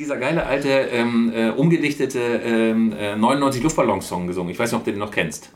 dieser 0.00 0.16
geile 0.16 0.46
alte, 0.46 0.68
ähm, 0.68 1.30
äh, 1.34 1.50
umgedichtete 1.50 2.18
ähm, 2.18 2.92
äh, 2.98 3.16
99 3.16 3.62
Luftballons-Song 3.62 4.26
gesungen. 4.26 4.50
Ich 4.50 4.58
weiß 4.58 4.72
nicht, 4.72 4.78
ob 4.78 4.84
du 4.84 4.92
den 4.92 4.98
noch 4.98 5.10
kennst. 5.10 5.52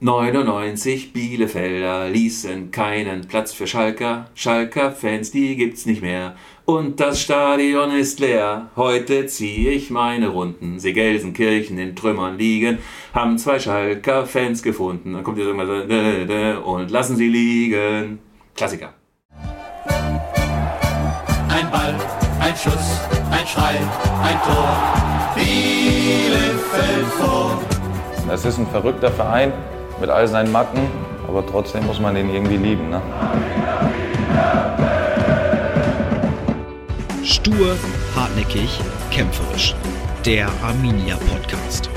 99 0.00 1.12
Bielefelder 1.12 2.08
ließen 2.08 2.72
keinen 2.72 3.28
Platz 3.28 3.52
für 3.52 3.66
Schalker. 3.68 4.30
Schalker-Fans, 4.34 5.30
die 5.30 5.54
gibt's 5.56 5.86
nicht 5.86 6.02
mehr. 6.02 6.34
Und 6.64 6.98
das 6.98 7.20
Stadion 7.20 7.92
ist 7.92 8.18
leer. 8.18 8.70
Heute 8.76 9.26
ziehe 9.26 9.70
ich 9.70 9.90
meine 9.90 10.28
Runden. 10.28 10.80
See 10.80 10.92
Gelsenkirchen 10.92 11.78
in 11.78 11.94
Trümmern 11.94 12.38
liegen. 12.38 12.78
Haben 13.12 13.38
zwei 13.38 13.60
Schalker-Fans 13.60 14.62
gefunden. 14.62 15.12
Dann 15.12 15.22
kommt 15.22 15.38
jetzt 15.38 15.46
irgendwann 15.46 16.64
so, 16.64 16.70
und 16.70 16.90
lassen 16.90 17.16
sie 17.16 17.28
liegen. 17.28 18.18
Klassiker. 18.56 18.94
Ein 21.48 21.70
Ball, 21.70 21.94
ein 22.40 22.56
Schuss, 22.56 23.21
ein 23.56 23.60
Schrei, 23.60 23.78
ein 24.22 24.38
Tor. 24.42 25.34
Bielefeld 25.34 27.06
vor. 27.18 27.60
Es 28.32 28.44
ist 28.44 28.58
ein 28.58 28.66
verrückter 28.66 29.10
Verein 29.10 29.52
mit 30.00 30.10
all 30.10 30.26
seinen 30.26 30.52
Macken, 30.52 30.80
aber 31.28 31.44
trotzdem 31.46 31.86
muss 31.86 32.00
man 32.00 32.14
den 32.14 32.30
irgendwie 32.32 32.56
lieben. 32.56 32.90
Ne? 32.90 33.00
Stur, 37.24 37.76
hartnäckig, 38.16 38.80
kämpferisch. 39.10 39.74
Der 40.24 40.48
Arminia 40.62 41.16
Podcast. 41.16 41.91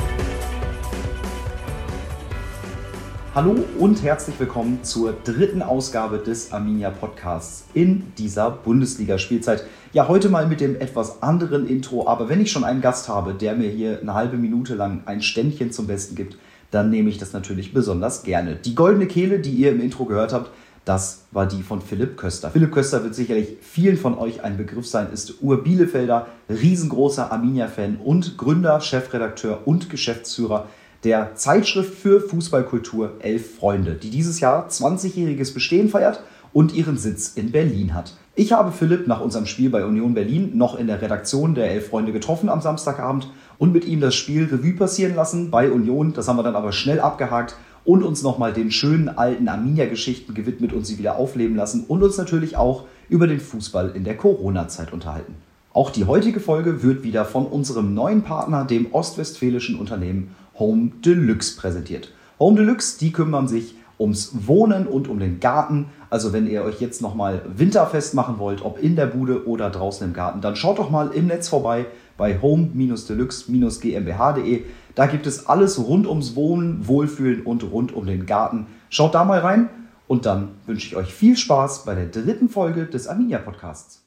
Hallo 3.35 3.53
und 3.79 4.01
herzlich 4.01 4.39
willkommen 4.39 4.81
zur 4.83 5.11
dritten 5.11 5.61
Ausgabe 5.61 6.19
des 6.19 6.53
Arminia 6.53 6.89
Podcasts 6.89 7.65
in 7.73 8.13
dieser 8.17 8.49
Bundesliga-Spielzeit. 8.49 9.65
Ja, 9.91 10.07
heute 10.07 10.29
mal 10.29 10.47
mit 10.47 10.61
dem 10.61 10.79
etwas 10.79 11.21
anderen 11.21 11.67
Intro, 11.67 12.07
aber 12.07 12.29
wenn 12.29 12.39
ich 12.39 12.49
schon 12.49 12.63
einen 12.63 12.79
Gast 12.79 13.09
habe, 13.09 13.33
der 13.33 13.55
mir 13.55 13.67
hier 13.67 13.99
eine 13.99 14.13
halbe 14.13 14.37
Minute 14.37 14.75
lang 14.75 15.01
ein 15.05 15.21
Ständchen 15.21 15.73
zum 15.73 15.85
Besten 15.85 16.15
gibt, 16.15 16.37
dann 16.71 16.89
nehme 16.89 17.09
ich 17.09 17.17
das 17.17 17.33
natürlich 17.33 17.73
besonders 17.73 18.23
gerne. 18.23 18.55
Die 18.55 18.73
goldene 18.73 19.05
Kehle, 19.05 19.39
die 19.39 19.51
ihr 19.51 19.71
im 19.71 19.81
Intro 19.81 20.05
gehört 20.05 20.31
habt, 20.31 20.49
das 20.85 21.25
war 21.31 21.45
die 21.45 21.61
von 21.61 21.81
Philipp 21.81 22.15
Köster. 22.15 22.51
Philipp 22.51 22.71
Köster 22.71 23.03
wird 23.03 23.15
sicherlich 23.15 23.57
vielen 23.59 23.97
von 23.97 24.17
euch 24.17 24.45
ein 24.45 24.55
Begriff 24.55 24.87
sein, 24.87 25.07
ist 25.11 25.41
Ur-Bielefelder, 25.41 26.27
riesengroßer 26.47 27.33
Arminia-Fan 27.33 27.97
und 27.97 28.37
Gründer, 28.37 28.79
Chefredakteur 28.79 29.63
und 29.65 29.89
Geschäftsführer 29.89 30.67
der 31.05 31.35
Zeitschrift 31.35 31.93
für 31.93 32.19
Fußballkultur 32.19 33.13
Elf 33.19 33.57
Freunde, 33.57 33.93
die 33.93 34.09
dieses 34.09 34.39
Jahr 34.39 34.67
20-jähriges 34.67 35.53
Bestehen 35.53 35.87
feiert 35.87 36.23
und 36.51 36.73
ihren 36.73 36.97
Sitz 36.97 37.33
in 37.35 37.51
Berlin 37.51 37.93
hat. 37.93 38.15
Ich 38.33 38.53
habe 38.53 38.71
Philipp 38.71 39.05
nach 39.05 39.21
unserem 39.21 39.45
Spiel 39.45 39.69
bei 39.69 39.85
Union 39.85 40.15
Berlin 40.15 40.57
noch 40.57 40.77
in 40.77 40.87
der 40.87 41.01
Redaktion 41.01 41.53
der 41.53 41.69
Elf 41.69 41.89
Freunde 41.89 42.11
getroffen 42.11 42.49
am 42.49 42.59
Samstagabend 42.59 43.31
und 43.59 43.71
mit 43.71 43.85
ihm 43.85 44.01
das 44.01 44.15
Spiel 44.15 44.45
Revue 44.45 44.73
passieren 44.73 45.15
lassen 45.15 45.51
bei 45.51 45.71
Union. 45.71 46.13
Das 46.13 46.27
haben 46.27 46.37
wir 46.37 46.43
dann 46.43 46.55
aber 46.55 46.71
schnell 46.71 46.99
abgehakt 46.99 47.55
und 47.83 48.01
uns 48.01 48.23
nochmal 48.23 48.51
den 48.51 48.71
schönen 48.71 49.07
alten 49.07 49.47
Arminia-Geschichten 49.47 50.33
gewidmet 50.33 50.73
und 50.73 50.87
sie 50.87 50.97
wieder 50.97 51.17
aufleben 51.17 51.55
lassen 51.55 51.85
und 51.87 52.01
uns 52.01 52.17
natürlich 52.17 52.57
auch 52.57 52.85
über 53.09 53.27
den 53.27 53.39
Fußball 53.39 53.91
in 53.91 54.03
der 54.05 54.17
Corona-Zeit 54.17 54.91
unterhalten. 54.91 55.35
Auch 55.71 55.91
die 55.91 56.05
heutige 56.05 56.39
Folge 56.39 56.83
wird 56.83 57.03
wieder 57.03 57.25
von 57.25 57.45
unserem 57.45 57.93
neuen 57.93 58.23
Partner, 58.23 58.63
dem 58.63 58.93
ostwestfälischen 58.93 59.77
Unternehmen 59.77 60.33
Home 60.59 60.91
Deluxe, 61.03 61.57
präsentiert. 61.57 62.11
Home 62.39 62.57
Deluxe, 62.57 62.99
die 62.99 63.11
kümmern 63.11 63.47
sich 63.47 63.75
ums 63.99 64.47
Wohnen 64.47 64.87
und 64.87 65.07
um 65.07 65.19
den 65.19 65.39
Garten. 65.39 65.87
Also 66.09 66.33
wenn 66.33 66.47
ihr 66.47 66.63
euch 66.63 66.81
jetzt 66.81 67.01
nochmal 67.01 67.41
winterfest 67.55 68.13
machen 68.13 68.39
wollt, 68.39 68.63
ob 68.63 68.81
in 68.81 68.95
der 68.95 69.07
Bude 69.07 69.45
oder 69.47 69.69
draußen 69.69 70.07
im 70.07 70.13
Garten, 70.13 70.39
dann 70.41 70.55
schaut 70.55 70.79
doch 70.79 70.89
mal 70.89 71.11
im 71.11 71.27
Netz 71.27 71.49
vorbei 71.49 71.85
bei 72.17 72.41
home-deluxe-gmbh.de. 72.41 74.63
Da 74.95 75.05
gibt 75.07 75.27
es 75.27 75.47
alles 75.47 75.77
rund 75.79 76.07
ums 76.07 76.35
Wohnen, 76.35 76.87
Wohlfühlen 76.87 77.41
und 77.41 77.69
rund 77.69 77.93
um 77.93 78.05
den 78.05 78.25
Garten. 78.25 78.67
Schaut 78.89 79.15
da 79.15 79.25
mal 79.25 79.39
rein 79.39 79.69
und 80.07 80.25
dann 80.25 80.51
wünsche 80.65 80.87
ich 80.87 80.95
euch 80.95 81.13
viel 81.13 81.35
Spaß 81.35 81.83
bei 81.85 81.95
der 81.95 82.07
dritten 82.07 82.47
Folge 82.49 82.85
des 82.85 83.07
Arminia 83.07 83.39
Podcasts. 83.39 84.04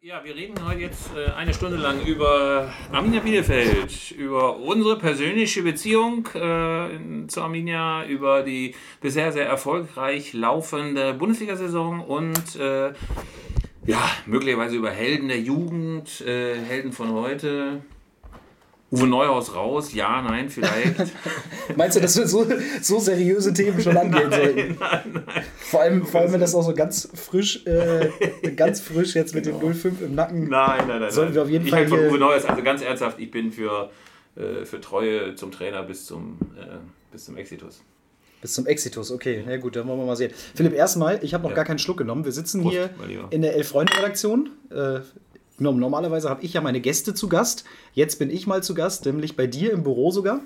Ja, 0.00 0.22
wir 0.22 0.36
reden 0.36 0.54
heute 0.64 0.80
jetzt 0.82 1.10
äh, 1.16 1.32
eine 1.32 1.52
Stunde 1.52 1.76
lang 1.76 2.00
über 2.06 2.72
Arminia 2.92 3.18
Bielefeld, 3.18 4.12
über 4.12 4.56
unsere 4.56 4.96
persönliche 4.96 5.64
Beziehung 5.64 6.24
äh, 6.34 7.26
zu 7.26 7.42
Arminia, 7.42 8.06
über 8.06 8.44
die 8.44 8.76
bisher 9.00 9.32
sehr 9.32 9.48
erfolgreich 9.48 10.34
laufende 10.34 11.14
Bundesliga-Saison 11.14 11.98
und 12.00 12.54
äh, 12.54 12.92
ja, 13.86 14.08
möglicherweise 14.26 14.76
über 14.76 14.92
Helden 14.92 15.26
der 15.26 15.40
Jugend, 15.40 16.20
äh, 16.20 16.54
Helden 16.54 16.92
von 16.92 17.10
heute. 17.10 17.82
Uwe 18.90 19.06
Neuhaus 19.06 19.54
raus, 19.54 19.92
ja, 19.92 20.22
nein, 20.22 20.48
vielleicht. 20.48 21.12
Meinst 21.76 21.96
du, 21.96 22.00
dass 22.00 22.16
wir 22.16 22.26
so, 22.26 22.46
so 22.80 22.98
seriöse 22.98 23.52
Themen 23.52 23.80
schon 23.82 23.96
angehen 23.98 24.30
nein, 24.30 24.40
sollten? 24.40 24.76
Nein, 24.80 25.22
nein. 25.26 25.44
Vor 25.58 25.82
allem, 25.82 26.06
vor 26.06 26.22
allem, 26.22 26.32
wenn 26.32 26.40
das 26.40 26.54
auch 26.54 26.62
so 26.62 26.72
ganz 26.72 27.06
frisch, 27.14 27.66
äh, 27.66 28.08
ganz 28.56 28.80
frisch 28.80 29.14
jetzt 29.14 29.34
mit 29.34 29.44
dem 29.44 29.60
05 29.60 30.00
im 30.00 30.14
Nacken. 30.14 30.48
Nein, 30.48 30.84
nein, 30.88 31.00
nein. 31.00 31.10
Sollen 31.10 31.34
wir 31.34 31.42
auf 31.42 31.50
jeden 31.50 31.66
ich 31.66 31.70
Fall. 31.70 31.82
Ich 31.82 31.90
von 31.90 32.00
Uwe 32.00 32.18
Neuhaus, 32.18 32.46
also 32.46 32.62
ganz 32.62 32.80
ernsthaft, 32.80 33.18
ich 33.18 33.30
bin 33.30 33.52
für, 33.52 33.90
äh, 34.36 34.64
für 34.64 34.80
Treue 34.80 35.34
zum 35.34 35.52
Trainer 35.52 35.82
bis 35.82 36.06
zum, 36.06 36.38
äh, 36.58 36.78
bis 37.12 37.26
zum 37.26 37.36
Exitus. 37.36 37.82
Bis 38.40 38.54
zum 38.54 38.66
Exitus, 38.66 39.10
okay. 39.10 39.42
Na 39.44 39.52
ja, 39.52 39.58
gut, 39.58 39.76
dann 39.76 39.86
wollen 39.86 39.98
wir 39.98 40.06
mal 40.06 40.16
sehen. 40.16 40.32
Philipp, 40.54 40.72
erstmal, 40.72 41.22
ich 41.22 41.34
habe 41.34 41.42
noch 41.42 41.50
ja. 41.50 41.56
gar 41.56 41.64
keinen 41.64 41.80
Schluck 41.80 41.98
genommen. 41.98 42.24
Wir 42.24 42.32
sitzen 42.32 42.62
Prost, 42.62 42.74
hier 42.74 42.90
in 43.30 43.42
der 43.42 43.54
Elf-Freunde-Redaktion. 43.56 44.50
Äh, 44.70 45.00
normalerweise 45.58 46.30
habe 46.30 46.44
ich 46.44 46.52
ja 46.54 46.60
meine 46.60 46.80
Gäste 46.80 47.14
zu 47.14 47.28
Gast. 47.28 47.64
Jetzt 47.92 48.18
bin 48.18 48.30
ich 48.30 48.46
mal 48.46 48.62
zu 48.62 48.74
Gast, 48.74 49.06
nämlich 49.06 49.36
bei 49.36 49.46
dir 49.46 49.72
im 49.72 49.82
Büro 49.82 50.10
sogar. 50.10 50.40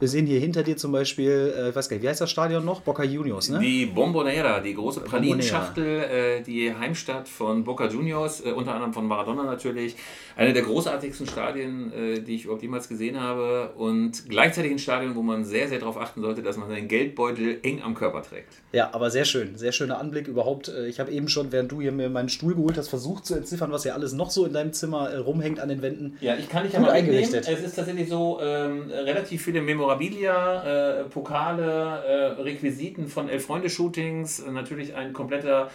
Wir 0.00 0.08
sehen 0.08 0.24
hier 0.24 0.40
hinter 0.40 0.62
dir 0.62 0.78
zum 0.78 0.92
Beispiel, 0.92 1.52
äh, 1.54 1.68
ich 1.68 1.76
weiß 1.76 1.90
gar 1.90 1.96
nicht, 1.96 2.02
wie 2.02 2.08
heißt 2.08 2.22
das 2.22 2.30
Stadion 2.30 2.64
noch? 2.64 2.80
Boca 2.80 3.04
Juniors, 3.04 3.50
ne? 3.50 3.58
Die 3.58 3.84
Bombonera, 3.84 4.60
die 4.60 4.72
große 4.72 5.00
Pralinenschachtel, 5.00 5.84
äh, 5.84 6.40
die 6.40 6.74
Heimstadt 6.74 7.28
von 7.28 7.64
Boca 7.64 7.86
Juniors, 7.86 8.40
äh, 8.40 8.52
unter 8.52 8.72
anderem 8.72 8.94
von 8.94 9.06
Maradona 9.06 9.42
natürlich. 9.42 9.96
Eine 10.38 10.54
der 10.54 10.62
großartigsten 10.62 11.26
Stadien, 11.26 11.92
äh, 11.92 12.20
die 12.20 12.36
ich 12.36 12.44
überhaupt 12.44 12.62
jemals 12.62 12.88
gesehen 12.88 13.20
habe. 13.20 13.72
Und 13.76 14.26
gleichzeitig 14.30 14.72
ein 14.72 14.78
Stadion, 14.78 15.16
wo 15.16 15.20
man 15.20 15.44
sehr, 15.44 15.68
sehr 15.68 15.80
darauf 15.80 15.98
achten 15.98 16.22
sollte, 16.22 16.42
dass 16.42 16.56
man 16.56 16.70
seinen 16.70 16.88
Geldbeutel 16.88 17.58
eng 17.62 17.82
am 17.82 17.94
Körper 17.94 18.22
trägt. 18.22 18.54
Ja, 18.72 18.94
aber 18.94 19.10
sehr 19.10 19.26
schön. 19.26 19.58
Sehr 19.58 19.72
schöner 19.72 19.98
Anblick 19.98 20.28
überhaupt. 20.28 20.68
Äh, 20.68 20.86
ich 20.86 20.98
habe 20.98 21.10
eben 21.10 21.28
schon, 21.28 21.52
während 21.52 21.72
du 21.72 21.82
hier 21.82 21.92
mir 21.92 22.08
meinen 22.08 22.30
Stuhl 22.30 22.54
geholt 22.54 22.78
hast, 22.78 22.88
versucht 22.88 23.26
zu 23.26 23.34
entziffern, 23.34 23.70
was 23.70 23.84
ja 23.84 23.92
alles 23.92 24.14
noch 24.14 24.30
so 24.30 24.46
in 24.46 24.54
deinem 24.54 24.72
Zimmer 24.72 25.10
äh, 25.10 25.18
rumhängt 25.18 25.60
an 25.60 25.68
den 25.68 25.82
Wänden. 25.82 26.16
Ja, 26.22 26.36
ich 26.36 26.48
kann 26.48 26.64
dich 26.64 26.72
ja 26.72 26.80
mal 26.80 26.92
eingerichtet. 26.92 27.46
Es 27.46 27.60
ist 27.62 27.76
tatsächlich 27.76 28.08
so 28.08 28.38
ähm, 28.40 28.90
relativ 28.90 29.42
viele 29.42 29.60
Memorabilien 29.60 29.89
Memorabilia, 29.90 31.00
äh, 31.00 31.04
Pokale, 31.04 32.04
äh, 32.06 32.42
Requisiten 32.42 33.08
von 33.08 33.28
Elf-Freunde-Shootings, 33.28 34.40
äh, 34.40 34.50
natürlich 34.52 34.94
ein 34.94 35.12
kompletter 35.12 35.70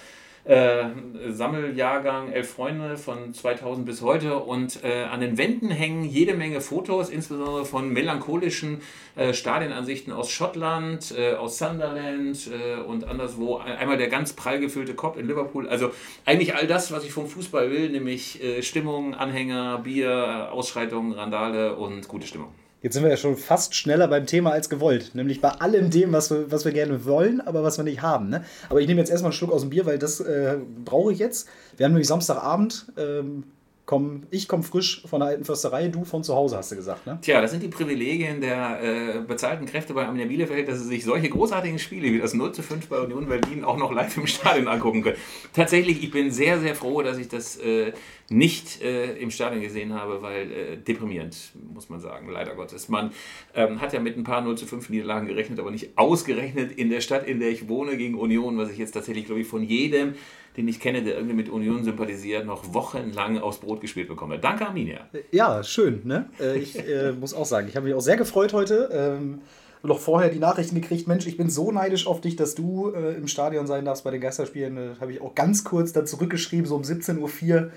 äh, 0.46 0.86
Sammeljahrgang 1.32 2.32
Elf 2.32 2.52
Freunde 2.52 2.98
von 2.98 3.34
2000 3.34 3.86
bis 3.86 4.02
heute 4.02 4.38
und 4.38 4.84
äh, 4.84 5.04
an 5.04 5.20
den 5.20 5.38
Wänden 5.40 5.72
hängen 5.72 6.06
jede 6.06 6.36
Menge 6.36 6.62
Fotos, 6.62 7.10
insbesondere 7.10 7.66
von 7.66 7.90
melancholischen 7.90 8.82
äh, 9.16 9.34
Stadionansichten 9.34 10.14
aus 10.14 10.30
Schottland, 10.30 11.14
äh, 11.18 11.34
aus 11.34 11.58
Sunderland 11.58 12.48
äh, 12.48 12.80
und 12.80 13.06
anderswo. 13.06 13.58
Einmal 13.58 13.98
der 13.98 14.08
ganz 14.08 14.34
prall 14.34 14.60
gefüllte 14.60 14.94
Kopf 14.94 15.18
in 15.18 15.28
Liverpool. 15.28 15.68
Also 15.68 15.92
eigentlich 16.26 16.56
all 16.56 16.68
das, 16.68 16.92
was 16.92 17.04
ich 17.04 17.12
vom 17.12 17.28
Fußball 17.28 17.72
will, 17.72 17.90
nämlich 17.90 18.40
Stimmung, 18.62 19.16
Anhänger, 19.16 19.80
Bier, 19.80 20.50
Ausschreitungen, 20.52 21.14
Randale 21.14 21.76
und 21.76 22.08
gute 22.08 22.28
Stimmung. 22.28 22.65
Jetzt 22.86 22.94
sind 22.94 23.02
wir 23.02 23.10
ja 23.10 23.18
schon 23.18 23.36
fast 23.36 23.74
schneller 23.74 24.08
beim 24.08 24.28
Thema 24.28 24.52
als 24.52 24.70
gewollt. 24.70 25.16
Nämlich 25.16 25.42
bei 25.42 25.50
allem 25.50 25.90
dem, 25.90 26.14
was 26.14 26.30
wir, 26.30 26.52
was 26.52 26.66
wir 26.66 26.72
gerne 26.72 27.04
wollen, 27.04 27.42
aber 27.42 27.64
was 27.64 27.78
wir 27.78 27.84
nicht 27.84 28.04
haben. 28.04 28.30
Ne? 28.30 28.44
Aber 28.70 28.80
ich 28.80 28.88
nehme 28.88 29.00
jetzt 29.00 29.10
erstmal 29.10 29.32
einen 29.32 29.38
Schluck 29.38 29.52
aus 29.52 29.62
dem 29.62 29.72
Bier, 29.72 29.88
weil 29.88 29.98
das 29.98 30.20
äh, 30.20 30.58
brauche 30.84 31.12
ich 31.12 31.18
jetzt. 31.18 31.48
Wir 31.78 31.86
haben 31.86 31.94
nämlich 31.94 32.08
Samstagabend. 32.08 32.86
Ähm, 32.96 33.46
komm, 33.86 34.24
ich 34.32 34.48
komme 34.48 34.64
frisch 34.64 35.04
von 35.06 35.20
der 35.20 35.30
alten 35.30 35.46
Försterei, 35.46 35.88
du 35.90 36.06
von 36.06 36.24
zu 36.24 36.36
Hause, 36.36 36.58
hast 36.58 36.72
du 36.72 36.76
gesagt, 36.76 37.06
ne? 37.06 37.20
Tja, 37.22 37.42
das 37.42 37.52
sind 37.52 37.62
die 37.62 37.68
Privilegien 37.68 38.42
der 38.42 38.82
äh, 38.82 39.20
bezahlten 39.20 39.66
Kräfte 39.66 39.94
bei 39.94 40.06
Arminia 40.06 40.26
Bielefeld, 40.26 40.68
dass 40.68 40.80
sie 40.80 40.86
sich 40.86 41.06
solche 41.06 41.30
großartigen 41.30 41.78
Spiele 41.78 42.12
wie 42.12 42.20
das 42.20 42.34
0 42.34 42.52
zu 42.52 42.64
5 42.64 42.88
bei 42.88 43.00
Union 43.00 43.28
Berlin 43.28 43.64
auch 43.64 43.78
noch 43.78 43.92
live 43.92 44.18
im 44.18 44.28
Stadion 44.28 44.68
angucken 44.68 45.04
können. 45.04 45.18
Tatsächlich, 45.54 46.04
ich 46.04 46.12
bin 46.12 46.32
sehr, 46.32 46.60
sehr 46.60 46.76
froh, 46.76 47.04
dass 47.04 47.18
ich 47.18 47.28
das 47.28 47.58
äh, 47.58 47.94
nicht 48.30 48.82
äh, 48.82 49.18
im 49.18 49.30
Stadion 49.30 49.62
gesehen 49.62 49.94
habe, 49.94 50.22
weil 50.24 50.52
äh, 50.52 50.78
deprimierend, 50.78 51.52
muss 51.74 51.90
man 51.90 52.00
sagen, 52.00 52.28
leider 52.30 52.56
Gottes. 52.56 52.90
Man 52.90 53.12
ähm, 53.54 53.82
hat 53.82 53.94
ja 53.94 54.00
mit 54.00 54.18
ein 54.18 54.24
paar 54.24 54.42
0 54.42 54.58
zu 54.58 54.66
5 54.66 54.90
Niederlagen 54.90 55.28
gerechnet, 55.28 55.60
aber 55.60 55.70
nicht 55.70 55.96
ausgerechnet 55.96 56.72
in 56.72 56.90
der 56.90 57.02
Stadt, 57.02 57.28
in 57.28 57.40
der 57.40 57.50
ich 57.50 57.70
wohne, 57.70 57.98
gegen 57.98 58.16
Union, 58.16 58.58
was 58.58 58.72
ich 58.72 58.80
jetzt 58.80 58.92
tatsächlich, 58.92 59.26
glaube 59.26 59.42
ich, 59.42 59.48
von 59.48 59.62
jedem 59.62 60.16
den 60.58 60.68
ich 60.68 60.80
kenne, 60.80 61.04
der 61.04 61.16
irgendwie 61.16 61.36
mit 61.36 61.50
Union 61.50 61.84
sympathisiert, 61.84 62.46
noch 62.46 62.74
wochenlang 62.74 63.40
aufs 63.40 63.58
Brot 63.58 63.82
gespielt 63.82 64.08
bekomme. 64.08 64.40
Danke, 64.40 64.66
Arminia. 64.66 65.02
Ja, 65.32 65.64
schön. 65.64 66.02
Ne? 66.04 66.30
Äh, 66.40 66.58
ich 66.58 66.78
äh, 66.78 67.12
muss 67.20 67.34
auch 67.34 67.46
sagen, 67.46 67.68
ich 67.68 67.76
habe 67.76 67.86
mich 67.86 67.96
auch 67.96 68.02
sehr 68.02 68.18
gefreut 68.18 68.54
heute. 68.54 68.90
Ähm, 68.92 69.42
noch 69.84 70.00
vorher 70.00 70.30
die 70.30 70.40
Nachrichten 70.40 70.76
gekriegt, 70.76 71.08
Mensch, 71.08 71.28
ich 71.28 71.38
bin 71.38 71.50
so 71.50 71.72
neidisch 71.72 72.08
auf 72.08 72.22
dich, 72.22 72.36
dass 72.36 72.56
du 72.56 72.92
äh, 72.92 73.14
im 73.16 73.28
Stadion 73.28 73.68
sein 73.68 73.86
darfst 73.86 74.04
bei 74.04 74.12
den 74.12 74.22
Geisterspielen. 74.22 74.76
Da 74.76 74.96
habe 75.00 75.12
ich 75.12 75.22
auch 75.22 75.36
ganz 75.36 75.64
kurz 75.64 75.94
dann 75.94 76.08
zurückgeschrieben, 76.08 76.66
so 76.66 76.76
um 76.76 76.82
17.04 76.82 77.20
Uhr. 77.20 77.72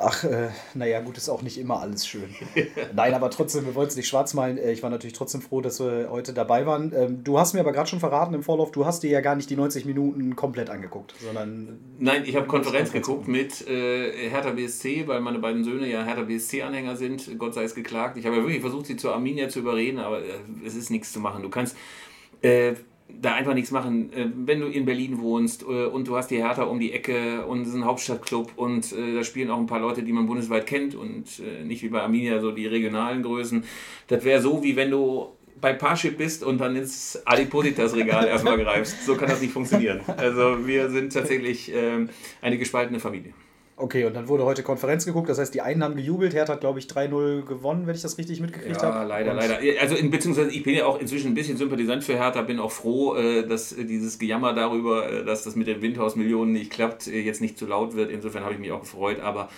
Ach, 0.00 0.22
äh, 0.22 0.50
naja, 0.74 1.00
gut, 1.00 1.16
ist 1.16 1.28
auch 1.28 1.42
nicht 1.42 1.58
immer 1.58 1.80
alles 1.80 2.06
schön. 2.06 2.32
Nein, 2.94 3.14
aber 3.14 3.30
trotzdem, 3.30 3.66
wir 3.66 3.74
wollten 3.74 3.90
es 3.90 3.96
nicht 3.96 4.06
schwarz 4.06 4.32
malen. 4.32 4.56
Äh, 4.56 4.70
ich 4.70 4.84
war 4.84 4.90
natürlich 4.90 5.14
trotzdem 5.14 5.42
froh, 5.42 5.60
dass 5.60 5.80
wir 5.80 6.08
heute 6.08 6.32
dabei 6.32 6.66
waren. 6.66 6.92
Ähm, 6.94 7.24
du 7.24 7.40
hast 7.40 7.52
mir 7.52 7.60
aber 7.60 7.72
gerade 7.72 7.88
schon 7.88 7.98
verraten 7.98 8.32
im 8.32 8.44
Vorlauf, 8.44 8.70
du 8.70 8.86
hast 8.86 9.02
dir 9.02 9.10
ja 9.10 9.20
gar 9.20 9.34
nicht 9.34 9.50
die 9.50 9.56
90 9.56 9.86
Minuten 9.86 10.36
komplett 10.36 10.70
angeguckt, 10.70 11.14
sondern. 11.20 11.80
Nein, 11.98 12.22
ich 12.24 12.36
habe 12.36 12.46
Konferenz 12.46 12.92
geguckt 12.92 13.26
mit 13.26 13.66
äh, 13.66 14.30
Hertha 14.30 14.50
BSC, 14.50 15.08
weil 15.08 15.20
meine 15.20 15.40
beiden 15.40 15.64
Söhne 15.64 15.90
ja 15.90 16.04
Hertha 16.04 16.22
BSC-Anhänger 16.22 16.94
sind. 16.94 17.36
Gott 17.36 17.54
sei 17.54 17.64
es 17.64 17.74
geklagt. 17.74 18.16
Ich 18.16 18.24
habe 18.24 18.36
ja 18.36 18.42
wirklich 18.42 18.60
versucht, 18.60 18.86
sie 18.86 18.96
zur 18.96 19.14
Arminia 19.14 19.48
zu 19.48 19.58
überreden, 19.58 19.98
aber 19.98 20.22
äh, 20.22 20.28
es 20.64 20.76
ist 20.76 20.90
nichts 20.90 21.12
zu 21.12 21.18
machen. 21.18 21.42
Du 21.42 21.50
kannst. 21.50 21.76
Äh, 22.40 22.74
da 23.08 23.34
einfach 23.34 23.54
nichts 23.54 23.70
machen. 23.70 24.12
Äh, 24.12 24.26
wenn 24.34 24.60
du 24.60 24.66
in 24.66 24.84
Berlin 24.84 25.18
wohnst 25.20 25.62
äh, 25.62 25.86
und 25.86 26.08
du 26.08 26.16
hast 26.16 26.30
die 26.30 26.36
Hertha 26.36 26.64
um 26.64 26.78
die 26.78 26.92
Ecke 26.92 27.44
und 27.46 27.62
es 27.62 27.68
ist 27.68 27.74
ein 27.74 27.84
Hauptstadtclub 27.84 28.52
und 28.56 28.92
äh, 28.92 29.14
da 29.14 29.24
spielen 29.24 29.50
auch 29.50 29.58
ein 29.58 29.66
paar 29.66 29.80
Leute, 29.80 30.02
die 30.02 30.12
man 30.12 30.26
bundesweit 30.26 30.66
kennt 30.66 30.94
und 30.94 31.42
nicht 31.64 31.82
wie 31.82 31.88
bei 31.88 32.02
Arminia 32.02 32.40
so 32.40 32.52
die 32.52 32.66
regionalen 32.66 33.22
Größen. 33.22 33.64
Das 34.08 34.24
wäre 34.24 34.40
so, 34.40 34.62
wie 34.62 34.76
wenn 34.76 34.90
du 34.90 35.28
bei 35.60 35.72
Parship 35.72 36.18
bist 36.18 36.44
und 36.44 36.58
dann 36.58 36.76
ins 36.76 37.20
Adipositas-Regal 37.24 38.26
erstmal 38.28 38.58
greifst. 38.58 39.04
So 39.04 39.16
kann 39.16 39.28
das 39.28 39.40
nicht 39.40 39.52
funktionieren. 39.52 40.00
Also 40.16 40.66
wir 40.66 40.90
sind 40.90 41.12
tatsächlich 41.12 41.72
ähm, 41.74 42.08
eine 42.40 42.58
gespaltene 42.58 43.00
Familie. 43.00 43.32
Okay, 43.80 44.04
und 44.06 44.14
dann 44.14 44.26
wurde 44.26 44.44
heute 44.44 44.64
Konferenz 44.64 45.06
geguckt, 45.06 45.28
das 45.28 45.38
heißt, 45.38 45.54
die 45.54 45.60
einen 45.60 45.84
haben 45.84 45.94
gejubelt, 45.94 46.34
Hertha 46.34 46.54
hat, 46.54 46.60
glaube 46.60 46.80
ich, 46.80 46.86
3-0 46.86 47.44
gewonnen, 47.44 47.86
wenn 47.86 47.94
ich 47.94 48.02
das 48.02 48.18
richtig 48.18 48.40
mitgekriegt 48.40 48.82
habe. 48.82 48.96
Ja, 48.98 49.02
leider, 49.04 49.30
und 49.30 49.36
leider. 49.36 49.58
Also, 49.80 49.94
in, 49.94 50.10
beziehungsweise 50.10 50.50
ich 50.50 50.64
bin 50.64 50.74
ja 50.74 50.84
auch 50.86 51.00
inzwischen 51.00 51.28
ein 51.28 51.34
bisschen 51.34 51.56
Sympathisant 51.56 52.02
für 52.02 52.14
Hertha, 52.14 52.42
bin 52.42 52.58
auch 52.58 52.72
froh, 52.72 53.14
äh, 53.14 53.46
dass 53.46 53.76
dieses 53.76 54.18
Gejammer 54.18 54.52
darüber, 54.52 55.08
äh, 55.08 55.24
dass 55.24 55.44
das 55.44 55.54
mit 55.54 55.68
den 55.68 55.80
Windhaus-Millionen 55.80 56.52
nicht 56.52 56.72
klappt, 56.72 57.06
äh, 57.06 57.20
jetzt 57.20 57.40
nicht 57.40 57.56
zu 57.56 57.66
laut 57.66 57.94
wird. 57.94 58.10
Insofern 58.10 58.42
habe 58.42 58.54
ich 58.54 58.58
mich 58.58 58.72
auch 58.72 58.80
gefreut, 58.80 59.20
aber 59.20 59.48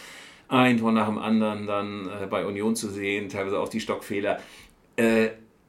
ein 0.49 0.77
Tor 0.77 0.93
nach 0.93 1.07
dem 1.07 1.19
anderen 1.19 1.67
dann 1.67 2.11
bei 2.29 2.45
Union 2.45 2.77
zu 2.77 2.91
sehen, 2.91 3.29
teilweise 3.29 3.59
auch 3.59 3.69
die 3.69 3.81
Stockfehler. 3.81 4.41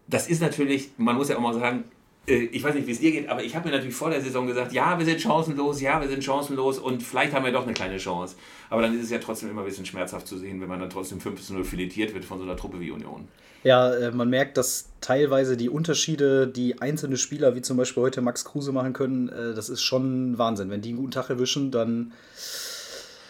Das 0.07 0.27
ist 0.27 0.41
natürlich, 0.41 0.89
man 0.97 1.15
muss 1.15 1.29
ja 1.29 1.37
auch 1.37 1.41
mal 1.41 1.53
sagen, 1.53 1.83
äh, 1.83 2.00
ich 2.33 2.63
weiß 2.63 2.75
nicht, 2.75 2.87
wie 2.87 2.91
es 2.91 2.99
dir 2.99 3.11
geht, 3.11 3.29
aber 3.29 3.43
ich 3.43 3.55
habe 3.55 3.67
mir 3.67 3.75
natürlich 3.75 3.95
vor 3.95 4.09
der 4.09 4.21
Saison 4.21 4.47
gesagt, 4.47 4.73
ja, 4.73 4.97
wir 4.97 5.05
sind 5.05 5.21
chancenlos, 5.21 5.81
ja, 5.81 6.01
wir 6.01 6.07
sind 6.07 6.23
chancenlos 6.23 6.79
und 6.79 7.03
vielleicht 7.03 7.33
haben 7.33 7.45
wir 7.45 7.51
doch 7.51 7.63
eine 7.63 7.73
kleine 7.73 7.97
Chance. 7.97 8.35
Aber 8.69 8.81
dann 8.81 8.95
ist 8.97 9.03
es 9.03 9.09
ja 9.09 9.19
trotzdem 9.19 9.49
immer 9.49 9.61
ein 9.61 9.67
bisschen 9.67 9.85
schmerzhaft 9.85 10.27
zu 10.27 10.37
sehen, 10.37 10.61
wenn 10.61 10.67
man 10.67 10.79
dann 10.79 10.89
trotzdem 10.89 11.19
5 11.19 11.49
0 11.49 11.63
filetiert 11.63 12.13
wird 12.13 12.25
von 12.25 12.37
so 12.37 12.43
einer 12.43 12.55
Truppe 12.55 12.79
wie 12.79 12.91
Union. 12.91 13.27
Ja, 13.63 13.93
äh, 13.93 14.11
man 14.11 14.29
merkt, 14.29 14.57
dass 14.57 14.89
teilweise 15.01 15.55
die 15.55 15.69
Unterschiede, 15.69 16.47
die 16.47 16.81
einzelne 16.81 17.17
Spieler, 17.17 17.55
wie 17.55 17.61
zum 17.61 17.77
Beispiel 17.77 18.03
heute 18.03 18.21
Max 18.21 18.45
Kruse 18.45 18.71
machen 18.71 18.93
können, 18.93 19.29
äh, 19.29 19.53
das 19.53 19.69
ist 19.69 19.81
schon 19.81 20.37
Wahnsinn. 20.37 20.69
Wenn 20.69 20.81
die 20.81 20.89
einen 20.89 20.97
guten 20.97 21.11
Tag 21.11 21.29
erwischen, 21.29 21.71
dann. 21.71 22.13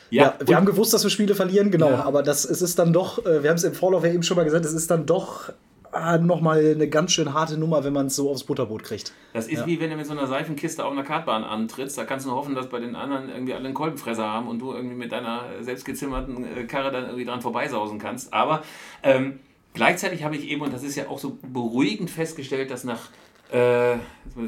Ja, 0.10 0.24
ja 0.40 0.48
wir 0.48 0.56
haben 0.56 0.66
gewusst, 0.66 0.94
dass 0.94 1.04
wir 1.04 1.10
Spiele 1.10 1.36
verlieren, 1.36 1.72
genau. 1.72 1.90
Ja. 1.90 2.04
Aber 2.04 2.24
das, 2.24 2.46
es 2.46 2.62
ist 2.62 2.80
dann 2.80 2.94
doch, 2.94 3.24
wir 3.26 3.50
haben 3.50 3.58
es 3.58 3.64
im 3.64 3.74
Vorlauf 3.74 4.04
ja 4.04 4.12
eben 4.12 4.24
schon 4.24 4.38
mal 4.38 4.44
gesagt, 4.44 4.66
es 4.66 4.74
ist 4.74 4.92
dann 4.92 5.06
doch 5.06 5.52
ah, 5.92 6.18
nochmal 6.18 6.74
eine 6.76 6.88
ganz 6.88 7.12
schön 7.14 7.34
harte 7.34 7.58
Nummer, 7.58 7.84
wenn 7.84 7.94
man 7.94 8.08
es 8.08 8.16
so 8.16 8.30
aufs 8.30 8.44
Butterbrot 8.44 8.84
kriegt. 8.84 9.14
Das 9.34 9.48
ist 9.48 9.60
ja. 9.60 9.66
wie 9.66 9.80
wenn 9.80 9.90
du 9.90 9.96
mit 9.96 10.06
so 10.06 10.14
einer 10.14 10.28
Seifenkiste 10.28 10.86
auf 10.86 10.92
einer 10.92 11.04
Kartbahn 11.04 11.44
antrittst. 11.44 11.98
Da 11.98 12.06
kannst 12.06 12.26
du 12.26 12.30
nur 12.30 12.38
hoffen, 12.38 12.56
dass 12.56 12.70
bei 12.70 12.80
den 12.80 12.96
anderen 12.96 13.30
irgendwie 13.30 13.54
alle 13.54 13.66
einen 13.66 13.74
Kolbenfresser 13.74 14.28
haben 14.28 14.48
und 14.48 14.60
du 14.60 14.74
irgendwie 14.74 14.96
mit 14.96 15.12
deiner 15.12 15.46
selbstgezimmerten 15.62 16.46
äh, 16.46 16.64
Karre 16.66 16.92
dann 16.92 17.06
irgendwie 17.06 17.26
dran 17.26 17.42
vorbeisausen 17.42 18.00
kannst. 18.00 18.34
Aber 18.34 18.64
ähm, 19.04 19.40
gleichzeitig 19.74 20.24
habe 20.24 20.36
ich 20.36 20.50
eben, 20.50 20.62
und 20.62 20.74
das 20.74 20.84
ist 20.84 20.96
ja 20.96 21.08
auch 21.08 21.20
so 21.20 21.38
beruhigend 21.42 22.10
festgestellt, 22.10 22.72
dass 22.72 22.84
nach 22.84 23.10
äh, 23.52 23.98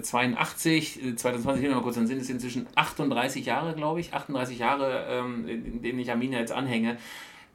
82, 0.01 1.18
2020, 1.18 1.69
mal 1.69 1.81
kurz, 1.81 1.96
dann 1.96 2.07
sind 2.07 2.22
es 2.22 2.30
inzwischen 2.30 2.68
38 2.75 3.46
Jahre, 3.46 3.74
glaube 3.74 4.00
ich, 4.00 4.13
38 4.13 4.60
Jahre, 4.60 5.06
ähm, 5.10 5.48
in 5.48 5.81
denen 5.81 6.00
ich 6.00 6.10
Arminia 6.10 6.39
jetzt 6.39 6.54
anhänge 6.54 6.98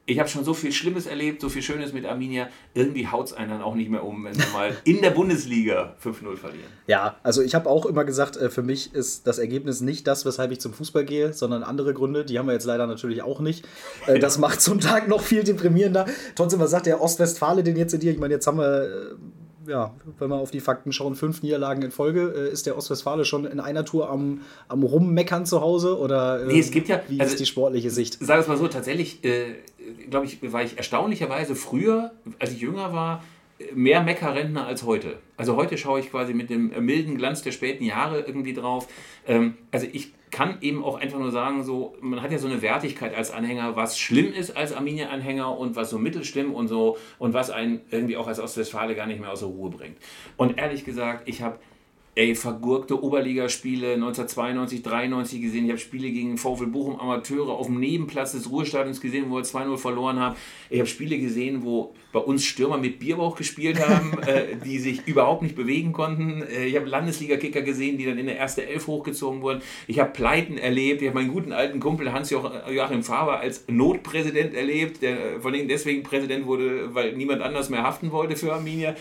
ich 0.09 0.19
habe 0.19 0.27
schon 0.27 0.43
so 0.43 0.53
viel 0.53 0.71
Schlimmes 0.71 1.05
erlebt, 1.05 1.39
so 1.41 1.49
viel 1.49 1.61
Schönes 1.61 1.93
mit 1.93 2.05
Arminia. 2.05 2.49
Irgendwie 2.73 3.07
haut 3.07 3.27
es 3.27 3.33
einen 3.33 3.51
dann 3.51 3.61
auch 3.61 3.75
nicht 3.75 3.89
mehr 3.89 4.03
um, 4.03 4.23
wenn 4.23 4.35
wir 4.35 4.47
mal 4.51 4.75
in 4.83 5.01
der 5.01 5.11
Bundesliga 5.11 5.95
5-0 6.03 6.35
verlieren. 6.35 6.69
Ja, 6.87 7.17
also 7.23 7.41
ich 7.41 7.53
habe 7.53 7.69
auch 7.69 7.85
immer 7.85 8.05
gesagt, 8.05 8.35
äh, 8.37 8.49
für 8.49 8.63
mich 8.63 8.93
ist 8.93 9.27
das 9.27 9.37
Ergebnis 9.37 9.81
nicht 9.81 10.07
das, 10.07 10.25
weshalb 10.25 10.51
ich 10.51 10.59
zum 10.59 10.73
Fußball 10.73 11.05
gehe, 11.05 11.33
sondern 11.33 11.63
andere 11.63 11.93
Gründe. 11.93 12.25
Die 12.25 12.39
haben 12.39 12.47
wir 12.47 12.53
jetzt 12.53 12.65
leider 12.65 12.87
natürlich 12.87 13.21
auch 13.21 13.39
nicht. 13.39 13.67
Äh, 14.07 14.19
das 14.19 14.39
macht 14.39 14.61
zum 14.61 14.79
Tag 14.79 15.07
noch 15.07 15.21
viel 15.21 15.43
deprimierender. 15.43 16.05
Trotzdem, 16.35 16.59
was 16.59 16.71
sagt 16.71 16.87
der 16.87 17.01
Ostwestfale 17.01 17.63
denn 17.63 17.75
jetzt 17.75 17.93
in 17.93 17.99
dir? 17.99 18.11
Ich 18.11 18.19
meine, 18.19 18.33
jetzt 18.33 18.47
haben 18.47 18.57
wir 18.57 18.83
äh, 18.83 19.15
ja, 19.69 19.93
wenn 20.17 20.29
wir 20.29 20.35
auf 20.35 20.51
die 20.51 20.59
Fakten 20.59 20.91
schauen, 20.91 21.15
fünf 21.15 21.43
Niederlagen 21.43 21.81
in 21.81 21.91
Folge. 21.91 22.33
Äh, 22.35 22.51
ist 22.51 22.65
der 22.65 22.77
Ostwestfale 22.77 23.25
schon 23.25 23.45
in 23.45 23.59
einer 23.59 23.85
Tour 23.85 24.09
am, 24.09 24.41
am 24.67 24.83
Rummeckern 24.83 25.45
zu 25.45 25.61
Hause? 25.61 25.97
Oder 25.97 26.43
äh, 26.43 26.45
nee, 26.47 26.59
es 26.59 26.71
gibt 26.71 26.87
ja, 26.87 27.01
wie 27.07 27.19
also, 27.19 27.33
ist 27.33 27.39
die 27.39 27.45
sportliche 27.45 27.91
Sicht? 27.91 28.17
Sag 28.19 28.39
es 28.39 28.47
mal 28.47 28.57
so, 28.57 28.67
tatsächlich, 28.67 29.23
äh, 29.23 29.55
glaube 30.09 30.25
ich, 30.25 30.39
war 30.51 30.63
ich 30.63 30.77
erstaunlicherweise 30.77 31.55
früher, 31.55 32.11
als 32.39 32.51
ich 32.51 32.59
jünger 32.59 32.91
war, 32.93 33.23
mehr 33.73 34.01
Meckerrentner 34.03 34.65
als 34.65 34.83
heute. 34.83 35.17
Also 35.37 35.55
heute 35.55 35.77
schaue 35.77 35.99
ich 35.99 36.09
quasi 36.09 36.33
mit 36.33 36.49
dem 36.49 36.69
milden 36.85 37.17
Glanz 37.17 37.41
der 37.41 37.51
späten 37.51 37.83
Jahre 37.83 38.21
irgendwie 38.21 38.53
drauf. 38.53 38.87
Ähm, 39.27 39.55
also 39.71 39.85
ich 39.91 40.13
kann 40.31 40.57
eben 40.61 40.83
auch 40.83 40.95
einfach 40.99 41.19
nur 41.19 41.31
sagen, 41.31 41.63
so, 41.63 41.95
man 42.01 42.21
hat 42.21 42.31
ja 42.31 42.37
so 42.37 42.47
eine 42.47 42.61
Wertigkeit 42.61 43.15
als 43.15 43.31
Anhänger, 43.31 43.75
was 43.75 43.97
schlimm 43.99 44.33
ist 44.33 44.55
als 44.55 44.73
Arminia-Anhänger 44.73 45.57
und 45.57 45.75
was 45.75 45.89
so 45.89 45.97
mittelschlimm 45.97 46.53
und 46.53 46.67
so 46.67 46.97
und 47.17 47.33
was 47.33 47.49
einen 47.49 47.81
irgendwie 47.91 48.17
auch 48.17 48.27
als 48.27 48.39
Ostwestfale 48.39 48.95
gar 48.95 49.07
nicht 49.07 49.19
mehr 49.19 49.31
aus 49.31 49.39
der 49.39 49.49
Ruhe 49.49 49.69
bringt. 49.69 49.97
Und 50.37 50.57
ehrlich 50.57 50.85
gesagt, 50.85 51.27
ich 51.27 51.41
habe 51.41 51.59
ey, 52.19 52.35
vergurkte 52.35 53.01
Oberligaspiele 53.01 53.93
1992, 53.93 54.83
93 54.83 55.41
gesehen. 55.41 55.65
Ich 55.65 55.71
habe 55.71 55.79
Spiele 55.79 56.11
gegen 56.11 56.37
VfL 56.37 56.67
Bochum 56.67 56.99
Amateure 56.99 57.51
auf 57.51 57.67
dem 57.67 57.79
Nebenplatz 57.79 58.33
des 58.33 58.51
Ruhestadions 58.51 58.99
gesehen, 58.99 59.27
wo 59.29 59.35
wir 59.37 59.43
2-0 59.43 59.77
verloren 59.77 60.19
haben. 60.19 60.35
Ich 60.69 60.79
habe 60.79 60.89
Spiele 60.89 61.17
gesehen, 61.17 61.63
wo 61.63 61.93
bei 62.11 62.19
uns 62.19 62.43
Stürmer 62.43 62.77
mit 62.77 62.99
Bierbauch 62.99 63.37
gespielt 63.37 63.79
haben, 63.79 64.21
äh, 64.27 64.57
die 64.65 64.79
sich 64.79 65.07
überhaupt 65.07 65.43
nicht 65.43 65.55
bewegen 65.55 65.93
konnten. 65.93 66.41
Äh, 66.41 66.65
ich 66.65 66.75
habe 66.75 66.87
Landesliga-Kicker 66.87 67.61
gesehen, 67.61 67.97
die 67.97 68.05
dann 68.05 68.17
in 68.17 68.25
der 68.25 68.35
erste 68.35 68.67
Elf 68.67 68.87
hochgezogen 68.87 69.41
wurden. 69.41 69.61
Ich 69.87 69.99
habe 69.99 70.11
Pleiten 70.11 70.57
erlebt. 70.57 71.01
Ich 71.01 71.07
habe 71.07 71.19
meinen 71.19 71.31
guten 71.31 71.53
alten 71.53 71.79
Kumpel 71.79 72.11
Hans-Joachim 72.11 73.03
Faber 73.03 73.39
als 73.39 73.63
Notpräsident 73.69 74.53
erlebt, 74.53 75.01
der 75.01 75.39
von 75.39 75.53
denen 75.53 75.69
deswegen 75.69 76.03
Präsident 76.03 76.45
wurde, 76.45 76.93
weil 76.93 77.13
niemand 77.13 77.41
anders 77.41 77.69
mehr 77.69 77.83
haften 77.83 78.11
wollte 78.11 78.35
für 78.35 78.51
Arminia. 78.51 78.95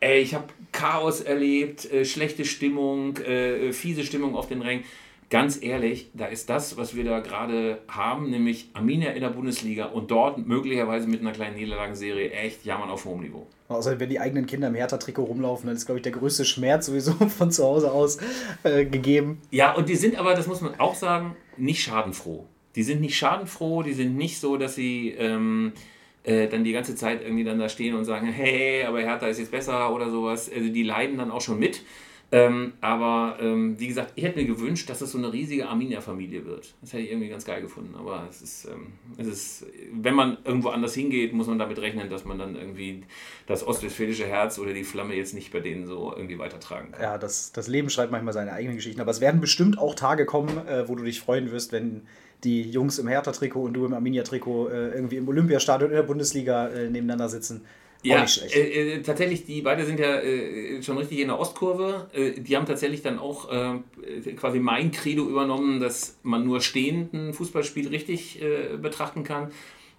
Ey, 0.00 0.20
ich 0.20 0.34
habe 0.34 0.46
Chaos 0.72 1.20
erlebt, 1.20 1.90
äh, 1.90 2.04
schlechte 2.04 2.44
Stimmung, 2.44 3.16
äh, 3.18 3.72
fiese 3.72 4.04
Stimmung 4.04 4.36
auf 4.36 4.46
den 4.46 4.60
Rängen. 4.60 4.84
Ganz 5.28 5.60
ehrlich, 5.60 6.10
da 6.14 6.26
ist 6.26 6.48
das, 6.50 6.76
was 6.76 6.94
wir 6.94 7.02
da 7.02 7.18
gerade 7.18 7.80
haben, 7.88 8.30
nämlich 8.30 8.70
Arminia 8.74 9.10
in 9.10 9.22
der 9.22 9.30
Bundesliga 9.30 9.86
und 9.86 10.10
dort 10.12 10.38
möglicherweise 10.46 11.08
mit 11.08 11.20
einer 11.20 11.32
kleinen 11.32 11.56
Niederlagenserie 11.56 12.30
echt 12.30 12.64
jammern 12.64 12.90
auf 12.90 13.06
hohem 13.06 13.22
Niveau. 13.22 13.46
Außer 13.66 13.98
wenn 13.98 14.08
die 14.08 14.20
eigenen 14.20 14.46
Kinder 14.46 14.68
im 14.68 14.76
Hertha-Trikot 14.76 15.24
rumlaufen, 15.24 15.66
dann 15.66 15.76
ist, 15.76 15.86
glaube 15.86 15.98
ich, 15.98 16.02
der 16.02 16.12
größte 16.12 16.44
Schmerz 16.44 16.86
sowieso 16.86 17.12
von 17.28 17.50
zu 17.50 17.64
Hause 17.64 17.90
aus 17.90 18.18
äh, 18.62 18.84
gegeben. 18.84 19.40
Ja, 19.50 19.74
und 19.74 19.88
die 19.88 19.96
sind 19.96 20.16
aber, 20.16 20.34
das 20.34 20.46
muss 20.46 20.60
man 20.60 20.78
auch 20.78 20.94
sagen, 20.94 21.34
nicht 21.56 21.82
schadenfroh. 21.82 22.46
Die 22.76 22.84
sind 22.84 23.00
nicht 23.00 23.16
schadenfroh, 23.16 23.82
die 23.82 23.94
sind 23.94 24.16
nicht 24.16 24.38
so, 24.38 24.56
dass 24.58 24.74
sie. 24.74 25.10
Ähm, 25.18 25.72
äh, 26.26 26.48
dann 26.48 26.64
die 26.64 26.72
ganze 26.72 26.94
Zeit 26.96 27.22
irgendwie 27.22 27.44
dann 27.44 27.58
da 27.58 27.68
stehen 27.68 27.94
und 27.94 28.04
sagen, 28.04 28.26
hey, 28.26 28.84
aber 28.84 29.00
Hertha 29.00 29.28
ist 29.28 29.38
jetzt 29.38 29.52
besser 29.52 29.94
oder 29.94 30.10
sowas. 30.10 30.50
Also 30.52 30.68
die 30.68 30.82
leiden 30.82 31.18
dann 31.18 31.30
auch 31.30 31.40
schon 31.40 31.58
mit. 31.58 31.82
Ähm, 32.32 32.72
aber 32.80 33.38
ähm, 33.40 33.78
wie 33.78 33.86
gesagt, 33.86 34.12
ich 34.16 34.24
hätte 34.24 34.40
mir 34.40 34.46
gewünscht, 34.46 34.90
dass 34.90 35.00
es 35.00 35.12
so 35.12 35.18
eine 35.18 35.32
riesige 35.32 35.68
Arminia-Familie 35.68 36.44
wird. 36.44 36.74
Das 36.80 36.92
hätte 36.92 37.04
ich 37.04 37.12
irgendwie 37.12 37.28
ganz 37.28 37.44
geil 37.44 37.62
gefunden. 37.62 37.94
Aber 37.94 38.26
es 38.28 38.42
ist, 38.42 38.64
ähm, 38.64 38.94
es 39.16 39.28
ist, 39.28 39.66
wenn 39.92 40.14
man 40.14 40.38
irgendwo 40.44 40.70
anders 40.70 40.92
hingeht, 40.94 41.32
muss 41.32 41.46
man 41.46 41.60
damit 41.60 41.78
rechnen, 41.78 42.10
dass 42.10 42.24
man 42.24 42.40
dann 42.40 42.56
irgendwie 42.56 43.04
das 43.46 43.64
ostwestfälische 43.64 44.26
Herz 44.26 44.58
oder 44.58 44.72
die 44.72 44.82
Flamme 44.82 45.14
jetzt 45.14 45.34
nicht 45.34 45.52
bei 45.52 45.60
denen 45.60 45.86
so 45.86 46.12
irgendwie 46.16 46.40
weitertragen 46.40 46.90
kann. 46.90 47.00
Ja, 47.00 47.16
das, 47.16 47.52
das 47.52 47.68
Leben 47.68 47.90
schreibt 47.90 48.10
manchmal 48.10 48.34
seine 48.34 48.52
eigenen 48.52 48.74
Geschichten. 48.74 49.00
Aber 49.00 49.12
es 49.12 49.20
werden 49.20 49.40
bestimmt 49.40 49.78
auch 49.78 49.94
Tage 49.94 50.26
kommen, 50.26 50.66
äh, 50.66 50.88
wo 50.88 50.96
du 50.96 51.04
dich 51.04 51.20
freuen 51.20 51.52
wirst, 51.52 51.70
wenn 51.70 52.08
die 52.44 52.62
Jungs 52.62 52.98
im 52.98 53.08
Hertha-Trikot 53.08 53.62
und 53.62 53.74
du 53.74 53.86
im 53.86 53.94
Arminia-Trikot 53.94 54.68
äh, 54.68 54.88
irgendwie 54.90 55.16
im 55.16 55.28
Olympiastadion 55.28 55.90
in 55.90 55.96
der 55.96 56.02
Bundesliga 56.02 56.68
äh, 56.68 56.90
nebeneinander 56.90 57.28
sitzen. 57.28 57.62
Ja, 58.02 58.24
äh, 58.54 58.60
äh, 58.60 59.02
tatsächlich, 59.02 59.46
die 59.46 59.62
beide 59.62 59.84
sind 59.84 59.98
ja 59.98 60.20
äh, 60.20 60.80
schon 60.82 60.96
richtig 60.98 61.18
in 61.20 61.28
der 61.28 61.38
Ostkurve. 61.38 62.08
Äh, 62.12 62.40
die 62.40 62.56
haben 62.56 62.66
tatsächlich 62.66 63.02
dann 63.02 63.18
auch 63.18 63.48
quasi 64.36 64.58
mein 64.58 64.90
Credo 64.90 65.28
übernommen, 65.28 65.80
dass 65.80 66.18
man 66.22 66.44
nur 66.44 66.60
stehenden 66.60 67.32
Fußballspiel 67.32 67.88
richtig 67.88 68.40
betrachten 68.80 69.24
kann. 69.24 69.50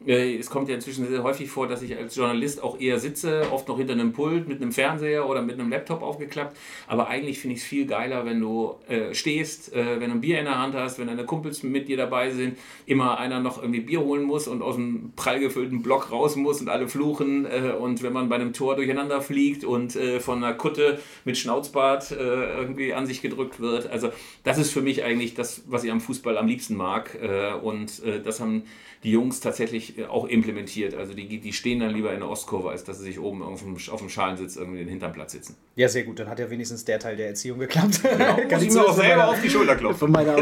Äh, 0.05 0.37
es 0.37 0.49
kommt 0.49 0.69
ja 0.69 0.75
inzwischen 0.75 1.07
sehr 1.07 1.23
häufig 1.23 1.49
vor, 1.49 1.67
dass 1.67 1.81
ich 1.81 1.97
als 1.97 2.15
Journalist 2.15 2.61
auch 2.61 2.79
eher 2.79 2.99
sitze, 2.99 3.47
oft 3.51 3.67
noch 3.67 3.77
hinter 3.77 3.93
einem 3.93 4.13
Pult 4.13 4.47
mit 4.47 4.61
einem 4.61 4.71
Fernseher 4.71 5.27
oder 5.27 5.41
mit 5.41 5.59
einem 5.59 5.69
Laptop 5.71 6.01
aufgeklappt. 6.03 6.55
Aber 6.87 7.07
eigentlich 7.07 7.39
finde 7.39 7.55
ich 7.55 7.61
es 7.61 7.67
viel 7.67 7.87
geiler, 7.87 8.25
wenn 8.25 8.39
du 8.39 8.75
äh, 8.87 9.13
stehst, 9.13 9.73
äh, 9.73 9.99
wenn 9.99 10.09
du 10.09 10.17
ein 10.17 10.21
Bier 10.21 10.39
in 10.39 10.45
der 10.45 10.59
Hand 10.59 10.75
hast, 10.75 10.99
wenn 10.99 11.07
deine 11.07 11.25
Kumpels 11.25 11.63
mit 11.63 11.87
dir 11.87 11.97
dabei 11.97 12.29
sind, 12.29 12.57
immer 12.85 13.17
einer 13.17 13.39
noch 13.39 13.61
irgendwie 13.61 13.81
Bier 13.81 14.01
holen 14.01 14.23
muss 14.23 14.47
und 14.47 14.61
aus 14.61 14.75
einem 14.75 15.13
prall 15.15 15.39
gefüllten 15.39 15.81
Block 15.81 16.11
raus 16.11 16.35
muss 16.35 16.61
und 16.61 16.69
alle 16.69 16.87
fluchen. 16.87 17.45
Äh, 17.45 17.73
und 17.79 18.03
wenn 18.03 18.13
man 18.13 18.29
bei 18.29 18.35
einem 18.35 18.53
Tor 18.53 18.75
durcheinander 18.75 19.21
fliegt 19.21 19.63
und 19.63 19.95
äh, 19.95 20.19
von 20.19 20.43
einer 20.43 20.53
Kutte 20.53 20.99
mit 21.25 21.37
Schnauzbart 21.37 22.11
äh, 22.11 22.15
irgendwie 22.15 22.93
an 22.93 23.07
sich 23.07 23.21
gedrückt 23.21 23.59
wird. 23.59 23.89
Also 23.89 24.11
das 24.43 24.59
ist 24.59 24.71
für 24.71 24.81
mich 24.81 25.03
eigentlich 25.03 25.33
das, 25.33 25.63
was 25.67 25.83
ich 25.83 25.91
am 25.91 26.01
Fußball 26.01 26.37
am 26.37 26.47
liebsten 26.47 26.75
mag. 26.75 27.17
und 27.61 28.01
das 28.23 28.39
haben 28.39 28.63
die 29.03 29.11
Jungs 29.11 29.39
tatsächlich 29.39 29.57
tatsächlich 29.67 30.07
auch 30.07 30.25
implementiert. 30.25 30.95
Also 30.95 31.13
die, 31.13 31.39
die 31.39 31.53
stehen 31.53 31.79
dann 31.79 31.93
lieber 31.93 32.13
in 32.13 32.19
der 32.19 32.29
Ostkurve, 32.29 32.69
als 32.69 32.83
dass 32.83 32.99
sie 32.99 33.05
sich 33.05 33.19
oben 33.19 33.41
auf 33.41 33.61
dem, 33.61 33.75
auf 33.91 33.99
dem 33.99 34.09
Schalensitz 34.09 34.55
irgendwie 34.55 34.79
den 34.79 34.87
Hinternplatz 34.87 35.31
sitzen. 35.31 35.55
Ja, 35.75 35.89
sehr 35.89 36.03
gut. 36.03 36.19
Dann 36.19 36.29
hat 36.29 36.39
ja 36.39 36.49
wenigstens 36.49 36.85
der 36.85 36.99
Teil 36.99 37.15
der 37.15 37.27
Erziehung 37.27 37.59
geklappt. 37.59 38.01
Genau, 38.03 38.35
Kann 38.49 38.61
ich 38.61 38.71
mir 38.71 38.85
auch 38.85 38.95
selber 38.95 39.27
auf 39.29 39.41
die 39.41 39.49
Schulter 39.49 39.75
klopfen. 39.75 39.99
Von 39.99 40.11
meiner, 40.11 40.37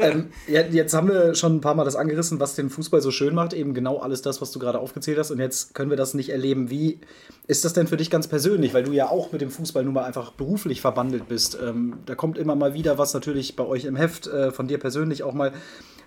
ähm, 0.00 0.30
ja, 0.46 0.62
jetzt 0.62 0.94
haben 0.94 1.08
wir 1.08 1.34
schon 1.34 1.56
ein 1.56 1.60
paar 1.60 1.74
Mal 1.74 1.84
das 1.84 1.96
angerissen, 1.96 2.40
was 2.40 2.54
den 2.54 2.70
Fußball 2.70 3.00
so 3.00 3.10
schön 3.10 3.34
macht. 3.34 3.52
Eben 3.52 3.74
genau 3.74 3.98
alles 3.98 4.22
das, 4.22 4.40
was 4.40 4.50
du 4.52 4.58
gerade 4.58 4.78
aufgezählt 4.78 5.18
hast. 5.18 5.30
Und 5.30 5.38
jetzt 5.38 5.74
können 5.74 5.90
wir 5.90 5.96
das 5.96 6.14
nicht 6.14 6.30
erleben. 6.30 6.70
Wie 6.70 7.00
ist 7.46 7.64
das 7.64 7.72
denn 7.72 7.86
für 7.86 7.96
dich 7.96 8.10
ganz 8.10 8.28
persönlich? 8.28 8.74
Weil 8.74 8.84
du 8.84 8.92
ja 8.92 9.10
auch 9.10 9.32
mit 9.32 9.40
dem 9.40 9.50
Fußball 9.50 9.84
nun 9.84 9.94
mal 9.94 10.04
einfach 10.04 10.32
beruflich 10.32 10.80
verbandelt 10.80 11.28
bist. 11.28 11.58
Ähm, 11.62 11.98
da 12.06 12.14
kommt 12.14 12.38
immer 12.38 12.54
mal 12.54 12.74
wieder 12.74 12.98
was 12.98 13.14
natürlich 13.14 13.56
bei 13.56 13.64
euch 13.64 13.84
im 13.84 13.96
Heft, 13.96 14.26
äh, 14.26 14.50
von 14.52 14.68
dir 14.68 14.78
persönlich 14.78 15.22
auch 15.22 15.34
mal, 15.34 15.52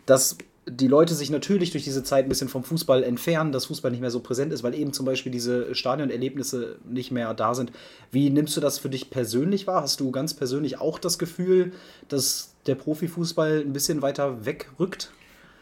dass 0.05 0.37
die 0.67 0.87
Leute 0.87 1.15
sich 1.15 1.31
natürlich 1.31 1.71
durch 1.71 1.83
diese 1.83 2.03
Zeit 2.03 2.25
ein 2.25 2.29
bisschen 2.29 2.49
vom 2.49 2.63
Fußball 2.63 3.03
entfernen, 3.03 3.51
dass 3.51 3.65
Fußball 3.65 3.89
nicht 3.89 4.01
mehr 4.01 4.11
so 4.11 4.19
präsent 4.19 4.53
ist, 4.53 4.61
weil 4.61 4.75
eben 4.75 4.93
zum 4.93 5.05
Beispiel 5.05 5.31
diese 5.31 5.73
Stadionerlebnisse 5.73 6.77
nicht 6.87 7.11
mehr 7.11 7.33
da 7.33 7.55
sind. 7.55 7.71
Wie 8.11 8.29
nimmst 8.29 8.55
du 8.57 8.61
das 8.61 8.77
für 8.77 8.89
dich 8.89 9.09
persönlich 9.09 9.65
wahr? 9.65 9.81
Hast 9.81 9.99
du 9.99 10.11
ganz 10.11 10.35
persönlich 10.35 10.79
auch 10.79 10.99
das 10.99 11.17
Gefühl, 11.17 11.71
dass 12.09 12.53
der 12.67 12.75
Profifußball 12.75 13.61
ein 13.65 13.73
bisschen 13.73 14.03
weiter 14.03 14.45
wegrückt? 14.45 15.11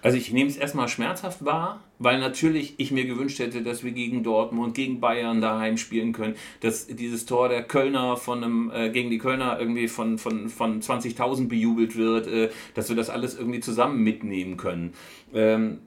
Also 0.02 0.18
ich 0.18 0.32
nehme 0.32 0.50
es 0.50 0.56
erstmal 0.56 0.88
schmerzhaft 0.88 1.44
wahr, 1.44 1.84
weil 1.98 2.20
natürlich 2.20 2.76
ich 2.78 2.92
mir 2.92 3.06
gewünscht 3.06 3.40
hätte, 3.40 3.62
dass 3.62 3.84
wir 3.84 3.92
gegen 3.92 4.24
Dortmund, 4.24 4.74
gegen 4.74 5.02
Bayern 5.02 5.42
daheim 5.42 5.78
spielen 5.78 6.14
können, 6.14 6.36
dass 6.62 6.88
dieses 6.88 7.26
Tor 7.26 7.50
der 7.50 7.64
Kölner 7.64 8.16
von 8.16 8.44
einem, 8.44 8.72
äh, 8.74 8.90
gegen 8.92 9.10
die 9.10 9.18
Kölner 9.18 9.60
irgendwie 9.60 9.90
von, 9.90 10.18
von, 10.18 10.50
von 10.50 10.82
20.000 10.82 11.50
bejubelt 11.50 11.98
wird, 11.98 12.28
äh, 12.28 12.50
dass 12.76 12.88
wir 12.88 12.96
das 12.96 13.10
alles 13.10 13.38
irgendwie 13.38 13.60
zusammen 13.60 14.02
mitnehmen 14.02 14.56
können. 14.56 14.94
Ähm, 15.34 15.80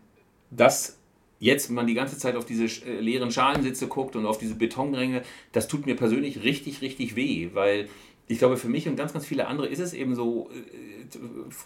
dass 0.51 0.99
jetzt 1.41 1.71
man 1.71 1.87
die 1.87 1.95
ganze 1.95 2.19
Zeit 2.19 2.37
auf 2.37 2.45
diese 2.45 2.67
äh, 2.87 3.01
leeren 3.01 3.31
Schalensitze 3.31 3.89
guckt 3.89 4.15
und 4.15 4.27
auf 4.27 4.39
diese 4.39 4.55
Betonränge, 4.55 5.23
das 5.53 5.69
tut 5.69 5.87
mir 5.87 5.97
persönlich 5.97 6.45
richtig, 6.45 6.83
richtig 6.83 7.17
weh, 7.17 7.51
weil 7.55 7.89
ich 8.29 8.39
glaube, 8.39 8.57
für 8.57 8.69
mich 8.69 8.89
und 8.89 8.97
ganz, 8.97 9.13
ganz 9.13 9.27
viele 9.27 9.47
andere 9.47 9.67
ist 9.67 9.81
es 9.81 9.93
eben 9.93 10.15
so, 10.15 10.49
äh, 10.51 11.19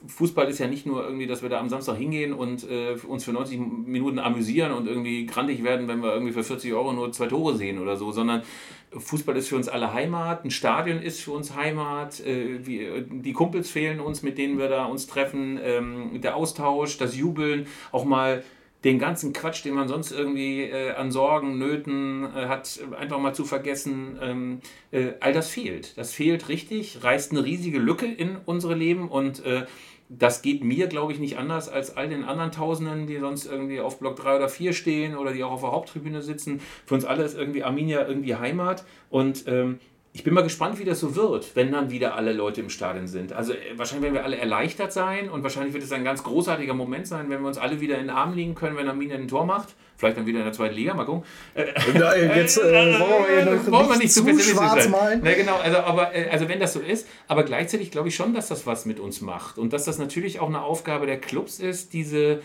Fußball 0.08 0.48
ist 0.48 0.58
ja 0.58 0.66
nicht 0.66 0.86
nur 0.86 1.04
irgendwie, 1.04 1.26
dass 1.26 1.42
wir 1.42 1.48
da 1.48 1.60
am 1.60 1.68
Samstag 1.68 1.96
hingehen 1.96 2.32
und 2.32 2.68
äh, 2.68 2.96
uns 3.06 3.24
für 3.24 3.32
90 3.32 3.58
Minuten 3.58 4.18
amüsieren 4.18 4.72
und 4.72 4.86
irgendwie 4.88 5.26
grantig 5.26 5.62
werden, 5.62 5.86
wenn 5.86 6.02
wir 6.02 6.12
irgendwie 6.12 6.32
für 6.32 6.42
40 6.42 6.72
Euro 6.72 6.92
nur 6.92 7.12
zwei 7.12 7.26
Tore 7.26 7.56
sehen 7.56 7.78
oder 7.78 7.96
so, 7.96 8.10
sondern 8.10 8.42
Fußball 8.90 9.36
ist 9.36 9.48
für 9.48 9.56
uns 9.56 9.68
alle 9.68 9.92
Heimat, 9.92 10.44
ein 10.44 10.50
Stadion 10.50 11.00
ist 11.00 11.20
für 11.20 11.32
uns 11.32 11.54
Heimat, 11.54 12.20
äh, 12.20 12.66
wie, 12.66 12.88
die 13.08 13.32
Kumpels 13.32 13.70
fehlen 13.70 14.00
uns, 14.00 14.22
mit 14.22 14.38
denen 14.38 14.58
wir 14.58 14.68
da 14.68 14.86
uns 14.86 15.06
treffen, 15.06 15.60
ähm, 15.62 16.20
der 16.20 16.36
Austausch, 16.36 16.98
das 16.98 17.16
Jubeln, 17.16 17.66
auch 17.92 18.04
mal 18.04 18.42
den 18.86 19.00
ganzen 19.00 19.32
Quatsch, 19.32 19.64
den 19.64 19.74
man 19.74 19.88
sonst 19.88 20.12
irgendwie 20.12 20.62
äh, 20.62 20.92
an 20.92 21.10
Sorgen, 21.10 21.58
Nöten 21.58 22.22
äh, 22.24 22.46
hat, 22.46 22.78
einfach 22.96 23.18
mal 23.18 23.34
zu 23.34 23.44
vergessen, 23.44 24.16
ähm, 24.22 24.60
äh, 24.92 25.14
all 25.18 25.32
das 25.32 25.50
fehlt. 25.50 25.98
Das 25.98 26.12
fehlt 26.12 26.48
richtig, 26.48 27.02
reißt 27.02 27.32
eine 27.32 27.44
riesige 27.44 27.80
Lücke 27.80 28.06
in 28.06 28.36
unsere 28.44 28.76
Leben 28.76 29.08
und 29.08 29.44
äh, 29.44 29.66
das 30.08 30.40
geht 30.40 30.62
mir, 30.62 30.86
glaube 30.86 31.12
ich, 31.12 31.18
nicht 31.18 31.36
anders 31.36 31.68
als 31.68 31.96
all 31.96 32.08
den 32.08 32.22
anderen 32.22 32.52
Tausenden, 32.52 33.08
die 33.08 33.18
sonst 33.18 33.46
irgendwie 33.46 33.80
auf 33.80 33.98
Block 33.98 34.14
3 34.14 34.36
oder 34.36 34.48
4 34.48 34.72
stehen 34.72 35.16
oder 35.16 35.32
die 35.32 35.42
auch 35.42 35.50
auf 35.50 35.62
der 35.62 35.72
Haupttribüne 35.72 36.22
sitzen. 36.22 36.60
Für 36.84 36.94
uns 36.94 37.04
alle 37.04 37.24
ist 37.24 37.36
irgendwie 37.36 37.64
Arminia 37.64 38.06
irgendwie 38.06 38.36
Heimat 38.36 38.84
und 39.10 39.48
ähm, 39.48 39.80
ich 40.16 40.24
bin 40.24 40.32
mal 40.32 40.42
gespannt, 40.42 40.78
wie 40.78 40.84
das 40.86 41.00
so 41.00 41.14
wird, 41.14 41.54
wenn 41.56 41.70
dann 41.70 41.90
wieder 41.90 42.14
alle 42.14 42.32
Leute 42.32 42.62
im 42.62 42.70
Stadion 42.70 43.06
sind. 43.06 43.34
Also 43.34 43.52
äh, 43.52 43.56
wahrscheinlich 43.76 44.04
werden 44.04 44.14
wir 44.14 44.24
alle 44.24 44.38
erleichtert 44.38 44.90
sein 44.90 45.28
und 45.28 45.42
wahrscheinlich 45.42 45.74
wird 45.74 45.84
es 45.84 45.92
ein 45.92 46.04
ganz 46.04 46.22
großartiger 46.22 46.72
Moment 46.72 47.06
sein, 47.06 47.28
wenn 47.28 47.42
wir 47.42 47.48
uns 47.48 47.58
alle 47.58 47.82
wieder 47.82 47.96
in 47.96 48.06
den 48.06 48.10
Arm 48.16 48.32
liegen 48.34 48.54
können, 48.54 48.78
wenn 48.78 48.88
Arminia 48.88 49.16
ein 49.16 49.28
Tor 49.28 49.44
macht. 49.44 49.74
Vielleicht 49.98 50.16
dann 50.16 50.24
wieder 50.24 50.38
in 50.38 50.46
der 50.46 50.54
zweiten 50.54 50.74
Liga, 50.74 50.94
mal 50.94 51.04
gucken. 51.04 51.24
Nein, 51.54 52.32
jetzt 52.36 52.56
äh, 52.56 52.98
wollen 52.98 53.90
wir 53.90 53.98
nicht 53.98 54.10
zu 54.10 54.24
pessimistisch 54.24 54.54
sein. 54.54 54.90
Malen. 54.90 55.20
Na, 55.22 55.34
genau, 55.34 55.56
also, 55.56 55.78
aber, 55.80 56.14
äh, 56.14 56.30
also 56.30 56.48
wenn 56.48 56.60
das 56.60 56.72
so 56.72 56.80
ist, 56.80 57.06
aber 57.28 57.42
gleichzeitig 57.42 57.90
glaube 57.90 58.08
ich 58.08 58.14
schon, 58.14 58.32
dass 58.32 58.48
das 58.48 58.66
was 58.66 58.86
mit 58.86 58.98
uns 58.98 59.20
macht 59.20 59.58
und 59.58 59.74
dass 59.74 59.84
das 59.84 59.98
natürlich 59.98 60.40
auch 60.40 60.48
eine 60.48 60.62
Aufgabe 60.62 61.04
der 61.04 61.20
Clubs 61.20 61.60
ist, 61.60 61.92
diese 61.92 62.40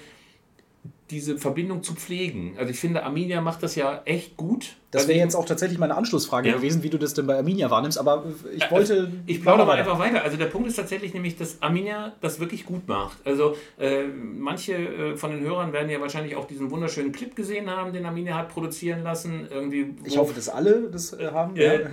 diese 1.11 1.37
Verbindung 1.37 1.83
zu 1.83 1.93
pflegen. 1.93 2.55
Also 2.57 2.71
ich 2.71 2.79
finde, 2.79 3.03
Arminia 3.03 3.41
macht 3.41 3.61
das 3.63 3.75
ja 3.75 4.01
echt 4.05 4.37
gut. 4.37 4.77
Das 4.91 5.07
wäre 5.07 5.19
jetzt 5.19 5.35
auch 5.35 5.45
tatsächlich 5.45 5.79
meine 5.79 5.95
Anschlussfrage 5.95 6.49
ja. 6.49 6.55
gewesen, 6.57 6.83
wie 6.83 6.89
du 6.89 6.97
das 6.97 7.13
denn 7.13 7.25
bei 7.25 7.37
Arminia 7.37 7.71
wahrnimmst, 7.71 7.97
aber 7.97 8.25
ich 8.53 8.63
äh, 8.63 8.71
wollte... 8.71 8.93
Also 8.93 9.07
ich 9.25 9.41
plaudere 9.41 9.65
mal 9.65 9.77
einfach 9.77 9.97
weiter. 9.97 10.21
Also 10.21 10.35
der 10.35 10.47
Punkt 10.47 10.67
ist 10.67 10.75
tatsächlich 10.75 11.13
nämlich, 11.13 11.37
dass 11.37 11.61
Arminia 11.61 12.11
das 12.19 12.41
wirklich 12.41 12.65
gut 12.65 12.89
macht. 12.89 13.17
Also 13.25 13.55
äh, 13.79 14.03
manche 14.07 14.73
äh, 14.73 15.15
von 15.15 15.31
den 15.31 15.39
Hörern 15.41 15.71
werden 15.71 15.89
ja 15.89 16.01
wahrscheinlich 16.01 16.35
auch 16.35 16.45
diesen 16.45 16.71
wunderschönen 16.71 17.13
Clip 17.13 17.33
gesehen 17.35 17.69
haben, 17.69 17.93
den 17.93 18.05
Arminia 18.05 18.35
hat 18.35 18.49
produzieren 18.49 19.03
lassen. 19.03 19.47
Irgendwie, 19.49 19.95
ich 20.03 20.17
hoffe, 20.17 20.33
dass 20.33 20.49
alle 20.49 20.89
das 20.91 21.13
äh, 21.13 21.29
haben. 21.31 21.55
Äh, 21.55 21.85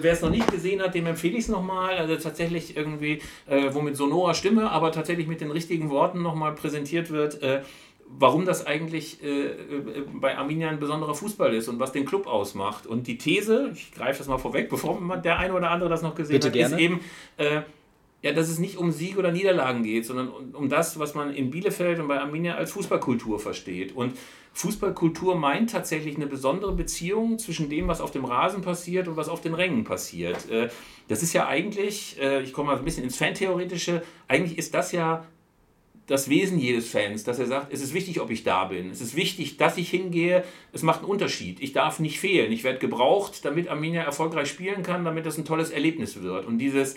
Wer 0.00 0.12
es 0.12 0.22
noch 0.22 0.30
nicht 0.30 0.50
gesehen 0.50 0.80
hat, 0.80 0.94
dem 0.94 1.06
empfehle 1.06 1.36
ich 1.36 1.44
es 1.44 1.48
nochmal. 1.48 1.98
Also 1.98 2.16
tatsächlich 2.16 2.78
irgendwie, 2.78 3.20
äh, 3.46 3.74
wo 3.74 3.82
mit 3.82 3.96
sonorer 3.96 4.32
Stimme, 4.32 4.70
aber 4.70 4.90
tatsächlich 4.90 5.26
mit 5.26 5.42
den 5.42 5.50
richtigen 5.50 5.90
Worten 5.90 6.22
nochmal 6.22 6.54
präsentiert 6.54 7.10
wird 7.10 7.40
warum 8.18 8.44
das 8.44 8.66
eigentlich 8.66 9.22
äh, 9.22 9.46
äh, 9.46 10.04
bei 10.14 10.36
Arminia 10.36 10.68
ein 10.68 10.80
besonderer 10.80 11.14
Fußball 11.14 11.54
ist 11.54 11.68
und 11.68 11.78
was 11.78 11.92
den 11.92 12.04
Club 12.04 12.26
ausmacht. 12.26 12.86
Und 12.86 13.06
die 13.06 13.18
These, 13.18 13.70
ich 13.74 13.92
greife 13.92 14.18
das 14.18 14.28
mal 14.28 14.38
vorweg, 14.38 14.68
bevor 14.68 14.98
der 15.16 15.38
eine 15.38 15.54
oder 15.54 15.70
andere 15.70 15.88
das 15.90 16.02
noch 16.02 16.14
gesehen 16.14 16.34
Bitte 16.34 16.48
hat, 16.48 16.54
gerne. 16.54 16.74
ist 16.74 16.80
eben, 16.80 17.00
äh, 17.36 17.62
ja, 18.22 18.32
dass 18.32 18.48
es 18.48 18.58
nicht 18.58 18.76
um 18.76 18.92
Sieg 18.92 19.18
oder 19.18 19.32
Niederlagen 19.32 19.82
geht, 19.82 20.06
sondern 20.06 20.28
um, 20.28 20.54
um 20.54 20.68
das, 20.68 20.98
was 20.98 21.14
man 21.14 21.34
in 21.34 21.50
Bielefeld 21.50 21.98
und 21.98 22.08
bei 22.08 22.20
Arminia 22.20 22.54
als 22.54 22.70
Fußballkultur 22.72 23.40
versteht. 23.40 23.96
Und 23.96 24.16
Fußballkultur 24.52 25.34
meint 25.34 25.70
tatsächlich 25.70 26.16
eine 26.16 26.26
besondere 26.26 26.72
Beziehung 26.72 27.38
zwischen 27.38 27.68
dem, 27.68 27.88
was 27.88 28.00
auf 28.00 28.12
dem 28.12 28.24
Rasen 28.24 28.62
passiert 28.62 29.08
und 29.08 29.16
was 29.16 29.28
auf 29.28 29.40
den 29.40 29.54
Rängen 29.54 29.84
passiert. 29.84 30.48
Äh, 30.50 30.68
das 31.08 31.22
ist 31.22 31.32
ja 31.32 31.48
eigentlich, 31.48 32.20
äh, 32.20 32.42
ich 32.42 32.52
komme 32.52 32.72
mal 32.72 32.78
ein 32.78 32.84
bisschen 32.84 33.04
ins 33.04 33.16
Fantheoretische, 33.16 34.02
eigentlich 34.28 34.58
ist 34.58 34.74
das 34.74 34.92
ja 34.92 35.26
das 36.12 36.28
Wesen 36.28 36.58
jedes 36.58 36.90
Fans, 36.90 37.24
dass 37.24 37.38
er 37.38 37.46
sagt, 37.46 37.72
es 37.72 37.80
ist 37.80 37.94
wichtig, 37.94 38.20
ob 38.20 38.30
ich 38.30 38.44
da 38.44 38.66
bin. 38.66 38.90
Es 38.90 39.00
ist 39.00 39.16
wichtig, 39.16 39.56
dass 39.56 39.78
ich 39.78 39.88
hingehe. 39.88 40.44
Es 40.70 40.82
macht 40.82 41.00
einen 41.00 41.08
Unterschied. 41.08 41.58
Ich 41.62 41.72
darf 41.72 42.00
nicht 42.00 42.20
fehlen. 42.20 42.52
Ich 42.52 42.64
werde 42.64 42.78
gebraucht, 42.78 43.46
damit 43.46 43.68
Arminia 43.68 44.02
erfolgreich 44.02 44.48
spielen 44.48 44.82
kann, 44.82 45.06
damit 45.06 45.24
das 45.24 45.38
ein 45.38 45.46
tolles 45.46 45.70
Erlebnis 45.70 46.22
wird. 46.22 46.44
Und 46.44 46.58
dieses 46.58 46.96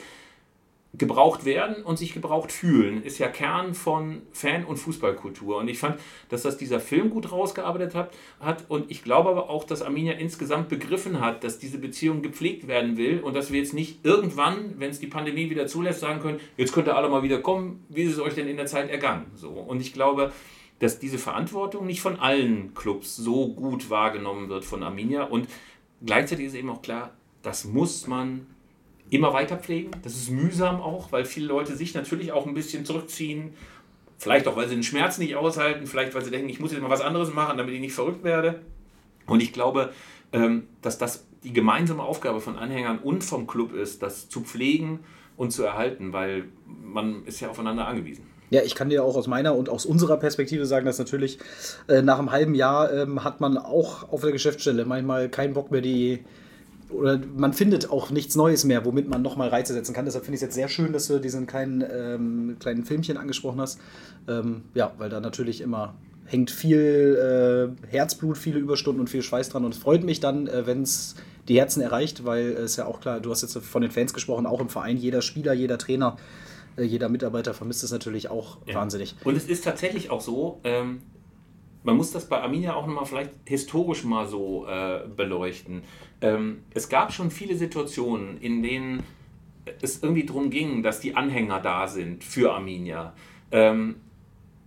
gebraucht 0.97 1.45
werden 1.45 1.83
und 1.83 1.97
sich 1.97 2.13
gebraucht 2.13 2.51
fühlen, 2.51 3.03
ist 3.03 3.17
ja 3.17 3.27
Kern 3.27 3.73
von 3.73 4.21
Fan- 4.31 4.65
und 4.65 4.77
Fußballkultur. 4.77 5.57
Und 5.57 5.67
ich 5.67 5.79
fand, 5.79 5.99
dass 6.29 6.43
das 6.43 6.57
dieser 6.57 6.79
Film 6.79 7.09
gut 7.09 7.31
rausgearbeitet 7.31 7.95
hat, 7.95 8.11
hat. 8.39 8.65
Und 8.69 8.89
ich 8.91 9.03
glaube 9.03 9.29
aber 9.29 9.49
auch, 9.49 9.63
dass 9.63 9.81
Arminia 9.81 10.13
insgesamt 10.13 10.69
begriffen 10.69 11.19
hat, 11.19 11.43
dass 11.43 11.59
diese 11.59 11.77
Beziehung 11.77 12.21
gepflegt 12.21 12.67
werden 12.67 12.97
will 12.97 13.19
und 13.19 13.35
dass 13.35 13.51
wir 13.51 13.59
jetzt 13.59 13.73
nicht 13.73 14.05
irgendwann, 14.05 14.75
wenn 14.79 14.91
es 14.91 14.99
die 14.99 15.07
Pandemie 15.07 15.49
wieder 15.49 15.67
zulässt, 15.67 15.99
sagen 15.99 16.19
können, 16.19 16.39
jetzt 16.57 16.73
könnt 16.73 16.87
ihr 16.87 16.95
alle 16.95 17.09
mal 17.09 17.23
wieder 17.23 17.39
kommen, 17.39 17.83
wie 17.89 18.03
ist 18.03 18.13
es 18.13 18.19
euch 18.19 18.35
denn 18.35 18.47
in 18.47 18.57
der 18.57 18.67
Zeit 18.67 18.89
ergangen? 18.89 19.25
So. 19.35 19.49
Und 19.49 19.81
ich 19.81 19.93
glaube, 19.93 20.31
dass 20.79 20.99
diese 20.99 21.17
Verantwortung 21.17 21.85
nicht 21.85 22.01
von 22.01 22.19
allen 22.19 22.73
Clubs 22.73 23.15
so 23.15 23.53
gut 23.53 23.89
wahrgenommen 23.89 24.49
wird 24.49 24.65
von 24.65 24.83
Arminia. 24.83 25.23
Und 25.23 25.47
gleichzeitig 26.05 26.47
ist 26.47 26.55
eben 26.55 26.69
auch 26.69 26.81
klar, 26.81 27.13
das 27.41 27.65
muss 27.65 28.07
man 28.07 28.47
immer 29.09 29.33
weiter 29.33 29.57
pflegen. 29.57 29.91
Das 30.03 30.15
ist 30.15 30.29
mühsam 30.31 30.81
auch, 30.81 31.11
weil 31.11 31.25
viele 31.25 31.47
Leute 31.47 31.75
sich 31.75 31.93
natürlich 31.93 32.31
auch 32.31 32.45
ein 32.45 32.53
bisschen 32.53 32.85
zurückziehen. 32.85 33.53
Vielleicht 34.17 34.47
auch, 34.47 34.55
weil 34.55 34.67
sie 34.67 34.75
den 34.75 34.83
Schmerz 34.83 35.17
nicht 35.17 35.35
aushalten, 35.35 35.87
vielleicht 35.87 36.15
weil 36.15 36.23
sie 36.23 36.31
denken, 36.31 36.49
ich 36.49 36.59
muss 36.59 36.71
jetzt 36.71 36.81
mal 36.81 36.89
was 36.89 37.01
anderes 37.01 37.33
machen, 37.33 37.57
damit 37.57 37.73
ich 37.73 37.81
nicht 37.81 37.93
verrückt 37.93 38.23
werde. 38.23 38.61
Und 39.27 39.41
ich 39.41 39.53
glaube, 39.53 39.91
ähm, 40.31 40.67
dass 40.81 40.97
das 40.97 41.25
die 41.43 41.53
gemeinsame 41.53 42.01
Aufgabe 42.01 42.41
von 42.41 42.57
Anhängern 42.57 42.99
und 42.99 43.23
vom 43.23 43.45
Club 43.45 43.73
ist, 43.73 44.01
das 44.01 44.29
zu 44.29 44.41
pflegen 44.41 45.01
und 45.37 45.51
zu 45.51 45.63
erhalten, 45.63 46.13
weil 46.13 46.45
man 46.65 47.25
ist 47.25 47.39
ja 47.39 47.49
aufeinander 47.49 47.87
angewiesen. 47.87 48.25
Ja, 48.49 48.61
ich 48.61 48.75
kann 48.75 48.89
dir 48.89 49.03
auch 49.03 49.15
aus 49.15 49.27
meiner 49.27 49.55
und 49.55 49.69
aus 49.69 49.85
unserer 49.85 50.17
Perspektive 50.17 50.65
sagen, 50.65 50.85
dass 50.85 50.99
natürlich 50.99 51.39
äh, 51.87 52.01
nach 52.01 52.19
einem 52.19 52.31
halben 52.31 52.55
Jahr 52.55 52.93
ähm, 52.93 53.23
hat 53.23 53.41
man 53.41 53.57
auch 53.57 54.11
auf 54.11 54.21
der 54.21 54.31
Geschäftsstelle 54.31 54.85
manchmal 54.85 55.29
keinen 55.29 55.53
Bock 55.53 55.71
mehr, 55.71 55.81
die 55.81 56.23
oder 56.89 57.19
man 57.35 57.53
findet 57.53 57.89
auch 57.89 58.09
nichts 58.11 58.35
Neues 58.35 58.63
mehr, 58.63 58.85
womit 58.85 59.07
man 59.09 59.21
nochmal 59.21 59.49
Reize 59.49 59.73
setzen 59.73 59.93
kann. 59.93 60.05
Deshalb 60.05 60.25
finde 60.25 60.35
ich 60.35 60.39
es 60.39 60.47
jetzt 60.47 60.55
sehr 60.55 60.69
schön, 60.69 60.93
dass 60.93 61.07
du 61.07 61.19
diesen 61.19 61.47
kleinen, 61.47 61.83
ähm, 61.89 62.57
kleinen 62.59 62.85
Filmchen 62.85 63.17
angesprochen 63.17 63.61
hast. 63.61 63.79
Ähm, 64.27 64.63
ja, 64.73 64.93
weil 64.97 65.09
da 65.09 65.19
natürlich 65.19 65.61
immer 65.61 65.95
hängt 66.25 66.51
viel 66.51 67.75
äh, 67.85 67.87
Herzblut, 67.91 68.37
viele 68.37 68.59
Überstunden 68.59 68.99
und 68.99 69.09
viel 69.09 69.21
Schweiß 69.21 69.49
dran. 69.49 69.63
Und 69.63 69.73
es 69.73 69.79
freut 69.79 70.03
mich 70.03 70.19
dann, 70.19 70.47
äh, 70.47 70.65
wenn 70.65 70.81
es 70.81 71.15
die 71.47 71.59
Herzen 71.59 71.81
erreicht, 71.81 72.25
weil 72.25 72.47
es 72.47 72.71
ist 72.71 72.77
ja 72.77 72.85
auch 72.85 72.99
klar, 72.99 73.19
du 73.19 73.29
hast 73.29 73.43
jetzt 73.43 73.57
von 73.57 73.81
den 73.81 73.91
Fans 73.91 74.13
gesprochen, 74.13 74.45
auch 74.45 74.59
im 74.59 74.69
Verein, 74.69 74.97
jeder 74.97 75.21
Spieler, 75.21 75.53
jeder 75.53 75.77
Trainer, 75.77 76.17
äh, 76.77 76.83
jeder 76.83 77.09
Mitarbeiter 77.09 77.53
vermisst 77.53 77.83
es 77.83 77.91
natürlich 77.91 78.29
auch 78.29 78.57
ja. 78.65 78.75
wahnsinnig. 78.75 79.15
Und 79.23 79.35
es 79.35 79.45
ist 79.45 79.63
tatsächlich 79.63 80.09
auch 80.09 80.21
so, 80.21 80.59
ähm, 80.63 81.01
man 81.85 81.97
muss 81.97 82.11
das 82.11 82.27
bei 82.27 82.41
Arminia 82.41 82.73
auch 82.73 82.87
nochmal 82.87 83.05
vielleicht 83.05 83.31
historisch 83.45 84.03
mal 84.03 84.27
so 84.27 84.65
äh, 84.67 85.01
beleuchten. 85.15 85.83
Ähm, 86.19 86.63
es 86.73 86.89
gab 86.89 87.13
schon 87.13 87.29
viele 87.31 87.55
Situationen, 87.55 88.39
in 88.41 88.63
denen 88.63 89.03
es 89.81 90.01
irgendwie 90.01 90.25
darum 90.25 90.49
ging, 90.49 90.83
dass 90.83 90.99
die 90.99 91.15
Anhänger 91.15 91.59
da 91.59 91.87
sind 91.87 92.23
für 92.23 92.53
Arminia. 92.53 93.13
Ähm, 93.51 93.97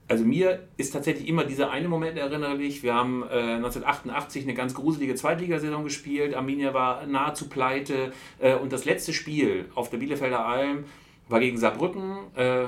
also 0.06 0.25
mir 0.25 0.68
ist 0.76 0.92
tatsächlich 0.92 1.28
immer 1.28 1.44
dieser 1.44 1.70
eine 1.70 1.88
Moment 1.88 2.16
erinnerlich. 2.16 2.82
Wir 2.82 2.94
haben 2.94 3.22
äh, 3.25 3.56
1988 3.56 4.44
eine 4.44 4.54
ganz 4.54 4.72
gruselige 4.72 5.14
Zweitligasaison 5.14 5.84
gespielt. 5.84 6.34
Arminia 6.34 6.72
war 6.72 7.06
nahezu 7.06 7.48
pleite. 7.48 8.12
Äh, 8.38 8.54
und 8.54 8.72
das 8.72 8.84
letzte 8.84 9.12
Spiel 9.12 9.66
auf 9.75 9.90
der 9.90 9.98
Bielefelder 9.98 10.46
Alm 10.46 10.84
war 11.28 11.40
gegen 11.40 11.58
Saarbrücken. 11.58 12.18
Äh, 12.35 12.64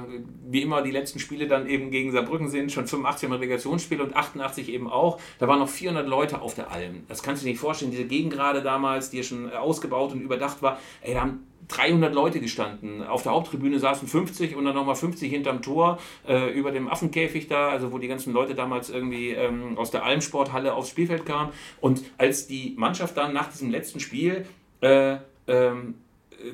wie 0.48 0.62
immer 0.62 0.82
die 0.82 0.90
letzten 0.90 1.18
Spiele 1.18 1.46
dann 1.46 1.66
eben 1.66 1.90
gegen 1.90 2.12
Saarbrücken 2.12 2.48
sind, 2.48 2.72
schon 2.72 2.86
85 2.86 3.28
im 3.28 3.32
Relegationsspiel 3.32 4.00
und 4.00 4.16
88 4.16 4.68
eben 4.68 4.90
auch. 4.90 5.20
Da 5.38 5.48
waren 5.48 5.58
noch 5.58 5.68
400 5.68 6.06
Leute 6.06 6.42
auf 6.42 6.54
der 6.54 6.70
Alm. 6.70 7.04
Das 7.08 7.22
kannst 7.22 7.42
du 7.42 7.46
dir 7.46 7.52
nicht 7.52 7.60
vorstellen. 7.60 7.90
Diese 7.90 8.04
Gegengrade 8.04 8.62
damals, 8.62 9.10
die 9.10 9.18
ja 9.18 9.22
schon 9.22 9.52
ausgebaut 9.52 10.12
und 10.12 10.20
überdacht 10.20 10.62
war, 10.62 10.78
ey, 11.02 11.14
da 11.14 11.22
haben 11.22 11.46
300 11.70 12.14
Leute 12.14 12.40
gestanden. 12.40 13.02
Auf 13.02 13.22
der 13.22 13.32
Haupttribüne 13.32 13.78
saßen 13.78 14.08
50 14.08 14.56
und 14.56 14.64
dann 14.64 14.74
nochmal 14.74 14.96
50 14.96 15.30
hinterm 15.30 15.62
Tor 15.62 15.98
äh, 16.26 16.52
über 16.52 16.72
dem 16.72 16.88
Affenkäfig 16.88 17.46
da, 17.48 17.68
also 17.68 17.92
wo 17.92 17.98
die 17.98 18.08
ganzen 18.08 18.32
Leute 18.32 18.54
damals 18.54 18.90
irgendwie 18.90 19.30
ähm, 19.30 19.78
aus 19.78 19.90
der 19.90 20.04
Almsporthalle 20.04 20.74
aufs 20.74 20.90
Spielfeld 20.90 21.24
kamen. 21.26 21.52
Und 21.80 22.02
als 22.18 22.46
die 22.46 22.74
Mannschaft 22.76 23.16
dann 23.16 23.32
nach 23.32 23.50
diesem 23.50 23.70
letzten 23.70 24.00
Spiel 24.00 24.46
äh, 24.80 25.18
ähm, 25.46 25.94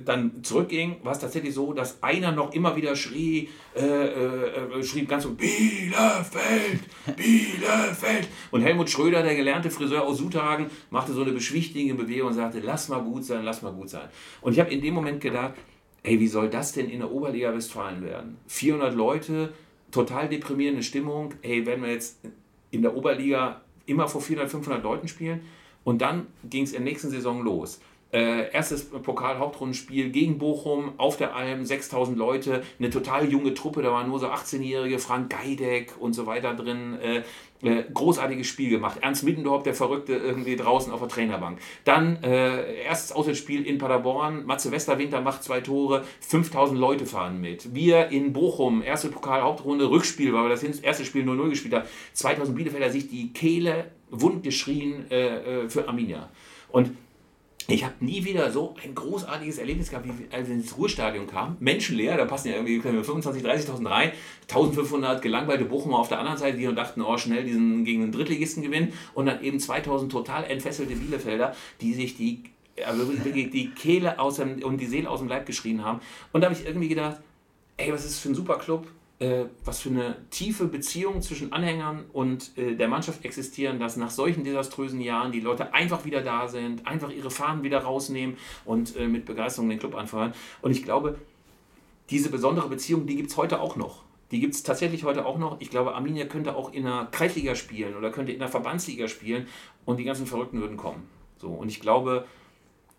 dann 0.05 0.43
zurückging, 0.43 0.97
war 1.03 1.13
es 1.13 1.19
tatsächlich 1.19 1.55
so, 1.55 1.73
dass 1.73 2.03
einer 2.03 2.33
noch 2.33 2.53
immer 2.53 2.77
wieder 2.77 2.97
schrie, 2.97 3.49
äh, 3.75 3.81
äh, 3.81 4.83
schrieb 4.83 5.09
ganz 5.09 5.25
so, 5.25 5.31
Bielefeld, 5.31 6.81
Bielefeld. 7.17 8.29
Und 8.51 8.63
Helmut 8.63 8.91
Schröder, 8.91 9.23
der 9.23 9.37
gelernte 9.37 9.71
Friseur 9.71 10.03
aus 10.03 10.19
Suthagen, 10.19 10.67
machte 10.91 11.13
so 11.13 11.23
eine 11.23 11.33
beschwichtigende 11.33 12.03
Bewegung 12.03 12.29
und 12.29 12.35
sagte, 12.35 12.61
lass 12.61 12.89
mal 12.89 13.03
gut 13.03 13.25
sein, 13.25 13.45
lass 13.45 13.63
mal 13.63 13.73
gut 13.73 13.91
sein. 13.91 14.09
Und 14.41 14.53
ich 14.53 14.61
habe 14.61 14.71
in 14.71 14.81
dem 14.81 14.95
Moment 14.95 15.21
gedacht, 15.21 15.55
ey, 16.03 16.21
wie 16.21 16.29
soll 16.29 16.49
das 16.49 16.73
denn 16.73 16.89
in 16.89 17.01
der 17.01 17.11
Oberliga 17.11 17.55
Westfalen 17.55 18.05
werden? 18.05 18.39
400 18.47 18.95
Leute, 18.95 19.53
total 19.91 20.29
deprimierende 20.29 20.83
Stimmung, 20.83 21.35
ey, 21.43 21.65
werden 21.67 21.83
wir 21.83 21.93
jetzt 21.93 22.19
in 22.71 22.83
der 22.83 22.97
Oberliga 22.97 23.61
immer 23.87 24.09
vor 24.09 24.21
400, 24.21 24.51
500 24.51 24.83
Leuten 24.83 25.09
spielen? 25.09 25.43
Und 25.85 26.03
dann 26.03 26.27
ging 26.45 26.65
es 26.65 26.73
in 26.73 26.85
der 26.85 26.93
nächsten 26.93 27.11
Saison 27.11 27.43
los. 27.43 27.81
Äh, 28.17 28.51
erstes 28.51 28.89
Pokal-Hauptrundenspiel 28.89 30.09
gegen 30.09 30.39
Bochum 30.39 30.95
auf 30.97 31.19
der 31.19 31.37
Alm, 31.37 31.67
6000 31.67 32.17
Leute, 32.17 32.63
eine 32.79 32.89
total 32.89 33.31
junge 33.31 33.53
Truppe, 33.53 33.83
da 33.83 33.93
waren 33.93 34.09
nur 34.09 34.19
so 34.19 34.29
18-Jährige, 34.29 34.99
Frank 34.99 35.29
Geideck 35.29 35.93
und 36.01 36.15
so 36.15 36.25
weiter 36.25 36.55
drin. 36.55 36.99
Äh, 36.99 37.25
äh, 37.63 37.85
großartiges 37.93 38.47
Spiel 38.47 38.71
gemacht. 38.71 39.01
Ernst 39.03 39.23
Middendorf, 39.23 39.65
der 39.65 39.75
Verrückte, 39.75 40.15
irgendwie 40.15 40.57
draußen 40.57 40.91
auf 40.93 41.01
der 41.01 41.09
Trainerbank. 41.09 41.59
Dann 41.85 42.23
äh, 42.23 42.85
erstes 42.85 43.13
Auswärtsspiel 43.13 43.67
in 43.67 43.77
Paderborn, 43.77 44.47
Matze 44.47 44.73
Westerwinter 44.73 45.21
macht 45.21 45.43
zwei 45.43 45.61
Tore, 45.61 46.05
5000 46.21 46.81
Leute 46.81 47.05
fahren 47.05 47.39
mit. 47.41 47.75
Wir 47.75 48.09
in 48.09 48.33
Bochum, 48.33 48.83
erste 48.83 49.09
Pokal-Hauptrunde, 49.09 49.91
Rückspiel, 49.91 50.33
weil 50.33 50.45
wir 50.45 50.49
das 50.49 50.63
erste 50.63 51.05
Spiel 51.05 51.29
0-0 51.29 51.51
gespielt 51.51 51.75
haben, 51.75 51.87
2000 52.15 52.57
Bielefelder 52.57 52.89
sich 52.89 53.09
die 53.09 53.35
Kehle 53.35 53.91
wund 54.11 54.43
geschrien 54.43 55.11
äh, 55.11 55.65
äh, 55.65 55.69
für 55.69 55.87
Arminia. 55.87 56.31
Und 56.71 56.91
ich 57.69 57.85
habe 57.85 57.95
nie 58.01 58.25
wieder 58.25 58.53
so 58.53 58.77
ein 58.83 58.95
großartiges 58.95 59.59
Erlebnis 59.59 59.91
gehabt, 59.91 60.07
wie 60.07 60.33
als 60.33 60.47
wir 60.47 60.55
ins 60.55 60.77
Ruhestadion 60.77 61.27
kamen. 61.27 61.57
Menschenleer, 61.59 62.17
da 62.17 62.25
passen 62.25 62.49
ja 62.49 62.55
irgendwie 62.55 62.79
25.000, 62.79 63.43
30.000 63.43 63.91
rein. 63.91 64.13
1500 64.43 65.21
gelangweilte 65.21 65.65
Bochumer 65.65 65.99
auf 65.99 66.09
der 66.09 66.21
anderen 66.21 66.39
Seite, 66.39 66.59
die 66.59 66.75
dachten, 66.75 67.03
oh, 67.03 67.19
schnell 67.19 67.45
diesen 67.45 67.85
gegen 67.85 68.03
den 68.03 68.13
Drittligisten 68.13 68.63
gewinnen. 68.63 68.93
Und 69.15 69.27
dann 69.27 69.43
eben 69.43 69.59
2000 69.59 70.13
total 70.13 70.45
entfesselte 70.45 70.95
Bielefelder, 70.95 71.57
die 71.81 71.95
sich 71.95 72.17
die, 72.17 72.45
also 72.87 73.05
die 73.05 73.71
Kehle 73.71 74.21
aus 74.21 74.37
dem, 74.37 74.63
und 74.63 74.81
die 74.81 74.87
Seele 74.87 75.11
aus 75.11 75.19
dem 75.19 75.29
Leib 75.29 75.47
geschrien 75.47 75.85
haben. 75.85 76.01
Und 76.33 76.43
da 76.43 76.49
habe 76.49 76.59
ich 76.59 76.65
irgendwie 76.65 76.89
gedacht, 76.89 77.17
ey, 77.79 77.93
was 77.93 78.05
ist 78.05 78.15
das 78.15 78.19
für 78.21 78.29
ein 78.29 78.37
super 78.37 78.59
Club? 78.59 78.87
Äh, 79.19 79.45
was 79.65 79.81
für 79.81 79.89
eine 79.89 80.17
tiefe 80.31 80.67
Beziehung 80.67 81.23
zwischen 81.23 81.53
Anhängern 81.53 82.05
und 82.13 82.57
äh, 82.59 82.75
der 82.75 82.89
Mannschaft 82.89 83.25
existieren, 83.25 83.79
dass 83.79 83.97
nach 83.97 84.11
solchen 84.11 84.45
desaströsen 84.45 85.01
Jahren 85.01 85.33
die 85.33 85.41
Leute 85.41 85.73
einfach 85.73 86.05
wieder 86.05 86.23
da 86.23 86.49
sind, 86.49 86.87
einfach 86.87 87.11
ihre 87.11 87.31
Fahnen 87.31 87.63
wieder 87.63 87.79
rausnehmen 87.79 88.37
und 88.65 88.95
äh, 88.97 89.09
mit 89.09 89.25
Begeisterung 89.25 89.71
den 89.71 89.79
Club 89.79 89.95
anfeuern. 89.95 90.35
Und 90.61 90.73
ich 90.73 90.83
glaube, 90.83 91.19
diese 92.11 92.31
besondere 92.31 92.69
Beziehung, 92.69 93.07
die 93.07 93.17
gibt 93.17 93.31
es 93.31 93.37
heute 93.37 93.61
auch 93.61 93.77
noch. 93.77 94.03
Die 94.33 94.41
gibt 94.41 94.55
es 94.55 94.63
tatsächlich 94.63 95.05
heute 95.05 95.25
auch 95.25 95.39
noch. 95.39 95.61
Ich 95.61 95.71
glaube, 95.71 95.95
Arminia 95.95 96.27
könnte 96.27 96.57
auch 96.57 96.73
in 96.73 96.85
der 96.85 97.09
Kreisliga 97.11 97.55
spielen 97.55 97.97
oder 97.97 98.11
könnte 98.11 98.33
in 98.33 98.39
der 98.41 98.49
Verbandsliga 98.49 99.09
spielen 99.09 99.47
und 99.85 99.99
die 99.99 100.05
ganzen 100.05 100.27
Verrückten 100.27 100.61
würden 100.61 100.77
kommen. 100.77 101.09
So, 101.39 101.49
und 101.49 101.69
ich 101.69 101.81
glaube, 101.81 102.27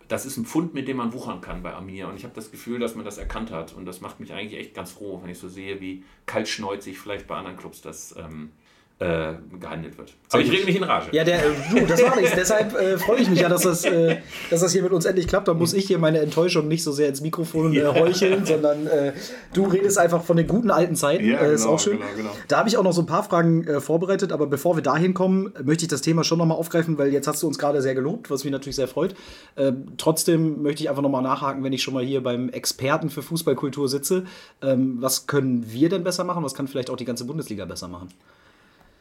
das 0.08 0.26
ist 0.26 0.38
ein 0.38 0.46
Pfund, 0.46 0.74
mit 0.74 0.88
dem 0.88 0.98
man 0.98 1.13
wuchern 1.13 1.41
kann 1.41 1.63
bei 1.63 1.74
Arminia. 1.74 2.08
Und 2.08 2.15
ich 2.15 2.24
habe 2.24 2.34
das 2.34 2.52
Gefühl, 2.52 2.80
dass 2.80 2.96
man 2.96 3.06
das 3.06 3.17
erkannt 3.17 3.52
hat. 3.52 3.74
Und 3.74 3.86
das 3.86 4.02
macht 4.02 4.20
mich 4.20 4.34
eigentlich 4.34 4.60
echt 4.60 4.74
ganz 4.74 4.91
froh, 4.91 5.20
wenn 5.22 5.30
ich 5.30 5.38
so 5.38 5.50
sehe, 5.50 5.82
wie 5.82 6.04
kaltschneuzig 6.26 6.98
vielleicht 6.98 7.28
bei 7.28 7.36
anderen 7.36 7.58
Clubs 7.58 7.82
das 7.82 8.15
ähm, 8.17 8.52
äh, 9.00 9.34
gehandelt 9.60 9.98
wird. 9.98 10.14
Aber 10.32 10.42
ich 10.42 10.52
rede 10.52 10.66
mich 10.66 10.76
in 10.76 10.84
Rage. 10.84 11.10
Ja, 11.12 11.24
der, 11.24 11.46
äh, 11.46 11.50
du, 11.70 11.86
das 11.86 12.02
war 12.02 12.16
nichts. 12.16 12.32
Deshalb 12.36 12.74
äh, 12.76 12.98
freue 12.98 13.20
ich 13.20 13.30
mich 13.30 13.40
ja, 13.40 13.48
dass 13.48 13.62
das, 13.62 13.86
äh, 13.86 14.18
dass 14.50 14.62
das 14.62 14.72
hier 14.72 14.82
mit 14.82 14.92
uns 14.92 15.06
endlich 15.06 15.28
klappt. 15.28 15.48
Da 15.48 15.54
muss 15.54 15.74
ich 15.74 15.86
hier 15.86 16.00
meine 16.00 16.20
Enttäuschung 16.20 16.68
nicht 16.68 16.84
so 16.84 16.92
sehr 16.92 17.08
ins 17.08 17.22
Mikrofon 17.22 17.76
äh, 17.76 17.86
heucheln, 17.86 18.46
sondern 18.46 18.88
äh, 18.88 19.14
du 19.54 19.66
redest 19.66 20.00
einfach 20.00 20.24
von 20.24 20.36
den 20.36 20.48
guten 20.48 20.72
alten 20.72 20.96
Zeiten. 20.96 21.26
Ja, 21.26 21.40
genau, 21.40 21.52
ist 21.52 21.66
auch 21.68 21.80
schön. 21.80 22.00
Genau, 22.00 22.10
genau. 22.16 22.32
Da 22.48 22.58
habe 22.58 22.70
ich 22.70 22.78
auch 22.78 22.84
noch 22.84 22.94
so 22.94 23.04
ein 23.04 23.06
paar 23.06 23.24
Fragen 23.24 23.82
vorbereitet, 23.82 24.32
aber 24.32 24.48
bevor 24.48 24.76
wir 24.76 24.84
dahin 24.84 25.14
kommen, 25.14 25.54
möchte 25.64 25.86
ich 25.86 25.90
das 25.90 26.02
Thema 26.02 26.24
schon 26.24 26.40
nochmal 26.40 26.58
aufgreifen, 26.58 26.98
weil 26.98 27.14
jetzt 27.14 27.28
hast 27.28 27.44
du 27.44 27.48
uns 27.48 27.60
gerade 27.60 27.82
sehr 27.84 27.94
gelobt, 27.94 28.32
was 28.32 28.44
mich 28.44 28.52
natürlich 28.52 28.78
sehr 28.78 28.88
freut. 28.88 29.16
Ähm, 29.58 29.86
trotzdem 29.98 30.64
möchte 30.64 30.82
ich 30.82 30.90
einfach 30.90 31.04
nochmal 31.04 31.22
nachhaken, 31.22 31.64
wenn 31.64 31.74
ich 31.74 31.84
schon 31.84 31.94
mal 31.94 32.04
hier 32.04 32.24
beim 32.24 32.50
Experten 32.50 33.10
für 33.10 33.22
Fußballkultur 33.22 33.88
sitze. 33.90 34.26
Ähm, 34.62 34.98
was 35.00 35.28
können 35.28 35.72
wir 35.72 35.90
denn 35.90 36.04
besser 36.04 36.24
machen? 36.24 36.44
Was 36.44 36.56
kann 36.56 36.68
vielleicht 36.68 36.90
auch 36.90 36.98
die 36.98 37.06
ganze 37.06 37.26
Bundesliga 37.26 37.66
besser 37.66 37.88
machen? 37.88 38.10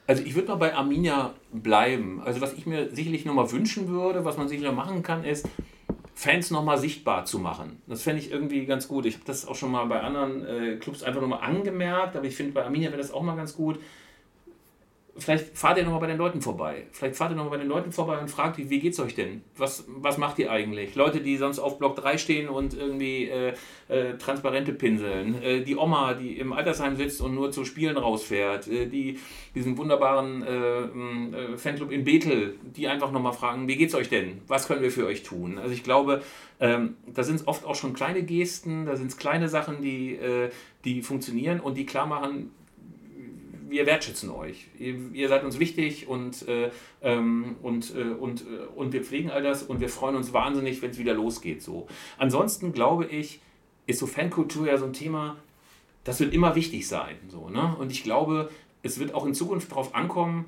Also 0.06 0.22
ich 0.22 0.34
würde 0.34 0.48
mal 0.48 0.56
bei 0.56 0.74
Arminia 0.74 1.34
bleiben. 1.52 2.22
Also 2.24 2.40
was 2.40 2.52
ich 2.52 2.66
mir 2.66 2.94
sicherlich 2.94 3.24
nochmal 3.24 3.50
wünschen 3.50 3.88
würde, 3.88 4.24
was 4.24 4.36
man 4.36 4.48
sicherlich 4.48 4.72
machen 4.72 5.02
kann, 5.02 5.24
ist, 5.24 5.48
Fans 6.14 6.50
nochmal 6.50 6.78
sichtbar 6.78 7.26
zu 7.26 7.38
machen. 7.38 7.82
Das 7.86 8.02
fände 8.02 8.22
ich 8.22 8.30
irgendwie 8.30 8.64
ganz 8.64 8.88
gut. 8.88 9.04
Ich 9.04 9.14
habe 9.14 9.24
das 9.26 9.46
auch 9.46 9.54
schon 9.54 9.70
mal 9.70 9.84
bei 9.84 10.00
anderen 10.00 10.46
äh, 10.46 10.76
Clubs 10.76 11.02
einfach 11.02 11.20
nochmal 11.20 11.40
angemerkt, 11.40 12.16
aber 12.16 12.24
ich 12.24 12.34
finde, 12.34 12.52
bei 12.52 12.64
Arminia 12.64 12.88
wäre 12.88 13.02
das 13.02 13.12
auch 13.12 13.22
mal 13.22 13.36
ganz 13.36 13.54
gut, 13.54 13.78
vielleicht 15.18 15.56
fahrt 15.56 15.78
ihr 15.78 15.84
nochmal 15.84 16.00
bei 16.00 16.06
den 16.06 16.18
Leuten 16.18 16.40
vorbei. 16.40 16.84
Vielleicht 16.92 17.16
fahrt 17.16 17.32
ihr 17.32 17.36
nochmal 17.36 17.52
bei 17.52 17.58
den 17.58 17.68
Leuten 17.68 17.92
vorbei 17.92 18.18
und 18.18 18.28
fragt, 18.28 18.58
wie 18.58 18.78
geht's 18.78 19.00
euch 19.00 19.14
denn? 19.14 19.42
Was, 19.56 19.84
was 19.88 20.18
macht 20.18 20.38
ihr 20.38 20.50
eigentlich? 20.50 20.94
Leute, 20.94 21.20
die 21.20 21.36
sonst 21.36 21.58
auf 21.58 21.78
Block 21.78 21.96
3 21.96 22.18
stehen 22.18 22.48
und 22.48 22.74
irgendwie 22.74 23.28
äh, 23.28 23.54
äh, 23.88 24.16
Transparente 24.18 24.72
pinseln. 24.72 25.42
Äh, 25.42 25.62
die 25.62 25.76
Oma, 25.76 26.14
die 26.14 26.38
im 26.38 26.52
Altersheim 26.52 26.96
sitzt 26.96 27.20
und 27.20 27.34
nur 27.34 27.50
zu 27.50 27.64
Spielen 27.64 27.96
rausfährt. 27.96 28.68
Äh, 28.68 28.86
die, 28.86 29.18
diesen 29.54 29.78
wunderbaren 29.78 30.42
äh, 30.42 30.80
äh, 30.80 31.56
Fanclub 31.56 31.90
in 31.90 32.04
Bethel, 32.04 32.56
die 32.62 32.88
einfach 32.88 33.10
nochmal 33.10 33.32
fragen, 33.32 33.68
wie 33.68 33.76
geht's 33.76 33.94
euch 33.94 34.08
denn? 34.08 34.40
Was 34.46 34.68
können 34.68 34.82
wir 34.82 34.90
für 34.90 35.06
euch 35.06 35.22
tun? 35.22 35.58
Also 35.58 35.72
ich 35.72 35.82
glaube, 35.82 36.22
ähm, 36.60 36.96
da 37.06 37.22
sind 37.22 37.36
es 37.36 37.46
oft 37.46 37.64
auch 37.64 37.74
schon 37.74 37.92
kleine 37.92 38.22
Gesten, 38.22 38.86
da 38.86 38.96
sind 38.96 39.08
es 39.08 39.16
kleine 39.16 39.48
Sachen, 39.48 39.82
die, 39.82 40.18
die 40.84 41.02
funktionieren 41.02 41.60
und 41.60 41.76
die 41.76 41.84
klar 41.84 42.06
machen, 42.06 42.50
wir 43.68 43.86
wertschätzen 43.86 44.30
euch. 44.30 44.68
Ihr, 44.78 44.96
ihr 45.12 45.28
seid 45.28 45.44
uns 45.44 45.58
wichtig 45.58 46.08
und, 46.08 46.46
äh, 46.48 46.70
ähm, 47.02 47.56
und, 47.62 47.94
äh, 47.94 48.02
und, 48.02 48.42
äh, 48.42 48.66
und 48.74 48.92
wir 48.92 49.02
pflegen 49.02 49.30
all 49.30 49.42
das 49.42 49.62
und 49.62 49.80
wir 49.80 49.88
freuen 49.88 50.16
uns 50.16 50.32
wahnsinnig, 50.32 50.82
wenn 50.82 50.90
es 50.90 50.98
wieder 50.98 51.14
losgeht. 51.14 51.62
So. 51.62 51.86
Ansonsten 52.18 52.72
glaube 52.72 53.06
ich, 53.06 53.40
ist 53.86 53.98
so 53.98 54.06
Fankultur 54.06 54.66
ja 54.66 54.78
so 54.78 54.84
ein 54.84 54.92
Thema, 54.92 55.36
das 56.04 56.20
wird 56.20 56.32
immer 56.34 56.54
wichtig 56.54 56.86
sein. 56.86 57.16
So, 57.28 57.48
ne? 57.48 57.76
Und 57.78 57.90
ich 57.90 58.02
glaube, 58.02 58.50
es 58.82 58.98
wird 58.98 59.14
auch 59.14 59.26
in 59.26 59.34
Zukunft 59.34 59.70
darauf 59.70 59.94
ankommen, 59.94 60.46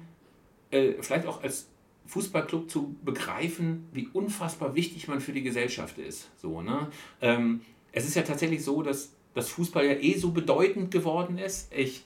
äh, 0.71 0.93
vielleicht 1.01 1.27
auch 1.27 1.43
als 1.43 1.69
Fußballclub 2.07 2.71
zu 2.71 2.97
begreifen, 3.05 3.89
wie 3.93 4.09
unfassbar 4.13 4.75
wichtig 4.75 5.09
man 5.09 5.21
für 5.21 5.33
die 5.33 5.43
Gesellschaft 5.43 5.99
ist. 5.99 6.31
So, 6.41 6.63
ne? 6.63 6.89
Ähm, 7.21 7.61
es 7.93 8.07
ist 8.07 8.15
ja 8.15 8.23
tatsächlich 8.23 8.63
so, 8.63 8.83
dass 8.83 9.13
das 9.35 9.49
Fußball 9.51 9.85
ja 9.85 9.95
eh 9.95 10.15
so 10.15 10.31
bedeutend 10.31 10.91
geworden 10.91 11.39
ist. 11.39 11.73
Ich 11.73 12.05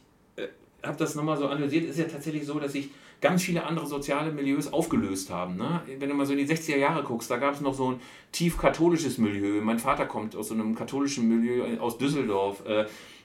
habe 0.83 0.97
das 0.99 1.15
nochmal 1.15 1.37
so 1.37 1.47
analysiert, 1.47 1.85
ist 1.85 1.99
ja 1.99 2.05
tatsächlich 2.05 2.45
so, 2.45 2.59
dass 2.59 2.73
sich 2.73 2.91
ganz 3.21 3.43
viele 3.43 3.65
andere 3.65 3.87
soziale 3.87 4.33
Milieus 4.33 4.73
aufgelöst 4.73 5.31
haben. 5.31 5.57
Ne? 5.57 5.81
Wenn 5.99 6.09
du 6.09 6.15
mal 6.15 6.27
so 6.27 6.33
in 6.33 6.39
die 6.39 6.53
60er 6.53 6.77
Jahre 6.77 7.03
guckst, 7.05 7.31
da 7.31 7.37
gab 7.37 7.55
es 7.55 7.61
noch 7.61 7.75
so 7.75 7.93
ein 7.93 8.01
tief 8.33 8.59
katholisches 8.59 9.19
Milieu. 9.19 9.61
Mein 9.61 9.79
Vater 9.79 10.07
kommt 10.07 10.35
aus 10.35 10.49
so 10.49 10.55
einem 10.55 10.75
katholischen 10.75 11.29
Milieu 11.29 11.79
aus 11.79 11.99
Düsseldorf. 11.99 12.63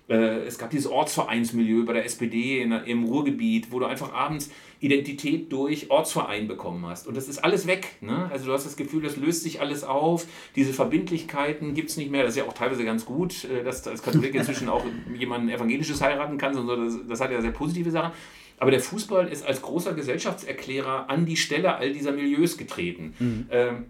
Äh, 0.10 0.46
es 0.46 0.58
gab 0.58 0.70
dieses 0.70 0.88
Ortsvereinsmilieu 0.88 1.86
bei 1.86 1.93
der 1.93 2.06
SPD 2.06 2.62
in, 2.62 2.72
im 2.72 3.04
Ruhrgebiet, 3.06 3.72
wo 3.72 3.80
du 3.80 3.86
einfach 3.86 4.13
abends 4.13 4.50
Identität 4.80 5.52
durch 5.52 5.89
Ortsverein 5.89 6.48
bekommen 6.48 6.86
hast. 6.86 7.08
Und 7.08 7.17
das 7.17 7.28
ist 7.28 7.39
alles 7.39 7.67
weg. 7.67 7.96
Ne? 8.02 8.30
Also 8.32 8.46
du 8.46 8.54
hast 8.54 8.65
das 8.65 8.78
Gefühl, 8.78 9.02
das 9.02 9.17
löst 9.17 9.43
sich 9.43 9.60
alles 9.60 9.84
auf. 9.84 10.26
Diese 10.56 10.72
Verbindlichkeiten 10.72 11.74
gibt 11.74 11.89
es 11.89 11.98
nicht 11.98 12.12
mehr. 12.12 12.24
Das 12.24 12.34
ist 12.34 12.38
ja 12.38 12.46
auch 12.46 12.54
teilweise 12.54 12.86
ganz 12.86 13.06
gut, 13.06 13.43
äh, 13.46 13.63
dass 13.63 13.88
als 13.88 14.02
Katholik 14.02 14.36
inzwischen 14.36 14.70
auch 14.70 14.86
jemanden 15.17 15.50
Evangelisches 15.50 16.02
heiraten 16.02 16.38
so. 16.54 16.76
das, 16.76 17.08
das 17.08 17.22
hat 17.22 17.32
ja 17.32 17.41
sehr 17.41 17.52
positive 17.52 17.91
Sachen. 17.91 18.12
Aber 18.60 18.72
der 18.72 18.80
Fußball 18.80 19.28
ist 19.28 19.46
als 19.46 19.62
großer 19.62 19.93
Gesellschaftserklärer 19.93 21.10
an 21.10 21.26
die 21.26 21.38
Stelle 21.38 21.76
all 21.76 21.91
dieser 21.91 22.12
Milieus 22.12 22.58
getreten. 22.58 23.13
Mhm. 23.20 23.46
Ähm, 23.52 23.86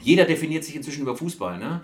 jeder 0.00 0.24
definiert 0.24 0.64
sich 0.64 0.76
inzwischen 0.76 1.02
über 1.02 1.16
Fußball. 1.16 1.58
Ne? 1.58 1.82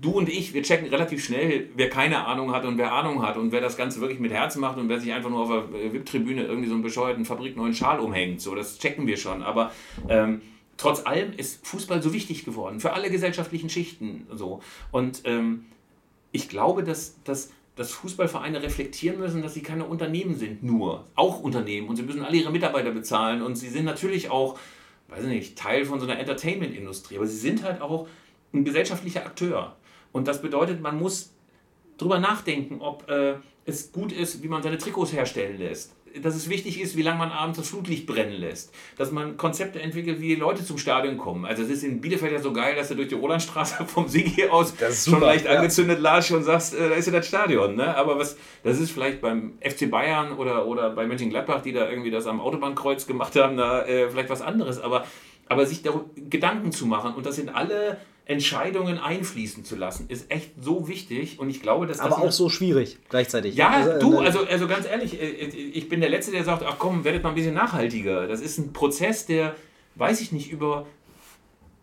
Du 0.00 0.12
und 0.12 0.28
ich, 0.28 0.54
wir 0.54 0.62
checken 0.62 0.88
relativ 0.88 1.24
schnell, 1.24 1.68
wer 1.74 1.88
keine 1.88 2.26
Ahnung 2.26 2.52
hat 2.52 2.64
und 2.64 2.78
wer 2.78 2.92
Ahnung 2.92 3.22
hat 3.22 3.36
und 3.36 3.52
wer 3.52 3.60
das 3.60 3.76
Ganze 3.76 4.00
wirklich 4.00 4.20
mit 4.20 4.32
Herzen 4.32 4.60
macht 4.60 4.78
und 4.78 4.88
wer 4.88 5.00
sich 5.00 5.12
einfach 5.12 5.30
nur 5.30 5.40
auf 5.40 5.70
der 5.70 5.92
VIP-Tribüne 5.92 6.44
irgendwie 6.44 6.68
so 6.68 6.74
einen 6.74 6.82
bescheuerten 6.82 7.24
fabrikneuen 7.24 7.74
Schal 7.74 8.00
umhängt. 8.00 8.40
So, 8.40 8.54
das 8.54 8.78
checken 8.78 9.06
wir 9.06 9.16
schon. 9.16 9.42
Aber 9.42 9.72
ähm, 10.08 10.40
trotz 10.76 11.06
allem 11.06 11.32
ist 11.32 11.66
Fußball 11.66 12.02
so 12.02 12.12
wichtig 12.12 12.44
geworden 12.44 12.80
für 12.80 12.92
alle 12.92 13.10
gesellschaftlichen 13.10 13.70
Schichten. 13.70 14.26
So. 14.32 14.60
Und 14.90 15.22
ähm, 15.24 15.66
ich 16.32 16.48
glaube, 16.48 16.82
dass, 16.82 17.22
dass, 17.24 17.50
dass 17.76 17.92
Fußballvereine 17.92 18.62
reflektieren 18.62 19.18
müssen, 19.18 19.42
dass 19.42 19.54
sie 19.54 19.62
keine 19.62 19.84
Unternehmen 19.84 20.36
sind, 20.36 20.62
nur. 20.62 21.06
Auch 21.14 21.40
Unternehmen. 21.40 21.88
Und 21.88 21.96
sie 21.96 22.02
müssen 22.02 22.24
alle 22.24 22.36
ihre 22.36 22.50
Mitarbeiter 22.50 22.90
bezahlen. 22.90 23.42
Und 23.42 23.56
sie 23.56 23.68
sind 23.68 23.84
natürlich 23.84 24.30
auch, 24.30 24.58
weiß 25.08 25.24
nicht, 25.24 25.56
Teil 25.56 25.84
von 25.84 26.00
so 26.00 26.06
einer 26.06 26.18
Entertainment-Industrie. 26.18 27.16
Aber 27.16 27.26
sie 27.26 27.36
sind 27.36 27.62
halt 27.62 27.80
auch 27.80 28.08
ein 28.54 28.64
gesellschaftlicher 28.64 29.24
Akteur. 29.24 29.76
Und 30.12 30.28
das 30.28 30.40
bedeutet, 30.40 30.80
man 30.80 30.98
muss 30.98 31.34
drüber 31.98 32.18
nachdenken, 32.18 32.80
ob 32.80 33.08
äh, 33.10 33.34
es 33.64 33.92
gut 33.92 34.12
ist, 34.12 34.42
wie 34.42 34.48
man 34.48 34.62
seine 34.62 34.78
Trikots 34.78 35.12
herstellen 35.12 35.58
lässt 35.58 35.94
dass 36.22 36.34
es 36.34 36.48
wichtig 36.48 36.80
ist, 36.80 36.96
wie 36.96 37.02
lange 37.02 37.18
man 37.18 37.30
abends 37.30 37.58
das 37.58 37.68
Flutlicht 37.68 38.06
brennen 38.06 38.34
lässt. 38.34 38.72
Dass 38.96 39.10
man 39.10 39.36
Konzepte 39.36 39.80
entwickelt, 39.80 40.20
wie 40.20 40.34
Leute 40.34 40.64
zum 40.64 40.78
Stadion 40.78 41.16
kommen. 41.16 41.44
Also 41.44 41.62
es 41.62 41.70
ist 41.70 41.82
in 41.82 42.00
Bielefeld 42.00 42.32
ja 42.32 42.38
so 42.38 42.52
geil, 42.52 42.76
dass 42.76 42.88
du 42.88 42.94
durch 42.94 43.08
die 43.08 43.14
Rolandstraße 43.14 43.84
vom 43.86 44.08
Sigi 44.08 44.46
aus 44.48 44.74
schon 45.04 45.20
leicht 45.20 45.46
ja. 45.46 45.52
angezündet 45.52 46.00
lasst 46.00 46.30
und 46.30 46.44
sagst, 46.44 46.74
äh, 46.74 46.88
da 46.88 46.94
ist 46.94 47.06
ja 47.06 47.12
das 47.12 47.26
Stadion. 47.26 47.74
Ne? 47.74 47.96
Aber 47.96 48.18
was, 48.18 48.36
das 48.62 48.78
ist 48.78 48.90
vielleicht 48.90 49.20
beim 49.20 49.54
FC 49.60 49.90
Bayern 49.90 50.32
oder, 50.32 50.66
oder 50.66 50.90
bei 50.90 51.06
Mönchengladbach, 51.06 51.62
die 51.62 51.72
da 51.72 51.88
irgendwie 51.88 52.10
das 52.10 52.26
am 52.26 52.40
Autobahnkreuz 52.40 53.06
gemacht 53.06 53.34
haben, 53.36 53.56
da 53.56 53.84
äh, 53.84 54.08
vielleicht 54.08 54.30
was 54.30 54.42
anderes. 54.42 54.80
Aber, 54.80 55.06
aber 55.48 55.66
sich 55.66 55.82
da 55.82 56.00
Gedanken 56.14 56.70
zu 56.70 56.86
machen 56.86 57.14
und 57.14 57.26
das 57.26 57.36
sind 57.36 57.54
alle 57.54 57.98
Entscheidungen 58.26 58.98
einfließen 58.98 59.64
zu 59.64 59.76
lassen, 59.76 60.06
ist 60.08 60.30
echt 60.30 60.52
so 60.58 60.88
wichtig 60.88 61.38
und 61.38 61.50
ich 61.50 61.60
glaube, 61.60 61.86
dass 61.86 61.98
das. 61.98 62.06
Aber 62.06 62.22
auch 62.22 62.32
so 62.32 62.48
schwierig 62.48 62.98
gleichzeitig. 63.10 63.54
Ja, 63.54 63.68
also, 63.68 63.98
du, 63.98 64.20
äh, 64.20 64.26
also, 64.26 64.44
also 64.46 64.66
ganz 64.66 64.86
ehrlich, 64.86 65.20
äh, 65.20 65.26
äh, 65.26 65.46
ich 65.48 65.88
bin 65.90 66.00
der 66.00 66.08
Letzte, 66.08 66.32
der 66.32 66.42
sagt, 66.42 66.62
ach 66.62 66.76
komm, 66.78 67.04
werdet 67.04 67.22
mal 67.22 67.30
ein 67.30 67.34
bisschen 67.34 67.54
nachhaltiger. 67.54 68.26
Das 68.26 68.40
ist 68.40 68.56
ein 68.58 68.72
Prozess, 68.72 69.26
der, 69.26 69.54
weiß 69.96 70.22
ich 70.22 70.32
nicht, 70.32 70.50
über, 70.50 70.86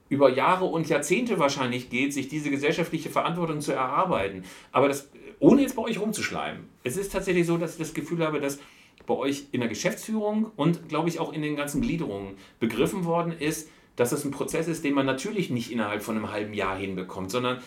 über 0.09 0.29
Jahre 0.29 0.65
und 0.65 0.89
Jahrzehnte 0.89 1.37
wahrscheinlich 1.37 1.91
geht, 1.91 2.11
sich 2.11 2.27
diese 2.27 2.49
gesellschaftliche 2.49 3.09
Verantwortung 3.09 3.61
zu 3.61 3.73
erarbeiten. 3.73 4.43
Aber 4.71 4.87
das, 4.87 5.09
ohne 5.39 5.61
jetzt 5.61 5.75
bei 5.75 5.83
euch 5.83 5.99
rumzuschleimen. 5.99 6.69
Es 6.83 6.97
ist 6.97 7.11
tatsächlich 7.11 7.45
so, 7.45 7.57
dass 7.57 7.73
ich 7.73 7.77
das 7.77 7.93
Gefühl 7.93 8.25
habe, 8.25 8.39
dass 8.39 8.57
bei 9.05 9.13
euch 9.13 9.45
in 9.51 9.59
der 9.59 9.69
Geschäftsführung 9.69 10.51
und, 10.55 10.89
glaube 10.89 11.09
ich, 11.09 11.19
auch 11.19 11.33
in 11.33 11.43
den 11.43 11.55
ganzen 11.55 11.81
Gliederungen 11.81 12.35
begriffen 12.59 13.05
worden 13.05 13.33
ist, 13.37 13.69
dass 14.01 14.09
das 14.09 14.25
ein 14.25 14.31
Prozess 14.31 14.67
ist, 14.67 14.83
den 14.83 14.95
man 14.95 15.05
natürlich 15.05 15.51
nicht 15.51 15.71
innerhalb 15.71 16.01
von 16.01 16.17
einem 16.17 16.31
halben 16.31 16.55
Jahr 16.55 16.75
hinbekommt, 16.75 17.29
sondern 17.29 17.61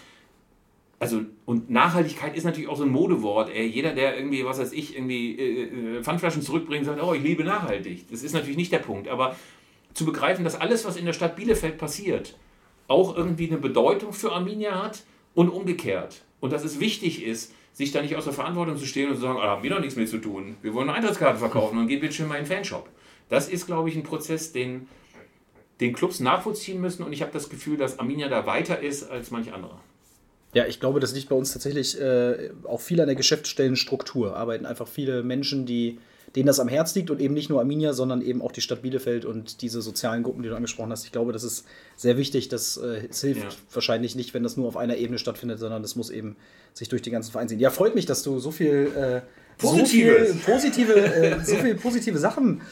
also 0.98 1.20
und 1.44 1.70
Nachhaltigkeit 1.70 2.36
ist 2.36 2.42
natürlich 2.42 2.68
auch 2.68 2.76
so 2.76 2.82
ein 2.82 2.90
Modewort. 2.90 3.50
Ey. 3.50 3.66
Jeder, 3.66 3.92
der 3.92 4.16
irgendwie, 4.16 4.44
was 4.44 4.58
weiß 4.58 4.72
ich, 4.72 4.96
irgendwie 4.96 5.38
äh, 5.38 5.98
äh, 5.98 6.02
Pfandflaschen 6.02 6.42
zurückbringt, 6.42 6.86
sagt, 6.86 7.00
oh, 7.00 7.14
ich 7.14 7.22
liebe 7.22 7.44
nachhaltig. 7.44 8.10
Das 8.10 8.24
ist 8.24 8.32
natürlich 8.32 8.56
nicht 8.56 8.72
der 8.72 8.80
Punkt. 8.80 9.06
Aber 9.06 9.36
zu 9.92 10.04
begreifen, 10.04 10.42
dass 10.42 10.60
alles, 10.60 10.84
was 10.84 10.96
in 10.96 11.04
der 11.04 11.12
Stadt 11.12 11.36
Bielefeld 11.36 11.78
passiert, 11.78 12.36
auch 12.88 13.16
irgendwie 13.16 13.46
eine 13.46 13.58
Bedeutung 13.58 14.12
für 14.12 14.32
Arminia 14.32 14.82
hat 14.82 15.04
und 15.34 15.50
umgekehrt. 15.50 16.22
Und 16.40 16.52
dass 16.52 16.64
es 16.64 16.80
wichtig 16.80 17.24
ist, 17.24 17.54
sich 17.72 17.92
da 17.92 18.02
nicht 18.02 18.16
aus 18.16 18.24
der 18.24 18.32
Verantwortung 18.32 18.76
zu 18.76 18.86
stehen 18.86 19.08
und 19.08 19.14
zu 19.14 19.20
sagen, 19.20 19.38
ah, 19.38 19.50
haben 19.50 19.62
wir 19.62 19.70
doch 19.70 19.80
nichts 19.80 19.94
mehr 19.94 20.06
zu 20.06 20.18
tun. 20.18 20.56
Wir 20.62 20.74
wollen 20.74 20.88
eine 20.88 20.98
Eintrittskarte 20.98 21.38
verkaufen 21.38 21.78
und 21.78 21.86
gehen 21.86 22.00
bitte 22.00 22.14
schön 22.14 22.26
mal 22.26 22.38
in 22.38 22.44
den 22.44 22.52
Fanshop. 22.52 22.88
Das 23.28 23.48
ist, 23.48 23.66
glaube 23.66 23.88
ich, 23.88 23.94
ein 23.94 24.02
Prozess, 24.02 24.52
den 24.52 24.88
den 25.80 25.92
Clubs 25.92 26.20
nachvollziehen 26.20 26.80
müssen 26.80 27.02
und 27.02 27.12
ich 27.12 27.22
habe 27.22 27.32
das 27.32 27.48
Gefühl, 27.48 27.76
dass 27.76 27.98
Arminia 27.98 28.28
da 28.28 28.46
weiter 28.46 28.80
ist 28.80 29.10
als 29.10 29.30
manch 29.30 29.52
andere. 29.52 29.76
Ja, 30.54 30.66
ich 30.66 30.78
glaube, 30.78 31.00
das 31.00 31.12
liegt 31.12 31.28
bei 31.28 31.34
uns 31.34 31.52
tatsächlich 31.52 32.00
äh, 32.00 32.50
auch 32.62 32.80
viel 32.80 33.00
an 33.00 33.08
der 33.08 33.16
Geschäftsstellenstruktur. 33.16 34.36
Arbeiten 34.36 34.66
einfach 34.66 34.86
viele 34.86 35.24
Menschen, 35.24 35.66
die, 35.66 35.98
denen 36.36 36.46
das 36.46 36.60
am 36.60 36.68
Herz 36.68 36.94
liegt 36.94 37.10
und 37.10 37.20
eben 37.20 37.34
nicht 37.34 37.50
nur 37.50 37.58
Arminia, 37.58 37.92
sondern 37.92 38.22
eben 38.22 38.40
auch 38.40 38.52
die 38.52 38.60
Stadt 38.60 38.82
Bielefeld 38.82 39.24
und 39.24 39.62
diese 39.62 39.82
sozialen 39.82 40.22
Gruppen, 40.22 40.44
die 40.44 40.48
du 40.48 40.54
angesprochen 40.54 40.92
hast. 40.92 41.04
Ich 41.04 41.10
glaube, 41.10 41.32
das 41.32 41.42
ist 41.42 41.66
sehr 41.96 42.16
wichtig. 42.16 42.48
Das, 42.48 42.76
äh, 42.76 43.08
es 43.10 43.20
hilft 43.20 43.42
ja. 43.42 43.48
wahrscheinlich 43.72 44.14
nicht, 44.14 44.32
wenn 44.32 44.44
das 44.44 44.56
nur 44.56 44.68
auf 44.68 44.76
einer 44.76 44.96
Ebene 44.96 45.18
stattfindet, 45.18 45.58
sondern 45.58 45.82
das 45.82 45.96
muss 45.96 46.08
eben 46.08 46.36
sich 46.72 46.88
durch 46.88 47.02
die 47.02 47.10
ganzen 47.10 47.32
Vereine 47.32 47.48
ziehen. 47.48 47.58
Ja, 47.58 47.70
freut 47.70 47.96
mich, 47.96 48.06
dass 48.06 48.22
du 48.22 48.38
so 48.38 48.52
viel. 48.52 48.92
Äh, 48.96 49.22
so 49.56 49.84
viel 49.84 50.34
positive, 50.44 50.94
äh, 50.94 51.44
so 51.44 51.54
viel 51.54 51.76
positive 51.76 52.18
Sachen 52.18 52.62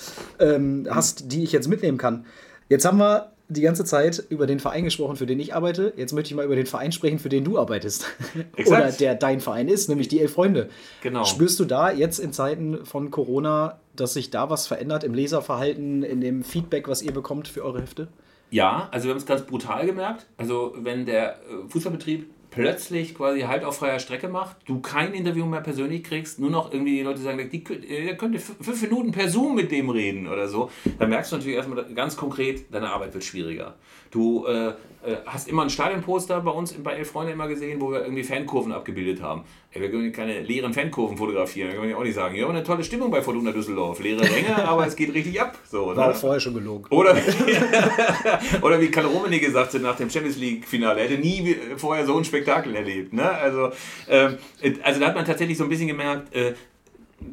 ähm, 0.40 0.88
hast, 0.90 1.30
die 1.30 1.44
ich 1.44 1.52
jetzt 1.52 1.68
mitnehmen 1.68 1.96
kann. 1.96 2.26
Jetzt 2.72 2.86
haben 2.86 2.96
wir 2.96 3.32
die 3.50 3.60
ganze 3.60 3.84
Zeit 3.84 4.24
über 4.30 4.46
den 4.46 4.58
Verein 4.58 4.84
gesprochen, 4.84 5.16
für 5.16 5.26
den 5.26 5.38
ich 5.38 5.54
arbeite. 5.54 5.92
Jetzt 5.98 6.14
möchte 6.14 6.30
ich 6.30 6.34
mal 6.34 6.46
über 6.46 6.56
den 6.56 6.64
Verein 6.64 6.90
sprechen, 6.90 7.18
für 7.18 7.28
den 7.28 7.44
du 7.44 7.58
arbeitest. 7.58 8.06
Oder 8.66 8.90
der 8.92 9.14
dein 9.14 9.40
Verein 9.40 9.68
ist, 9.68 9.90
nämlich 9.90 10.08
die 10.08 10.20
Elf 10.20 10.32
Freunde. 10.32 10.70
Genau. 11.02 11.24
Spürst 11.24 11.60
du 11.60 11.66
da 11.66 11.92
jetzt 11.92 12.18
in 12.18 12.32
Zeiten 12.32 12.86
von 12.86 13.10
Corona, 13.10 13.78
dass 13.94 14.14
sich 14.14 14.30
da 14.30 14.48
was 14.48 14.66
verändert 14.66 15.04
im 15.04 15.12
Leserverhalten, 15.12 16.02
in 16.02 16.22
dem 16.22 16.42
Feedback, 16.44 16.88
was 16.88 17.02
ihr 17.02 17.12
bekommt 17.12 17.46
für 17.46 17.62
eure 17.62 17.82
Hefte? 17.82 18.08
Ja, 18.50 18.88
also 18.90 19.04
wir 19.04 19.10
haben 19.10 19.18
es 19.18 19.26
ganz 19.26 19.42
brutal 19.42 19.84
gemerkt. 19.84 20.24
Also 20.38 20.74
wenn 20.78 21.04
der 21.04 21.32
äh, 21.32 21.68
Fußballbetrieb 21.68 22.30
plötzlich 22.52 23.16
quasi 23.16 23.40
halt 23.40 23.64
auf 23.64 23.78
freier 23.78 23.98
Strecke 23.98 24.28
macht, 24.28 24.56
du 24.66 24.80
kein 24.80 25.12
Interview 25.12 25.44
mehr 25.46 25.60
persönlich 25.60 26.04
kriegst, 26.04 26.38
nur 26.38 26.50
noch 26.50 26.72
irgendwie 26.72 26.98
die 26.98 27.02
Leute 27.02 27.20
sagen, 27.20 27.50
die, 27.50 27.64
ihr 27.88 28.16
könnt 28.16 28.40
fünf 28.40 28.80
Minuten 28.82 29.10
per 29.10 29.28
Zoom 29.28 29.56
mit 29.56 29.72
dem 29.72 29.90
reden 29.90 30.28
oder 30.28 30.46
so, 30.48 30.70
dann 30.98 31.08
merkst 31.08 31.32
du 31.32 31.36
natürlich 31.36 31.56
erstmal 31.56 31.84
ganz 31.94 32.16
konkret, 32.16 32.72
deine 32.72 32.90
Arbeit 32.90 33.14
wird 33.14 33.24
schwieriger. 33.24 33.74
Du 34.10 34.46
äh, 34.46 34.52
äh, 34.62 34.74
hast 35.26 35.48
immer 35.48 35.62
ein 35.62 35.70
Stadionposter 35.70 36.40
bei 36.40 36.50
uns 36.50 36.72
bei 36.74 36.92
Elf 36.92 37.10
Freunde 37.10 37.32
immer 37.32 37.48
gesehen, 37.48 37.80
wo 37.80 37.90
wir 37.90 38.02
irgendwie 38.02 38.22
Fankurven 38.22 38.72
abgebildet 38.72 39.20
haben. 39.22 39.44
Ey, 39.72 39.80
wir 39.80 39.90
können 39.90 40.12
keine 40.12 40.40
leeren 40.40 40.72
Fankurven 40.72 41.16
fotografieren, 41.16 41.70
wir 41.70 41.78
können 41.78 41.90
ja 41.90 41.96
auch 41.96 42.04
nicht 42.04 42.14
sagen, 42.14 42.36
ja, 42.36 42.44
aber 42.44 42.54
eine 42.54 42.62
tolle 42.62 42.84
Stimmung 42.84 43.10
bei 43.10 43.22
Fortuna 43.22 43.52
Düsseldorf, 43.52 44.00
leere 44.00 44.22
Ränge, 44.22 44.56
aber 44.68 44.86
es 44.86 44.94
geht 44.94 45.12
richtig 45.14 45.40
ab. 45.40 45.58
So, 45.68 45.88
War 45.88 45.94
ne? 45.94 46.06
auch 46.12 46.16
vorher 46.16 46.40
schon 46.40 46.54
gelogen. 46.54 46.86
Oder, 46.90 47.16
oder 48.62 48.80
wie 48.80 48.90
Karl 48.90 49.06
Romani 49.06 49.40
gesagt 49.40 49.74
hat 49.74 49.82
nach 49.82 49.96
dem 49.96 50.10
Champions 50.10 50.38
League-Finale, 50.38 51.00
er 51.00 51.08
hätte 51.08 51.20
nie 51.20 51.56
vorher 51.76 52.06
so 52.06 52.16
ein 52.16 52.24
Spektakel 52.24 52.74
erlebt. 52.74 53.12
Ne? 53.12 53.28
Also, 53.28 53.70
ähm, 54.08 54.38
also 54.82 55.00
da 55.00 55.06
hat 55.06 55.14
man 55.14 55.24
tatsächlich 55.24 55.58
so 55.58 55.64
ein 55.64 55.70
bisschen 55.70 55.88
gemerkt, 55.88 56.34
äh, 56.34 56.54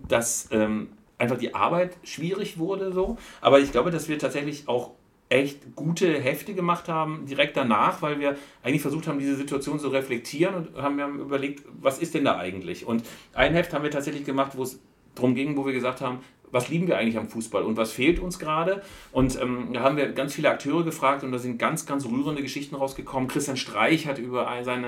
dass 0.08 0.47
ähm, 0.51 0.89
einfach 1.19 1.38
die 1.38 1.53
Arbeit 1.53 1.97
schwierig 2.03 2.58
wurde 2.58 2.91
so. 2.91 3.17
Aber 3.41 3.60
ich 3.60 3.71
glaube, 3.71 3.91
dass 3.91 4.10
wir 4.10 4.17
tatsächlich 4.17 4.67
auch 4.67 4.91
echt 5.29 5.75
gute 5.75 6.19
Hefte 6.19 6.55
gemacht 6.55 6.89
haben, 6.89 7.25
direkt 7.27 7.55
danach, 7.55 8.01
weil 8.01 8.19
wir 8.19 8.35
eigentlich 8.63 8.81
versucht 8.81 9.07
haben, 9.07 9.19
diese 9.19 9.35
Situation 9.35 9.79
zu 9.79 9.89
reflektieren 9.89 10.55
und 10.55 10.81
haben, 10.81 11.19
überlegt, 11.19 11.63
was 11.79 11.99
ist 11.99 12.15
denn 12.15 12.25
da 12.25 12.37
eigentlich? 12.37 12.85
Und 12.85 13.03
ein 13.33 13.53
Heft 13.53 13.73
haben 13.73 13.83
wir 13.83 13.91
tatsächlich 13.91 14.25
gemacht, 14.25 14.53
wo 14.55 14.63
es 14.63 14.79
darum 15.13 15.35
ging, 15.35 15.55
wo 15.55 15.65
wir 15.65 15.73
gesagt 15.73 16.01
haben, 16.01 16.19
was 16.51 16.69
lieben 16.69 16.87
wir 16.87 16.97
eigentlich 16.97 17.17
am 17.17 17.29
Fußball 17.29 17.63
und 17.63 17.77
was 17.77 17.91
fehlt 17.91 18.19
uns 18.19 18.39
gerade? 18.39 18.81
Und 19.11 19.39
ähm, 19.39 19.69
da 19.73 19.81
haben 19.81 19.97
wir 19.97 20.11
ganz 20.13 20.33
viele 20.33 20.49
Akteure 20.49 20.83
gefragt 20.83 21.23
und 21.23 21.31
da 21.31 21.37
sind 21.37 21.59
ganz, 21.59 21.85
ganz 21.85 22.05
rührende 22.05 22.41
Geschichten 22.41 22.75
rausgekommen. 22.75 23.29
Christian 23.29 23.57
Streich 23.57 24.07
hat 24.07 24.17
über 24.17 24.47
seine, 24.63 24.87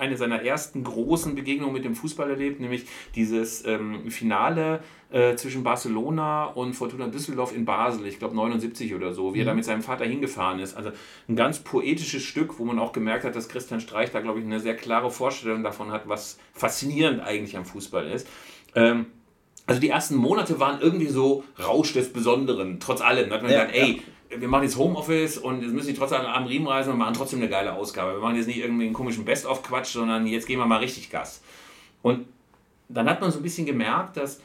eine 0.00 0.16
seiner 0.16 0.42
ersten 0.42 0.84
großen 0.84 1.34
Begegnungen 1.34 1.74
mit 1.74 1.84
dem 1.84 1.94
Fußball 1.94 2.30
erlebt, 2.30 2.60
nämlich 2.60 2.86
dieses 3.14 3.66
ähm, 3.66 4.10
Finale 4.10 4.80
äh, 5.12 5.36
zwischen 5.36 5.62
Barcelona 5.62 6.46
und 6.46 6.74
Fortuna 6.74 7.06
Düsseldorf 7.06 7.54
in 7.54 7.64
Basel, 7.64 8.06
ich 8.06 8.18
glaube 8.18 8.34
79 8.34 8.94
oder 8.94 9.12
so, 9.12 9.34
wie 9.34 9.40
er 9.40 9.44
da 9.44 9.50
mhm. 9.52 9.56
mit 9.56 9.64
seinem 9.64 9.82
Vater 9.82 10.04
hingefahren 10.04 10.58
ist. 10.58 10.74
Also 10.74 10.90
ein 11.28 11.36
ganz 11.36 11.60
poetisches 11.60 12.22
Stück, 12.22 12.58
wo 12.58 12.64
man 12.64 12.78
auch 12.78 12.92
gemerkt 12.92 13.24
hat, 13.24 13.36
dass 13.36 13.48
Christian 13.48 13.80
Streich 13.80 14.10
da, 14.10 14.20
glaube 14.20 14.40
ich, 14.40 14.44
eine 14.44 14.60
sehr 14.60 14.76
klare 14.76 15.10
Vorstellung 15.10 15.62
davon 15.62 15.92
hat, 15.92 16.08
was 16.08 16.38
faszinierend 16.54 17.20
eigentlich 17.20 17.56
am 17.56 17.64
Fußball 17.64 18.06
ist. 18.08 18.26
Ähm, 18.74 19.06
also 19.66 19.80
die 19.80 19.90
ersten 19.90 20.16
Monate 20.16 20.58
waren 20.58 20.80
irgendwie 20.80 21.08
so 21.08 21.44
Rausch 21.62 21.92
des 21.92 22.12
Besonderen, 22.12 22.80
trotz 22.80 23.00
allem. 23.00 23.28
Da 23.28 23.36
hat 23.36 23.42
man 23.42 23.52
ja, 23.52 23.64
gesagt, 23.64 23.78
ey, 23.78 24.02
ja. 24.30 24.40
wir 24.40 24.48
machen 24.48 24.64
jetzt 24.64 24.76
Homeoffice 24.76 25.38
und 25.38 25.62
jetzt 25.62 25.72
müssen 25.72 25.88
die 25.88 25.94
trotzdem 25.94 26.22
am 26.22 26.46
Riemen 26.46 26.66
reisen 26.66 26.92
und 26.92 26.98
machen 26.98 27.14
trotzdem 27.14 27.40
eine 27.40 27.48
geile 27.48 27.74
Ausgabe. 27.74 28.14
Wir 28.14 28.20
machen 28.20 28.36
jetzt 28.36 28.46
nicht 28.46 28.58
irgendwie 28.58 28.86
einen 28.86 28.94
komischen 28.94 29.24
Best-of-Quatsch, 29.24 29.92
sondern 29.92 30.26
jetzt 30.26 30.46
gehen 30.46 30.58
wir 30.58 30.66
mal 30.66 30.78
richtig 30.78 31.10
Gas. 31.10 31.42
Und 32.02 32.26
dann 32.88 33.08
hat 33.08 33.20
man 33.20 33.30
so 33.30 33.38
ein 33.38 33.42
bisschen 33.42 33.66
gemerkt, 33.66 34.16
dass 34.16 34.40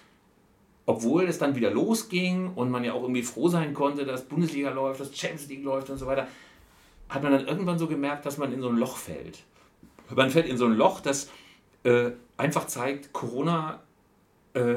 obwohl 0.87 1.25
es 1.25 1.37
dann 1.37 1.53
wieder 1.55 1.69
losging 1.69 2.53
und 2.55 2.71
man 2.71 2.83
ja 2.83 2.93
auch 2.93 3.01
irgendwie 3.01 3.21
froh 3.21 3.49
sein 3.49 3.73
konnte, 3.73 4.05
dass 4.05 4.23
Bundesliga 4.23 4.71
läuft, 4.71 5.01
dass 5.01 5.15
Champions 5.15 5.49
League 5.49 5.63
läuft 5.63 5.89
und 5.89 5.97
so 5.97 6.07
weiter, 6.07 6.27
hat 7.09 7.21
man 7.21 7.33
dann 7.33 7.45
irgendwann 7.45 7.77
so 7.77 7.87
gemerkt, 7.87 8.25
dass 8.25 8.37
man 8.37 8.53
in 8.53 8.61
so 8.61 8.69
ein 8.69 8.77
Loch 8.77 8.95
fällt. 8.95 9.43
Man 10.15 10.31
fällt 10.31 10.47
in 10.47 10.57
so 10.57 10.65
ein 10.65 10.77
Loch, 10.77 11.01
das 11.01 11.29
äh, 11.83 12.11
einfach 12.37 12.67
zeigt, 12.67 13.11
Corona 13.11 13.81
äh, 14.53 14.75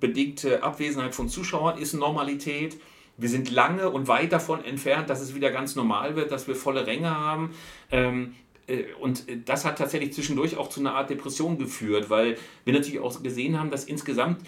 bedingte 0.00 0.62
Abwesenheit 0.62 1.14
von 1.14 1.28
Zuschauern 1.28 1.76
ist 1.76 1.92
Normalität. 1.92 2.80
Wir 3.18 3.28
sind 3.28 3.50
lange 3.50 3.90
und 3.90 4.08
weit 4.08 4.32
davon 4.32 4.64
entfernt, 4.64 5.10
dass 5.10 5.20
es 5.20 5.34
wieder 5.34 5.50
ganz 5.50 5.76
normal 5.76 6.16
wird, 6.16 6.32
dass 6.32 6.48
wir 6.48 6.56
volle 6.56 6.86
Ränge 6.86 7.10
haben. 7.10 7.54
Ähm, 7.90 8.36
äh, 8.66 8.84
und 9.00 9.26
das 9.44 9.66
hat 9.66 9.76
tatsächlich 9.76 10.14
zwischendurch 10.14 10.56
auch 10.56 10.70
zu 10.70 10.80
einer 10.80 10.94
Art 10.94 11.10
Depression 11.10 11.58
geführt, 11.58 12.08
weil 12.08 12.38
wir 12.64 12.72
natürlich 12.72 13.00
auch 13.00 13.22
gesehen 13.22 13.58
haben, 13.58 13.70
dass 13.70 13.84
insgesamt 13.84 14.40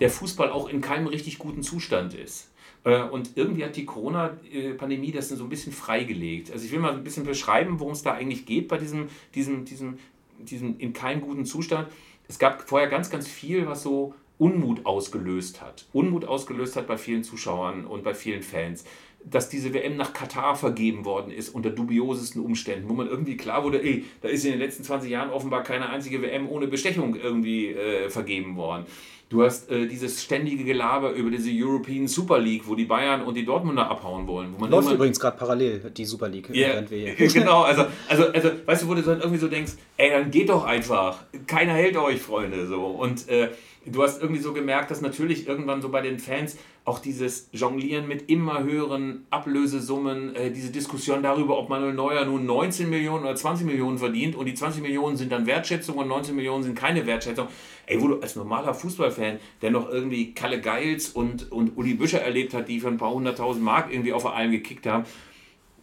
der 0.00 0.10
Fußball 0.10 0.50
auch 0.50 0.68
in 0.68 0.80
keinem 0.80 1.06
richtig 1.06 1.38
guten 1.38 1.62
Zustand 1.62 2.14
ist. 2.14 2.50
Äh, 2.84 3.02
und 3.02 3.36
irgendwie 3.36 3.64
hat 3.64 3.76
die 3.76 3.84
Corona-Pandemie 3.84 5.12
das 5.12 5.28
so 5.28 5.44
ein 5.44 5.50
bisschen 5.50 5.72
freigelegt. 5.72 6.50
Also 6.50 6.64
ich 6.64 6.72
will 6.72 6.80
mal 6.80 6.94
ein 6.94 7.04
bisschen 7.04 7.24
beschreiben, 7.24 7.78
worum 7.78 7.92
es 7.92 8.02
da 8.02 8.12
eigentlich 8.14 8.46
geht 8.46 8.68
bei 8.68 8.78
diesem, 8.78 9.08
diesem, 9.34 9.64
diesem, 9.64 9.98
diesem 10.38 10.78
in 10.78 10.92
keinem 10.92 11.20
guten 11.20 11.44
Zustand. 11.44 11.88
Es 12.28 12.38
gab 12.38 12.68
vorher 12.68 12.88
ganz, 12.88 13.10
ganz 13.10 13.28
viel, 13.28 13.66
was 13.66 13.82
so 13.82 14.14
Unmut 14.38 14.86
ausgelöst 14.86 15.60
hat. 15.60 15.86
Unmut 15.92 16.24
ausgelöst 16.24 16.76
hat 16.76 16.86
bei 16.86 16.96
vielen 16.96 17.22
Zuschauern 17.22 17.84
und 17.84 18.02
bei 18.02 18.14
vielen 18.14 18.42
Fans. 18.42 18.84
Dass 19.24 19.48
diese 19.48 19.74
WM 19.74 19.96
nach 19.96 20.12
Katar 20.12 20.56
vergeben 20.56 21.04
worden 21.04 21.30
ist 21.30 21.50
unter 21.50 21.70
dubiosesten 21.70 22.42
Umständen, 22.42 22.88
wo 22.88 22.94
man 22.94 23.06
irgendwie 23.06 23.36
klar 23.36 23.64
wurde, 23.64 23.82
ey, 23.82 24.04
da 24.22 24.28
ist 24.28 24.44
in 24.44 24.52
den 24.52 24.60
letzten 24.60 24.82
20 24.82 25.10
Jahren 25.10 25.30
offenbar 25.30 25.62
keine 25.62 25.90
einzige 25.90 26.22
WM 26.22 26.48
ohne 26.48 26.66
Bestechung 26.66 27.14
irgendwie 27.14 27.68
äh, 27.68 28.08
vergeben 28.08 28.56
worden. 28.56 28.86
Du 29.30 29.44
hast 29.44 29.70
äh, 29.70 29.86
dieses 29.86 30.24
ständige 30.24 30.64
Gelaber 30.64 31.12
über 31.12 31.30
diese 31.30 31.50
European 31.52 32.08
Super 32.08 32.40
League, 32.40 32.66
wo 32.66 32.74
die 32.74 32.84
Bayern 32.84 33.22
und 33.22 33.36
die 33.36 33.44
Dortmunder 33.44 33.88
abhauen 33.88 34.26
wollen. 34.26 34.52
Wo 34.52 34.58
man 34.58 34.70
Läuft 34.72 34.90
übrigens 34.90 35.20
gerade 35.20 35.36
parallel, 35.38 35.78
die 35.96 36.04
Super 36.04 36.28
League. 36.28 36.50
Yeah, 36.52 36.80
genau, 37.16 37.62
also, 37.62 37.86
also, 38.08 38.24
also, 38.32 38.50
weißt 38.66 38.82
du, 38.82 38.88
wo 38.88 38.94
du 38.94 39.02
dann 39.02 39.20
irgendwie 39.20 39.38
so 39.38 39.46
denkst, 39.46 39.74
ey, 39.98 40.10
dann 40.10 40.32
geht 40.32 40.48
doch 40.48 40.64
einfach. 40.64 41.22
Keiner 41.46 41.74
hält 41.74 41.96
euch, 41.96 42.20
Freunde. 42.20 42.66
So. 42.66 42.86
Und 42.86 43.28
äh, 43.28 43.50
du 43.86 44.02
hast 44.02 44.20
irgendwie 44.20 44.40
so 44.40 44.52
gemerkt, 44.52 44.90
dass 44.90 45.00
natürlich 45.00 45.46
irgendwann 45.46 45.80
so 45.80 45.88
bei 45.88 46.02
den 46.02 46.18
Fans 46.18 46.56
auch 46.84 46.98
dieses 46.98 47.48
Jonglieren 47.52 48.08
mit 48.08 48.30
immer 48.30 48.62
höheren 48.62 49.26
Ablösesummen, 49.30 50.34
äh, 50.34 50.50
diese 50.50 50.70
Diskussion 50.70 51.22
darüber, 51.22 51.58
ob 51.58 51.68
Manuel 51.68 51.94
Neuer 51.94 52.24
nun 52.24 52.46
19 52.46 52.88
Millionen 52.90 53.24
oder 53.24 53.34
20 53.34 53.66
Millionen 53.66 53.98
verdient 53.98 54.34
und 54.34 54.46
die 54.46 54.54
20 54.54 54.82
Millionen 54.82 55.16
sind 55.16 55.30
dann 55.32 55.46
Wertschätzung 55.46 55.96
und 55.96 56.08
19 56.08 56.34
Millionen 56.34 56.62
sind 56.62 56.74
keine 56.74 57.06
Wertschätzung. 57.06 57.48
Ey, 57.86 58.00
wo 58.00 58.08
du 58.08 58.20
als 58.20 58.36
normaler 58.36 58.74
Fußballfan, 58.74 59.38
der 59.62 59.70
noch 59.70 59.90
irgendwie 59.90 60.32
Kalle 60.32 60.60
Geils 60.60 61.10
und, 61.10 61.50
und 61.52 61.76
Uli 61.76 61.94
Büscher 61.94 62.22
erlebt 62.22 62.54
hat, 62.54 62.68
die 62.68 62.80
für 62.80 62.88
ein 62.88 62.98
paar 62.98 63.12
hunderttausend 63.12 63.64
Mark 63.64 63.92
irgendwie 63.92 64.12
auf 64.12 64.22
der 64.22 64.48
gekickt 64.48 64.86
haben, 64.86 65.04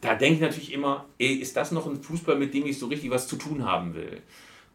da 0.02 0.16
denke 0.16 0.36
ich 0.36 0.42
natürlich 0.42 0.74
immer, 0.74 1.06
ey, 1.18 1.34
ist 1.34 1.58
das 1.58 1.72
noch 1.72 1.88
ein 1.88 2.02
Fußball, 2.02 2.38
mit 2.38 2.54
dem 2.54 2.66
ich 2.66 2.78
so 2.78 2.88
richtig 2.88 3.10
was 3.10 3.28
zu 3.28 3.36
tun 3.36 3.66
haben 3.66 3.96
will? 3.96 4.22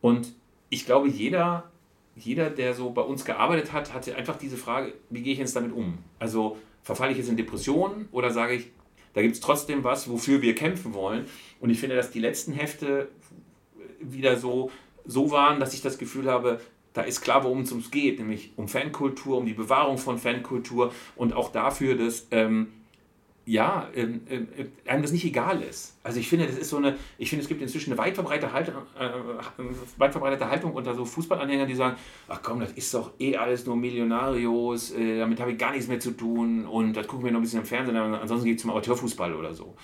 Und 0.01 0.33
ich 0.69 0.85
glaube, 0.87 1.09
jeder 1.09 1.72
jeder, 2.17 2.51
der 2.51 2.75
so 2.75 2.91
bei 2.91 3.03
uns 3.03 3.25
gearbeitet 3.25 3.73
hat, 3.73 3.93
hatte 3.95 4.17
einfach 4.17 4.37
diese 4.37 4.57
Frage, 4.57 4.93
wie 5.11 5.23
gehe 5.23 5.33
ich 5.33 5.39
jetzt 5.39 5.57
damit 5.57 5.73
um? 5.73 5.99
Also 6.19 6.59
verfalle 6.83 7.13
ich 7.13 7.19
jetzt 7.19 7.29
in 7.29 7.37
Depressionen 7.37 8.09
oder 8.13 8.31
sage 8.31 8.55
ich, 8.55 8.71
da 9.15 9.23
gibt 9.23 9.35
es 9.35 9.41
trotzdem 9.41 9.85
was, 9.85 10.09
wofür 10.11 10.43
wir 10.43 10.55
kämpfen 10.55 10.95
wollen? 10.95 11.27
Und 11.61 11.71
ich 11.71 11.79
finde, 11.79 11.97
dass 11.97 12.11
die 12.11 12.21
letzten 12.21 12.53
Hefte 12.53 13.09
wieder 14.01 14.37
so, 14.37 14.71
so 15.05 15.31
waren, 15.31 15.61
dass 15.61 15.75
ich 15.75 15.83
das 15.83 15.99
Gefühl 15.99 16.31
habe, 16.31 16.61
da 16.93 17.03
ist 17.03 17.23
klar, 17.23 17.45
worum 17.45 17.63
es 17.63 17.73
uns 17.73 17.91
geht, 17.91 18.19
nämlich 18.19 18.53
um 18.57 18.69
Fankultur, 18.69 19.39
um 19.39 19.47
die 19.47 19.55
Bewahrung 19.55 19.97
von 19.99 20.19
Fankultur 20.19 20.93
und 21.17 21.33
auch 21.33 21.51
dafür, 21.51 21.97
dass 21.97 22.27
ähm, 22.31 22.69
ja, 23.45 23.89
ähm, 23.95 24.21
äh, 24.29 24.89
einem 24.89 25.03
das 25.03 25.13
nicht 25.13 25.25
egal 25.25 25.63
ist. 25.63 25.99
Also 26.05 26.21
ich 26.21 26.29
finde, 26.29 26.47
das 26.47 26.57
ist 26.57 26.71
so 26.71 26.77
eine, 26.77 26.97
ich 27.19 27.29
finde, 27.29 27.43
es 27.43 27.49
gibt 27.49 27.61
inzwischen 27.61 27.93
eine 27.93 27.99
weit 27.99 28.15
verbreitete 28.15 28.53
Haltung, 28.53 28.75
äh, 28.99 29.09
weit 29.99 30.13
verbreitete 30.13 30.49
Haltung 30.49 30.73
unter 30.73 30.95
so 30.95 31.05
Fußballanhängern, 31.05 31.67
die 31.67 31.75
sagen, 31.75 31.97
ach 32.29 32.41
komm, 32.43 32.61
das 32.61 32.73
ist 32.73 32.95
doch 32.95 33.13
eh 33.19 33.37
alles 33.37 33.67
nur 33.67 33.77
Millionarios, 33.77 34.93
äh, 34.93 35.19
damit 35.19 35.41
habe 35.41 35.53
ich 35.53 35.59
gar 35.59 35.73
nichts 35.73 35.89
mehr 35.89 35.99
zu 35.99 36.13
tun 36.13 36.67
und 36.67 36.97
das 36.97 37.07
gucken 37.07 37.25
wir 37.25 37.33
noch 37.33 37.41
ein 37.41 37.43
bisschen 37.43 37.61
im 37.61 37.67
Fernsehen, 37.67 37.97
ansonsten 37.97 38.47
geht 38.47 38.57
es 38.57 38.63
zum 38.63 38.71
Amateurfußball 38.71 39.35
oder 39.35 39.55
so. 39.55 39.75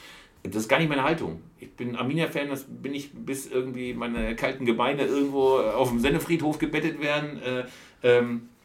Das 0.44 0.54
ist 0.54 0.68
gar 0.68 0.78
nicht 0.78 0.88
meine 0.88 1.02
Haltung. 1.02 1.42
Ich 1.58 1.72
bin 1.72 1.96
Arminia-Fan, 1.96 2.48
das 2.48 2.64
bin 2.68 2.94
ich 2.94 3.12
bis 3.12 3.50
irgendwie 3.50 3.92
meine 3.92 4.36
kalten 4.36 4.64
Gebeine 4.64 5.04
irgendwo 5.04 5.56
auf 5.56 5.88
dem 5.88 5.98
Sennefriedhof 5.98 6.58
gebettet 6.58 7.00
werden. 7.00 7.42
Äh, 7.42 7.64
ähm, 8.04 8.48
äh, 8.56 8.57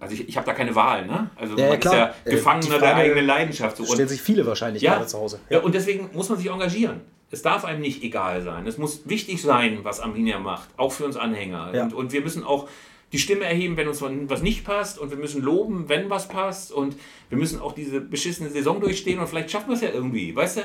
also 0.00 0.14
ich, 0.14 0.28
ich 0.28 0.36
habe 0.36 0.46
da 0.46 0.54
keine 0.54 0.74
Wahl, 0.74 1.06
ne? 1.06 1.30
Also 1.36 1.56
ja, 1.56 1.68
man 1.68 1.80
klar. 1.80 1.92
ist 1.92 2.00
ja 2.00 2.14
äh, 2.24 2.36
Gefangener 2.36 2.78
der 2.78 2.96
eigenen 2.96 3.26
Leidenschaft. 3.26 3.76
So. 3.76 3.84
Stellen 3.84 4.08
sich 4.08 4.22
viele 4.22 4.46
wahrscheinlich 4.46 4.82
ja, 4.82 4.94
gerade 4.94 5.06
zu 5.06 5.18
Hause. 5.18 5.40
Ja. 5.50 5.58
ja, 5.58 5.62
und 5.64 5.74
deswegen 5.74 6.10
muss 6.12 6.28
man 6.28 6.38
sich 6.38 6.50
engagieren. 6.50 7.00
Es 7.30 7.42
darf 7.42 7.64
einem 7.64 7.80
nicht 7.80 8.02
egal 8.02 8.42
sein. 8.42 8.66
Es 8.66 8.78
muss 8.78 9.08
wichtig 9.08 9.40
sein, 9.40 9.80
was 9.82 10.00
Arminia 10.00 10.38
macht, 10.38 10.68
auch 10.76 10.92
für 10.92 11.04
uns 11.04 11.16
Anhänger. 11.16 11.72
Ja. 11.74 11.84
Und, 11.84 11.94
und 11.94 12.12
wir 12.12 12.22
müssen 12.22 12.42
auch 12.42 12.68
die 13.12 13.18
Stimme 13.18 13.44
erheben, 13.44 13.76
wenn 13.76 13.88
uns 13.88 14.02
was 14.02 14.42
nicht 14.42 14.64
passt 14.64 14.98
und 14.98 15.10
wir 15.10 15.18
müssen 15.18 15.42
loben, 15.42 15.88
wenn 15.88 16.10
was 16.10 16.28
passt 16.28 16.72
und 16.72 16.96
wir 17.28 17.38
müssen 17.38 17.60
auch 17.60 17.72
diese 17.72 18.00
beschissene 18.00 18.50
Saison 18.50 18.80
durchstehen 18.80 19.18
und 19.18 19.28
vielleicht 19.28 19.50
schaffen 19.50 19.68
wir 19.68 19.74
es 19.74 19.80
ja 19.80 19.90
irgendwie. 19.90 20.34
Weißt 20.34 20.58
du, 20.58 20.60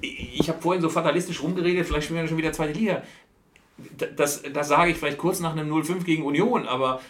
ich, 0.00 0.40
ich 0.40 0.48
habe 0.48 0.60
vorhin 0.60 0.82
so 0.82 0.88
fatalistisch 0.88 1.42
rumgeredet, 1.42 1.86
vielleicht 1.86 2.04
spielen 2.04 2.20
wir 2.20 2.28
schon 2.28 2.36
wieder 2.36 2.52
zweite 2.52 2.78
Liga. 2.78 3.02
Das, 4.16 4.42
das 4.42 4.68
sage 4.68 4.90
ich 4.90 4.96
vielleicht 4.96 5.18
kurz 5.18 5.40
nach 5.40 5.52
einem 5.52 5.70
0-5 5.70 6.04
gegen 6.04 6.24
Union, 6.24 6.66
aber 6.66 7.00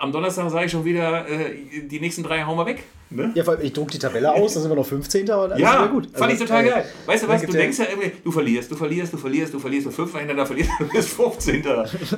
am 0.00 0.12
Donnerstag 0.12 0.50
sage 0.50 0.66
ich 0.66 0.72
schon 0.72 0.84
wieder, 0.84 1.28
äh, 1.28 1.82
die 1.82 2.00
nächsten 2.00 2.22
drei 2.22 2.42
hauen 2.42 2.56
wir 2.56 2.66
weg. 2.66 2.84
Ne? 3.10 3.30
Ja, 3.34 3.44
ich 3.60 3.72
druck 3.72 3.90
die 3.90 3.98
Tabelle 3.98 4.32
aus, 4.32 4.54
dann 4.54 4.62
sind 4.62 4.70
wir 4.70 4.76
noch 4.76 4.86
15. 4.86 5.22
Und 5.22 5.30
alles 5.30 5.58
ja, 5.58 5.86
gut. 5.86 6.08
fand 6.12 6.22
also, 6.22 6.34
ich 6.34 6.40
total 6.40 6.66
äh, 6.66 6.70
geil. 6.70 6.84
Weißt 7.06 7.24
du 7.24 7.28
was, 7.28 7.42
du 7.42 7.52
denkst 7.52 7.78
ja 7.78 7.84
irgendwie, 7.88 8.12
du 8.24 8.32
verlierst, 8.32 8.70
du 8.70 8.76
verlierst, 8.76 9.12
du 9.12 9.18
verlierst, 9.18 9.54
du 9.54 9.58
verlierst, 9.58 9.86
und 9.86 9.92
fünfmal 9.92 10.22
hintereinander 10.22 10.46
verlierst, 10.46 10.70
du 10.78 10.88
bist 10.88 11.10
15. 11.10 11.64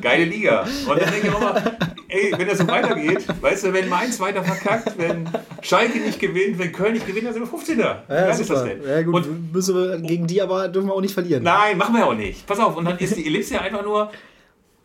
Geile 0.00 0.24
Liga. 0.24 0.64
Und 0.88 1.00
dann 1.00 1.10
denke 1.10 1.26
ich 1.26 1.34
auch 1.34 1.40
mal, 1.40 1.76
ey, 2.08 2.32
wenn 2.36 2.48
das 2.48 2.58
so 2.58 2.68
weitergeht, 2.68 3.26
weißt 3.40 3.64
du, 3.64 3.72
wenn 3.72 3.88
Mainz 3.88 4.18
weiter 4.20 4.42
verkackt, 4.42 4.96
wenn 4.96 5.28
Schalke 5.60 5.98
nicht 5.98 6.20
gewinnt, 6.20 6.58
wenn 6.58 6.72
Köln 6.72 6.94
nicht 6.94 7.06
gewinnt, 7.06 7.26
dann 7.26 7.34
sind 7.34 7.42
wir 7.42 7.48
15. 7.48 7.78
Ja, 7.78 8.04
Was 8.08 8.40
ist 8.40 8.50
das 8.50 8.64
denn? 8.64 8.80
Ja, 8.86 9.02
gut, 9.02 9.26
und, 9.26 9.52
müssen 9.52 9.74
wir 9.74 9.98
gegen 9.98 10.26
die 10.26 10.40
aber 10.40 10.68
dürfen 10.68 10.88
wir 10.88 10.94
auch 10.94 11.00
nicht 11.00 11.14
verlieren. 11.14 11.42
Nein, 11.42 11.76
machen 11.76 11.94
wir 11.94 12.06
auch 12.06 12.14
nicht. 12.14 12.46
Pass 12.46 12.58
auf, 12.58 12.76
und 12.76 12.84
dann 12.84 12.98
ist 12.98 13.16
die 13.16 13.26
Ellipse 13.26 13.60
einfach 13.60 13.82
nur, 13.82 14.10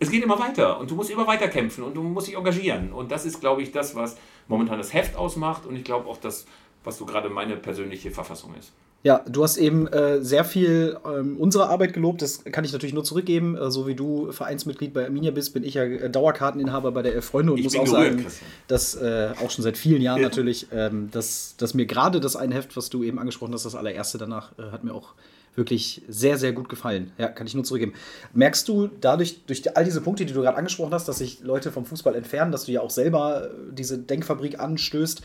es 0.01 0.09
geht 0.09 0.23
immer 0.23 0.39
weiter 0.39 0.79
und 0.79 0.89
du 0.89 0.95
musst 0.95 1.11
immer 1.11 1.27
weiter 1.27 1.47
kämpfen 1.47 1.83
und 1.83 1.93
du 1.93 2.01
musst 2.01 2.27
dich 2.27 2.35
engagieren. 2.35 2.91
Und 2.91 3.11
das 3.11 3.23
ist, 3.23 3.39
glaube 3.39 3.61
ich, 3.61 3.71
das, 3.71 3.95
was 3.95 4.17
momentan 4.47 4.79
das 4.79 4.93
Heft 4.93 5.15
ausmacht 5.15 5.67
und 5.67 5.75
ich 5.75 5.83
glaube 5.83 6.09
auch 6.09 6.17
das, 6.17 6.45
was 6.83 6.97
so 6.97 7.05
gerade 7.05 7.29
meine 7.29 7.55
persönliche 7.55 8.09
Verfassung 8.09 8.55
ist. 8.59 8.73
Ja, 9.03 9.23
du 9.27 9.43
hast 9.43 9.57
eben 9.57 9.87
äh, 9.87 10.23
sehr 10.23 10.43
viel 10.43 10.97
ähm, 11.05 11.37
unserer 11.37 11.69
Arbeit 11.69 11.93
gelobt. 11.93 12.21
Das 12.21 12.43
kann 12.43 12.63
ich 12.63 12.73
natürlich 12.73 12.93
nur 12.93 13.03
zurückgeben. 13.03 13.55
Äh, 13.55 13.69
so 13.69 13.87
wie 13.87 13.95
du 13.95 14.31
Vereinsmitglied 14.31 14.91
bei 14.93 15.05
Arminia 15.05 15.31
bist, 15.31 15.53
bin 15.53 15.63
ich 15.63 15.75
ja 15.75 15.83
äh, 15.83 16.09
Dauerkarteninhaber 16.09 16.91
bei 16.91 17.03
der 17.03 17.13
Elf 17.13 17.25
Freunde 17.25 17.53
und 17.53 17.59
ich 17.59 17.65
muss 17.65 17.75
auch 17.75 17.87
sagen, 17.87 18.25
dass 18.67 18.95
äh, 18.95 19.33
auch 19.43 19.51
schon 19.51 19.63
seit 19.63 19.77
vielen 19.77 20.01
Jahren 20.01 20.21
ja. 20.21 20.27
natürlich, 20.29 20.67
ähm, 20.71 21.09
dass, 21.11 21.55
dass 21.57 21.75
mir 21.75 21.85
gerade 21.85 22.19
das 22.19 22.35
eine 22.35 22.55
Heft, 22.55 22.75
was 22.75 22.89
du 22.89 23.03
eben 23.03 23.19
angesprochen 23.19 23.53
hast, 23.53 23.65
das 23.65 23.75
allererste 23.75 24.17
danach, 24.17 24.51
äh, 24.57 24.71
hat 24.71 24.83
mir 24.83 24.93
auch 24.93 25.13
wirklich 25.55 26.01
sehr, 26.07 26.37
sehr 26.37 26.53
gut 26.53 26.69
gefallen. 26.69 27.11
Ja, 27.17 27.27
kann 27.27 27.45
ich 27.45 27.53
nur 27.53 27.63
zurückgeben. 27.63 27.93
Merkst 28.33 28.67
du 28.67 28.87
dadurch, 28.87 29.45
durch 29.45 29.75
all 29.75 29.83
diese 29.83 30.01
Punkte, 30.01 30.25
die 30.25 30.33
du 30.33 30.41
gerade 30.41 30.57
angesprochen 30.57 30.93
hast, 30.93 31.07
dass 31.07 31.17
sich 31.17 31.41
Leute 31.41 31.71
vom 31.71 31.85
Fußball 31.85 32.15
entfernen, 32.15 32.51
dass 32.51 32.65
du 32.65 32.71
ja 32.71 32.81
auch 32.81 32.89
selber 32.89 33.47
äh, 33.47 33.49
diese 33.71 33.97
Denkfabrik 33.97 34.59
anstößt, 34.59 35.21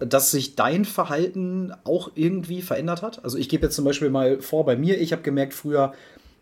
dass 0.00 0.30
sich 0.30 0.56
dein 0.56 0.84
Verhalten 0.84 1.72
auch 1.84 2.10
irgendwie 2.14 2.62
verändert 2.62 3.02
hat? 3.02 3.24
Also 3.24 3.38
ich 3.38 3.48
gebe 3.48 3.66
jetzt 3.66 3.76
zum 3.76 3.84
Beispiel 3.84 4.10
mal 4.10 4.40
vor 4.40 4.64
bei 4.64 4.76
mir, 4.76 5.00
ich 5.00 5.12
habe 5.12 5.22
gemerkt 5.22 5.54
früher, 5.54 5.92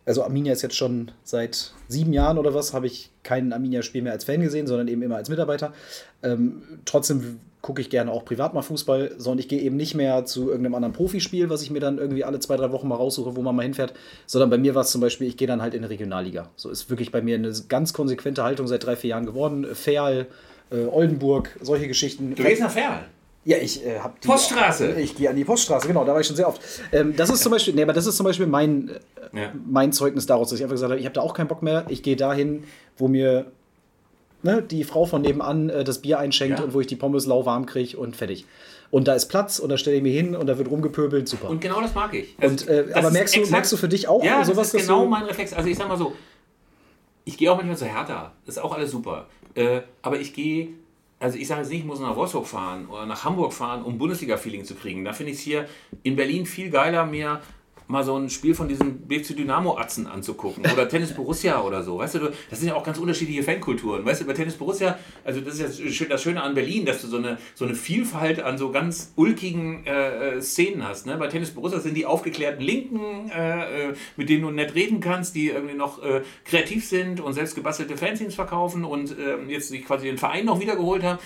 also 0.07 0.25
Arminia 0.25 0.55
ist 0.55 0.63
jetzt 0.63 0.77
schon 0.77 1.11
seit 1.23 1.75
sieben 1.87 2.15
Jahren 2.15 2.39
oder 2.39 2.55
was, 2.55 2.73
habe 2.73 2.87
ich 2.87 3.11
kein 3.25 3.53
Arminia-Spiel 3.53 4.01
mehr 4.01 4.13
als 4.15 4.25
Fan 4.25 4.41
gesehen, 4.41 4.67
sondern 4.67 4.89
eben 4.89 5.03
immer 5.03 5.17
als 5.17 5.29
Mitarbeiter. 5.29 5.75
Ähm, 6.23 6.63
trotzdem 6.87 7.41
gucke 7.61 7.81
ich 7.81 7.91
gerne 7.91 8.13
auch 8.13 8.25
privat 8.25 8.55
mal 8.55 8.63
Fußball, 8.63 9.13
sondern 9.19 9.41
ich 9.41 9.49
gehe 9.49 9.61
eben 9.61 9.77
nicht 9.77 9.95
mehr 9.95 10.25
zu 10.25 10.49
irgendeinem 10.49 10.77
anderen 10.77 10.93
Profispiel, 10.93 11.51
was 11.51 11.63
ich 11.63 11.71
mir 11.71 11.81
dann 11.81 11.99
irgendwie 11.99 12.25
alle 12.25 12.39
zwei, 12.39 12.57
drei 12.57 12.71
Wochen 12.73 12.89
mal 12.89 12.95
raussuche, 12.95 13.37
wo 13.37 13.43
man 13.43 13.57
mal 13.57 13.63
hinfährt, 13.63 13.95
sondern 14.27 14.51
bei 14.51 14.59
mir 14.59 14.75
war 14.75 14.83
es 14.83 14.91
zum 14.91 15.01
Beispiel, 15.01 15.27
ich 15.27 15.37
gehe 15.37 15.49
dann 15.49 15.61
halt 15.61 15.75
in 15.75 15.81
eine 15.81 15.91
Regionalliga. 15.91 16.51
So 16.57 16.71
ist 16.71 16.89
wirklich 16.89 17.11
bei 17.11 17.21
mir 17.21 17.35
eine 17.35 17.53
ganz 17.69 17.93
konsequente 17.93 18.45
Haltung 18.45 18.67
seit 18.69 18.85
drei, 18.85 18.97
vier 18.97 19.11
Jahren 19.11 19.27
geworden. 19.27 19.67
Ferl, 19.75 20.27
äh, 20.71 20.85
Oldenburg, 20.85 21.51
solche 21.61 21.89
Geschichten. 21.89 22.35
Du 22.35 22.43
gehst 22.43 22.61
nach 22.61 22.71
Ferl? 22.71 23.01
Ja, 23.45 23.57
ich 23.57 23.85
äh, 23.85 23.99
habe 24.01 24.15
die. 24.23 24.29
Poststraße. 24.29 25.01
Ich 25.01 25.17
gehe 25.17 25.31
an 25.31 25.37
die 25.37 25.45
Poststraße, 25.45 25.89
genau, 25.89 26.05
da 26.05 26.13
war 26.13 26.21
ich 26.21 26.27
schon 26.27 26.37
sehr 26.37 26.49
oft. 26.49 26.61
Ähm, 26.93 27.17
das 27.17 27.31
ist 27.31 27.43
zum 27.43 27.51
Beispiel, 27.51 27.75
nee, 27.75 27.83
aber 27.83 27.93
das 27.95 28.07
ist 28.07 28.17
zum 28.17 28.25
Beispiel 28.25 28.47
mein, 28.47 28.91
äh, 29.33 29.41
ja. 29.41 29.53
mein 29.67 29.93
Zeugnis 29.93 30.27
daraus, 30.27 30.51
dass 30.51 30.59
ich 30.59 30.65
einfach 30.65 30.75
gesagt 30.75 30.91
habe, 30.91 31.01
ich 31.01 31.07
habe 31.07 31.15
da 31.15 31.23
auch 31.23 31.35
keinen 31.35 31.49
Bock 31.49 31.63
mehr. 31.63 31.87
Ich 31.89 32.03
gehe 32.03 32.17
dahin, 32.17 32.65
wo 32.99 33.09
mir 33.09 33.51
ne, 34.49 34.63
die 34.63 34.85
Frau 34.85 35.05
von 35.05 35.23
nebenan 35.23 35.69
äh, 35.69 35.85
das 35.85 36.01
Bier 36.01 36.19
einschenkt 36.19 36.59
ja. 36.59 36.65
und 36.65 36.75
wo 36.75 36.81
ich 36.81 36.87
die 36.87 36.97
Pommes 36.97 37.27
lauwarm 37.27 37.67
kriege 37.67 37.97
und 37.97 38.17
fertig. 38.17 38.47
Und 38.91 39.07
da 39.07 39.15
ist 39.15 39.27
Platz 39.27 39.59
und 39.59 39.69
da 39.69 39.77
stelle 39.77 39.97
ich 39.97 40.03
mich 40.03 40.15
hin 40.15 40.35
und 40.35 40.47
da 40.47 40.57
wird 40.57 40.71
rumgepöbelt, 40.71 41.29
super. 41.29 41.51
Und 41.51 41.61
genau 41.61 41.81
das 41.81 41.95
mag 41.95 42.15
ich. 42.15 42.35
Und, 42.43 42.67
äh, 42.69 42.87
aber 42.95 43.11
merkst 43.11 43.37
du, 43.37 43.47
merkst 43.47 43.71
du 43.73 43.77
für 43.77 43.89
dich 43.89 44.09
auch 44.09 44.25
ja, 44.25 44.45
sowas? 44.45 44.73
Das 44.73 44.81
ist 44.81 44.89
genau 44.89 45.05
mein 45.07 45.25
Reflex. 45.25 45.53
Also 45.53 45.69
ich 45.69 45.77
sag 45.77 45.89
mal 45.89 45.99
so, 45.99 46.15
ich 47.25 47.37
gehe 47.37 47.53
auch 47.53 47.57
manchmal 47.57 47.77
zu 47.77 47.85
Hertha. 47.85 48.33
Das 48.47 48.57
ist 48.57 48.63
auch 48.63 48.75
alles 48.75 48.91
super. 48.91 49.27
Äh, 49.55 49.83
aber 50.01 50.19
ich 50.19 50.33
gehe 50.33 50.69
also 51.21 51.37
ich 51.37 51.49
sage 51.49 51.63
jetzt 51.63 51.71
nicht, 51.71 51.81
ich 51.81 51.85
muss 51.85 51.99
nach 51.99 52.15
Wolfsburg 52.15 52.47
fahren 52.47 52.87
oder 52.87 53.05
nach 53.05 53.25
Hamburg 53.25 53.53
fahren, 53.53 53.83
um 53.83 53.99
Bundesliga-Feeling 53.99 54.65
zu 54.65 54.77
kriegen. 54.77 55.05
Da 55.05 55.13
finde 55.13 55.33
ich 55.33 55.39
es 55.39 55.43
hier 55.43 55.67
in 56.05 56.15
Berlin 56.15 56.47
viel 56.47 56.71
geiler, 56.71 57.05
mir 57.07 57.41
mal 57.89 58.05
so 58.05 58.17
ein 58.17 58.29
Spiel 58.29 58.55
von 58.55 58.69
diesen 58.69 59.09
BFC 59.09 59.35
Dynamo-Atzen 59.35 60.07
anzugucken. 60.07 60.65
Oder 60.73 60.89
Tennis 60.89 61.15
Borussia 61.15 61.63
oder 61.63 61.83
so. 61.83 61.99
Weißt 61.99 62.17
du, 62.17 62.31
das 62.51 62.61
sind 62.61 62.69
ja 62.69 62.75
auch 62.75 62.85
ganz 62.85 62.99
unterschiedliche 62.99 63.43
Fankulturen. 63.43 64.05
Weißt 64.05 64.21
du, 64.21 64.27
bei 64.27 64.35
Tennis 64.35 64.55
Borussia, 64.55 64.99
also 65.25 65.41
das 65.41 65.59
ist 65.59 65.99
ja 65.99 66.07
das 66.07 66.23
Schöne 66.23 66.43
an 66.43 66.55
Berlin, 66.55 66.85
dass 66.85 67.01
du 67.01 67.09
so 67.09 67.17
eine, 67.17 67.39
so 67.55 67.65
eine 67.65 67.75
Vielfalt 67.75 68.41
an 68.41 68.59
so 68.59 68.71
ganz 68.71 69.13
ulkigen 69.17 69.87
äh, 69.87 70.37
äh, 70.37 70.43
Szenen 70.43 70.87
hast. 70.87 71.07
Ne? 71.07 71.17
Bei 71.17 71.29
Tennis 71.29 71.51
Borussia 71.51 71.81
sind 71.81 71.97
die 71.97 72.05
aufgeklärten 72.05 72.63
Linken, 72.63 73.31
äh, 73.31 73.89
äh, 73.89 73.95
mit 74.17 74.29
denen 74.29 74.43
du 74.43 74.51
nett 74.51 74.75
reden 74.75 75.01
kannst, 75.01 75.35
die 75.35 75.49
irgendwie 75.49 75.75
noch 75.75 76.03
äh, 76.03 76.23
kreativ 76.45 76.87
sind 76.87 77.21
und 77.21 77.33
selbst 77.33 77.55
gebastelte 77.55 77.97
Fanzines 77.97 78.35
verkaufen 78.35 78.85
und 78.85 79.17
ähm, 79.19 79.49
jetzt 79.49 79.69
sich 79.69 79.85
quasi 79.85 80.07
den 80.07 80.19
Verein 80.19 80.45
noch 80.45 80.61
wiedergeholt 80.61 81.03
haben. 81.03 81.19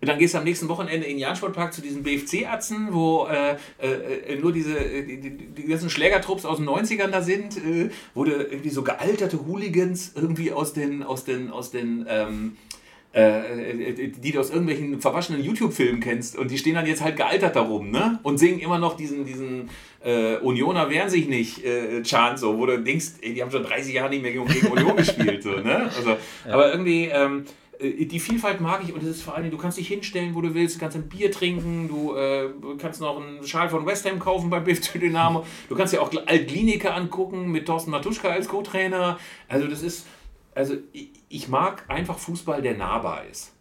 Dann 0.00 0.18
gehst 0.18 0.34
du 0.34 0.38
am 0.38 0.44
nächsten 0.44 0.68
Wochenende 0.68 1.06
in 1.06 1.14
den 1.14 1.18
Jansportpark 1.18 1.74
zu 1.74 1.82
diesen 1.82 2.02
BFC-Atzen, 2.02 2.88
wo 2.92 3.26
äh, 3.26 3.56
äh, 3.84 4.36
nur 4.36 4.52
diese 4.52 4.74
die, 4.74 5.20
die, 5.20 5.30
die, 5.30 5.64
ganzen 5.64 5.90
Schlägertrupps 5.90 6.44
aus 6.44 6.56
den 6.56 6.68
90ern 6.68 7.08
da 7.08 7.20
sind, 7.20 7.56
äh, 7.58 7.90
wo 8.14 8.24
du 8.24 8.32
irgendwie 8.32 8.70
so 8.70 8.82
gealterte 8.82 9.46
Hooligans 9.46 10.12
irgendwie 10.14 10.52
aus 10.52 10.72
den, 10.72 11.02
aus 11.02 11.24
den, 11.24 11.50
aus 11.50 11.70
den 11.70 12.06
ähm, 12.08 12.56
äh, 13.12 14.08
die 14.08 14.32
du 14.32 14.38
aus 14.38 14.50
irgendwelchen 14.50 15.00
verwaschenen 15.00 15.42
YouTube-Filmen 15.42 16.00
kennst 16.00 16.38
und 16.38 16.50
die 16.50 16.58
stehen 16.58 16.76
dann 16.76 16.86
jetzt 16.86 17.02
halt 17.02 17.16
gealtert 17.16 17.56
darum, 17.56 17.90
ne? 17.90 18.20
Und 18.22 18.38
singen 18.38 18.60
immer 18.60 18.78
noch 18.78 18.96
diesen, 18.96 19.26
diesen 19.26 19.68
äh, 20.04 20.36
Unioner 20.36 20.90
wehren 20.90 21.10
sich 21.10 21.28
nicht 21.28 21.64
äh, 21.64 22.02
Chant, 22.04 22.38
so, 22.38 22.56
wo 22.56 22.66
du 22.66 22.78
denkst, 22.78 23.06
ey, 23.22 23.34
die 23.34 23.42
haben 23.42 23.50
schon 23.50 23.64
30 23.64 23.92
Jahre 23.92 24.10
nicht 24.10 24.22
mehr 24.22 24.32
gegen, 24.32 24.44
Union 24.44 24.96
gespielt, 24.96 25.42
so, 25.42 25.50
ne? 25.50 25.90
Also, 25.94 26.10
ja. 26.46 26.52
Aber 26.52 26.70
irgendwie, 26.70 27.06
ähm, 27.06 27.44
äh, 27.69 27.69
die 27.80 28.20
Vielfalt 28.20 28.60
mag 28.60 28.82
ich 28.84 28.92
und 28.92 29.02
es 29.02 29.08
ist 29.08 29.22
vor 29.22 29.34
allem, 29.34 29.50
du 29.50 29.56
kannst 29.56 29.78
dich 29.78 29.88
hinstellen, 29.88 30.34
wo 30.34 30.42
du 30.42 30.54
willst, 30.54 30.76
du 30.76 30.80
kannst 30.80 30.96
ein 30.96 31.08
Bier 31.08 31.32
trinken, 31.32 31.88
du 31.88 32.14
äh, 32.14 32.50
kannst 32.78 33.00
noch 33.00 33.20
einen 33.20 33.46
Schal 33.46 33.70
von 33.70 33.86
West 33.86 34.08
Ham 34.08 34.18
kaufen 34.18 34.50
bei 34.50 34.60
BFC 34.60 35.00
Dynamo, 35.00 35.46
du 35.68 35.74
kannst 35.74 35.94
dir 35.94 36.02
auch 36.02 36.10
Altkliniker 36.26 36.94
angucken 36.94 37.50
mit 37.50 37.66
Thorsten 37.66 37.90
Matuschka 37.90 38.28
als 38.28 38.48
Co-Trainer. 38.48 39.18
Also 39.48 39.66
das 39.66 39.82
ist, 39.82 40.06
also 40.54 40.74
ich, 40.92 41.10
ich 41.28 41.48
mag 41.48 41.84
einfach 41.88 42.18
Fußball, 42.18 42.60
der 42.60 42.76
nahbar 42.76 43.24
ist. 43.30 43.54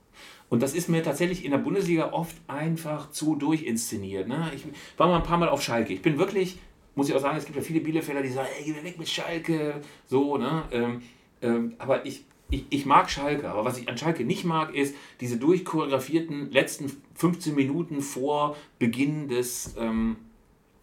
Und 0.50 0.64
das 0.64 0.74
ist 0.74 0.90
mir 0.90 1.04
tatsächlich 1.04 1.46
in 1.46 1.52
der 1.52 1.60
Bundesliga 1.60 2.12
oft 2.12 2.36
einfach 2.48 3.12
zu 3.12 3.36
durchinszeniert. 3.36 4.28
Ne? 4.28 4.52
Ich 4.56 4.64
war 4.98 5.08
mal 5.08 5.18
ein 5.18 5.24
paar 5.24 5.38
Mal 5.38 5.48
auf 5.48 5.62
Schalke. 5.62 5.94
Ich 5.94 6.02
bin 6.02 6.18
wirklich, 6.18 6.60
muss 6.96 7.08
ich 7.08 7.16
auch 7.16 7.20
sagen, 7.20 7.38
es 7.38 7.46
gibt 7.46 7.56
ja 7.56 7.62
viele 7.62 7.80
Bielefelder, 7.80 8.22
die 8.22 8.30
sagen, 8.30 8.50
ey, 8.58 8.66
geh 8.66 8.84
weg 8.84 8.98
mit 8.98 9.08
Schalke. 9.08 9.82
So, 10.08 10.38
ne? 10.38 10.64
Ähm, 10.72 11.02
ähm, 11.42 11.76
aber 11.78 12.06
ich, 12.06 12.26
ich, 12.50 12.66
ich 12.70 12.86
mag 12.86 13.10
Schalke, 13.10 13.50
aber 13.50 13.66
was 13.66 13.78
ich 13.78 13.88
an 13.88 13.98
Schalke 13.98 14.24
nicht 14.26 14.44
mag, 14.44 14.74
ist 14.74 14.96
diese 15.22 15.38
durchchoreografierten 15.38 16.52
letzten 16.52 16.92
15 17.16 17.54
Minuten 17.56 18.02
vor 18.02 18.56
Beginn 18.80 19.28
des, 19.28 19.76
ähm, 19.78 20.18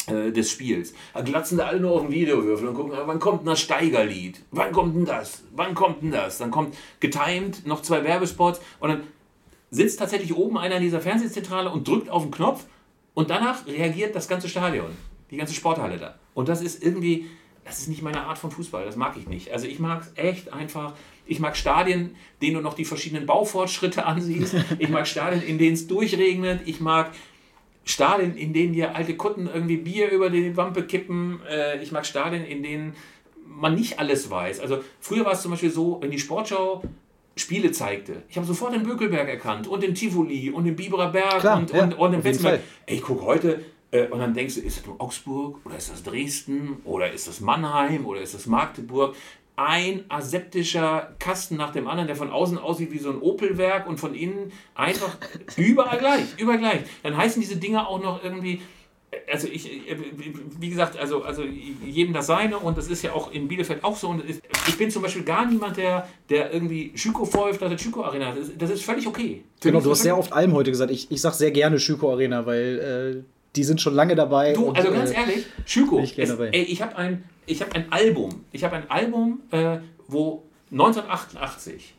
äh, 0.07 0.31
des 0.31 0.51
Spiels. 0.51 0.95
Da 1.13 1.23
glatzen 1.23 1.59
da 1.59 1.67
alle 1.67 1.81
nur 1.81 1.93
auf 1.93 2.03
den 2.03 2.13
Videowürfel 2.13 2.69
und 2.69 2.75
gucken, 2.75 2.93
wann 3.05 3.19
kommt 3.19 3.41
denn 3.41 3.47
das 3.47 3.61
Steigerlied? 3.61 4.43
Wann 4.53 4.73
kommt 4.73 4.95
denn 4.95 5.05
das? 5.05 5.43
Wann 5.55 5.75
kommt 5.75 6.03
denn 6.03 6.13
das? 6.13 6.39
Dann 6.39 6.51
kommt 6.51 6.77
getimed 7.01 7.67
noch 7.67 7.83
zwei 7.83 8.05
Werbespots 8.05 8.61
und 8.79 8.89
dann 8.89 9.01
sitzt 9.71 9.99
tatsächlich 9.99 10.35
oben 10.35 10.59
einer 10.59 10.77
in 10.77 10.83
dieser 10.83 11.01
Fernsehzentrale 11.01 11.71
und 11.71 11.89
drückt 11.89 12.09
auf 12.09 12.23
den 12.23 12.31
Knopf 12.31 12.67
und 13.15 13.31
danach 13.31 13.67
reagiert 13.67 14.15
das 14.15 14.29
ganze 14.29 14.49
Stadion, 14.49 14.91
die 15.31 15.37
ganze 15.37 15.55
Sporthalle 15.55 15.99
da. 15.99 16.15
Und 16.35 16.49
das 16.49 16.63
ist 16.63 16.85
irgendwie, 16.85 17.27
das 17.65 17.79
ist 17.79 17.89
nicht 17.89 18.03
meine 18.03 18.23
Art 18.23 18.39
von 18.39 18.53
Fußball, 18.53 18.85
das 18.85 18.95
mag 18.95 19.17
ich 19.17 19.27
nicht. 19.27 19.51
Also 19.53 19.67
ich 19.67 19.81
mag 19.81 20.03
es 20.03 20.13
echt 20.23 20.53
einfach 20.53 20.95
ich 21.27 21.41
mag 21.41 21.57
Stadien, 21.57 22.15
denen 22.41 22.55
du 22.55 22.61
noch 22.61 22.75
die 22.75 22.85
verschiedenen 22.85 23.27
Baufortschritte 23.27 24.07
ansiehst. 24.07 24.55
Ich 24.79 24.89
mag 24.89 25.07
Stadien, 25.07 25.43
in 25.43 25.59
denen 25.59 25.75
es 25.75 25.87
durchregnet. 25.87 26.61
Ich 26.67 26.81
mag 26.81 27.13
Stadien, 27.85 28.37
in 28.37 28.53
denen 28.53 28.73
dir 28.73 28.95
alte 28.95 29.17
Kutten 29.17 29.49
irgendwie 29.53 29.77
Bier 29.77 30.11
über 30.11 30.31
die 30.31 30.57
Wampe 30.57 30.85
kippen. 30.85 31.41
Äh, 31.49 31.83
ich 31.83 31.93
mag 31.93 32.05
Stadien, 32.05 32.45
in 32.45 32.63
denen 32.63 32.95
man 33.47 33.75
nicht 33.75 33.99
alles 33.99 34.31
weiß. 34.31 34.61
Also 34.61 34.83
früher 35.01 35.25
war 35.25 35.33
es 35.33 35.43
zum 35.43 35.53
Beispiel 35.53 35.71
so, 35.71 35.99
wenn 36.01 36.11
die 36.11 36.19
Sportschau 36.19 36.83
Spiele 37.37 37.71
zeigte. 37.71 38.23
Ich 38.31 38.37
habe 38.37 38.47
sofort 38.47 38.75
den 38.75 38.83
Bökelberg 38.83 39.29
erkannt 39.29 39.69
und 39.69 39.83
den 39.83 39.95
Tivoli 39.95 40.51
und 40.51 40.65
den 40.65 40.75
Biberer 40.75 41.13
Berg 41.13 41.41
Klar, 41.41 41.59
und, 41.59 41.71
ja, 41.71 41.85
und, 41.85 41.95
und 41.95 42.13
den 42.13 42.23
Betzenberg. 42.23 42.61
Ich 42.87 43.03
gucke 43.03 43.25
heute 43.27 43.61
äh, 43.91 44.07
und 44.07 44.21
dann 44.21 44.33
denkst 44.33 44.55
du, 44.55 44.63
ist 44.63 44.79
das 44.79 44.87
nur 44.87 45.01
Augsburg 45.01 45.61
oder 45.65 45.77
ist 45.77 45.93
das 45.93 46.03
Dresden 46.03 46.79
oder 46.85 47.13
ist 47.13 47.29
das 47.29 47.41
Mannheim 47.41 48.07
oder 48.07 48.23
ist 48.23 48.35
das 48.35 48.47
Magdeburg? 48.47 49.15
Ein 49.57 50.05
aseptischer 50.11 51.15
Kasten 51.19 51.57
nach 51.57 51.73
dem 51.73 51.89
anderen, 51.89 52.07
der 52.07 52.17
von 52.17 52.31
außen 52.31 52.59
aussieht 52.59 52.93
wie 52.93 52.99
so 52.99 53.11
ein 53.11 53.21
Opelwerk 53.21 53.89
und 53.89 53.99
von 53.99 54.15
innen 54.15 54.53
einfach 54.75 55.17
überall 55.57 55.99
gleich, 55.99 56.27
überall 56.39 56.59
gleich. 56.59 56.81
Dann 57.03 57.17
heißen 57.17 57.41
diese 57.41 57.57
Dinger 57.57 57.89
auch 57.89 58.03
noch 58.03 58.23
irgendwie, 58.23 58.61
also 59.33 59.49
ich, 59.49 59.71
wie 60.61 60.69
gesagt, 60.69 60.99
also, 60.99 61.23
also 61.23 61.43
jedem 61.43 62.13
das 62.13 62.27
seine 62.27 62.59
und 62.59 62.77
das 62.77 62.89
ist 62.89 63.03
ja 63.03 63.13
auch 63.13 63.33
in 63.33 63.49
Bielefeld 63.49 63.83
auch 63.83 63.97
so. 63.97 64.09
Und 64.09 64.25
ist, 64.25 64.43
ich 64.69 64.77
bin 64.77 64.91
zum 64.91 65.03
Beispiel 65.03 65.25
gar 65.25 65.47
niemand, 65.47 65.79
der, 65.79 66.07
der 66.29 66.53
irgendwie 66.53 66.93
Schüko 66.95 67.25
folgt 67.25 67.63
oder 67.63 67.79
Schüko 67.79 68.05
Arena. 68.05 68.35
Das, 68.35 68.51
das 68.59 68.71
ist 68.71 68.85
völlig 68.85 69.07
okay. 69.07 69.43
Genau, 69.63 69.81
du 69.81 69.91
hast 69.91 70.03
sehr 70.03 70.19
oft 70.19 70.35
Alm 70.35 70.53
heute 70.53 70.71
gesagt. 70.71 70.91
Ich, 70.91 71.11
ich 71.11 71.21
sag 71.23 71.33
sehr 71.33 71.51
gerne 71.51 71.81
Schüko 71.81 72.13
Arena, 72.13 72.45
weil 72.45 73.25
äh, 73.25 73.37
die 73.57 73.65
sind 73.65 73.81
schon 73.81 73.95
lange 73.95 74.15
dabei. 74.15 74.53
Du, 74.53 74.67
und, 74.67 74.77
also 74.77 74.91
ganz 74.93 75.11
äh, 75.11 75.15
ehrlich, 75.15 75.47
Schüko, 75.65 76.01
ich, 76.01 76.19
ey, 76.19 76.63
ich 76.63 76.83
habe 76.83 76.97
ein, 76.97 77.25
hab 77.49 77.75
ein 77.75 77.93
Album, 77.93 78.45
ich 78.53 78.65
habe 78.65 78.77
ein 78.77 78.91
Album, 78.91 79.41
äh, 79.51 79.79
wo 80.09 80.45
1988 80.71 81.95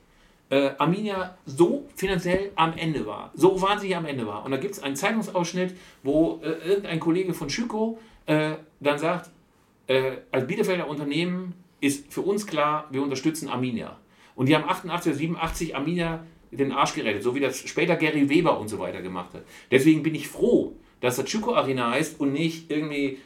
äh, 0.49 0.71
Arminia 0.77 1.37
so 1.45 1.87
finanziell 1.95 2.51
am 2.55 2.77
Ende 2.77 3.05
war, 3.05 3.31
so 3.33 3.61
wahnsinnig 3.61 3.95
am 3.95 4.05
Ende 4.05 4.25
war. 4.27 4.45
Und 4.45 4.51
da 4.51 4.57
gibt 4.57 4.73
es 4.73 4.83
einen 4.83 4.95
Zeitungsausschnitt, 4.95 5.75
wo 6.03 6.39
äh, 6.43 6.67
irgendein 6.67 6.99
Kollege 6.99 7.33
von 7.33 7.49
Schüko 7.49 7.99
äh, 8.25 8.53
dann 8.79 8.97
sagt, 8.97 9.29
äh, 9.87 10.17
als 10.31 10.47
Bielefelder 10.47 10.87
Unternehmen 10.87 11.53
ist 11.79 12.11
für 12.11 12.21
uns 12.21 12.47
klar, 12.47 12.87
wir 12.91 13.01
unterstützen 13.01 13.49
Arminia. 13.49 13.97
Und 14.35 14.47
die 14.47 14.55
haben 14.55 14.67
88 14.67 15.11
oder 15.11 15.17
87 15.17 15.75
Arminia 15.75 16.23
den 16.51 16.71
Arsch 16.71 16.93
gerettet, 16.93 17.23
so 17.23 17.35
wie 17.35 17.39
das 17.39 17.59
später 17.59 17.95
Gary 17.95 18.29
Weber 18.29 18.59
und 18.59 18.67
so 18.67 18.79
weiter 18.79 19.01
gemacht 19.01 19.33
hat. 19.33 19.43
Deswegen 19.71 20.03
bin 20.03 20.15
ich 20.15 20.27
froh, 20.27 20.73
dass 21.01 21.17
das 21.17 21.25
Chuko 21.25 21.53
Arena 21.55 21.91
heißt 21.91 22.19
und 22.19 22.33
nicht 22.33 22.71
irgendwie 22.71 23.19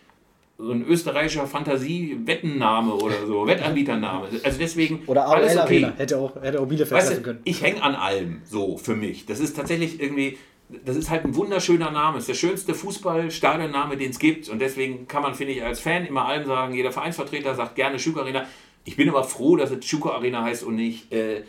so 0.62 0.72
ein 0.72 0.86
österreichischer 0.86 1.48
Fantasie-Wettenname 1.48 2.94
oder 2.94 3.26
so, 3.26 3.48
Wettanbietername. 3.48 4.28
Also 4.44 4.60
deswegen 4.60 5.04
oder 5.08 5.26
AOL 5.26 5.36
alles 5.36 5.52
okay. 5.54 5.62
Arena. 5.62 5.94
Hätte 5.98 6.18
auch, 6.18 6.36
hätte 6.42 6.60
auch 6.60 6.68
Bielefeld 6.68 7.02
weißt 7.02 7.18
du, 7.18 7.22
können. 7.22 7.40
Ich 7.44 7.62
hänge 7.62 7.82
an 7.82 7.96
allem, 7.96 8.42
so 8.46 8.78
für 8.78 8.96
mich. 8.96 9.26
Das 9.26 9.40
ist 9.40 9.56
tatsächlich 9.56 10.00
irgendwie, 10.00 10.38
das 10.86 10.96
ist 10.96 11.10
halt 11.10 11.26
ein 11.26 11.36
wunderschöner 11.36 11.92
Name. 11.92 12.18
Es 12.18 12.24
ist 12.24 12.30
der 12.30 12.48
schönste 12.48 12.74
Fußballstadionname, 12.76 13.98
den 13.98 14.12
es 14.12 14.20
gibt. 14.20 14.50
Und 14.50 14.60
deswegen 14.60 15.08
kann 15.08 15.24
man, 15.24 15.34
finde 15.34 15.54
ich, 15.54 15.64
als 15.64 15.80
Fan 15.80 16.06
immer 16.06 16.26
allem 16.26 16.46
sagen, 16.46 16.76
jeder 16.76 16.92
Vereinsvertreter 16.92 17.56
sagt 17.56 17.76
gerne 17.76 17.98
Chuko 17.98 18.20
Arena. 18.20 18.46
Ich 18.84 18.96
bin 18.96 19.10
aber 19.10 19.24
froh, 19.24 19.56
dass 19.56 19.72
es 19.72 19.80
Chuko 19.80 20.10
Arena 20.10 20.44
heißt 20.44 20.64
und 20.64 20.76
nicht 20.76 21.12
äh, 21.12 21.44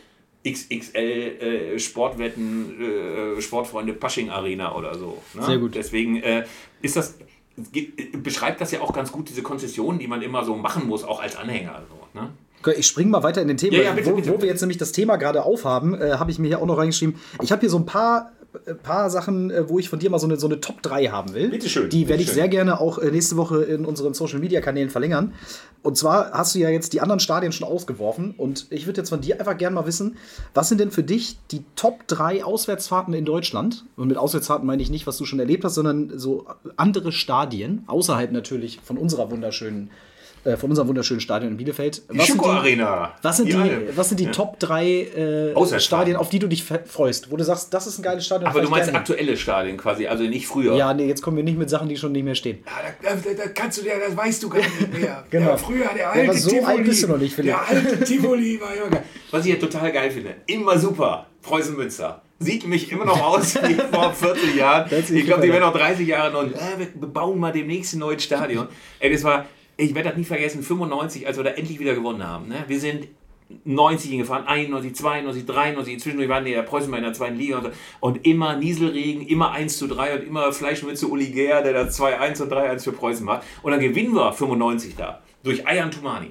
XXL 0.47 0.99
äh, 0.99 1.79
Sportwetten, 1.79 3.37
äh, 3.39 3.41
Sportfreunde 3.41 3.93
Pasching 3.93 4.31
Arena 4.31 4.75
oder 4.75 4.95
so. 4.97 5.23
Ne? 5.35 5.43
Sehr 5.45 5.59
gut. 5.59 5.75
Deswegen 5.75 6.17
äh, 6.23 6.45
ist 6.83 6.97
das, 6.97 7.17
beschreibt 8.23 8.61
das 8.61 8.71
ja 8.73 8.81
auch 8.81 8.93
ganz 8.93 9.13
gut 9.13 9.29
diese 9.29 9.43
Konzessionen, 9.43 9.99
die 9.99 10.09
man 10.09 10.23
immer 10.23 10.45
so 10.45 10.57
machen 10.57 10.87
muss, 10.87 11.05
auch 11.05 11.21
als 11.21 11.37
Anhänger. 11.37 11.83
So, 11.89 12.21
ne? 12.21 12.31
Ich 12.77 12.87
springe 12.87 13.11
mal 13.11 13.23
weiter 13.23 13.43
in 13.43 13.49
den 13.49 13.57
Themen. 13.57 13.77
Ja, 13.77 13.83
ja, 13.83 13.93
bitte, 13.93 14.11
wo, 14.11 14.17
bitte. 14.17 14.33
wo, 14.33 14.41
wir 14.41 14.49
jetzt 14.49 14.61
nämlich 14.61 14.79
das 14.79 14.93
Thema 14.93 15.17
gerade 15.17 15.43
aufhaben, 15.43 16.01
äh, 16.01 16.13
habe 16.13 16.31
ich 16.31 16.39
mir 16.39 16.47
hier 16.47 16.61
auch 16.61 16.67
noch 16.67 16.79
reingeschrieben. 16.79 17.17
Ich 17.43 17.51
habe 17.51 17.61
hier 17.61 17.71
so 17.71 17.79
ein 17.79 17.87
paar 17.87 18.33
paar 18.83 19.11
Sachen, 19.11 19.51
äh, 19.51 19.69
wo 19.69 19.79
ich 19.79 19.89
von 19.89 19.99
dir 19.99 20.11
mal 20.11 20.19
so 20.19 20.27
eine, 20.27 20.37
so 20.37 20.47
eine 20.47 20.61
Top 20.61 20.83
3 20.83 21.07
haben 21.07 21.35
will. 21.35 21.49
Bitte 21.49 21.69
schön. 21.69 21.89
Die 21.89 22.09
werde 22.09 22.23
ich 22.23 22.31
sehr 22.31 22.49
gerne 22.49 22.81
auch 22.81 22.99
äh, 22.99 23.11
nächste 23.11 23.37
Woche 23.37 23.63
in 23.63 23.85
unseren 23.85 24.15
Social 24.15 24.39
Media 24.39 24.61
Kanälen 24.61 24.91
verlängern. 24.91 25.33
Und 25.83 25.97
zwar 25.97 26.33
hast 26.33 26.55
du 26.55 26.59
ja 26.59 26.69
jetzt 26.69 26.93
die 26.93 27.01
anderen 27.01 27.21
Stadien 27.21 27.53
schon 27.53 27.67
ausgeworfen. 27.67 28.35
Und 28.37 28.67
ich 28.71 28.87
würde 28.87 29.01
jetzt 29.01 29.09
von 29.09 29.21
dir 29.21 29.39
einfach 29.41 29.57
gerne 29.57 29.75
mal 29.75 29.87
wissen, 29.87 30.17
was 30.55 30.69
sind 30.69 30.81
denn 30.81 30.91
für 30.91 31.03
dich 31.03 31.39
die 31.51 31.65
Top 31.77 32.07
3 32.09 32.45
Auswärtsfahrten 32.45 33.15
in 33.15 33.25
Deutschland? 33.25 33.85
Und 33.97 34.09
mit 34.09 34.17
Auswärtsfahrten 34.17 34.67
meine 34.67 34.83
ich 34.83 34.91
nicht, 34.91 35.07
was 35.07 35.17
du 35.17 35.25
schon 35.25 35.41
erlebt 35.41 35.65
hast, 35.65 35.75
sondern 35.75 36.19
so 36.19 36.47
andere 36.77 37.13
Stadien, 37.13 37.85
außerhalb 37.87 38.33
natürlich 38.33 38.81
von 38.83 38.99
unserer 38.99 39.31
wunderschönen 39.31 39.89
äh, 39.89 40.12
von 40.45 40.71
unserem 40.71 40.89
wunderschönen 40.89 41.21
Stadion 41.21 41.53
in 41.53 41.57
Bielefeld. 41.57 42.03
Die 42.13 42.21
Schoko 42.21 42.51
Arena. 42.51 43.15
Was 43.23 43.37
sind 43.37 43.49
die, 43.49 43.97
was 43.97 44.09
sind 44.09 44.19
die 44.21 44.25
ja. 44.25 44.33
Top 44.33 44.59
3 44.59 45.55
äh, 45.55 45.81
Stadien, 45.81 46.17
auf 46.17 46.31
die 46.31 46.39
du 46.39 46.49
dich 46.49 46.65
freust? 46.65 47.31
Wo 47.31 47.37
du 47.37 47.45
sagst, 47.45 47.73
das 47.73 47.87
ist 47.87 47.99
ein 47.99 48.03
geiles 48.03 48.27
Stadion. 48.27 48.51
Aber 48.51 48.61
du 48.61 48.69
meinst 48.69 48.93
aktuelle 48.95 49.37
Stadien 49.37 49.77
quasi, 49.77 50.07
also 50.07 50.25
nicht 50.25 50.47
früher. 50.47 50.75
Ja, 50.75 50.93
nee, 50.95 51.07
jetzt 51.07 51.23
kommen 51.23 51.37
wir 51.37 51.45
nicht 51.45 51.59
mit 51.59 51.71
Sachen, 51.71 51.89
die 51.89 51.97
schon 51.97 52.13
nicht 52.13 52.25
mehr 52.25 52.35
stehen. 52.35 52.65
Ja, 52.67 53.11
da, 53.11 53.15
da, 53.15 53.35
da 53.35 53.49
kannst 53.49 53.81
du 53.81 53.87
ja, 53.87 53.95
das 54.05 54.17
weißt 54.17 54.43
du 54.43 54.49
gar 54.49 54.59
nicht 54.59 54.99
mehr. 54.99 55.25
genau. 55.31 55.51
Ja, 55.51 55.57
früher 55.57 55.89
der 55.95 56.11
alte 56.11 56.27
ja, 56.27 56.33
so 56.35 56.51
Tivoli. 56.51 56.67
alt 56.67 56.85
bist 56.85 57.03
du 57.03 57.09
noch 57.09 57.19
nicht, 57.19 57.35
Philipp. 57.35 57.55
Der 57.55 57.69
alte 57.69 58.05
Tivoli 58.05 58.61
war 58.61 58.75
ja 58.75 58.89
geil. 58.89 59.03
Was 59.31 59.45
ich 59.45 59.53
ja 59.53 59.59
total 59.59 59.93
geil 59.93 60.11
finde, 60.11 60.35
immer 60.47 60.79
super, 60.79 61.27
Preußen 61.43 61.77
Münster 61.77 62.23
sieht 62.39 62.67
mich 62.67 62.91
immer 62.91 63.05
noch 63.05 63.21
aus 63.23 63.55
wie 63.69 63.75
vor 63.75 64.13
40 64.13 64.57
Jahren. 64.57 64.91
Ich 64.93 65.25
glaube, 65.25 65.43
die 65.43 65.49
werden 65.49 65.63
noch 65.63 65.73
30 65.73 66.07
Jahre 66.07 66.33
noch. 66.33 66.45
Äh, 66.45 66.89
wir 66.95 67.09
bauen 67.09 67.39
mal 67.39 67.53
demnächst 67.53 67.95
ein 67.95 68.01
neues 68.01 68.25
Stadion. 68.25 68.69
Ey, 68.99 69.13
das 69.13 69.25
war, 69.25 69.47
ich 69.77 69.95
werde 69.95 70.11
das 70.11 70.19
nie 70.19 70.25
vergessen, 70.25 70.63
95, 70.63 71.27
als 71.27 71.37
wir 71.37 71.45
da 71.45 71.51
endlich 71.51 71.79
wieder 71.79 71.95
gewonnen 71.95 72.27
haben. 72.27 72.49
Ne? 72.49 72.65
Wir 72.69 72.81
sind 72.81 73.09
90 73.65 74.11
hingefahren, 74.11 74.47
91, 74.47 74.95
92, 74.95 75.47
93, 75.47 76.01
zwischendurch 76.01 76.29
waren 76.29 76.45
die 76.45 76.53
ja 76.53 76.63
Preußen 76.63 76.93
in 76.93 77.03
der 77.03 77.13
zweiten 77.13 77.37
Liga 77.37 77.59
und, 77.59 77.65
so. 77.65 77.71
und 78.01 78.27
immer 78.27 78.57
Nieselregen, 78.57 79.27
immer 79.27 79.53
1 79.53 79.79
zu 79.79 79.89
3 79.89 80.15
und 80.15 80.25
immer 80.25 80.53
Fleischmütze 80.53 81.07
Uli 81.07 81.27
Gehr, 81.27 81.63
der 81.63 81.73
da 81.73 81.83
2-1 81.83 82.43
und 82.43 82.53
3-1 82.53 82.85
für 82.85 82.93
Preußen 82.93 83.25
macht. 83.25 83.43
Und 83.63 83.73
dann 83.73 83.81
gewinnen 83.81 84.15
wir 84.15 84.33
95 84.33 84.97
da 84.97 85.21
durch 85.43 85.67
Ayan 85.67 85.91
Tumani. 85.91 86.31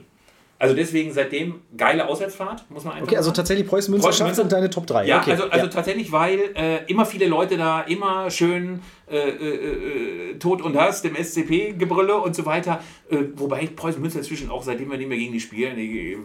Also 0.61 0.75
deswegen 0.75 1.11
seitdem 1.11 1.61
geile 1.75 2.07
Auswärtsfahrt, 2.07 2.69
muss 2.69 2.83
man 2.83 2.93
einfach 2.93 3.07
Okay, 3.07 3.17
also 3.17 3.31
tatsächlich 3.31 3.65
Preußen 3.65 3.91
Münster 3.91 4.09
Preußen 4.09 4.35
sind 4.35 4.51
deine 4.51 4.69
Top 4.69 4.85
3. 4.85 5.07
Ja, 5.07 5.19
okay. 5.19 5.31
also, 5.31 5.45
also 5.45 5.65
ja. 5.65 5.71
tatsächlich, 5.71 6.11
weil 6.11 6.39
äh, 6.53 6.85
immer 6.85 7.07
viele 7.07 7.25
Leute 7.25 7.57
da, 7.57 7.81
immer 7.81 8.29
schön 8.29 8.79
äh, 9.09 9.17
äh, 9.17 10.33
äh 10.33 10.37
Tod 10.37 10.61
und 10.61 10.77
Hass, 10.77 11.01
dem 11.01 11.15
SCP-Gebrülle 11.15 12.15
und 12.15 12.35
so 12.35 12.45
weiter. 12.45 12.79
Äh, 13.09 13.23
wobei 13.37 13.65
Preußen 13.75 13.99
Münster 13.99 14.19
inzwischen 14.19 14.51
auch, 14.51 14.61
seitdem 14.61 14.91
wir 14.91 14.99
nicht 14.99 15.07
mehr 15.07 15.17
gegen 15.17 15.33
die 15.33 15.39
spielen, 15.39 15.77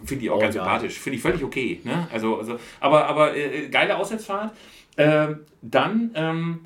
finde 0.05 0.25
ich 0.27 0.31
auch 0.31 0.37
oh, 0.37 0.41
ganz 0.41 0.55
ja. 0.55 0.65
sympathisch. 0.65 0.99
Finde 0.99 1.17
ich 1.17 1.23
völlig 1.23 1.43
okay. 1.43 1.81
Ne? 1.85 2.07
Also, 2.13 2.37
also, 2.37 2.59
aber 2.79 3.07
aber 3.07 3.35
äh, 3.35 3.71
geile 3.71 3.97
Auswärtsfahrt. 3.97 4.55
Ähm, 4.99 5.39
dann 5.63 6.11
ähm, 6.15 6.61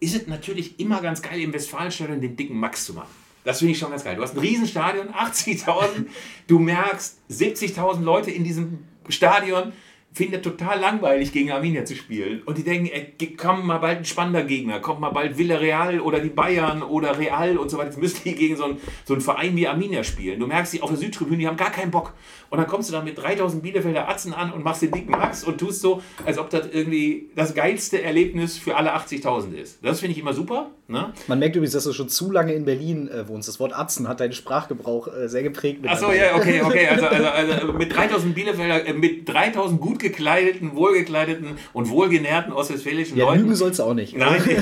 ist 0.00 0.16
es 0.16 0.26
natürlich 0.26 0.80
immer 0.80 1.00
ganz 1.00 1.22
geil, 1.22 1.40
im 1.40 1.52
Westfalenstadion 1.52 2.20
den 2.20 2.34
dicken 2.34 2.58
Max 2.58 2.84
zu 2.84 2.94
machen. 2.94 3.21
Das 3.44 3.58
finde 3.58 3.72
ich 3.72 3.78
schon 3.78 3.90
ganz 3.90 4.04
geil. 4.04 4.16
Du 4.16 4.22
hast 4.22 4.34
ein 4.34 4.40
Riesenstadion, 4.40 5.08
80.000, 5.12 6.06
du 6.46 6.58
merkst 6.58 7.18
70.000 7.30 8.02
Leute 8.02 8.30
in 8.30 8.44
diesem 8.44 8.84
Stadion 9.08 9.72
findet 10.12 10.44
total 10.44 10.78
langweilig, 10.78 11.32
gegen 11.32 11.50
Arminia 11.50 11.84
zu 11.84 11.96
spielen. 11.96 12.42
Und 12.42 12.58
die 12.58 12.62
denken, 12.62 12.86
ey, 12.86 13.14
kommt 13.36 13.64
mal 13.64 13.78
bald 13.78 13.98
ein 13.98 14.04
spannender 14.04 14.44
Gegner, 14.44 14.80
kommt 14.80 15.00
mal 15.00 15.10
bald 15.10 15.38
Villarreal 15.38 16.00
oder 16.00 16.20
die 16.20 16.28
Bayern 16.28 16.82
oder 16.82 17.18
Real 17.18 17.56
und 17.56 17.70
so 17.70 17.78
weiter. 17.78 17.88
Jetzt 17.88 17.98
müssen 17.98 18.20
die 18.24 18.34
gegen 18.34 18.56
so 18.56 18.64
einen, 18.64 18.78
so 19.04 19.14
einen 19.14 19.22
Verein 19.22 19.56
wie 19.56 19.66
Arminia 19.66 20.04
spielen. 20.04 20.38
Du 20.38 20.46
merkst, 20.46 20.74
die 20.74 20.82
auf 20.82 20.90
der 20.90 20.98
Südtribüne, 20.98 21.38
die 21.38 21.46
haben 21.46 21.56
gar 21.56 21.70
keinen 21.70 21.90
Bock. 21.90 22.12
Und 22.50 22.58
dann 22.58 22.66
kommst 22.66 22.90
du 22.90 22.92
da 22.92 23.02
mit 23.02 23.16
3000 23.16 23.62
Bielefelder 23.62 24.08
Atzen 24.08 24.34
an 24.34 24.52
und 24.52 24.62
machst 24.62 24.82
den 24.82 24.90
dicken 24.90 25.12
Max 25.12 25.44
und 25.44 25.58
tust 25.58 25.80
so, 25.80 26.02
als 26.26 26.38
ob 26.38 26.50
das 26.50 26.68
irgendwie 26.70 27.30
das 27.34 27.54
geilste 27.54 28.02
Erlebnis 28.02 28.58
für 28.58 28.76
alle 28.76 28.94
80.000 28.94 29.54
ist. 29.54 29.82
Das 29.82 30.00
finde 30.00 30.12
ich 30.12 30.18
immer 30.18 30.34
super. 30.34 30.70
Ne? 30.92 31.12
Man 31.26 31.38
merkt 31.38 31.56
übrigens, 31.56 31.72
dass 31.72 31.84
du 31.84 31.92
schon 31.92 32.08
zu 32.08 32.30
lange 32.30 32.52
in 32.52 32.64
Berlin 32.64 33.08
äh, 33.08 33.26
wohnst. 33.26 33.48
Das 33.48 33.58
Wort 33.58 33.76
Atzen 33.76 34.06
hat 34.08 34.20
deinen 34.20 34.32
Sprachgebrauch 34.32 35.08
äh, 35.08 35.28
sehr 35.28 35.42
geprägt. 35.42 35.80
Achso, 35.86 36.12
ja, 36.12 36.36
okay, 36.36 36.62
okay. 36.62 36.86
Also, 36.86 37.06
also, 37.06 37.26
also 37.54 37.72
mit 37.72 37.94
3000 37.94 38.34
Bielefelder, 38.34 38.86
äh, 38.86 38.92
mit 38.92 39.28
3000 39.28 39.80
gut 39.80 39.98
gekleideten, 39.98 40.76
wohlgekleideten 40.76 41.58
und 41.72 41.88
wohlgenährten 41.88 42.52
ostwestfälischen 42.52 43.16
ja, 43.16 43.24
Leuten. 43.24 43.40
Lügen 43.40 43.54
sollst 43.56 43.80
du 43.80 43.84
auch 43.84 43.94
nicht. 43.94 44.16
Nein. 44.16 44.42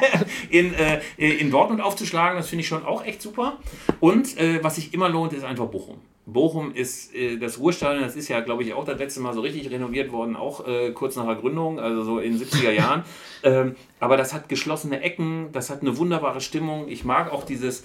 in, 0.50 0.74
äh, 0.74 1.00
in 1.16 1.50
Dortmund 1.50 1.80
aufzuschlagen, 1.80 2.38
das 2.38 2.48
finde 2.48 2.62
ich 2.62 2.68
schon 2.68 2.84
auch 2.84 3.04
echt 3.04 3.22
super. 3.22 3.58
Und 4.00 4.38
äh, 4.38 4.62
was 4.62 4.76
sich 4.76 4.94
immer 4.94 5.08
lohnt, 5.08 5.32
ist 5.32 5.44
einfach 5.44 5.66
Bochum. 5.66 5.98
Bochum 6.32 6.74
ist 6.74 7.14
äh, 7.14 7.36
das 7.38 7.58
Ruhestadion, 7.58 8.02
das 8.02 8.16
ist 8.16 8.28
ja, 8.28 8.40
glaube 8.40 8.62
ich, 8.62 8.74
auch 8.74 8.84
das 8.84 8.98
letzte 8.98 9.20
Mal 9.20 9.34
so 9.34 9.40
richtig 9.40 9.70
renoviert 9.70 10.12
worden, 10.12 10.36
auch 10.36 10.66
äh, 10.66 10.92
kurz 10.92 11.16
nach 11.16 11.26
der 11.26 11.36
Gründung, 11.36 11.78
also 11.78 12.02
so 12.02 12.18
in 12.18 12.38
den 12.38 12.46
70er 12.46 12.70
Jahren. 12.70 13.04
Ähm, 13.42 13.74
aber 14.00 14.18
das 14.18 14.34
hat 14.34 14.50
geschlossene 14.50 15.00
Ecken, 15.00 15.48
das 15.52 15.70
hat 15.70 15.80
eine 15.80 15.96
wunderbare 15.96 16.42
Stimmung. 16.42 16.88
Ich 16.88 17.06
mag 17.06 17.32
auch 17.32 17.42
dieses 17.42 17.84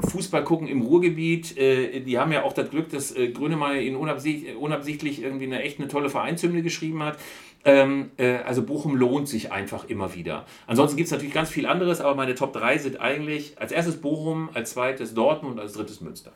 Fußball 0.00 0.44
gucken 0.44 0.66
im 0.66 0.80
Ruhrgebiet. 0.80 1.58
Äh, 1.58 2.00
die 2.00 2.18
haben 2.18 2.32
ja 2.32 2.42
auch 2.42 2.52
das 2.52 2.70
Glück, 2.70 2.88
dass 2.88 3.14
äh, 3.14 3.28
Grönemeyer 3.28 3.80
ihnen 3.80 3.96
unabsicht, 3.96 4.56
unabsichtlich 4.56 5.22
irgendwie 5.22 5.44
eine 5.44 5.62
echt 5.62 5.78
eine 5.78 5.88
tolle 5.88 6.08
Vereinshymne 6.08 6.62
geschrieben 6.62 7.02
hat. 7.02 7.18
Ähm, 7.64 8.10
äh, 8.18 8.36
also 8.38 8.62
Bochum 8.62 8.96
lohnt 8.96 9.28
sich 9.28 9.52
einfach 9.52 9.84
immer 9.88 10.14
wieder. 10.14 10.44
Ansonsten 10.66 10.96
gibt 10.96 11.06
es 11.06 11.12
natürlich 11.12 11.34
ganz 11.34 11.50
viel 11.50 11.66
anderes, 11.66 12.00
aber 12.00 12.14
meine 12.14 12.34
Top 12.34 12.52
3 12.52 12.78
sind 12.78 13.00
eigentlich 13.00 13.58
als 13.58 13.72
erstes 13.72 14.00
Bochum, 14.00 14.50
als 14.52 14.72
zweites 14.72 15.14
Dortmund 15.14 15.54
und 15.54 15.60
als 15.60 15.72
drittes 15.72 16.00
Münster. 16.00 16.32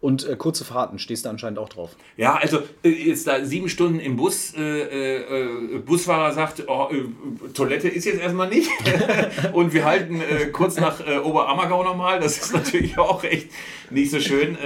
Und 0.00 0.28
äh, 0.28 0.36
kurze 0.36 0.64
Fahrten 0.64 0.98
stehst 0.98 1.24
du 1.24 1.30
anscheinend 1.30 1.58
auch 1.58 1.70
drauf. 1.70 1.96
Ja, 2.16 2.34
also 2.34 2.60
äh, 2.82 2.90
jetzt 2.90 3.26
da 3.26 3.44
sieben 3.44 3.68
Stunden 3.68 3.98
im 3.98 4.16
Bus, 4.16 4.52
äh, 4.54 5.16
äh 5.16 5.78
Busfahrer 5.78 6.32
sagt, 6.32 6.64
oh, 6.68 6.88
äh, 6.92 7.48
Toilette 7.54 7.88
ist 7.88 8.04
jetzt 8.04 8.20
erstmal 8.20 8.48
nicht. 8.48 8.70
und 9.52 9.72
wir 9.72 9.84
halten 9.84 10.20
äh, 10.20 10.46
kurz 10.46 10.76
nach 10.76 11.00
Oberammergau 11.24 11.82
nochmal. 11.82 12.20
Das 12.20 12.36
ist 12.38 12.52
natürlich 12.52 12.98
auch 12.98 13.24
echt 13.24 13.50
nicht 13.90 14.10
so 14.10 14.20
schön. 14.20 14.58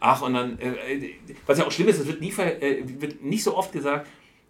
ach, 0.00 0.22
und 0.22 0.34
dann, 0.34 0.58
was 1.46 1.58
ja 1.58 1.66
auch 1.66 1.72
schlimm 1.72 1.88
ist, 1.88 1.98
es 1.98 2.06
wird, 2.06 2.20
nie, 2.20 2.32
wird 2.36 3.22
nicht 3.22 3.42
so 3.42 3.56
oft 3.56 3.72
gesagt, 3.72 4.06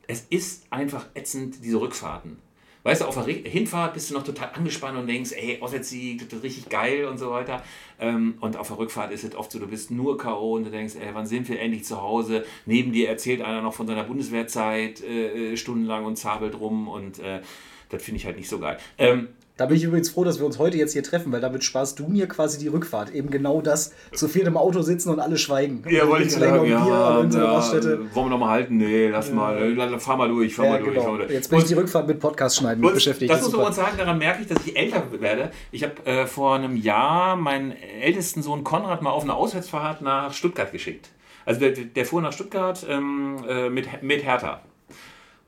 es 0.06 0.26
ist 0.30 0.66
einfach 0.70 1.06
ätzend, 1.14 1.64
diese 1.64 1.80
Rückfahrten. 1.80 2.38
Weißt 2.82 3.00
du, 3.00 3.06
auf 3.06 3.22
der 3.22 3.34
Hinfahrt 3.34 3.94
bist 3.94 4.10
du 4.10 4.14
noch 4.14 4.22
total 4.22 4.50
angespannt 4.54 4.98
und 4.98 5.06
denkst, 5.06 5.32
ey, 5.32 5.58
Auswärtssieg, 5.60 6.28
das 6.28 6.38
ist 6.38 6.44
richtig 6.44 6.68
geil 6.68 7.06
und 7.06 7.18
so 7.18 7.30
weiter. 7.30 7.62
Ähm, 8.00 8.34
und 8.40 8.56
auf 8.56 8.68
der 8.68 8.78
Rückfahrt 8.78 9.12
ist 9.12 9.24
es 9.24 9.34
oft 9.34 9.50
so, 9.50 9.58
du 9.58 9.66
bist 9.66 9.90
nur 9.90 10.16
K.O. 10.16 10.54
und 10.54 10.64
du 10.64 10.70
denkst, 10.70 10.94
ey, 10.94 11.10
wann 11.12 11.26
sind 11.26 11.48
wir 11.48 11.60
endlich 11.60 11.84
zu 11.84 12.00
Hause? 12.00 12.44
Neben 12.66 12.92
dir 12.92 13.08
erzählt 13.08 13.42
einer 13.42 13.62
noch 13.62 13.74
von 13.74 13.86
seiner 13.86 14.04
Bundeswehrzeit 14.04 15.02
äh, 15.02 15.52
äh 15.52 15.56
stundenlang 15.56 16.04
und 16.04 16.16
zabelt 16.16 16.58
rum 16.58 16.88
und 16.88 17.18
äh, 17.18 17.40
das 17.88 18.02
finde 18.02 18.18
ich 18.18 18.26
halt 18.26 18.36
nicht 18.36 18.48
so 18.48 18.58
geil. 18.58 18.78
Ähm, 18.98 19.28
da 19.58 19.66
bin 19.66 19.76
ich 19.76 19.82
übrigens 19.82 20.08
froh, 20.08 20.22
dass 20.22 20.38
wir 20.38 20.46
uns 20.46 20.60
heute 20.60 20.76
jetzt 20.76 20.92
hier 20.92 21.02
treffen, 21.02 21.32
weil 21.32 21.40
damit 21.40 21.64
sparst 21.64 21.98
du 21.98 22.06
mir 22.06 22.28
quasi 22.28 22.60
die 22.60 22.68
Rückfahrt. 22.68 23.10
Eben 23.10 23.28
genau 23.28 23.60
das, 23.60 23.92
zu 24.14 24.28
viel 24.28 24.42
im 24.42 24.56
Auto 24.56 24.82
sitzen 24.82 25.10
und 25.10 25.18
alle 25.18 25.36
schweigen. 25.36 25.82
Ja, 25.90 26.06
wollte 26.06 26.26
ich 26.26 26.32
sagen, 26.32 26.64
ja, 26.64 26.86
ja, 26.86 27.16
Wollen 27.16 27.32
wir 27.32 28.28
noch 28.28 28.38
mal 28.38 28.50
halten? 28.50 28.76
Nee, 28.76 29.08
lass 29.08 29.30
ja. 29.30 29.34
mal, 29.34 29.98
fahr 29.98 30.16
mal 30.16 30.28
durch, 30.28 30.54
fahr 30.54 30.66
ja, 30.66 30.70
mal 30.70 30.82
durch. 30.82 30.94
Genau. 30.94 31.18
Jetzt 31.28 31.50
bin 31.50 31.56
und, 31.56 31.64
ich 31.64 31.68
die 31.68 31.74
Rückfahrt 31.74 32.06
mit 32.06 32.20
Podcast 32.20 32.58
schneiden 32.58 32.80
mit 32.80 32.94
beschäftigt. 32.94 33.32
Das, 33.32 33.40
das 33.40 33.48
muss 33.48 33.56
man 33.56 33.66
uns 33.66 33.76
sagen, 33.76 33.98
daran 33.98 34.18
merke 34.18 34.42
ich, 34.42 34.46
dass 34.46 34.64
ich 34.64 34.76
älter 34.76 35.02
werde. 35.18 35.50
Ich 35.72 35.82
habe 35.82 36.06
äh, 36.06 36.26
vor 36.28 36.54
einem 36.54 36.76
Jahr 36.76 37.34
meinen 37.34 37.72
ältesten 38.00 38.42
Sohn 38.42 38.62
Konrad 38.62 39.02
mal 39.02 39.10
auf 39.10 39.24
eine 39.24 39.34
Auswärtsfahrt 39.34 40.02
nach 40.02 40.32
Stuttgart 40.32 40.70
geschickt. 40.70 41.08
Also 41.44 41.58
der, 41.58 41.72
der 41.72 42.06
fuhr 42.06 42.22
nach 42.22 42.32
Stuttgart 42.32 42.86
ähm, 42.88 43.38
äh, 43.48 43.70
mit, 43.70 44.04
mit 44.04 44.22
Hertha. 44.22 44.60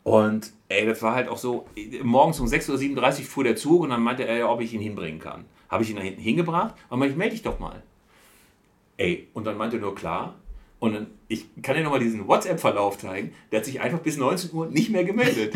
Und 0.03 0.53
ey, 0.69 0.87
das 0.87 1.03
war 1.03 1.15
halt 1.15 1.29
auch 1.29 1.39
so, 1.39 1.67
morgens 2.03 2.41
um 2.41 2.47
6.37 2.47 3.21
Uhr 3.21 3.25
fuhr 3.27 3.45
der 3.45 3.57
Zug 3.57 3.83
und 3.83 3.91
dann 3.91 4.03
meinte 4.03 4.25
er, 4.25 4.51
ob 4.51 4.61
ich 4.61 4.73
ihn 4.73 4.81
hinbringen 4.81 5.21
kann. 5.21 5.45
Habe 5.69 5.83
ich 5.83 5.91
ihn 5.91 5.97
da 5.97 6.03
hinten 6.03 6.21
hingebracht 6.21 6.75
und 6.89 6.99
meinte, 6.99 7.17
melde 7.17 7.35
dich 7.35 7.43
doch 7.43 7.59
mal. 7.59 7.83
Ey, 8.97 9.29
und 9.35 9.45
dann 9.45 9.57
meinte 9.57 9.77
er 9.77 9.83
nur 9.83 9.95
klar. 9.95 10.35
Und 10.79 10.95
dann 10.95 11.07
ich 11.31 11.47
kann 11.63 11.77
dir 11.77 11.85
nochmal 11.85 12.01
diesen 12.01 12.27
WhatsApp-Verlauf 12.27 12.99
zeigen. 12.99 13.31
Der 13.53 13.61
hat 13.61 13.65
sich 13.65 13.81
einfach 13.81 14.01
bis 14.01 14.17
19 14.17 14.53
Uhr 14.53 14.67
nicht 14.67 14.91
mehr 14.91 15.05
gemeldet. 15.05 15.55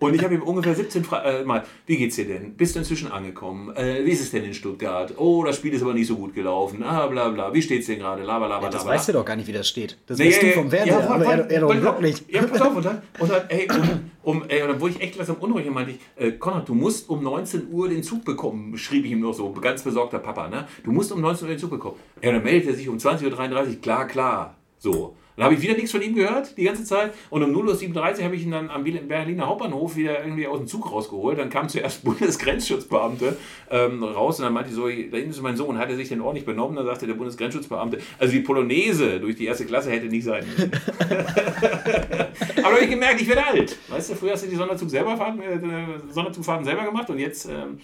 Und 0.00 0.14
ich 0.14 0.24
habe 0.24 0.34
ihm 0.34 0.42
ungefähr 0.42 0.74
17 0.74 1.04
Fragen. 1.04 1.42
Äh, 1.42 1.44
mal, 1.44 1.62
wie 1.84 1.98
geht's 1.98 2.16
dir 2.16 2.26
denn? 2.26 2.54
Bist 2.54 2.74
du 2.74 2.78
inzwischen 2.78 3.12
angekommen? 3.12 3.76
Äh, 3.76 4.06
wie 4.06 4.12
ist 4.12 4.22
es 4.22 4.30
denn 4.30 4.44
in 4.44 4.54
Stuttgart? 4.54 5.12
Oh, 5.18 5.44
das 5.44 5.56
Spiel 5.56 5.74
ist 5.74 5.82
aber 5.82 5.92
nicht 5.92 6.06
so 6.06 6.16
gut 6.16 6.34
gelaufen. 6.34 6.82
Ah, 6.82 7.06
bla 7.06 7.28
bla. 7.28 7.52
Wie 7.52 7.60
steht's 7.60 7.86
denn 7.86 7.98
gerade? 7.98 8.22
Laber, 8.22 8.48
laber, 8.48 8.64
ja, 8.64 8.70
das 8.70 8.86
weißt 8.86 9.10
du 9.10 9.12
doch 9.12 9.24
gar 9.26 9.36
nicht, 9.36 9.46
wie 9.46 9.52
das 9.52 9.68
steht. 9.68 9.98
Das 10.06 10.16
nee, 10.16 10.28
weißt 10.28 10.42
du 10.42 10.52
vom 10.52 10.70
Fernseher, 10.70 11.00
ja, 11.00 11.10
aber 11.10 11.24
er, 11.26 11.50
er 11.50 11.60
doch 11.60 12.00
nicht. 12.00 12.32
Ja, 12.32 12.42
pass 12.46 12.62
auf. 12.62 12.74
Und 12.74 12.86
dann, 12.86 13.02
und 13.18 13.30
dann, 13.30 13.42
ey, 13.50 13.68
um, 13.70 14.00
um, 14.22 14.44
ey, 14.48 14.62
und 14.62 14.68
dann 14.68 14.80
wurde 14.80 14.94
ich 14.94 15.02
echt 15.02 15.16
langsam 15.16 15.36
unruhig 15.36 15.66
und 15.66 15.74
meinte 15.74 15.92
ich, 15.92 15.98
äh, 16.16 16.32
Konrad, 16.32 16.66
du 16.66 16.74
musst 16.74 17.10
um 17.10 17.22
19 17.22 17.70
Uhr 17.70 17.90
den 17.90 18.02
Zug 18.02 18.24
bekommen, 18.24 18.78
schrieb 18.78 19.04
ich 19.04 19.10
ihm 19.10 19.20
noch 19.20 19.34
so, 19.34 19.52
ganz 19.52 19.82
besorgter 19.82 20.18
Papa, 20.18 20.48
ne? 20.48 20.66
Du 20.82 20.92
musst 20.92 21.12
um 21.12 21.20
19 21.20 21.46
Uhr 21.46 21.54
den 21.54 21.58
Zug 21.58 21.68
bekommen. 21.68 21.96
Ja, 22.22 22.30
und 22.30 22.36
dann 22.36 22.44
meldet 22.44 22.70
er 22.70 22.74
sich 22.74 22.88
um 22.88 22.96
20.33 22.96 23.26
Uhr, 23.26 23.80
klar, 23.82 24.06
klar. 24.06 24.56
So. 24.80 25.14
Dann 25.36 25.44
habe 25.44 25.54
ich 25.54 25.62
wieder 25.62 25.74
nichts 25.74 25.92
von 25.92 26.02
ihm 26.02 26.14
gehört, 26.14 26.56
die 26.58 26.64
ganze 26.64 26.84
Zeit. 26.84 27.14
Und 27.30 27.42
um 27.42 27.50
0.37 27.50 28.18
Uhr 28.18 28.24
habe 28.24 28.36
ich 28.36 28.42
ihn 28.42 28.50
dann 28.50 28.68
am 28.68 28.84
Berliner 28.84 29.46
Hauptbahnhof 29.46 29.96
wieder 29.96 30.22
irgendwie 30.22 30.46
aus 30.46 30.58
dem 30.58 30.66
Zug 30.66 30.90
rausgeholt. 30.90 31.38
Dann 31.38 31.48
kam 31.48 31.68
zuerst 31.68 32.04
Bundesgrenzschutzbeamte 32.04 33.36
ähm, 33.70 34.02
raus 34.02 34.38
und 34.38 34.44
dann 34.44 34.52
meinte 34.52 34.70
ich 34.70 34.76
so, 34.76 34.86
da 34.86 34.92
hinten 34.92 35.30
ist 35.30 35.40
mein 35.40 35.56
Sohn, 35.56 35.78
hat 35.78 35.88
er 35.88 35.96
sich 35.96 36.08
denn 36.08 36.20
ordentlich 36.20 36.44
benommen? 36.44 36.76
Dann 36.76 36.84
sagte 36.84 37.06
der 37.06 37.14
Bundesgrenzschutzbeamte, 37.14 38.00
also 38.18 38.32
die 38.32 38.40
Polonaise 38.40 39.20
durch 39.20 39.36
die 39.36 39.46
erste 39.46 39.64
Klasse 39.64 39.90
hätte 39.90 40.06
nicht 40.06 40.24
sein 40.24 40.44
müssen. 40.46 40.72
Aber 41.00 42.28
da 42.56 42.62
habe 42.64 42.80
ich 42.82 42.90
gemerkt, 42.90 43.20
ich 43.20 43.28
werde 43.28 43.46
alt. 43.46 43.78
Weißt 43.88 44.10
du, 44.10 44.14
früher 44.16 44.32
hast 44.32 44.44
du 44.44 44.50
die 44.50 44.56
Sonderzug 44.56 44.90
selber 44.90 45.16
fahren, 45.16 45.40
äh, 45.40 46.12
Sonderzugfahrten 46.12 46.64
selber 46.64 46.84
gemacht 46.84 47.08
und 47.08 47.18
jetzt... 47.18 47.46
Ähm, 47.46 47.80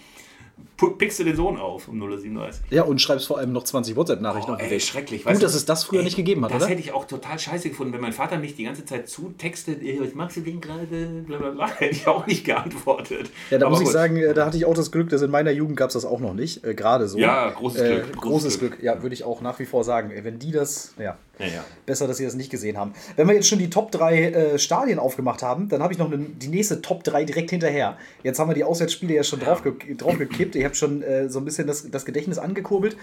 pickst 0.77 1.19
du 1.19 1.23
den 1.23 1.35
Sohn 1.35 1.57
auf 1.57 1.87
um 1.87 2.01
0.37 2.01 2.35
Uhr. 2.35 2.49
Ja, 2.69 2.83
und 2.83 3.01
schreibst 3.01 3.27
vor 3.27 3.37
allem 3.39 3.51
noch 3.51 3.63
20 3.63 3.95
WhatsApp-Nachrichten. 3.95 4.51
Oh, 4.51 4.57
ey, 4.57 4.79
schrecklich. 4.79 5.25
Gut, 5.25 5.41
dass 5.41 5.55
es 5.55 5.65
das 5.65 5.83
früher 5.83 5.99
ey, 5.99 6.05
nicht 6.05 6.15
gegeben 6.15 6.43
hat, 6.43 6.51
das 6.51 6.57
oder? 6.57 6.65
Das 6.65 6.69
hätte 6.69 6.81
ich 6.81 6.91
auch 6.91 7.05
total 7.05 7.39
scheiße 7.39 7.69
gefunden, 7.69 7.93
wenn 7.93 8.01
mein 8.01 8.13
Vater 8.13 8.37
mich 8.37 8.55
die 8.55 8.63
ganze 8.63 8.85
Zeit 8.85 9.09
zutextet, 9.09 9.81
was 9.99 10.13
magst 10.13 10.37
du 10.37 10.41
denn 10.41 10.61
gerade, 10.61 10.85
blablabla, 11.25 11.67
hätte 11.77 11.95
ich 11.95 12.07
auch 12.07 12.25
nicht 12.27 12.45
geantwortet. 12.45 13.29
Ja, 13.49 13.57
da 13.57 13.65
Aber 13.65 13.71
muss 13.71 13.79
gut. 13.79 13.87
ich 13.87 13.93
sagen, 13.93 14.17
äh, 14.17 14.33
da 14.33 14.45
hatte 14.45 14.57
ich 14.57 14.65
auch 14.65 14.75
das 14.75 14.91
Glück, 14.91 15.09
dass 15.09 15.21
in 15.21 15.31
meiner 15.31 15.51
Jugend 15.51 15.77
gab 15.77 15.89
es 15.89 15.93
das 15.93 16.05
auch 16.05 16.19
noch 16.19 16.33
nicht, 16.33 16.63
äh, 16.63 16.73
gerade 16.73 17.07
so. 17.07 17.17
Ja, 17.17 17.49
großes 17.49 17.81
Glück. 17.81 17.91
Äh, 17.91 18.01
großes, 18.01 18.21
großes 18.21 18.59
Glück. 18.59 18.71
Glück. 18.73 18.83
ja, 18.83 19.01
würde 19.01 19.13
ich 19.13 19.23
auch 19.23 19.41
nach 19.41 19.59
wie 19.59 19.65
vor 19.65 19.83
sagen. 19.83 20.11
Wenn 20.21 20.39
die 20.39 20.51
das, 20.51 20.93
ja. 20.99 21.17
Ja, 21.39 21.45
ja. 21.45 21.65
Besser, 21.85 22.07
dass 22.07 22.17
sie 22.17 22.25
das 22.25 22.33
nicht 22.33 22.49
gesehen 22.49 22.77
haben. 22.77 22.93
Wenn 23.15 23.27
wir 23.27 23.35
jetzt 23.35 23.47
schon 23.47 23.59
die 23.59 23.69
Top 23.69 23.91
3 23.91 24.31
äh, 24.31 24.59
Stadien 24.59 24.97
aufgemacht 24.97 25.43
haben, 25.43 25.69
dann 25.69 25.83
habe 25.83 25.93
ich 25.93 25.99
noch 25.99 26.11
eine, 26.11 26.17
die 26.17 26.47
nächste 26.47 26.81
Top 26.81 27.03
3 27.03 27.25
direkt 27.25 27.51
hinterher. 27.51 27.97
Jetzt 28.23 28.39
haben 28.39 28.49
wir 28.49 28.55
die 28.55 28.63
Auswärtsspiele 28.63 29.13
ja 29.13 29.23
schon 29.23 29.39
ja. 29.41 29.45
Drauf, 29.45 29.61
drauf 29.97 30.17
gekippt. 30.17 30.55
Habe 30.67 30.75
schon 30.75 31.01
äh, 31.01 31.29
so 31.29 31.39
ein 31.39 31.45
bisschen 31.45 31.67
das, 31.67 31.89
das 31.89 32.05
Gedächtnis 32.05 32.37
angekurbelt. 32.37 32.95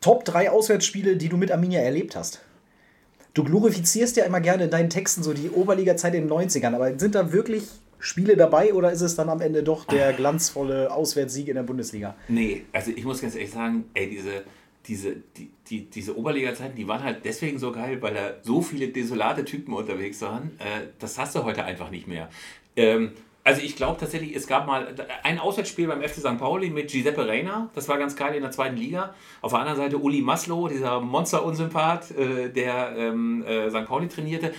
Top 0.00 0.24
3 0.24 0.50
Auswärtsspiele, 0.50 1.16
die 1.16 1.28
du 1.28 1.36
mit 1.36 1.50
Arminia 1.50 1.80
erlebt 1.80 2.16
hast. 2.16 2.42
Du 3.34 3.44
glorifizierst 3.44 4.16
ja 4.16 4.24
immer 4.24 4.40
gerne 4.40 4.64
in 4.64 4.70
deinen 4.70 4.90
Texten 4.90 5.22
so 5.22 5.32
die 5.32 5.48
Oberliga-Zeit 5.48 6.14
in 6.14 6.28
den 6.28 6.30
90ern, 6.30 6.74
aber 6.74 6.98
sind 6.98 7.14
da 7.14 7.32
wirklich 7.32 7.64
Spiele 7.98 8.36
dabei 8.36 8.74
oder 8.74 8.92
ist 8.92 9.00
es 9.00 9.16
dann 9.16 9.30
am 9.30 9.40
Ende 9.40 9.62
doch 9.62 9.86
der 9.86 10.12
glanzvolle 10.12 10.92
Auswärtssieg 10.92 11.48
in 11.48 11.54
der 11.54 11.62
Bundesliga? 11.62 12.14
Nee, 12.28 12.64
also 12.72 12.90
ich 12.94 13.04
muss 13.04 13.22
ganz 13.22 13.34
ehrlich 13.34 13.52
sagen, 13.52 13.84
ey, 13.94 14.10
diese 14.10 14.42
diese, 14.86 15.16
die, 15.36 15.50
die, 15.68 15.88
diese 15.88 16.16
Oberliga-Zeiten, 16.16 16.76
die 16.76 16.88
waren 16.88 17.02
halt 17.02 17.24
deswegen 17.24 17.58
so 17.58 17.72
geil, 17.72 18.02
weil 18.02 18.14
da 18.14 18.34
so 18.42 18.62
viele 18.62 18.88
desolate 18.88 19.44
Typen 19.44 19.74
unterwegs 19.74 20.20
waren. 20.22 20.50
Äh, 20.58 20.88
das 20.98 21.18
hast 21.18 21.34
du 21.34 21.44
heute 21.44 21.64
einfach 21.64 21.90
nicht 21.90 22.08
mehr. 22.08 22.28
Ähm, 22.76 23.12
Also 23.44 23.60
ich 23.60 23.74
glaube 23.74 23.98
tatsächlich, 23.98 24.36
es 24.36 24.46
gab 24.46 24.66
mal 24.66 24.94
ein 25.24 25.38
Auswärtsspiel 25.38 25.88
beim 25.88 26.00
FC 26.00 26.20
St. 26.20 26.38
Pauli 26.38 26.70
mit 26.70 26.90
Giuseppe 26.90 27.26
Reina. 27.26 27.70
Das 27.74 27.88
war 27.88 27.98
ganz 27.98 28.14
geil 28.14 28.36
in 28.36 28.42
der 28.42 28.52
zweiten 28.52 28.76
Liga. 28.76 29.14
Auf 29.40 29.50
der 29.50 29.60
anderen 29.60 29.78
Seite 29.78 29.98
Uli 29.98 30.22
Maslow, 30.22 30.68
dieser 30.68 31.00
Monster-Unsympath, 31.00 32.12
äh, 32.12 32.50
der 32.50 32.94
ähm, 32.96 33.42
äh, 33.44 33.68
St. 33.68 33.86
Pauli 33.86 34.08
trainierte. 34.08 34.52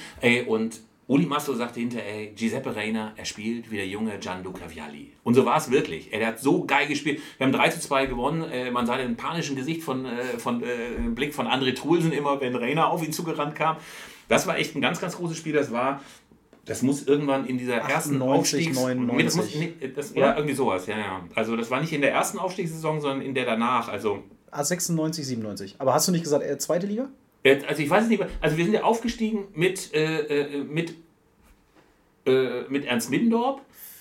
Und 0.48 0.82
Uli 1.08 1.26
Maslow 1.26 1.56
sagte 1.56 1.80
hinterher, 1.80 2.28
Giuseppe 2.28 2.76
Reina, 2.76 3.14
er 3.16 3.26
spielt 3.26 3.72
wie 3.72 3.78
der 3.78 3.88
junge 3.88 4.18
Gianluca 4.20 4.70
Vialli. 4.70 5.14
Und 5.24 5.36
so 5.36 5.46
war 5.46 5.58
es 5.58 5.72
wirklich. 5.72 6.12
Er 6.12 6.28
hat 6.28 6.40
so 6.40 6.66
geil 6.66 6.88
gespielt. 6.88 7.22
Wir 7.38 7.46
haben 7.46 7.54
3 7.54 7.70
zu 7.70 7.80
2 7.80 8.08
gewonnen. 8.08 8.44
Äh, 8.52 8.70
man 8.72 8.86
sah 8.86 8.98
den 8.98 9.16
panischen 9.16 9.56
Gesicht 9.56 9.82
von, 9.82 10.06
von 10.40 10.62
Blick 11.16 11.34
von 11.34 11.48
André 11.48 11.74
Trulsen 11.74 12.12
immer, 12.12 12.42
wenn 12.42 12.56
Reina 12.56 12.88
auf 12.88 13.06
ihn 13.06 13.14
zugerannt 13.14 13.56
kam. 13.56 13.78
Das 14.28 14.48
war 14.48 14.58
echt 14.58 14.76
ein 14.76 14.82
ganz, 14.82 15.00
ganz 15.00 15.16
großes 15.18 15.38
Spiel. 15.38 15.54
Das 15.54 15.72
war 15.72 16.02
das 16.66 16.82
muss 16.82 17.04
irgendwann 17.04 17.46
in 17.46 17.58
dieser 17.58 17.84
98, 17.84 17.94
ersten 17.96 18.22
Aufstiegs... 18.22 18.78
99. 18.80 19.26
Das 19.26 19.36
muss, 19.36 19.56
nee, 19.56 19.74
das, 19.96 20.12
irgendwie 20.12 20.54
sowas, 20.54 20.88
ja, 20.88 20.98
ja. 20.98 21.28
Also 21.36 21.58
das 21.58 21.70
war 21.70 21.82
nicht 21.82 21.92
in 21.92 22.02
der 22.02 22.12
ersten 22.12 22.38
Aufstiegssaison, 22.40 23.02
sondern 23.02 23.22
in 23.22 23.34
der 23.34 23.46
danach. 23.46 23.90
Also 23.90 24.24
ah, 24.52 24.64
96, 24.64 25.28
97. 25.28 25.76
Aber 25.80 25.94
hast 25.94 26.08
du 26.08 26.12
nicht 26.14 26.24
gesagt, 26.24 26.44
äh, 26.44 26.58
zweite 26.58 26.88
Liga? 26.88 27.10
Also 27.68 27.82
ich 27.82 27.90
weiß 27.90 28.04
es 28.04 28.10
nicht, 28.10 28.24
also 28.40 28.56
wir 28.56 28.64
sind 28.64 28.74
ja 28.74 28.84
aufgestiegen 28.84 29.46
mit, 29.54 29.94
äh, 29.94 30.20
äh, 30.22 30.64
mit, 30.64 30.96
äh, 32.26 32.62
mit 32.70 32.86
Ernst 32.86 33.10
Middendorf. 33.10 33.60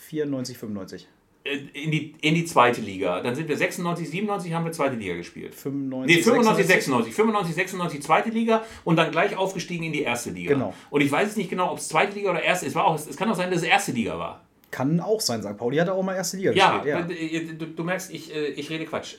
94, 0.09 0.57
95. 0.57 1.09
Äh, 1.45 1.59
in 1.73 1.91
die, 1.91 2.15
in 2.21 2.35
die 2.35 2.45
zweite 2.45 2.81
Liga. 2.81 3.21
Dann 3.21 3.35
sind 3.35 3.49
wir 3.49 3.57
96, 3.57 4.09
97 4.09 4.53
haben 4.53 4.65
wir 4.65 4.73
zweite 4.73 4.95
Liga 4.95 5.15
gespielt. 5.15 5.55
95, 5.55 6.17
nee, 6.17 6.23
95, 6.23 6.67
96. 6.67 7.15
95, 7.15 7.55
96 7.55 8.03
zweite 8.03 8.31
Liga 8.31 8.65
und 8.85 8.97
dann 8.97 9.11
gleich 9.11 9.37
aufgestiegen 9.37 9.85
in 9.85 9.93
die 9.93 10.03
erste 10.03 10.31
Liga. 10.31 10.55
Genau. 10.55 10.73
Und 10.91 11.01
ich 11.01 11.11
weiß 11.11 11.29
jetzt 11.29 11.37
nicht 11.37 11.51
genau, 11.51 11.73
ob 11.73 11.79
es 11.79 11.89
zweite 11.89 12.15
Liga 12.15 12.31
oder 12.31 12.43
erste 12.43 12.67
ist. 12.67 12.75
War 12.75 12.85
auch, 12.85 12.95
es 12.95 13.17
kann 13.17 13.29
auch 13.31 13.35
sein, 13.35 13.51
dass 13.51 13.63
es 13.63 13.69
erste 13.69 13.93
Liga 13.93 14.19
war. 14.19 14.43
Kann 14.71 15.01
auch 15.01 15.21
sein. 15.21 15.43
St. 15.43 15.57
Pauli 15.59 15.77
hatte 15.79 15.93
auch 15.93 16.03
mal 16.03 16.15
erste 16.15 16.37
Liga 16.37 16.53
ja, 16.53 16.79
gespielt. 16.79 17.33
Ja, 17.33 17.39
äh, 17.39 17.55
du, 17.55 17.67
du, 17.67 17.85
merkst, 17.85 18.13
ich, 18.13 18.35
äh, 18.35 18.49
ich 18.49 18.71
rede 18.71 18.85
Quatsch. 18.85 19.17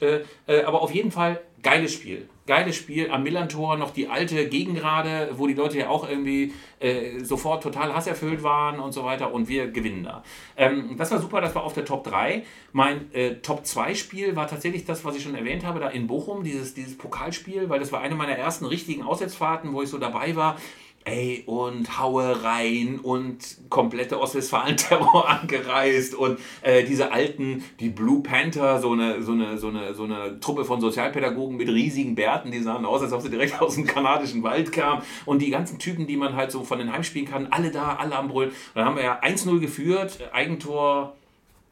Aber 0.47 0.81
auf 0.81 0.93
jeden 0.93 1.11
Fall 1.11 1.41
geiles 1.63 1.93
Spiel. 1.93 2.29
Geiles 2.45 2.75
Spiel. 2.75 3.09
Am 3.09 3.23
Millantor 3.23 3.77
noch 3.77 3.91
die 3.91 4.09
alte 4.09 4.47
Gegengrade, 4.49 5.29
wo 5.35 5.47
die 5.47 5.53
Leute 5.53 5.79
ja 5.79 5.89
auch 5.89 6.07
irgendwie 6.07 6.53
äh, 6.79 7.23
sofort 7.23 7.63
total 7.63 7.95
hasserfüllt 7.95 8.43
waren 8.43 8.79
und 8.79 8.91
so 8.91 9.05
weiter. 9.05 9.33
Und 9.33 9.47
wir 9.47 9.71
gewinnen 9.71 10.03
da. 10.03 10.23
Ähm, 10.57 10.95
das 10.97 11.09
war 11.11 11.19
super, 11.19 11.39
das 11.39 11.55
war 11.55 11.63
auf 11.63 11.73
der 11.73 11.85
Top 11.85 12.03
3. 12.03 12.43
Mein 12.73 13.11
äh, 13.13 13.35
Top 13.35 13.65
2 13.65 13.95
Spiel 13.95 14.35
war 14.35 14.47
tatsächlich 14.47 14.85
das, 14.85 15.05
was 15.05 15.15
ich 15.15 15.23
schon 15.23 15.35
erwähnt 15.35 15.65
habe, 15.65 15.79
da 15.79 15.87
in 15.87 16.05
Bochum, 16.05 16.43
dieses, 16.43 16.73
dieses 16.73 16.97
Pokalspiel, 16.97 17.69
weil 17.69 17.79
das 17.79 17.91
war 17.91 18.01
eine 18.01 18.15
meiner 18.15 18.37
ersten 18.37 18.65
richtigen 18.65 19.03
Auswärtsfahrten, 19.03 19.73
wo 19.73 19.81
ich 19.81 19.89
so 19.89 19.97
dabei 19.97 20.35
war. 20.35 20.57
Ey, 21.05 21.43
und 21.45 21.99
haue 21.99 22.43
rein 22.43 22.99
und 23.01 23.37
komplette 23.69 24.19
Ostwestfalen-Terror 24.19 25.27
angereist 25.41 26.15
und 26.15 26.39
äh, 26.61 26.83
diese 26.83 27.11
alten, 27.11 27.63
die 27.79 27.89
Blue 27.89 28.23
Panther, 28.23 28.79
so 28.79 28.93
eine, 28.93 29.21
so, 29.21 29.33
eine, 29.33 29.57
so, 29.57 29.67
eine, 29.67 29.93
so 29.93 30.03
eine 30.03 30.39
Truppe 30.39 30.63
von 30.63 30.79
Sozialpädagogen 30.79 31.57
mit 31.57 31.67
riesigen 31.67 32.15
Bärten, 32.15 32.51
die 32.51 32.59
sahen 32.59 32.85
aus, 32.85 33.01
als 33.01 33.11
ob 33.11 33.21
sie 33.21 33.29
direkt 33.29 33.61
aus 33.61 33.75
dem 33.75 33.85
kanadischen 33.85 34.43
Wald 34.43 34.71
kamen 34.71 35.01
und 35.25 35.41
die 35.41 35.49
ganzen 35.49 35.77
Typen, 35.77 36.07
die 36.07 36.15
man 36.15 36.35
halt 36.35 36.51
so 36.51 36.63
von 36.63 36.79
den 36.79 36.91
Heimspielen 36.91 37.27
kann, 37.27 37.47
alle 37.51 37.71
da, 37.71 37.95
alle 37.95 38.15
am 38.15 38.29
Brüllen. 38.29 38.49
Und 38.51 38.55
dann 38.75 38.85
haben 38.85 38.95
wir 38.95 39.03
ja 39.03 39.21
1-0 39.21 39.59
geführt, 39.59 40.19
Eigentor 40.31 41.15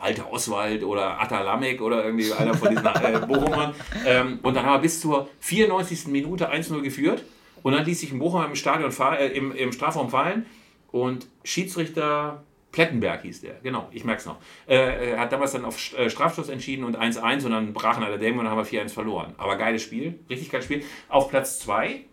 Walter 0.02 0.32
Oswald 0.32 0.84
oder 0.84 1.22
Atta 1.22 1.42
Lamek 1.42 1.82
oder 1.82 2.04
irgendwie 2.04 2.34
einer 2.34 2.54
von 2.56 2.70
diesen 2.70 2.86
äh, 2.86 3.20
Bochumern. 3.26 3.74
Ähm, 4.04 4.40
und 4.42 4.56
dann 4.56 4.66
haben 4.66 4.76
wir 4.76 4.80
bis 4.80 5.00
zur 5.00 5.30
94. 5.42 6.08
Minute 6.08 6.52
1-0 6.52 6.82
geführt. 6.82 7.24
Und 7.64 7.74
dann 7.74 7.86
ließ 7.86 8.00
sich 8.00 8.12
ein 8.12 8.20
Bochum 8.20 8.44
im, 8.46 8.56
Stadion, 8.56 8.92
äh, 9.18 9.28
im, 9.28 9.52
im 9.52 9.72
Strafraum 9.72 10.10
fallen 10.10 10.46
und 10.92 11.28
Schiedsrichter 11.44 12.44
Plettenberg 12.72 13.22
hieß 13.24 13.42
der, 13.42 13.56
genau, 13.62 13.90
ich 13.92 14.06
merke 14.06 14.22
es 14.22 14.26
noch. 14.26 14.38
Äh, 14.66 15.18
hat 15.18 15.32
damals 15.32 15.52
dann 15.52 15.66
auf 15.66 15.94
äh, 15.98 16.10
Strafstoß 16.10 16.50
entschieden 16.50 16.86
und 16.86 16.98
1-1 16.98 17.46
und 17.46 17.52
dann 17.52 17.74
brachen 17.74 18.04
alle 18.04 18.18
Dämme 18.18 18.40
und 18.40 18.46
dann 18.46 18.56
haben 18.56 18.66
wir 18.66 18.82
4-1 18.82 18.90
verloren. 18.90 19.34
Aber 19.38 19.58
geiles 19.58 19.82
Spiel, 19.82 20.20
richtig 20.30 20.50
geiles 20.50 20.66
Spiel. 20.66 20.84
Auf 21.10 21.30
Platz 21.30 21.60
2 21.60 22.06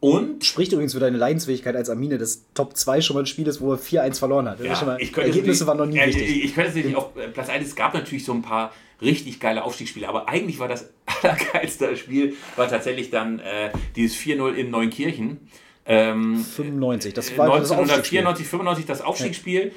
und 0.00 0.44
spricht 0.44 0.72
übrigens 0.72 0.94
für 0.94 1.00
deine 1.00 1.18
Leidensfähigkeit 1.18 1.74
als 1.74 1.90
Amine, 1.90 2.18
dass 2.18 2.44
Top 2.54 2.76
2 2.76 3.00
schon 3.00 3.14
mal 3.14 3.24
ein 3.24 3.26
Spiel 3.26 3.48
ist, 3.48 3.60
wo 3.60 3.72
er 3.72 3.78
4-1 3.78 4.18
verloren 4.20 4.48
hat. 4.48 4.60
Ja, 4.60 4.80
mal, 4.84 4.98
Ergebnisse 5.00 5.66
waren 5.66 5.76
noch 5.76 5.86
nie 5.86 5.98
wichtig. 5.98 6.22
Ich, 6.22 6.44
ich 6.44 6.54
könnte 6.54 6.70
es 6.70 6.76
nicht 6.76 6.94
auf 6.94 7.10
Platz 7.34 7.48
1, 7.48 7.66
es 7.66 7.74
gab 7.74 7.94
natürlich 7.94 8.24
so 8.24 8.32
ein 8.32 8.42
paar 8.42 8.72
richtig 9.00 9.40
geile 9.40 9.64
Aufstiegsspiele. 9.64 10.08
Aber 10.08 10.28
eigentlich 10.28 10.58
war 10.58 10.68
das 10.68 10.90
allergeilste 11.22 11.96
Spiel, 11.96 12.36
war 12.56 12.68
tatsächlich 12.68 13.10
dann 13.10 13.38
äh, 13.40 13.70
dieses 13.96 14.16
4-0 14.16 14.54
in 14.54 14.70
Neunkirchen. 14.70 15.48
Ähm, 15.86 16.44
95, 16.44 17.14
das 17.14 17.36
war 17.38 17.46
1994, 17.46 18.46
95 18.46 18.86
das 18.86 19.00
Aufstiegsspiel, 19.00 19.66
ja. 19.66 19.72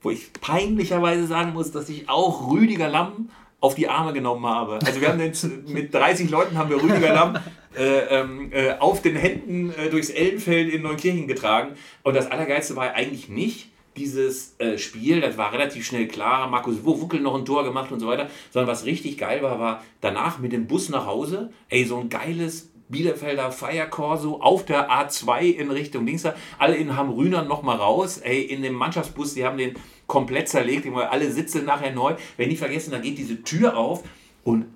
wo 0.00 0.10
ich 0.10 0.32
peinlicherweise 0.32 1.26
sagen 1.26 1.52
muss, 1.52 1.72
dass 1.72 1.88
ich 1.90 2.08
auch 2.08 2.50
Rüdiger 2.50 2.88
Lamm 2.88 3.28
auf 3.60 3.74
die 3.74 3.88
Arme 3.88 4.12
genommen 4.12 4.44
habe. 4.46 4.80
Also 4.84 5.00
wir 5.00 5.08
haben 5.08 5.18
den, 5.18 5.32
mit 5.66 5.94
30 5.94 6.30
Leuten 6.30 6.58
haben 6.58 6.70
wir 6.70 6.82
Rüdiger 6.82 7.12
Lamm 7.12 7.38
äh, 7.76 8.20
ähm, 8.20 8.50
äh, 8.52 8.72
auf 8.78 9.02
den 9.02 9.14
Händen 9.14 9.72
äh, 9.72 9.88
durchs 9.88 10.10
Ellenfeld 10.10 10.72
in 10.72 10.82
Neunkirchen 10.82 11.28
getragen. 11.28 11.76
Und 12.02 12.14
das 12.14 12.30
Allergeilste 12.30 12.74
war 12.74 12.94
eigentlich 12.94 13.28
nicht, 13.28 13.71
dieses 13.96 14.54
äh, 14.58 14.78
Spiel, 14.78 15.20
das 15.20 15.36
war 15.36 15.52
relativ 15.52 15.86
schnell 15.86 16.08
klar, 16.08 16.48
Markus 16.48 16.84
Wuckel 16.84 17.20
noch 17.20 17.34
ein 17.34 17.44
Tor 17.44 17.64
gemacht 17.64 17.92
und 17.92 18.00
so 18.00 18.06
weiter, 18.06 18.28
sondern 18.50 18.70
was 18.70 18.84
richtig 18.84 19.18
geil 19.18 19.42
war, 19.42 19.58
war 19.58 19.84
danach 20.00 20.38
mit 20.38 20.52
dem 20.52 20.66
Bus 20.66 20.88
nach 20.88 21.06
Hause, 21.06 21.52
ey, 21.68 21.84
so 21.84 21.98
ein 21.98 22.08
geiles 22.08 22.70
Bielefelder 22.88 23.50
Feierkorso 23.52 24.40
auf 24.40 24.64
der 24.64 24.90
A2 24.90 25.42
in 25.42 25.70
Richtung 25.70 26.06
Dingster, 26.06 26.34
alle 26.58 26.76
in 26.76 26.96
Hamrüner 26.96 27.42
nochmal 27.42 27.78
raus, 27.78 28.18
ey, 28.18 28.42
in 28.42 28.62
dem 28.62 28.74
Mannschaftsbus, 28.74 29.34
die 29.34 29.44
haben 29.44 29.58
den 29.58 29.74
komplett 30.06 30.48
zerlegt, 30.48 30.86
alle 30.94 31.30
sitzen 31.30 31.64
nachher 31.64 31.92
neu, 31.92 32.14
wenn 32.36 32.48
nicht 32.48 32.58
vergessen, 32.58 32.90
da 32.90 32.98
geht 32.98 33.18
diese 33.18 33.42
Tür 33.42 33.76
auf 33.76 34.04
und 34.44 34.66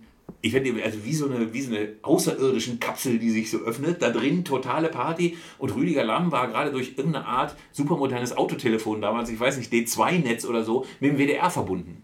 ich 0.47 0.53
finde, 0.53 0.83
also 0.83 1.05
wie 1.05 1.13
so, 1.13 1.29
eine, 1.29 1.53
wie 1.53 1.61
so 1.61 1.75
eine 1.75 1.89
außerirdischen 2.03 2.79
Kapsel, 2.79 3.19
die 3.19 3.31
sich 3.31 3.51
so 3.51 3.59
öffnet, 3.59 4.01
da 4.01 4.11
drin 4.11 4.45
totale 4.45 4.89
Party 4.89 5.37
und 5.59 5.75
Rüdiger 5.75 6.05
Lamm 6.05 6.31
war 6.31 6.47
gerade 6.47 6.71
durch 6.71 6.95
irgendeine 6.97 7.27
Art 7.27 7.57
supermodernes 7.73 8.37
Autotelefon 8.37 9.01
damals, 9.01 9.29
ich 9.29 9.41
weiß 9.41 9.59
nicht, 9.59 9.73
D2-Netz 9.73 10.45
oder 10.45 10.63
so, 10.63 10.87
mit 11.01 11.11
dem 11.11 11.19
WDR 11.19 11.51
verbunden. 11.51 12.03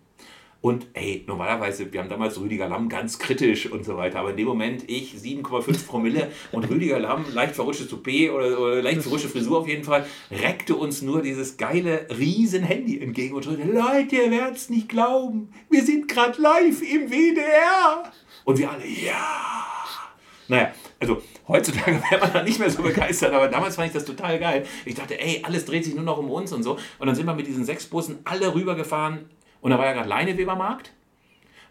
Und 0.60 0.86
hey, 0.94 1.24
normalerweise, 1.26 1.92
wir 1.92 2.00
haben 2.00 2.08
damals 2.08 2.40
Rüdiger 2.40 2.68
Lamm 2.68 2.88
ganz 2.88 3.18
kritisch 3.18 3.70
und 3.70 3.84
so 3.84 3.96
weiter, 3.96 4.20
aber 4.20 4.30
in 4.30 4.36
dem 4.36 4.46
Moment 4.46 4.88
ich 4.88 5.14
7,5 5.14 5.86
Promille 5.86 6.30
und 6.52 6.68
Rüdiger 6.70 7.00
Lamm, 7.00 7.24
leicht 7.32 7.56
verrutschte 7.56 7.88
Toupet 7.88 8.30
oder, 8.30 8.60
oder 8.60 8.82
leicht 8.82 9.02
verrutschte 9.02 9.28
Frisur 9.28 9.58
auf 9.58 9.68
jeden 9.68 9.82
Fall, 9.82 10.06
reckte 10.30 10.76
uns 10.76 11.02
nur 11.02 11.20
dieses 11.20 11.56
geile 11.56 12.06
riesen 12.16 12.62
Handy 12.62 13.00
entgegen 13.00 13.34
und 13.34 13.44
schritt, 13.44 13.58
Leute, 13.58 14.16
ihr 14.16 14.30
werdet 14.30 14.56
es 14.56 14.70
nicht 14.70 14.88
glauben, 14.88 15.48
wir 15.68 15.82
sind 15.82 16.06
gerade 16.06 16.40
live 16.40 16.80
im 16.80 17.10
WDR. 17.10 18.12
Und 18.44 18.58
wir 18.58 18.70
alle, 18.70 18.86
ja. 18.86 19.52
Naja, 20.48 20.72
also 21.00 21.22
heutzutage 21.48 22.02
wäre 22.10 22.20
man 22.20 22.32
da 22.32 22.42
nicht 22.42 22.58
mehr 22.58 22.70
so 22.70 22.82
begeistert, 22.82 23.32
aber 23.32 23.48
damals 23.48 23.76
fand 23.76 23.88
ich 23.88 23.94
das 23.94 24.04
total 24.04 24.38
geil. 24.38 24.66
Ich 24.84 24.94
dachte, 24.94 25.18
ey, 25.20 25.42
alles 25.44 25.64
dreht 25.64 25.84
sich 25.84 25.94
nur 25.94 26.04
noch 26.04 26.18
um 26.18 26.30
uns 26.30 26.52
und 26.52 26.62
so. 26.62 26.78
Und 26.98 27.06
dann 27.06 27.14
sind 27.14 27.26
wir 27.26 27.34
mit 27.34 27.46
diesen 27.46 27.64
sechs 27.64 27.86
Bussen 27.86 28.20
alle 28.24 28.54
rübergefahren. 28.54 29.30
Und 29.60 29.70
da 29.70 29.78
war 29.78 29.86
ja 29.86 29.92
gerade 29.92 30.08
Leinewebermarkt. 30.08 30.92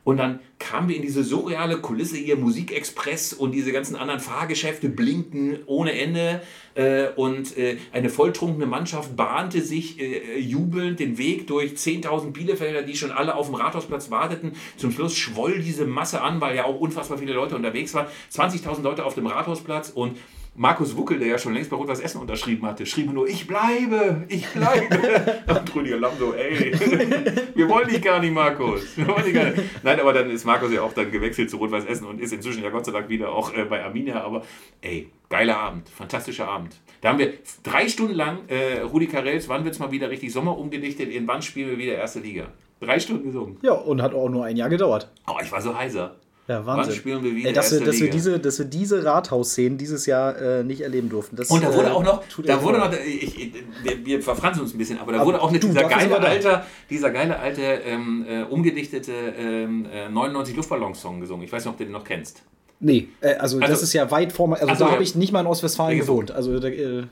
Und 0.03 0.17
dann 0.17 0.39
kamen 0.57 0.89
wir 0.89 0.95
in 0.95 1.01
diese 1.01 1.23
surreale 1.23 1.77
Kulisse 1.77 2.17
hier, 2.17 2.35
Musikexpress 2.35 3.33
und 3.33 3.51
diese 3.51 3.71
ganzen 3.71 3.95
anderen 3.95 4.19
Fahrgeschäfte 4.19 4.89
blinken 4.89 5.59
ohne 5.67 5.93
Ende. 5.93 6.41
Äh, 6.73 7.09
und 7.15 7.57
äh, 7.57 7.77
eine 7.91 8.09
volltrunkene 8.09 8.65
Mannschaft 8.65 9.15
bahnte 9.15 9.61
sich 9.61 9.99
äh, 9.99 10.39
jubelnd 10.39 10.99
den 10.99 11.17
Weg 11.17 11.47
durch 11.47 11.73
10.000 11.73 12.31
Bielefelder, 12.31 12.81
die 12.81 12.95
schon 12.95 13.11
alle 13.11 13.35
auf 13.35 13.47
dem 13.47 13.55
Rathausplatz 13.55 14.09
warteten. 14.09 14.53
Zum 14.77 14.91
Schluss 14.91 15.15
schwoll 15.15 15.59
diese 15.59 15.85
Masse 15.85 16.21
an, 16.21 16.41
weil 16.41 16.55
ja 16.55 16.65
auch 16.65 16.79
unfassbar 16.79 17.17
viele 17.17 17.33
Leute 17.33 17.55
unterwegs 17.55 17.93
waren. 17.93 18.07
20.000 18.33 18.81
Leute 18.81 19.05
auf 19.05 19.15
dem 19.15 19.27
Rathausplatz 19.27 19.89
und 19.89 20.17
Markus 20.53 20.97
Wuckel, 20.97 21.17
der 21.17 21.29
ja 21.29 21.37
schon 21.37 21.53
längst 21.53 21.69
bei 21.69 21.77
Rot 21.77 21.87
was 21.87 22.01
Essen 22.01 22.19
unterschrieben 22.19 22.65
hatte, 22.65 22.85
schrieb 22.85 23.11
nur, 23.11 23.25
ich 23.25 23.47
bleibe, 23.47 24.25
ich 24.27 24.45
bleibe. 24.49 25.41
Und 25.47 25.75
Rüdiger 25.75 25.97
Lamm 25.97 26.11
so, 26.19 26.33
ey, 26.33 26.73
wir 27.55 27.69
wollen 27.69 27.87
dich 27.87 28.01
gar 28.01 28.19
nicht, 28.19 28.33
Markus. 28.33 28.97
Wir 28.97 29.07
wollen 29.07 29.23
dich 29.23 29.33
gar 29.33 29.45
nicht. 29.45 29.83
Nein, 29.83 29.99
aber 30.01 30.11
dann 30.11 30.29
ist 30.29 30.43
Markus 30.43 30.73
ja 30.73 30.81
auch 30.81 30.91
dann 30.91 31.09
gewechselt 31.09 31.49
zu 31.49 31.55
Rot-Weiß 31.55 31.85
Essen 31.85 32.05
und 32.05 32.19
ist 32.19 32.33
inzwischen 32.33 32.63
ja 32.63 32.69
Gott 32.69 32.85
sei 32.85 32.91
Dank 32.91 33.07
wieder 33.07 33.31
auch 33.31 33.53
äh, 33.53 33.63
bei 33.63 33.81
Arminia. 33.81 34.21
Aber 34.21 34.41
ey, 34.81 35.09
geiler 35.29 35.57
Abend, 35.57 35.87
fantastischer 35.87 36.49
Abend. 36.49 36.75
Da 36.99 37.09
haben 37.09 37.19
wir 37.19 37.33
drei 37.63 37.87
Stunden 37.87 38.13
lang 38.13 38.39
äh, 38.49 38.81
Rudi 38.81 39.07
Carells, 39.07 39.47
wann 39.47 39.63
wird 39.63 39.75
es 39.75 39.79
mal 39.79 39.91
wieder 39.91 40.09
richtig 40.09 40.33
Sommer 40.33 40.57
umgedichtet, 40.57 41.09
in 41.09 41.27
wann 41.27 41.41
spielen 41.41 41.69
wir 41.69 41.77
wieder 41.77 41.95
erste 41.95 42.19
Liga. 42.19 42.47
Drei 42.81 42.99
Stunden 42.99 43.23
gesungen. 43.23 43.57
Ja, 43.61 43.73
und 43.73 44.01
hat 44.01 44.13
auch 44.13 44.27
nur 44.27 44.43
ein 44.43 44.57
Jahr 44.57 44.69
gedauert. 44.69 45.09
Oh, 45.27 45.37
ich 45.41 45.51
war 45.51 45.61
so 45.61 45.77
heiser. 45.77 46.17
Ja, 46.51 46.65
Wahnsinn. 46.65 46.91
Wann 46.91 46.99
spielen 46.99 47.23
wir 47.23 47.33
wieder 47.33 47.47
Ey, 47.47 47.53
dass, 47.53 47.71
wir, 47.71 47.79
dass, 47.79 48.01
wir 48.01 48.09
diese, 48.09 48.37
dass 48.37 48.59
wir 48.59 48.65
diese 48.65 49.05
Rathaus-Szenen 49.05 49.77
dieses 49.77 50.05
Jahr 50.05 50.37
äh, 50.37 50.63
nicht 50.65 50.81
erleben 50.81 51.07
durften. 51.07 51.37
Das, 51.37 51.49
und 51.49 51.63
da 51.63 51.73
wurde 51.73 51.87
äh, 51.87 51.91
auch 51.91 52.03
noch, 52.03 52.23
da 52.43 52.61
wurde 52.61 52.77
noch 52.77 52.91
ich, 52.91 53.39
ich, 53.39 53.53
wir, 53.83 54.05
wir 54.05 54.21
verfransen 54.21 54.63
uns 54.63 54.73
ein 54.73 54.77
bisschen, 54.77 54.99
aber 54.99 55.13
da 55.13 55.19
aber 55.19 55.27
wurde 55.27 55.41
auch 55.41 55.49
nicht 55.49 55.63
dieser, 55.63 55.85
geile 55.85 56.19
alte, 56.19 56.63
dieser 56.89 57.09
geile 57.11 57.39
alte, 57.39 57.61
ähm, 57.61 58.25
äh, 58.27 58.43
umgedichtete 58.43 59.13
ähm, 59.37 59.87
99 60.11 60.53
äh, 60.53 60.57
Luftballons-Song 60.57 61.21
gesungen. 61.21 61.45
Ich 61.45 61.51
weiß 61.53 61.63
nicht, 61.63 61.71
ob 61.71 61.77
du 61.77 61.85
den 61.85 61.93
noch 61.93 62.03
kennst. 62.03 62.43
Nee, 62.81 63.07
äh, 63.21 63.35
also, 63.35 63.57
also, 63.59 63.71
das 63.71 63.81
ist 63.81 63.93
ja 63.93 64.11
weit 64.11 64.33
vor, 64.33 64.51
also, 64.51 64.67
also 64.67 64.85
da 64.85 64.91
habe 64.91 65.03
ich 65.03 65.15
nicht 65.15 65.31
mal 65.31 65.39
in 65.39 65.47
Ostwestfalen 65.47 65.97
gewohnt. 65.97 66.31
Also 66.31 66.59
da, 66.59 66.67
äh, 66.67 67.03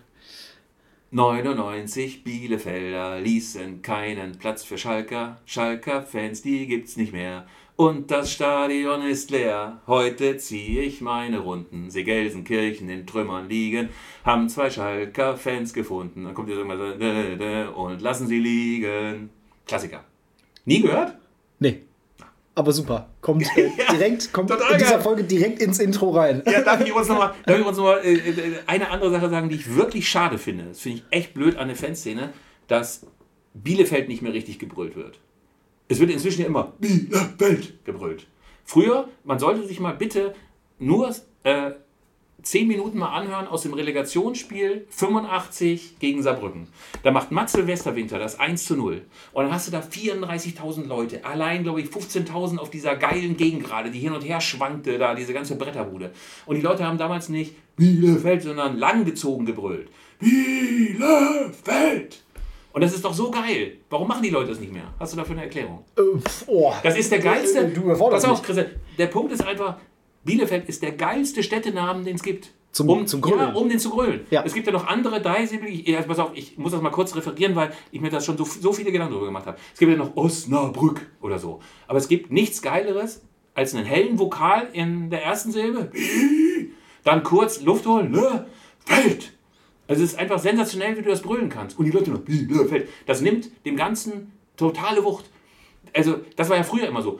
99 1.11 2.25
Bielefelder 2.25 3.21
ließen 3.21 3.81
keinen 3.81 4.37
Platz 4.37 4.63
für 4.63 4.77
Schalker. 4.77 5.37
Schalker 5.45 6.03
Fans, 6.03 6.41
die 6.41 6.67
gibt's 6.67 6.97
nicht 6.97 7.13
mehr. 7.13 7.45
Und 7.79 8.11
das 8.11 8.33
Stadion 8.33 9.03
ist 9.03 9.31
leer. 9.31 9.79
Heute 9.87 10.35
ziehe 10.35 10.81
ich 10.81 10.99
meine 10.99 11.39
Runden. 11.39 11.89
See 11.89 12.03
Gelsenkirchen 12.03 12.89
in 12.89 13.07
Trümmern 13.07 13.47
liegen. 13.47 13.87
Haben 14.25 14.49
zwei 14.49 14.69
Schalker 14.69 15.37
Fans 15.37 15.73
gefunden. 15.73 16.25
Dann 16.25 16.33
kommt 16.33 16.49
jetzt 16.49 16.57
irgendwann 16.57 17.71
so 17.73 17.81
und 17.81 18.01
lassen 18.01 18.27
sie 18.27 18.37
liegen. 18.37 19.29
Klassiker. 19.65 20.03
Nie 20.65 20.81
gehört? 20.81 21.15
Nee. 21.59 21.83
Aber 22.53 22.73
super. 22.73 23.07
Kommt 23.21 23.47
äh, 23.55 23.69
direkt, 23.89 24.33
kommt 24.33 24.51
in 24.51 24.57
dieser 24.77 24.77
geil. 24.77 25.01
Folge 25.01 25.23
direkt 25.23 25.61
ins 25.61 25.79
Intro 25.79 26.09
rein. 26.09 26.43
Ja, 26.51 26.61
darf 26.61 26.81
ich 26.81 26.93
uns 26.93 27.07
nochmal 27.07 27.33
noch 27.47 28.03
äh, 28.03 28.13
äh, 28.13 28.55
eine 28.67 28.91
andere 28.91 29.11
Sache 29.11 29.29
sagen, 29.29 29.47
die 29.47 29.55
ich 29.55 29.73
wirklich 29.73 30.09
schade 30.09 30.37
finde. 30.37 30.65
Das 30.65 30.81
finde 30.81 30.97
ich 30.97 31.17
echt 31.17 31.33
blöd 31.33 31.55
an 31.55 31.69
der 31.69 31.77
Fanszene, 31.77 32.33
dass 32.67 33.07
Bielefeld 33.53 34.09
nicht 34.09 34.21
mehr 34.21 34.33
richtig 34.33 34.59
gebrüllt 34.59 34.97
wird. 34.97 35.17
Es 35.89 35.99
wird 35.99 36.11
inzwischen 36.11 36.41
ja 36.41 36.47
immer 36.47 36.73
Bielefeld 36.79 37.83
gebrüllt. 37.83 38.27
Früher, 38.63 39.09
man 39.23 39.39
sollte 39.39 39.67
sich 39.67 39.79
mal 39.79 39.95
bitte 39.95 40.35
nur 40.77 41.13
äh, 41.43 41.71
zehn 42.43 42.67
Minuten 42.67 42.99
mal 42.99 43.09
anhören 43.09 43.47
aus 43.47 43.63
dem 43.63 43.73
Relegationsspiel 43.73 44.85
85 44.91 45.97
gegen 45.97 46.21
Saarbrücken. 46.21 46.67
Da 47.01 47.09
macht 47.09 47.31
Matze 47.31 47.65
Westerwinter 47.65 48.19
das 48.19 48.39
1 48.39 48.65
zu 48.65 48.75
0. 48.75 49.01
Und 49.33 49.43
dann 49.43 49.51
hast 49.51 49.67
du 49.67 49.71
da 49.71 49.79
34.000 49.79 50.85
Leute. 50.85 51.25
Allein, 51.25 51.63
glaube 51.63 51.81
ich, 51.81 51.89
15.000 51.89 52.59
auf 52.59 52.69
dieser 52.69 52.95
geilen 52.95 53.35
Gegengrade, 53.35 53.89
die 53.89 53.99
hin 53.99 54.13
und 54.13 54.21
her 54.21 54.41
schwankte, 54.41 54.99
da 54.99 55.15
diese 55.15 55.33
ganze 55.33 55.55
Bretterbude. 55.55 56.11
Und 56.45 56.55
die 56.55 56.61
Leute 56.61 56.85
haben 56.85 56.99
damals 56.99 57.29
nicht 57.29 57.55
Bielefeld, 57.75 58.43
sondern 58.43 58.77
langgezogen 58.77 59.47
gebrüllt. 59.47 59.89
Bielefeld! 60.19 61.09
Und 62.71 62.81
das 62.81 62.93
ist 62.93 63.03
doch 63.03 63.13
so 63.13 63.31
geil. 63.31 63.77
Warum 63.89 64.07
machen 64.07 64.21
die 64.21 64.29
Leute 64.29 64.49
das 64.49 64.59
nicht 64.59 64.71
mehr? 64.71 64.93
Hast 64.99 65.13
du 65.13 65.17
dafür 65.17 65.33
eine 65.33 65.43
Erklärung? 65.43 65.83
Äh, 65.97 66.01
oh. 66.47 66.73
Das 66.83 66.97
ist 66.97 67.11
der 67.11 67.19
geilste. 67.19 67.67
Du, 67.69 67.81
du 67.81 67.97
Pass 67.97 68.25
auf, 68.25 68.41
Chris, 68.43 68.63
der 68.97 69.07
Punkt 69.07 69.31
ist 69.31 69.45
einfach, 69.45 69.77
Bielefeld 70.23 70.69
ist 70.69 70.83
der 70.83 70.91
geilste 70.91 71.41
Städtenamen, 71.41 72.05
den 72.05 72.15
es 72.15 72.23
gibt. 72.23 72.51
Zum, 72.71 72.87
um, 72.87 73.07
zum 73.07 73.21
Grölen. 73.21 73.39
Ja, 73.39 73.53
um 73.53 73.67
den 73.67 73.79
zu 73.79 73.89
grölen. 73.89 74.27
Ja. 74.29 74.43
Es 74.45 74.53
gibt 74.53 74.67
ja 74.67 74.73
noch 74.73 74.85
andere 74.85 75.21
dreisibbelig. 75.21 75.87
Also 75.95 76.07
pass 76.07 76.19
auf, 76.19 76.31
ich 76.35 76.57
muss 76.57 76.71
das 76.71 76.81
mal 76.81 76.91
kurz 76.91 77.15
referieren, 77.15 77.55
weil 77.55 77.71
ich 77.91 77.99
mir 77.99 78.11
das 78.11 78.25
schon 78.25 78.37
so, 78.37 78.43
so 78.43 78.71
viele 78.73 78.91
Gedanken 78.91 79.13
darüber 79.13 79.27
gemacht 79.27 79.47
habe. 79.47 79.57
Es 79.73 79.79
gibt 79.79 79.91
ja 79.91 79.97
noch 79.97 80.15
Osnabrück 80.15 81.01
oder 81.21 81.39
so. 81.39 81.61
Aber 81.87 81.97
es 81.97 82.07
gibt 82.07 82.31
nichts 82.31 82.61
Geileres 82.61 83.23
als 83.55 83.73
einen 83.73 83.85
hellen 83.85 84.19
Vokal 84.19 84.69
in 84.71 85.09
der 85.09 85.23
ersten 85.23 85.51
Silbe. 85.51 85.91
Dann 87.03 87.23
kurz 87.23 87.61
Luft 87.61 87.87
holen. 87.87 88.11
Ne? 88.11 88.45
Feld. 88.85 89.33
Also 89.89 90.03
es 90.03 90.11
ist 90.11 90.19
einfach 90.19 90.37
sensationell, 90.37 90.95
wie 90.95 91.01
du 91.01 91.09
das 91.09 91.23
brüllen 91.23 91.49
kannst. 91.49 91.79
Und 91.79 91.85
die 91.85 91.91
Leute 91.91 92.11
Bielefeld. 92.11 92.87
Das 93.07 93.21
nimmt 93.21 93.49
dem 93.65 93.75
Ganzen 93.75 94.31
totale 94.55 95.03
Wucht. 95.03 95.25
Also 95.95 96.19
das 96.35 96.47
war 96.47 96.57
ja 96.57 96.63
früher 96.63 96.87
immer 96.87 97.01
so. 97.01 97.19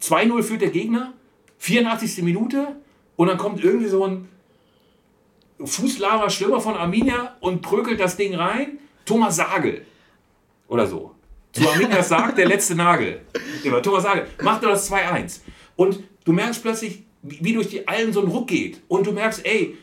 2-0 0.00 0.42
führt 0.44 0.62
der 0.62 0.70
Gegner 0.70 1.14
84. 1.58 2.22
Minute 2.22 2.76
und 3.16 3.26
dann 3.26 3.38
kommt 3.38 3.62
irgendwie 3.62 3.88
so 3.88 4.04
ein 4.04 4.28
fußlamer 5.62 6.30
Stürmer 6.30 6.60
von 6.60 6.74
Arminia 6.76 7.36
und 7.40 7.60
prökelt 7.60 7.98
das 7.98 8.16
Ding 8.16 8.36
rein. 8.36 8.78
Thomas 9.04 9.34
Sagel 9.34 9.84
oder 10.68 10.86
so. 10.86 11.16
Zu 11.50 11.68
Arminia 11.68 12.04
sagt 12.04 12.38
der 12.38 12.46
letzte 12.46 12.76
Nagel. 12.76 13.22
Immer 13.64 13.82
Thomas 13.82 14.04
Sagel 14.04 14.28
macht 14.44 14.62
er 14.62 14.68
das 14.68 14.88
2-1. 14.92 15.40
Und 15.74 16.04
du 16.24 16.32
merkst 16.32 16.62
plötzlich, 16.62 17.02
wie 17.22 17.52
durch 17.52 17.68
die 17.68 17.88
Allen 17.88 18.12
so 18.12 18.22
ein 18.22 18.28
Ruck 18.28 18.46
geht. 18.46 18.80
Und 18.86 19.08
du 19.08 19.12
merkst, 19.12 19.44
ey, 19.44 19.76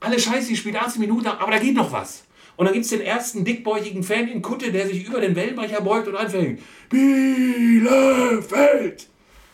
alle 0.00 0.18
Scheiße, 0.18 0.52
ich 0.52 0.58
spiele 0.58 0.80
18 0.80 1.00
Minuten, 1.00 1.26
aber 1.26 1.50
da 1.50 1.58
geht 1.58 1.74
noch 1.74 1.92
was. 1.92 2.24
Und 2.56 2.66
dann 2.66 2.74
gibt 2.74 2.84
es 2.86 2.90
den 2.90 3.00
ersten 3.02 3.44
dickbäuchigen 3.44 4.02
Fan 4.02 4.26
in 4.28 4.42
Kutte, 4.42 4.72
der 4.72 4.88
sich 4.88 5.06
über 5.06 5.20
den 5.20 5.36
Wellenbrecher 5.36 5.80
beugt 5.80 6.08
und 6.08 6.16
anfängt. 6.16 6.60
Bielefeld! 6.90 8.38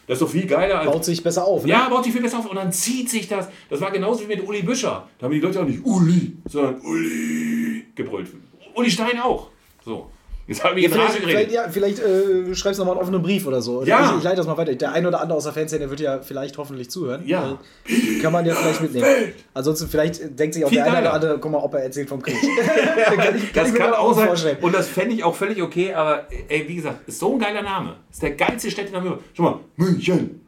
Das 0.07 0.17
ist 0.17 0.23
doch 0.23 0.31
viel 0.31 0.47
geiler 0.47 0.81
als. 0.81 0.91
Baut 0.91 1.05
sich 1.05 1.23
besser 1.23 1.45
auf, 1.45 1.65
ne? 1.65 1.71
Ja, 1.71 1.89
baut 1.89 2.05
sich 2.05 2.13
viel 2.13 2.23
besser 2.23 2.39
auf. 2.39 2.47
Und 2.47 2.57
dann 2.57 2.73
zieht 2.73 3.09
sich 3.11 3.29
das. 3.29 3.49
Das 3.71 3.81
war 3.81 3.91
genauso 3.91 4.25
wie 4.25 4.29
mit 4.29 4.47
Uli 4.47 4.63
Büscher. 4.63 5.09
Da 5.19 5.27
haben 5.27 5.33
die 5.33 5.41
Leute 5.41 5.61
auch 5.61 5.67
nicht 5.67 5.85
Uli, 5.85 6.37
sondern 6.47 6.81
Uli 6.81 7.87
gebrüllt. 7.95 8.29
Uli 8.75 8.91
Stein 8.91 9.19
auch. 9.21 9.49
So. 9.85 10.11
Jetzt 10.47 10.63
habe 10.63 10.79
ich 10.79 10.85
ja, 10.85 10.91
vielleicht, 10.91 11.15
vielleicht, 11.15 11.53
ja, 11.53 11.69
vielleicht 11.71 11.99
äh, 12.01 12.55
schreibst 12.55 12.79
du 12.79 12.85
nochmal 12.85 12.97
einen 12.97 13.03
offenen 13.03 13.23
Brief 13.23 13.47
oder 13.47 13.63
so. 13.63 13.83
Ja. 13.83 14.11
Ich, 14.11 14.19
ich, 14.19 14.25
leite 14.25 14.37
das 14.37 14.47
mal 14.47 14.59
weiter. 14.59 14.75
Der 14.75 14.93
ein 14.93 15.07
oder 15.07 15.21
andere 15.23 15.39
aus 15.39 15.45
der 15.45 15.55
Fanszene 15.55 15.89
wird 15.89 16.01
ja 16.01 16.21
vielleicht 16.21 16.59
hoffentlich 16.59 16.91
zuhören. 16.91 17.27
Ja. 17.27 17.59
Äh, 17.87 18.21
kann 18.21 18.31
man 18.31 18.45
ja 18.45 18.55
vielleicht 18.55 18.83
mitnehmen. 18.83 19.33
Ansonsten 19.55 19.89
vielleicht 19.89 20.39
denkt 20.39 20.55
sich 20.55 20.65
auch 20.65 20.69
Viel 20.69 20.79
der 20.79 20.93
eine 20.93 21.01
oder 21.01 21.15
andere, 21.15 21.39
guck 21.39 21.51
mal, 21.51 21.59
ob 21.59 21.73
er 21.75 21.85
erzählt 21.85 22.11
vom 22.11 22.21
Krieg. 22.21 22.37
kann 23.17 23.37
ich, 23.37 23.53
kann 23.55 23.65
das 23.65 23.75
kann 23.75 23.95
auch 23.95 24.13
sein. 24.13 24.27
Vorstellen. 24.27 24.59
Und 24.61 24.75
das 24.75 24.87
fände 24.87 25.15
ich 25.15 25.25
auch 25.25 25.35
völlig 25.35 25.63
okay, 25.63 25.95
aber 25.95 26.27
ey, 26.49 26.69
wie 26.69 26.75
gesagt, 26.75 27.09
ist 27.09 27.19
so 27.19 27.33
ein 27.33 27.39
geiler 27.39 27.63
Name. 27.63 27.97
Ist 28.11 28.23
der 28.23 28.33
geilste 28.33 28.71
Städtename. 28.71 29.19
Schau 29.33 29.43
mal, 29.45 29.61
München, 29.77 30.43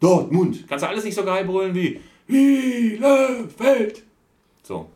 Dortmund. 0.00 0.64
Kannst 0.68 0.84
du 0.84 0.88
alles 0.88 1.04
nicht 1.04 1.14
so 1.14 1.24
geil 1.24 1.44
brüllen 1.44 1.72
wie 1.72 2.00
Bielefeld. 2.26 4.02
So. 4.64 4.88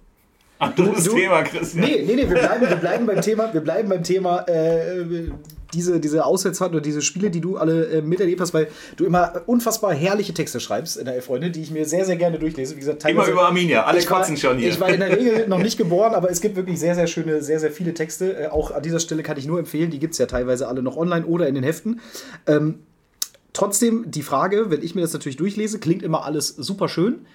Anderes 0.61 1.05
du, 1.05 1.15
Thema, 1.15 1.43
Christian. 1.43 1.85
Nee, 1.85 2.05
nee, 2.07 2.17
nee, 2.17 2.29
wir 2.29 2.39
bleiben, 2.39 2.69
wir 2.69 2.77
bleiben 2.77 3.07
beim 3.07 3.23
Thema, 3.23 3.53
wir 3.53 3.63
bleiben 3.63 3.89
beim 3.89 4.03
Thema 4.05 4.41
äh, 4.47 5.31
diese, 5.73 6.01
diese 6.01 6.25
Auswärtsfahrten 6.25 6.77
oder 6.77 6.83
diese 6.83 7.01
Spiele, 7.01 7.31
die 7.31 7.41
du 7.41 7.57
alle 7.57 7.87
äh, 7.87 8.03
miterlebt 8.03 8.43
hast, 8.43 8.53
weil 8.53 8.69
du 8.97 9.07
immer 9.07 9.43
unfassbar 9.47 9.95
herrliche 9.95 10.35
Texte 10.35 10.61
schreibst 10.61 10.99
in 10.99 11.07
der 11.07 11.15
Elf 11.15 11.25
Freunde, 11.25 11.51
die 11.51 11.63
ich 11.63 11.71
mir 11.71 11.87
sehr, 11.87 12.05
sehr 12.05 12.17
gerne 12.17 12.39
durchlese. 12.39 12.77
Wie 12.77 12.81
gesagt, 12.81 13.05
immer 13.07 13.27
über 13.27 13.47
Arminia, 13.47 13.85
alle 13.85 14.03
kotzen 14.05 14.37
schon 14.37 14.59
hier. 14.59 14.69
Ich 14.69 14.81
war 14.81 14.91
in 14.91 15.01
der 15.01 15.17
Regel 15.17 15.49
noch 15.49 15.59
nicht 15.59 15.79
geboren, 15.79 16.15
aber 16.15 16.31
es 16.31 16.43
gibt 16.43 16.57
wirklich 16.57 16.79
sehr, 16.79 16.95
sehr 16.95 17.07
schöne, 17.07 17.43
sehr, 17.43 17.59
sehr 17.59 17.71
viele 17.71 17.95
Texte. 17.95 18.37
Äh, 18.37 18.47
auch 18.49 18.71
an 18.71 18.83
dieser 18.83 19.01
Stelle 19.01 19.23
kann 19.23 19.39
ich 19.39 19.47
nur 19.47 19.59
empfehlen, 19.59 19.91
die 19.91 19.99
gibt 19.99 20.13
es 20.13 20.19
ja 20.19 20.27
teilweise 20.27 20.69
alle 20.69 20.83
noch 20.83 20.97
online 20.97 21.25
oder 21.25 21.49
in 21.49 21.55
den 21.55 21.65
Heften. 21.65 22.01
Ähm, 22.47 22.81
trotzdem 23.55 24.11
die 24.11 24.23
Frage, 24.23 24.71
wenn 24.71 24.83
ich 24.83 24.95
mir 24.95 25.01
das 25.01 25.15
natürlich 25.15 25.37
durchlese, 25.37 25.79
klingt 25.79 26.03
immer 26.03 26.27
alles 26.27 26.49
super 26.49 26.89
schön 26.89 27.27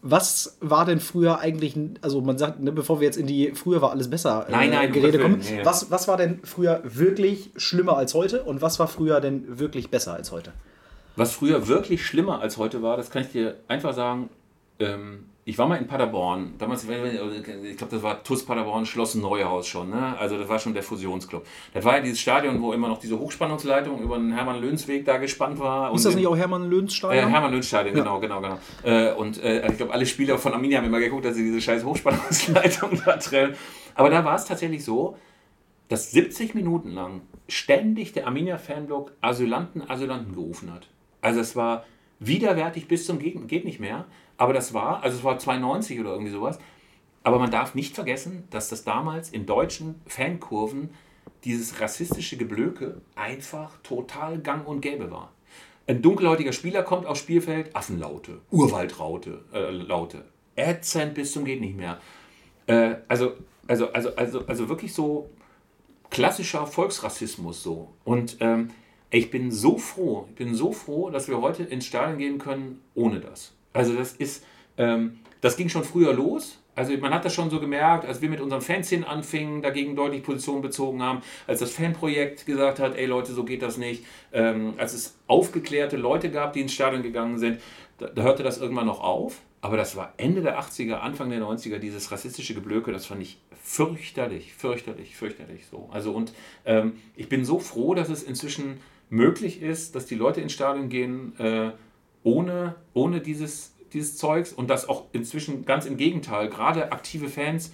was 0.00 0.56
war 0.60 0.84
denn 0.84 1.00
früher 1.00 1.40
eigentlich, 1.40 1.76
also 2.02 2.20
man 2.20 2.38
sagt, 2.38 2.60
ne, 2.60 2.70
bevor 2.70 3.00
wir 3.00 3.06
jetzt 3.06 3.16
in 3.16 3.26
die 3.26 3.52
früher 3.54 3.82
war 3.82 3.90
alles 3.90 4.08
besser 4.08 4.46
äh, 4.48 4.52
nein, 4.52 4.70
nein, 4.70 4.92
Gerede 4.92 5.18
kommen, 5.18 5.38
nee, 5.38 5.64
was, 5.64 5.90
was 5.90 6.06
war 6.06 6.16
denn 6.16 6.40
früher 6.44 6.82
wirklich 6.84 7.50
schlimmer 7.56 7.96
als 7.96 8.14
heute 8.14 8.44
und 8.44 8.62
was 8.62 8.78
war 8.78 8.86
früher 8.86 9.20
denn 9.20 9.58
wirklich 9.58 9.90
besser 9.90 10.14
als 10.14 10.30
heute? 10.30 10.52
Was 11.16 11.32
früher 11.32 11.66
wirklich 11.66 12.06
schlimmer 12.06 12.40
als 12.40 12.58
heute 12.58 12.80
war, 12.80 12.96
das 12.96 13.10
kann 13.10 13.22
ich 13.22 13.32
dir 13.32 13.56
einfach 13.66 13.92
sagen, 13.92 14.30
ähm, 14.78 15.26
ich 15.48 15.56
war 15.56 15.66
mal 15.66 15.76
in 15.76 15.86
Paderborn, 15.86 16.52
damals, 16.58 16.84
ich 16.84 17.76
glaube, 17.78 17.90
das 17.90 18.02
war 18.02 18.22
TUS 18.22 18.44
Paderborn, 18.44 18.84
Schloss 18.84 19.14
Neuhaus 19.14 19.66
schon, 19.66 19.88
ne? 19.88 20.14
also 20.18 20.36
das 20.36 20.46
war 20.46 20.58
schon 20.58 20.74
der 20.74 20.82
Fusionsclub. 20.82 21.46
Das 21.72 21.86
war 21.86 21.96
ja 21.96 22.02
dieses 22.02 22.20
Stadion, 22.20 22.60
wo 22.60 22.74
immer 22.74 22.86
noch 22.86 23.00
diese 23.00 23.18
Hochspannungsleitung 23.18 23.98
über 23.98 24.18
den 24.18 24.30
Hermann-Löhns-Weg 24.34 25.06
da 25.06 25.16
gespannt 25.16 25.58
war. 25.58 25.94
Ist 25.94 26.04
das 26.04 26.16
nicht 26.16 26.26
auch 26.26 26.36
Hermann-Löhns-Stadion? 26.36 27.28
Äh, 27.28 27.30
Hermann-Löhns-Stadion, 27.30 27.96
ja. 27.96 28.02
genau, 28.02 28.20
genau, 28.20 28.42
genau. 28.42 28.58
Äh, 28.82 29.14
und 29.14 29.42
äh, 29.42 29.66
ich 29.66 29.78
glaube, 29.78 29.94
alle 29.94 30.04
Spieler 30.04 30.36
von 30.36 30.52
Arminia 30.52 30.78
haben 30.78 30.86
immer 30.86 31.00
geguckt, 31.00 31.24
dass 31.24 31.34
sie 31.34 31.44
diese 31.44 31.62
scheiß 31.62 31.82
Hochspannungsleitung 31.82 33.00
da 33.06 33.16
trennen. 33.16 33.54
Aber 33.94 34.10
da 34.10 34.26
war 34.26 34.34
es 34.34 34.44
tatsächlich 34.44 34.84
so, 34.84 35.16
dass 35.88 36.10
70 36.10 36.54
Minuten 36.56 36.90
lang 36.90 37.22
ständig 37.48 38.12
der 38.12 38.26
Arminia-Fanblock 38.26 39.12
Asylanten, 39.22 39.88
Asylanten 39.88 40.34
gerufen 40.34 40.70
hat. 40.74 40.88
Also 41.22 41.40
es 41.40 41.56
war 41.56 41.86
widerwärtig 42.20 42.86
bis 42.86 43.06
zum 43.06 43.18
Geht, 43.18 43.48
geht 43.48 43.64
nicht 43.64 43.80
mehr. 43.80 44.04
Aber 44.38 44.54
das 44.54 44.72
war, 44.72 45.02
also 45.02 45.18
es 45.18 45.24
war 45.24 45.38
92 45.38 46.00
oder 46.00 46.12
irgendwie 46.12 46.32
sowas. 46.32 46.58
Aber 47.22 47.38
man 47.38 47.50
darf 47.50 47.74
nicht 47.74 47.94
vergessen, 47.94 48.44
dass 48.50 48.70
das 48.70 48.84
damals 48.84 49.28
in 49.28 49.44
deutschen 49.44 50.00
Fankurven 50.06 50.90
dieses 51.44 51.80
rassistische 51.80 52.36
Geblöke 52.36 53.02
einfach 53.14 53.76
total 53.82 54.38
gang 54.38 54.66
und 54.66 54.80
gäbe 54.80 55.10
war. 55.10 55.32
Ein 55.86 56.02
dunkelhäutiger 56.02 56.52
Spieler 56.52 56.82
kommt 56.82 57.06
aufs 57.06 57.20
Spielfeld, 57.20 57.74
Affenlaute, 57.74 58.40
Urwaldraute, 58.50 59.44
äh, 59.52 59.70
Laute, 59.70 60.24
ätzend 60.54 61.14
bis 61.14 61.32
zum 61.32 61.44
geht 61.44 61.60
nicht 61.60 61.76
mehr. 61.76 61.98
Äh, 62.66 62.96
also, 63.08 63.32
also, 63.66 63.92
also, 63.92 64.14
also, 64.14 64.46
also 64.46 64.68
wirklich 64.68 64.92
so 64.92 65.30
klassischer 66.10 66.66
Volksrassismus 66.66 67.62
so. 67.62 67.94
Und 68.04 68.36
ähm, 68.40 68.68
ich 69.10 69.30
bin 69.30 69.50
so 69.50 69.78
froh, 69.78 70.26
ich 70.30 70.36
bin 70.36 70.54
so 70.54 70.72
froh, 70.72 71.10
dass 71.10 71.28
wir 71.28 71.40
heute 71.40 71.62
ins 71.62 71.86
Stadion 71.86 72.18
gehen 72.18 72.38
können 72.38 72.82
ohne 72.94 73.20
das. 73.20 73.54
Also 73.72 73.94
das 73.94 74.12
ist, 74.12 74.44
ähm, 74.76 75.20
das 75.40 75.56
ging 75.56 75.68
schon 75.68 75.84
früher 75.84 76.12
los. 76.12 76.58
Also 76.78 76.96
man 76.98 77.12
hat 77.12 77.24
das 77.24 77.34
schon 77.34 77.50
so 77.50 77.58
gemerkt, 77.58 78.06
als 78.06 78.22
wir 78.22 78.30
mit 78.30 78.40
unseren 78.40 78.60
Fanszenen 78.60 79.04
anfingen, 79.04 79.62
dagegen 79.62 79.96
deutlich 79.96 80.22
Position 80.22 80.62
bezogen 80.62 81.02
haben, 81.02 81.22
als 81.48 81.58
das 81.58 81.72
Fanprojekt 81.72 82.46
gesagt 82.46 82.78
hat, 82.78 82.96
ey 82.96 83.06
Leute, 83.06 83.32
so 83.32 83.42
geht 83.42 83.62
das 83.62 83.78
nicht, 83.78 84.04
ähm, 84.32 84.74
als 84.78 84.94
es 84.94 85.18
aufgeklärte 85.26 85.96
Leute 85.96 86.30
gab, 86.30 86.52
die 86.52 86.60
ins 86.60 86.72
Stadion 86.72 87.02
gegangen 87.02 87.36
sind, 87.38 87.60
da, 87.98 88.06
da, 88.06 88.22
hörte 88.22 88.44
das 88.44 88.58
irgendwann 88.58 88.86
noch 88.86 89.00
auf. 89.00 89.40
Aber 89.60 89.76
das 89.76 89.96
war 89.96 90.14
Ende 90.18 90.40
der 90.40 90.60
80er, 90.60 90.98
Anfang 90.98 91.30
der 91.30 91.40
90er, 91.40 91.78
dieses 91.78 92.12
rassistische 92.12 92.54
Geblöke, 92.54 92.92
das 92.92 93.06
fand 93.06 93.22
ich 93.22 93.40
fürchterlich, 93.60 94.54
fürchterlich, 94.54 95.16
fürchterlich 95.16 95.66
so. 95.66 95.88
Also 95.92 96.12
und 96.12 96.32
ähm, 96.64 96.92
ich 97.16 97.28
bin 97.28 97.44
so 97.44 97.58
froh, 97.58 97.94
dass 97.94 98.08
es 98.08 98.22
inzwischen 98.22 98.78
möglich 99.10 99.62
ist, 99.62 99.96
dass 99.96 100.06
die 100.06 100.14
Leute 100.14 100.40
ins 100.40 100.52
Stadion 100.52 100.88
gehen, 100.88 101.38
äh, 101.40 101.72
ohne, 102.22 102.74
ohne 102.94 103.20
dieses, 103.20 103.74
dieses 103.92 104.16
Zeugs 104.16 104.52
und 104.52 104.68
das 104.68 104.88
auch 104.88 105.06
inzwischen 105.12 105.64
ganz 105.64 105.86
im 105.86 105.96
Gegenteil, 105.96 106.48
gerade 106.48 106.92
aktive 106.92 107.28
Fans, 107.28 107.72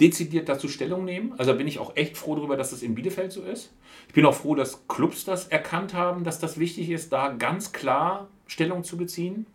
dezidiert 0.00 0.48
dazu 0.48 0.68
Stellung 0.68 1.04
nehmen. 1.04 1.34
Also 1.36 1.54
bin 1.54 1.68
ich 1.68 1.78
auch 1.78 1.94
echt 1.94 2.16
froh 2.16 2.34
darüber, 2.34 2.56
dass 2.56 2.70
das 2.70 2.82
in 2.82 2.94
Bielefeld 2.94 3.32
so 3.32 3.42
ist. 3.42 3.72
Ich 4.08 4.14
bin 4.14 4.24
auch 4.24 4.34
froh, 4.34 4.54
dass 4.54 4.88
Clubs 4.88 5.24
das 5.24 5.48
erkannt 5.48 5.92
haben, 5.94 6.24
dass 6.24 6.38
das 6.38 6.58
wichtig 6.58 6.90
ist, 6.90 7.12
da 7.12 7.28
ganz 7.28 7.72
klar 7.72 8.28
Stellung 8.46 8.82
zu 8.82 8.96
beziehen. 8.96 9.46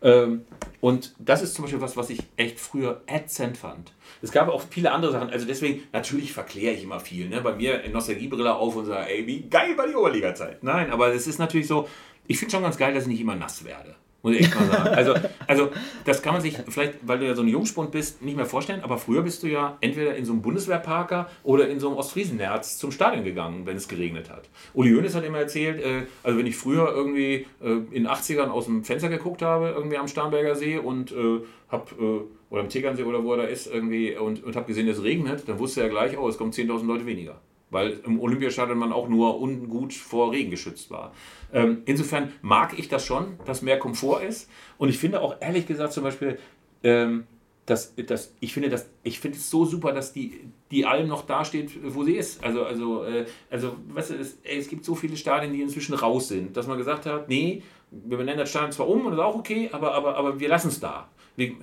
Ähm, 0.00 0.42
und 0.80 1.14
das 1.18 1.42
ist 1.42 1.54
zum 1.54 1.64
Beispiel 1.64 1.80
was, 1.80 1.96
was 1.96 2.10
ich 2.10 2.20
echt 2.36 2.58
früher 2.58 3.02
ätzend 3.06 3.56
fand. 3.56 3.92
Es 4.20 4.32
gab 4.32 4.48
auch 4.48 4.62
viele 4.68 4.92
andere 4.92 5.12
Sachen. 5.12 5.30
Also 5.30 5.46
deswegen, 5.46 5.82
natürlich 5.92 6.32
verkläre 6.32 6.74
ich 6.74 6.82
immer 6.84 7.00
viel. 7.00 7.28
Ne? 7.28 7.40
Bei 7.40 7.54
mir 7.54 7.82
in 7.82 7.92
Nostalgiebrille 7.92 8.54
auf 8.54 8.76
und 8.76 8.86
sage, 8.86 9.10
ey, 9.10 9.26
wie 9.26 9.42
geil 9.42 9.76
war 9.76 9.86
die 9.86 9.94
Oberliga-Zeit. 9.94 10.62
Nein, 10.62 10.90
aber 10.90 11.12
es 11.12 11.26
ist 11.26 11.38
natürlich 11.38 11.68
so, 11.68 11.88
ich 12.26 12.38
finde 12.38 12.52
schon 12.52 12.62
ganz 12.62 12.76
geil, 12.76 12.94
dass 12.94 13.04
ich 13.04 13.08
nicht 13.10 13.20
immer 13.20 13.36
nass 13.36 13.64
werde. 13.64 13.94
Muss 14.22 14.34
ich 14.34 14.42
echt 14.42 14.54
mal 14.54 14.66
sagen. 14.70 14.88
Also, 14.94 15.14
also, 15.48 15.70
das 16.04 16.22
kann 16.22 16.32
man 16.32 16.42
sich 16.42 16.56
vielleicht, 16.68 16.94
weil 17.02 17.18
du 17.18 17.26
ja 17.26 17.34
so 17.34 17.42
ein 17.42 17.48
Jungspund 17.48 17.90
bist, 17.90 18.22
nicht 18.22 18.36
mehr 18.36 18.46
vorstellen, 18.46 18.80
aber 18.82 18.96
früher 18.96 19.22
bist 19.22 19.42
du 19.42 19.48
ja 19.48 19.76
entweder 19.80 20.14
in 20.14 20.24
so 20.24 20.32
einem 20.32 20.42
Bundeswehrparker 20.42 21.28
oder 21.42 21.68
in 21.68 21.80
so 21.80 21.88
einem 21.88 21.96
Ostfriesenherz 21.96 22.78
zum 22.78 22.92
Stadion 22.92 23.24
gegangen, 23.24 23.66
wenn 23.66 23.76
es 23.76 23.88
geregnet 23.88 24.30
hat. 24.30 24.48
Uli 24.74 24.94
Hoeneß 24.94 25.16
hat 25.16 25.24
immer 25.24 25.38
erzählt, 25.38 25.82
äh, 25.82 26.06
also 26.22 26.38
wenn 26.38 26.46
ich 26.46 26.56
früher 26.56 26.92
irgendwie 26.94 27.46
äh, 27.60 27.72
in 27.90 28.04
den 28.04 28.08
80ern 28.08 28.48
aus 28.48 28.66
dem 28.66 28.84
Fenster 28.84 29.08
geguckt 29.08 29.42
habe, 29.42 29.70
irgendwie 29.70 29.98
am 29.98 30.06
Starnberger 30.06 30.54
See 30.54 30.78
und 30.78 31.10
äh, 31.10 31.40
hab, 31.68 31.90
äh, 31.92 32.20
oder 32.50 32.60
am 32.60 32.68
Tegernsee 32.68 33.02
oder 33.02 33.24
wo 33.24 33.32
er 33.32 33.38
da 33.38 33.44
ist, 33.44 33.66
irgendwie 33.66 34.16
und, 34.16 34.44
und 34.44 34.54
habe 34.54 34.66
gesehen, 34.66 34.86
es 34.86 35.02
regnet, 35.02 35.48
dann 35.48 35.58
wusste 35.58 35.82
er 35.82 35.88
gleich, 35.88 36.16
oh, 36.16 36.28
es 36.28 36.38
kommen 36.38 36.52
10.000 36.52 36.86
Leute 36.86 37.06
weniger 37.06 37.40
weil 37.72 38.00
im 38.04 38.20
Olympiastadion 38.20 38.78
man 38.78 38.92
auch 38.92 39.08
nur 39.08 39.40
ungut 39.40 39.94
vor 39.94 40.30
Regen 40.30 40.50
geschützt 40.50 40.90
war. 40.90 41.12
Ähm, 41.52 41.82
insofern 41.86 42.32
mag 42.42 42.78
ich 42.78 42.88
das 42.88 43.04
schon, 43.04 43.38
dass 43.46 43.62
mehr 43.62 43.78
Komfort 43.78 44.22
ist. 44.22 44.48
Und 44.78 44.90
ich 44.90 44.98
finde 44.98 45.20
auch 45.20 45.36
ehrlich 45.40 45.66
gesagt 45.66 45.92
zum 45.92 46.04
Beispiel, 46.04 46.38
ähm, 46.84 47.24
dass, 47.66 47.94
dass, 47.94 48.34
ich 48.40 48.52
finde 48.52 48.68
das, 48.68 48.90
ich 49.04 49.20
finde 49.20 49.38
es 49.38 49.48
so 49.48 49.64
super, 49.64 49.92
dass 49.92 50.12
die, 50.12 50.40
die 50.70 50.84
Alm 50.84 51.08
noch 51.08 51.24
da 51.24 51.44
steht, 51.44 51.70
wo 51.94 52.04
sie 52.04 52.16
ist. 52.16 52.44
Also, 52.44 52.64
also, 52.64 53.04
äh, 53.04 53.24
also 53.50 53.76
weißt 53.88 54.10
du, 54.10 54.14
es, 54.14 54.38
es 54.42 54.68
gibt 54.68 54.84
so 54.84 54.94
viele 54.94 55.16
Stadien, 55.16 55.52
die 55.52 55.62
inzwischen 55.62 55.94
raus 55.94 56.28
sind, 56.28 56.56
dass 56.56 56.66
man 56.66 56.76
gesagt 56.76 57.06
hat, 57.06 57.28
nee, 57.28 57.62
wir 57.90 58.18
benennen 58.18 58.40
das 58.40 58.50
Stadion 58.50 58.72
zwar 58.72 58.88
um 58.88 59.06
und 59.06 59.12
das 59.12 59.20
ist 59.20 59.24
auch 59.24 59.36
okay, 59.36 59.70
aber, 59.72 59.94
aber, 59.94 60.16
aber 60.16 60.40
wir 60.40 60.48
lassen 60.48 60.68
es 60.68 60.80
da. 60.80 61.08
Wir, 61.36 61.54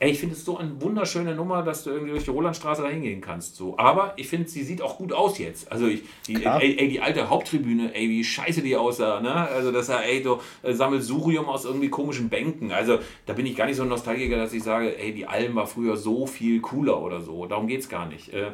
Ey, 0.00 0.12
ich 0.12 0.20
finde 0.20 0.36
es 0.36 0.44
so 0.44 0.56
eine 0.58 0.80
wunderschöne 0.80 1.34
Nummer, 1.34 1.62
dass 1.62 1.82
du 1.82 1.90
irgendwie 1.90 2.12
durch 2.12 2.24
die 2.24 2.30
Rolandstraße 2.30 2.82
da 2.82 2.88
hingehen 2.88 3.20
kannst. 3.20 3.56
So. 3.56 3.76
Aber 3.78 4.12
ich 4.16 4.28
finde, 4.28 4.48
sie 4.48 4.62
sieht 4.62 4.80
auch 4.80 4.96
gut 4.96 5.12
aus 5.12 5.38
jetzt. 5.38 5.72
Also 5.72 5.88
ich, 5.88 6.02
die, 6.26 6.44
ey, 6.44 6.76
ey, 6.78 6.88
die 6.88 7.00
alte 7.00 7.28
Haupttribüne, 7.28 7.94
ey, 7.94 8.08
wie 8.08 8.22
scheiße 8.22 8.62
die 8.62 8.76
aussah. 8.76 9.20
Ne? 9.20 9.32
Also 9.32 9.72
das 9.72 9.88
ja, 9.88 9.98
ey, 10.00 10.22
du 10.22 10.38
äh, 10.62 10.72
Sammelsurium 10.72 11.46
aus 11.46 11.64
irgendwie 11.64 11.88
komischen 11.88 12.28
Bänken. 12.28 12.70
Also 12.70 13.00
da 13.26 13.32
bin 13.32 13.44
ich 13.46 13.56
gar 13.56 13.66
nicht 13.66 13.76
so 13.76 13.82
ein 13.82 13.88
Nostalgiker, 13.88 14.36
dass 14.36 14.52
ich 14.52 14.62
sage, 14.62 14.96
ey, 14.96 15.12
die 15.12 15.26
Alm 15.26 15.56
war 15.56 15.66
früher 15.66 15.96
so 15.96 16.26
viel 16.26 16.60
cooler 16.60 17.02
oder 17.02 17.20
so. 17.20 17.46
Darum 17.46 17.66
geht 17.66 17.80
es 17.80 17.88
gar 17.88 18.06
nicht. 18.06 18.32
Äh, 18.32 18.52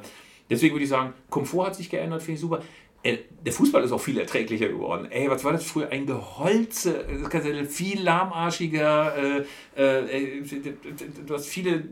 deswegen 0.48 0.74
würde 0.74 0.84
ich 0.84 0.90
sagen, 0.90 1.12
Komfort 1.28 1.66
hat 1.66 1.74
sich 1.74 1.90
geändert, 1.90 2.22
finde 2.22 2.36
ich 2.36 2.40
super. 2.40 2.62
Äh, 3.04 3.18
der 3.44 3.52
Fußball 3.52 3.84
ist 3.84 3.92
auch 3.92 4.00
viel 4.00 4.18
erträglicher 4.18 4.68
geworden. 4.68 5.06
Ey, 5.10 5.28
was 5.28 5.44
war 5.44 5.52
das 5.52 5.64
früher? 5.64 5.90
Ein 5.90 6.06
Geholze, 6.06 7.04
viel 7.68 8.02
lahmarschiger. 8.02 9.44
Äh, 9.76 10.08
äh, 10.08 10.42
du 11.26 11.34
hast 11.34 11.46
viele 11.46 11.84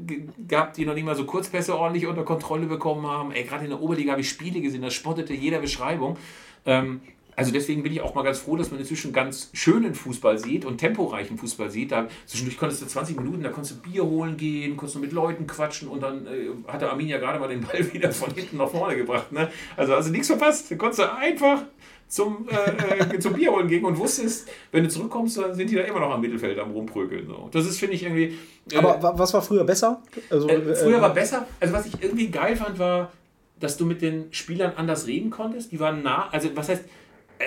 gehabt, 0.49 0.79
die 0.79 0.87
noch 0.87 0.95
nicht 0.95 1.05
mal 1.05 1.15
so 1.15 1.27
Kurzpässe 1.27 1.77
ordentlich 1.77 2.07
unter 2.07 2.25
Kontrolle 2.25 2.65
bekommen 2.65 3.07
haben. 3.07 3.31
Ey, 3.31 3.45
gerade 3.45 3.65
in 3.65 3.71
der 3.71 3.83
Oberliga 3.83 4.13
habe 4.13 4.23
ich 4.23 4.31
Spiele 4.31 4.63
gesehen, 4.63 4.81
das 4.81 4.95
spottete 4.95 5.35
jeder 5.35 5.59
Beschreibung. 5.59 6.17
Ähm, 6.65 7.03
also 7.35 7.51
deswegen 7.53 7.83
bin 7.83 7.93
ich 7.93 8.01
auch 8.01 8.15
mal 8.15 8.23
ganz 8.23 8.39
froh, 8.39 8.57
dass 8.57 8.71
man 8.71 8.81
inzwischen 8.81 9.13
ganz 9.13 9.51
schönen 9.55 9.95
Fußball 9.95 10.39
sieht 10.39 10.65
und 10.65 10.79
temporeichen 10.79 11.39
Fußball 11.39 11.71
sieht. 11.71 11.93
Da 11.93 12.09
zwischendurch 12.27 12.59
konntest 12.59 12.83
du 12.83 12.87
20 12.87 13.17
Minuten, 13.17 13.43
da 13.43 13.49
konntest 13.49 13.77
du 13.77 13.91
Bier 13.91 14.05
holen 14.05 14.37
gehen, 14.37 14.77
konntest 14.77 14.97
du 14.97 15.01
mit 15.01 15.13
Leuten 15.13 15.47
quatschen 15.47 15.89
und 15.89 16.03
dann 16.03 16.27
äh, 16.27 16.51
hatte 16.69 16.91
Arminia 16.91 17.19
gerade 17.19 17.39
mal 17.39 17.49
den 17.49 17.63
Ball 17.63 17.93
wieder 17.93 18.13
von 18.13 18.33
hinten 18.35 18.59
nach 18.59 18.69
vorne 18.69 18.97
gebracht. 18.97 19.33
Ne? 19.33 19.49
Also 19.77 19.95
also 19.95 20.11
nichts 20.11 20.27
verpasst. 20.27 20.71
Da 20.71 20.77
konntest 20.77 21.01
du 21.01 21.15
einfach 21.15 21.65
zum, 22.13 22.47
äh, 22.51 23.15
äh, 23.15 23.19
zum 23.19 23.33
Bier 23.33 23.51
holen 23.53 23.69
gehen 23.69 23.85
und 23.87 23.97
wusstest, 23.97 24.47
wenn 24.71 24.85
du 24.85 24.91
zurückkommst, 24.91 25.39
dann 25.39 25.55
sind 25.55 25.71
die 25.71 25.77
da 25.77 25.83
immer 25.83 26.01
noch 26.01 26.11
am 26.11 26.21
Mittelfeld 26.21 26.59
am 26.59 26.73
rumprökeln. 26.73 27.27
So. 27.27 27.49
Das 27.51 27.65
ist, 27.65 27.79
finde 27.79 27.95
ich, 27.95 28.03
irgendwie. 28.03 28.37
Äh, 28.71 28.77
Aber 28.77 29.19
was 29.19 29.33
war 29.33 29.41
früher 29.41 29.65
besser? 29.65 30.03
Also, 30.29 30.47
äh, 30.47 30.75
früher 30.75 31.01
war 31.01 31.15
besser. 31.15 31.47
Also 31.59 31.73
was 31.73 31.87
ich 31.87 32.03
irgendwie 32.03 32.29
geil 32.29 32.55
fand, 32.57 32.79
war, 32.79 33.13
dass 33.59 33.79
du 33.79 33.87
mit 33.87 34.03
den 34.03 34.27
Spielern 34.31 34.75
anders 34.77 35.07
reden 35.07 35.31
konntest. 35.31 35.73
Die 35.73 35.81
waren 35.81 36.03
nah, 36.03 36.29
also 36.31 36.51
was 36.55 36.69
heißt, 36.69 36.85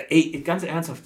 ey, 0.08 0.40
ganz 0.44 0.62
ernsthaft, 0.62 1.04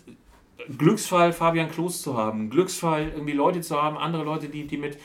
Glücksfall, 0.79 1.33
Fabian 1.33 1.71
Klos 1.71 2.03
zu 2.03 2.17
haben, 2.17 2.51
Glücksfall, 2.51 3.11
irgendwie 3.15 3.33
Leute 3.33 3.61
zu 3.61 3.81
haben, 3.81 3.97
andere 3.97 4.25
Leute, 4.25 4.49
die, 4.49 4.67
die 4.67 4.77
mit, 4.77 4.99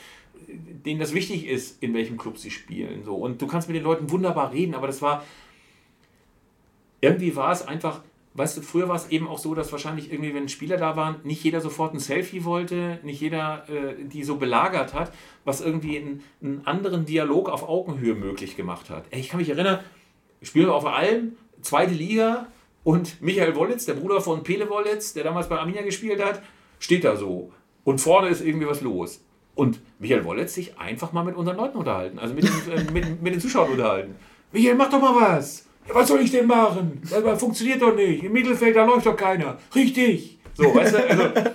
denen 0.48 1.00
das 1.00 1.12
wichtig 1.14 1.46
ist, 1.46 1.82
in 1.82 1.94
welchem 1.94 2.16
Club 2.16 2.38
sie 2.38 2.50
spielen. 2.50 3.04
So. 3.04 3.16
Und 3.16 3.40
du 3.42 3.46
kannst 3.46 3.68
mit 3.68 3.76
den 3.76 3.84
Leuten 3.84 4.10
wunderbar 4.10 4.52
reden, 4.52 4.74
aber 4.74 4.86
das 4.86 5.02
war, 5.02 5.24
irgendwie 7.00 7.34
war 7.36 7.52
es 7.52 7.66
einfach, 7.66 8.02
weißt 8.34 8.58
du, 8.58 8.62
früher 8.62 8.88
war 8.88 8.96
es 8.96 9.08
eben 9.10 9.26
auch 9.28 9.38
so, 9.38 9.54
dass 9.54 9.72
wahrscheinlich 9.72 10.12
irgendwie, 10.12 10.34
wenn 10.34 10.48
Spieler 10.48 10.76
da 10.76 10.96
waren, 10.96 11.16
nicht 11.24 11.42
jeder 11.42 11.60
sofort 11.60 11.94
ein 11.94 11.98
Selfie 11.98 12.44
wollte, 12.44 13.00
nicht 13.02 13.20
jeder 13.20 13.68
äh, 13.68 13.94
die 14.04 14.24
so 14.24 14.36
belagert 14.36 14.94
hat, 14.94 15.12
was 15.44 15.60
irgendwie 15.60 15.98
einen, 15.98 16.22
einen, 16.42 16.66
anderen 16.66 17.06
Dialog 17.06 17.48
auf 17.48 17.68
Augenhöhe 17.68 18.14
möglich 18.14 18.56
gemacht 18.56 18.90
hat. 18.90 19.04
Ey, 19.10 19.20
ich 19.20 19.28
kann 19.28 19.40
mich 19.40 19.50
erinnern, 19.50 19.80
ich 20.40 20.48
spiele 20.48 20.72
auf 20.72 20.86
Alm, 20.86 21.32
zweite 21.62 21.94
Liga, 21.94 22.48
und 22.86 23.20
Michael 23.20 23.56
Wollitz, 23.56 23.84
der 23.84 23.94
Bruder 23.94 24.20
von 24.20 24.44
Pele 24.44 24.70
Wollitz, 24.70 25.12
der 25.12 25.24
damals 25.24 25.48
bei 25.48 25.58
Arminia 25.58 25.82
gespielt 25.82 26.24
hat, 26.24 26.40
steht 26.78 27.02
da 27.02 27.16
so. 27.16 27.50
Und 27.82 28.00
vorne 28.00 28.28
ist 28.28 28.40
irgendwie 28.42 28.68
was 28.68 28.80
los. 28.80 29.24
Und 29.56 29.80
Michael 29.98 30.24
Wollitz 30.24 30.54
sich 30.54 30.78
einfach 30.78 31.12
mal 31.12 31.24
mit 31.24 31.34
unseren 31.34 31.56
Leuten 31.56 31.78
unterhalten, 31.78 32.20
also 32.20 32.32
mit 32.32 32.44
den, 32.44 32.72
äh, 32.72 32.92
mit, 32.92 33.20
mit 33.20 33.34
den 33.34 33.40
Zuschauern 33.40 33.72
unterhalten. 33.72 34.14
Michael, 34.52 34.76
mach 34.76 34.88
doch 34.88 35.00
mal 35.00 35.16
was. 35.16 35.66
Ja, 35.88 35.96
was 35.96 36.06
soll 36.06 36.20
ich 36.20 36.30
denn 36.30 36.46
machen? 36.46 37.02
Das 37.10 37.40
funktioniert 37.40 37.82
doch 37.82 37.92
nicht. 37.92 38.22
Im 38.22 38.32
Mittelfeld, 38.32 38.76
da 38.76 38.84
läuft 38.84 39.06
doch 39.06 39.16
keiner. 39.16 39.58
Richtig. 39.74 40.38
So, 40.54 40.72
weißt 40.72 40.94
du, 40.94 41.10
also, 41.10 41.50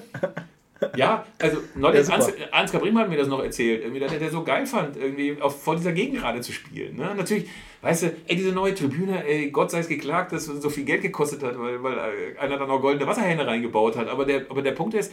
ja, 0.98 1.26
also 1.40 1.60
neulich 1.76 2.10
ja, 2.10 2.20
Ansgar 2.52 2.82
Briemann 2.82 3.04
hat 3.04 3.10
mir 3.10 3.18
das 3.18 3.30
noch 3.30 3.42
erzählt, 3.42 3.84
irgendwie, 3.84 4.02
dass 4.02 4.12
er 4.12 4.20
das 4.20 4.34
so 4.34 4.44
geil 4.44 4.66
fand, 4.66 4.98
irgendwie 4.98 5.42
auf, 5.42 5.64
vor 5.64 5.78
dieser 5.78 5.94
Gegend 5.94 6.20
gerade 6.20 6.42
zu 6.42 6.52
spielen. 6.52 6.98
Ne? 6.98 7.16
Natürlich, 7.16 7.48
weißt 7.82 8.04
du, 8.04 8.16
ey, 8.28 8.36
diese 8.36 8.52
neue 8.52 8.76
Tribüne, 8.76 9.26
ey, 9.26 9.50
Gott 9.52 9.72
sei 9.72 9.80
es 9.80 9.88
geklagt, 9.88 10.32
dass 10.32 10.48
es 10.48 10.62
so 10.62 10.70
viel 10.70 10.86
Geld 10.86 11.02
gekostet 11.02 11.44
hat, 11.44 11.60
weil, 11.60 11.82
weil 11.84 11.98
äh, 11.98 12.38
einer 12.38 12.58
da 12.58 12.66
noch 12.66 12.82
goldene 12.82 13.08
Wasserhähne 13.08 13.46
reingebaut 13.46 13.96
hat. 13.96 14.08
Aber 14.08 14.26
der, 14.26 14.46
aber 14.50 14.62
der 14.62 14.74
Punkt 14.74 14.94
ist, 14.94 15.12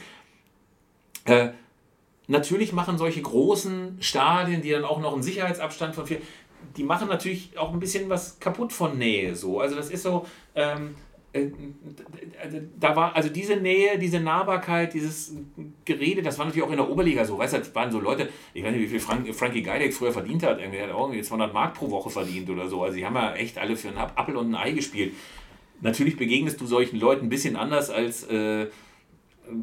äh, 1.24 1.48
natürlich 2.26 2.72
machen 2.72 2.98
solche 2.98 3.22
großen 3.22 3.98
Stadien, 4.00 4.62
die 4.62 4.70
dann 4.70 4.84
auch 4.84 5.00
noch 5.00 5.14
einen 5.14 5.22
Sicherheitsabstand 5.22 5.94
von 5.94 6.06
vier, 6.06 6.20
die 6.76 6.84
machen 6.84 7.08
natürlich 7.08 7.56
auch 7.56 7.72
ein 7.72 7.80
bisschen 7.80 8.08
was 8.08 8.38
kaputt 8.40 8.72
von 8.72 8.98
Nähe 8.98 9.34
so. 9.34 9.60
Also 9.60 9.76
das 9.76 9.90
ist 9.90 10.02
so, 10.02 10.26
ähm, 10.54 10.94
äh, 10.94 11.07
da 12.80 12.96
war 12.96 13.14
also 13.14 13.28
diese 13.28 13.56
Nähe, 13.56 13.98
diese 13.98 14.18
Nahbarkeit, 14.18 14.94
dieses 14.94 15.34
Gerede, 15.84 16.22
das 16.22 16.38
war 16.38 16.46
natürlich 16.46 16.66
auch 16.66 16.70
in 16.70 16.78
der 16.78 16.88
Oberliga 16.88 17.24
so. 17.24 17.38
Weißt 17.38 17.52
du, 17.52 17.58
das 17.58 17.74
waren 17.74 17.92
so 17.92 18.00
Leute, 18.00 18.30
ich 18.54 18.64
weiß 18.64 18.72
nicht, 18.72 18.80
wie 18.80 18.88
viel 18.88 19.00
Frank, 19.00 19.34
Frankie 19.34 19.62
Geidek 19.62 19.92
früher 19.92 20.12
verdient 20.12 20.42
hat. 20.42 20.58
Irgendwie 20.58 20.80
hat 20.80 20.90
auch 20.90 21.08
irgendwie 21.08 21.22
200 21.22 21.52
Mark 21.52 21.74
pro 21.74 21.90
Woche 21.90 22.08
verdient 22.08 22.48
oder 22.48 22.68
so. 22.68 22.82
Also, 22.82 22.96
die 22.96 23.04
haben 23.04 23.14
ja 23.14 23.34
echt 23.34 23.58
alle 23.58 23.76
für 23.76 23.88
einen 23.88 23.98
Appel 23.98 24.36
und 24.36 24.50
ein 24.50 24.54
Ei 24.54 24.72
gespielt. 24.72 25.12
Natürlich 25.80 26.16
begegnest 26.16 26.60
du 26.60 26.66
solchen 26.66 26.98
Leuten 26.98 27.26
ein 27.26 27.28
bisschen 27.28 27.56
anders 27.56 27.90
als, 27.90 28.24
äh, 28.24 28.68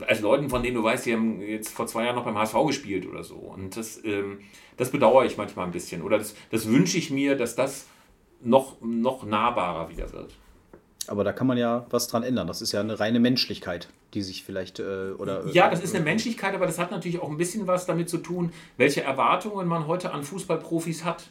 als 0.07 0.21
Leuten, 0.21 0.49
von 0.49 0.61
denen 0.61 0.75
du 0.75 0.83
weißt, 0.83 1.05
die 1.05 1.13
haben 1.13 1.41
jetzt 1.41 1.69
vor 1.69 1.87
zwei 1.87 2.05
Jahren 2.05 2.15
noch 2.15 2.25
beim 2.25 2.37
HSV 2.37 2.55
gespielt 2.67 3.07
oder 3.07 3.23
so. 3.23 3.35
Und 3.35 3.75
das, 3.75 4.01
ähm, 4.05 4.39
das 4.77 4.91
bedauere 4.91 5.25
ich 5.25 5.35
manchmal 5.37 5.65
ein 5.65 5.71
bisschen. 5.71 6.03
Oder 6.03 6.19
das, 6.19 6.35
das 6.51 6.67
wünsche 6.69 6.97
ich 6.97 7.09
mir, 7.09 7.35
dass 7.35 7.55
das 7.55 7.87
noch, 8.41 8.79
noch 8.81 9.25
nahbarer 9.25 9.89
wieder 9.89 10.11
wird. 10.13 10.31
Aber 11.07 11.23
da 11.23 11.33
kann 11.33 11.47
man 11.47 11.57
ja 11.57 11.85
was 11.89 12.07
dran 12.07 12.23
ändern. 12.23 12.47
Das 12.47 12.61
ist 12.61 12.71
ja 12.71 12.79
eine 12.79 12.99
reine 12.99 13.19
Menschlichkeit, 13.19 13.87
die 14.13 14.21
sich 14.21 14.43
vielleicht 14.43 14.79
äh, 14.79 15.11
oder. 15.17 15.45
Ja, 15.47 15.69
das 15.69 15.81
ist 15.81 15.95
eine 15.95 16.03
Menschlichkeit, 16.03 16.53
aber 16.53 16.65
das 16.65 16.79
hat 16.79 16.91
natürlich 16.91 17.21
auch 17.21 17.29
ein 17.29 17.37
bisschen 17.37 17.67
was 17.67 17.85
damit 17.85 18.09
zu 18.09 18.17
tun, 18.17 18.51
welche 18.77 19.03
Erwartungen 19.03 19.67
man 19.67 19.87
heute 19.87 20.11
an 20.11 20.23
Fußballprofis 20.23 21.03
hat. 21.03 21.29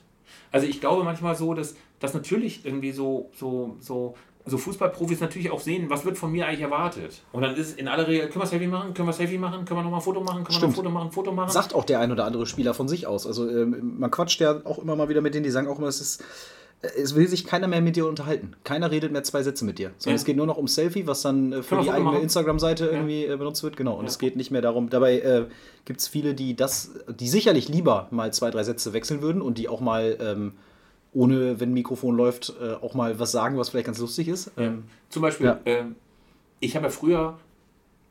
Also 0.53 0.67
ich 0.67 0.81
glaube 0.81 1.05
manchmal 1.05 1.35
so, 1.35 1.55
dass, 1.55 1.75
dass 1.99 2.15
natürlich 2.15 2.65
irgendwie 2.65 2.93
so, 2.93 3.31
so, 3.35 3.77
so, 3.81 4.15
so 4.47 4.59
Fußballprofis 4.59 5.21
natürlich 5.21 5.51
auch 5.51 5.61
sehen, 5.61 5.91
was 5.91 6.05
wird 6.05 6.19
von 6.19 6.31
mir 6.31 6.47
eigentlich 6.47 6.61
erwartet. 6.61 7.23
Und 7.33 7.43
dann 7.43 7.55
ist 7.55 7.69
es 7.71 7.75
in 7.75 7.89
aller 7.89 8.07
Regel, 8.07 8.29
können 8.29 8.43
wir 8.43 8.47
Selfie 8.47 8.67
machen, 8.67 8.95
können 8.95 9.09
wir 9.09 9.13
Selfie 9.13 9.39
machen, 9.39 9.65
können 9.65 9.81
wir 9.81 9.85
nochmal 9.85 10.01
ein 10.01 10.05
Foto 10.05 10.21
machen, 10.21 10.45
können 10.45 10.57
wir 10.57 10.61
noch 10.61 10.69
ein 10.69 10.75
Foto 10.75 10.91
machen, 10.91 11.13
Foto 11.13 11.33
machen. 11.33 11.51
Sagt 11.51 11.75
auch 11.75 11.85
der 11.85 12.01
ein 12.01 12.13
oder 12.13 12.25
andere 12.25 12.47
Spieler 12.47 12.75
von 12.75 12.89
sich 12.89 13.07
aus. 13.07 13.27
Also 13.27 13.49
ähm, 13.49 13.99
man 13.99 14.11
quatscht 14.11 14.41
ja 14.41 14.61
auch 14.65 14.79
immer 14.79 14.97
mal 14.97 15.09
wieder 15.09 15.23
mit 15.23 15.35
denen, 15.35 15.45
die 15.45 15.51
sagen 15.51 15.67
auch 15.67 15.79
immer, 15.79 15.89
es 15.89 16.01
ist 16.01 16.23
es 16.83 17.15
will 17.15 17.27
sich 17.29 17.47
keiner 17.47 17.67
mehr 17.67 17.81
mit 17.81 17.97
dir 17.97 18.07
unterhalten. 18.07 18.55
Keiner 18.65 18.91
redet 18.91 19.13
mehr 19.13 19.23
zwei 19.23 19.43
Sätze 19.43 19.65
mit 19.65 19.79
dir. 19.79 19.93
Sondern 19.99 20.17
ja. 20.17 20.21
es 20.21 20.25
geht 20.25 20.37
nur 20.37 20.47
noch 20.47 20.57
um 20.57 20.69
Selfie, 20.69 21.07
was 21.07 21.23
dann 21.23 21.53
äh, 21.53 21.63
für 21.63 21.81
die 21.81 21.91
eigene 21.91 22.19
Instagram-Seite 22.19 22.87
irgendwie 22.87 23.25
ja. 23.25 23.35
Äh, 23.35 23.37
benutzt 23.37 23.63
wird. 23.63 23.77
Genau. 23.77 23.95
Und 23.95 24.05
ja. 24.05 24.11
es 24.11 24.19
geht 24.19 24.37
nicht 24.37 24.51
mehr 24.51 24.63
darum. 24.63 24.91
Dabei 24.91 25.19
äh, 25.21 25.47
gibt 25.85 26.01
es 26.01 26.09
viele, 26.09 26.35
die 26.35 26.57
das, 26.57 26.91
die 27.09 27.29
sicherlich 27.29 27.69
lieber 27.69 28.09
mal 28.11 28.33
zwei, 28.33 28.51
drei 28.51 28.63
Sätze 28.63 28.93
wechseln 28.93 29.23
würden 29.23 29.41
und 29.41 29.59
die 29.59 29.69
auch 29.69 29.81
mal 29.81 30.17
ähm, 30.21 30.53
ohne, 31.13 31.61
wenn 31.61 31.71
ein 31.71 31.75
Mikrofon 31.75 32.17
läuft, 32.17 32.53
äh, 32.61 32.75
auch 32.75 32.95
mal 32.95 33.19
was 33.19 33.33
sagen, 33.33 33.57
was 33.57 33.71
vielleicht 33.71 33.87
ganz 33.87 33.99
lustig 33.99 34.29
ist. 34.29 34.51
Ähm, 34.57 34.85
Zum 35.09 35.23
Beispiel, 35.23 35.57
ähm, 35.65 35.95
ich 36.61 36.75
habe 36.77 36.87
ja 36.87 36.91
früher, 36.91 37.39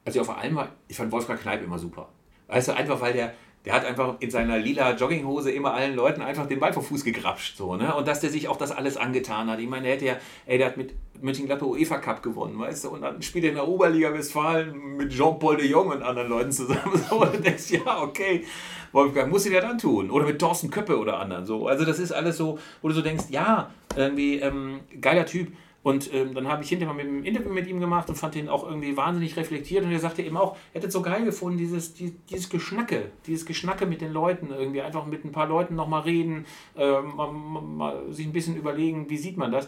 als 0.05 0.16
ich 0.16 0.22
auf 0.22 0.28
der 0.28 0.38
Alm 0.38 0.55
war, 0.55 0.70
ich 0.88 0.97
fand 0.97 1.11
Wolfgang 1.11 1.39
Kneip 1.39 1.64
immer 1.64 1.78
super. 1.78 2.07
Weißt 2.47 2.70
du, 2.70 2.76
einfach 2.76 3.01
weil 3.01 3.14
der, 3.14 3.34
der 3.66 3.74
hat 3.74 3.86
einfach 3.86 4.16
in 4.20 4.30
seiner 4.30 4.57
lila 4.57 4.93
Jogginghose 4.95 5.51
immer 5.51 5.74
allen 5.74 5.95
Leuten 5.95 6.22
einfach 6.22 6.47
den 6.47 6.59
Ball 6.59 6.74
vom 6.74 6.84
Fuß 6.84 7.05
gegrapscht. 7.05 7.55
So, 7.55 7.76
ne? 7.76 7.95
Und 7.95 8.07
dass 8.07 8.20
der 8.20 8.30
sich 8.30 8.49
auch 8.49 8.57
das 8.57 8.72
alles 8.72 8.97
angetan 8.97 9.49
hat. 9.49 9.59
Ich 9.59 9.70
meine, 9.70 9.84
der 9.84 9.93
hätte 9.93 10.05
ja, 10.05 10.18
ey, 10.45 10.57
der 10.57 10.68
hat 10.68 10.78
mit 10.78 10.93
Mönchengladbach 11.22 11.68
UEFA 11.68 11.97
Cup 11.99 12.22
gewonnen, 12.22 12.59
weißt 12.59 12.84
du? 12.84 12.89
Und 12.89 13.01
dann 13.01 13.22
spielt 13.22 13.45
er 13.45 13.51
in 13.51 13.55
der 13.55 13.68
Oberliga 13.68 14.14
Westfalen 14.14 14.97
mit 14.97 15.11
Jean-Paul 15.11 15.57
de 15.57 15.68
Jong 15.68 15.88
und 15.89 16.01
anderen 16.01 16.30
Leuten 16.30 16.51
zusammen. 16.51 16.82
So, 17.09 17.22
und 17.22 17.34
du 17.34 17.39
denkst, 17.39 17.72
ja, 17.72 18.01
okay, 18.01 18.43
Wolfgang, 18.91 19.32
muss 19.32 19.45
ich 19.45 19.53
das 19.53 19.64
dann 19.64 19.78
tun? 19.78 20.11
Oder 20.11 20.26
mit 20.26 20.39
Thorsten 20.39 20.70
Köppe 20.70 20.97
oder 20.97 21.20
anderen. 21.20 21.45
So. 21.45 21.68
Also 21.68 21.86
das 21.86 21.99
ist 21.99 22.11
alles 22.11 22.38
so, 22.38 22.59
wo 22.82 22.89
du 22.89 22.93
so 22.93 23.01
denkst, 23.01 23.26
ja, 23.30 23.72
irgendwie 23.95 24.39
ähm, 24.39 24.82
geiler 24.99 25.26
Typ. 25.26 25.53
Und 25.84 26.13
ähm, 26.13 26.34
dann 26.34 26.47
habe 26.47 26.63
ich 26.63 26.69
hinterher 26.69 26.93
mal 26.93 27.03
ein 27.03 27.25
Interview 27.25 27.51
mit 27.51 27.67
ihm 27.67 27.81
gemacht 27.81 28.07
und 28.07 28.15
fand 28.15 28.36
ihn 28.38 28.47
auch 28.47 28.65
irgendwie 28.65 28.95
wahnsinnig 28.95 29.36
reflektiert. 29.36 29.84
Und 29.84 29.91
er 29.91 29.99
sagte 29.99 30.21
eben 30.21 30.38
auch, 30.38 30.55
er 30.71 30.75
hätte 30.75 30.88
es 30.88 30.93
so 30.93 31.01
geil 31.01 31.25
gefunden, 31.25 31.57
dieses, 31.57 31.93
die, 31.93 32.11
dieses 32.29 32.49
Geschnacke, 32.49 33.11
dieses 33.27 33.45
Geschnacke 33.45 33.86
mit 33.86 33.99
den 33.99 34.13
Leuten, 34.13 34.49
irgendwie 34.51 34.81
einfach 34.81 35.05
mit 35.05 35.25
ein 35.25 35.34
paar 35.34 35.47
Leuten 35.47 35.75
nochmal 35.75 36.03
reden, 36.03 36.45
äh, 36.77 37.01
mal, 37.01 37.31
mal, 37.31 38.13
sich 38.13 38.25
ein 38.25 38.31
bisschen 38.31 38.55
überlegen, 38.55 39.09
wie 39.09 39.17
sieht 39.17 39.36
man 39.36 39.51
das. 39.51 39.67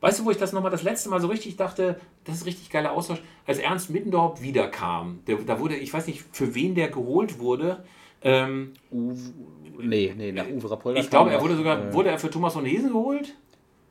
Weißt 0.00 0.18
du, 0.18 0.24
wo 0.24 0.30
ich 0.32 0.36
das 0.36 0.52
nochmal 0.52 0.72
das 0.72 0.82
letzte 0.82 1.08
Mal 1.08 1.20
so 1.20 1.28
richtig 1.28 1.56
dachte, 1.56 2.00
das 2.24 2.36
ist 2.36 2.46
richtig 2.46 2.70
geiler 2.70 2.92
Austausch, 2.92 3.22
als 3.46 3.58
Ernst 3.58 3.88
Mittendorf 3.88 4.42
wiederkam. 4.42 5.20
Der, 5.28 5.36
da 5.36 5.60
wurde, 5.60 5.76
ich 5.76 5.92
weiß 5.92 6.08
nicht, 6.08 6.24
für 6.32 6.56
wen 6.56 6.74
der 6.74 6.88
geholt 6.88 7.38
wurde. 7.38 7.84
Ähm, 8.22 8.72
Uwe, 8.90 9.16
nee, 9.80 10.12
nee, 10.16 10.32
nach 10.32 10.48
Uwe 10.48 10.70
Rapolda. 10.70 11.00
Ich 11.00 11.08
glaube, 11.08 11.30
er 11.30 11.40
wurde 11.40 11.56
sogar, 11.56 11.88
äh, 11.88 11.94
wurde 11.94 12.10
er 12.10 12.18
für 12.18 12.30
Thomas 12.30 12.54
von 12.54 12.64
Hesen 12.64 12.90
geholt? 12.92 13.34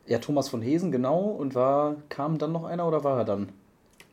Ja, 0.08 0.20
Thomas 0.20 0.50
von 0.50 0.62
Hesen, 0.62 0.92
genau. 0.92 1.22
Und 1.22 1.56
war, 1.56 1.98
kam 2.10 2.38
dann 2.38 2.52
noch 2.52 2.64
einer 2.64 2.88
oder 2.88 3.04
war 3.04 3.18
er 3.20 3.26
dann? 3.26 3.50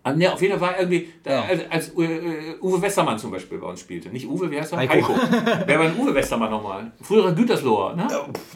Ah, 0.05 0.13
ne, 0.13 0.33
auf 0.33 0.43
jeden 0.43 0.59
Fall 0.59 0.69
war 0.69 0.79
irgendwie, 0.81 1.09
ja. 1.25 1.43
als, 1.43 1.61
als 1.71 1.89
äh, 1.91 2.57
Uwe 2.61 2.83
Westermann 2.83 3.19
zum 3.21 3.31
Beispiel 3.31 3.59
bei 3.59 3.69
uns 3.69 3.81
spielte. 3.81 4.09
Nicht 4.09 4.27
Uwe, 4.27 4.51
wie 4.51 4.59
heißt 4.59 4.73
er? 4.73 4.79
Heiko. 4.79 4.95
Heiko. 4.95 5.15
Wer 5.65 5.79
war 5.79 5.87
denn 5.87 5.97
Uwe 5.97 6.13
Westermann 6.13 6.51
nochmal? 6.51 6.91
Früherer 7.01 7.33
Gütersloher, 7.33 7.95
ne? 7.95 8.09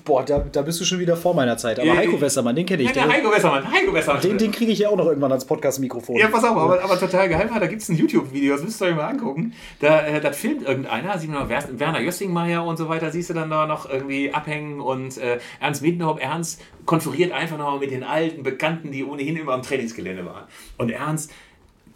Boah, 0.04 0.24
da, 0.24 0.40
da 0.40 0.62
bist 0.62 0.80
du 0.80 0.84
schon 0.84 0.98
wieder 0.98 1.16
vor 1.16 1.34
meiner 1.34 1.56
Zeit. 1.56 1.78
Aber 1.78 1.88
äh, 1.88 1.96
Heiko 1.98 2.20
Westermann, 2.20 2.56
den 2.56 2.66
kenne 2.66 2.82
ich. 2.82 2.88
Ja, 2.88 2.94
der 2.94 3.08
Heiko 3.08 3.30
Westermann, 3.30 3.70
Heiko 3.70 3.94
Westermann. 3.94 4.22
Den, 4.22 4.38
den 4.38 4.50
kriege 4.50 4.72
ich 4.72 4.80
ja 4.80 4.88
auch 4.88 4.96
noch 4.96 5.06
irgendwann 5.06 5.30
als 5.30 5.44
Podcast-Mikrofon. 5.44 6.16
Ja, 6.16 6.26
pass 6.28 6.42
auf, 6.42 6.56
aber, 6.56 6.82
aber 6.82 6.98
total 6.98 7.30
war, 7.30 7.60
da 7.60 7.66
gibt 7.68 7.82
es 7.82 7.88
ein 7.88 7.96
YouTube-Video, 7.96 8.54
das 8.54 8.64
müsst 8.64 8.82
ihr 8.82 8.88
euch 8.88 8.96
mal 8.96 9.06
angucken. 9.06 9.52
Da, 9.78 10.04
äh, 10.04 10.20
das 10.20 10.36
filmt 10.36 10.66
irgendeiner, 10.66 11.16
sieht 11.16 11.30
man 11.30 11.48
Werner 11.48 12.00
Jössingmeier 12.00 12.64
und 12.64 12.76
so 12.76 12.88
weiter, 12.88 13.12
siehst 13.12 13.30
du 13.30 13.34
dann 13.34 13.50
da 13.50 13.66
noch 13.66 13.88
irgendwie 13.88 14.32
abhängen 14.32 14.80
und 14.80 15.16
äh, 15.18 15.38
Ernst 15.60 15.82
Wiedenhaupt, 15.82 16.20
Ernst 16.20 16.60
konferiert 16.86 17.32
einfach 17.32 17.58
nochmal 17.58 17.80
mit 17.80 17.90
den 17.90 18.04
alten 18.04 18.42
Bekannten, 18.42 18.92
die 18.92 19.04
ohnehin 19.04 19.36
immer 19.36 19.52
am 19.52 19.62
Trainingsgelände 19.62 20.24
waren. 20.24 20.44
Und 20.78 20.90
Ernst 20.90 21.32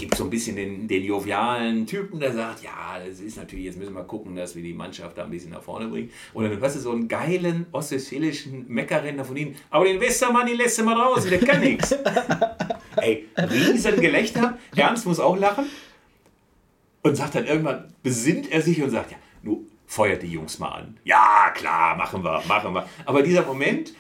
gibt 0.01 0.17
so 0.17 0.25
ein 0.25 0.31
bisschen 0.31 0.57
den, 0.57 0.89
den 0.89 1.05
jovialen 1.05 1.87
Typen, 1.87 2.19
der 2.19 2.33
sagt, 2.33 2.63
ja, 2.63 2.99
das 3.07 3.21
ist 3.21 3.37
natürlich, 3.37 3.67
jetzt 3.67 3.79
müssen 3.79 3.93
wir 3.93 4.03
gucken, 4.05 4.35
dass 4.35 4.57
wir 4.57 4.63
die 4.63 4.73
Mannschaft 4.73 5.19
da 5.19 5.25
ein 5.25 5.31
bisschen 5.31 5.51
nach 5.51 5.63
vorne 5.63 5.89
bringen. 5.89 6.11
Und 6.33 6.45
dann 6.45 6.59
hörst 6.59 6.77
du 6.77 6.81
so 6.81 6.93
einen 6.93 7.07
geilen 7.07 7.67
ostwestfälischen 7.71 8.65
Meckerrenner 8.67 9.25
von 9.25 9.37
ihnen, 9.37 9.57
aber 9.69 9.85
den 9.85 10.01
Westermann, 10.01 10.47
den 10.47 10.57
lässt 10.57 10.79
du 10.79 10.85
mal 10.85 10.95
draußen, 10.95 11.29
der 11.29 11.41
kann 11.41 11.61
nichts. 11.61 11.93
Ey, 12.97 13.29
riesen 13.37 14.01
Gelächter, 14.01 14.59
Ernst 14.75 15.07
muss 15.07 15.21
auch 15.21 15.37
lachen 15.37 15.67
und 17.03 17.15
sagt 17.15 17.35
dann 17.35 17.47
irgendwann, 17.47 17.93
besinnt 18.03 18.51
er 18.51 18.63
sich 18.63 18.83
und 18.83 18.91
sagt, 18.91 19.13
ja, 19.13 19.19
nur 19.43 19.61
feuert 19.87 20.23
die 20.23 20.29
Jungs 20.29 20.59
mal 20.59 20.71
an. 20.71 20.97
Ja, 21.05 21.53
klar, 21.55 21.97
machen 21.97 22.25
wir, 22.25 22.43
machen 22.49 22.73
wir. 22.73 22.89
Aber 23.05 23.23
dieser 23.23 23.43
Moment, 23.43 23.93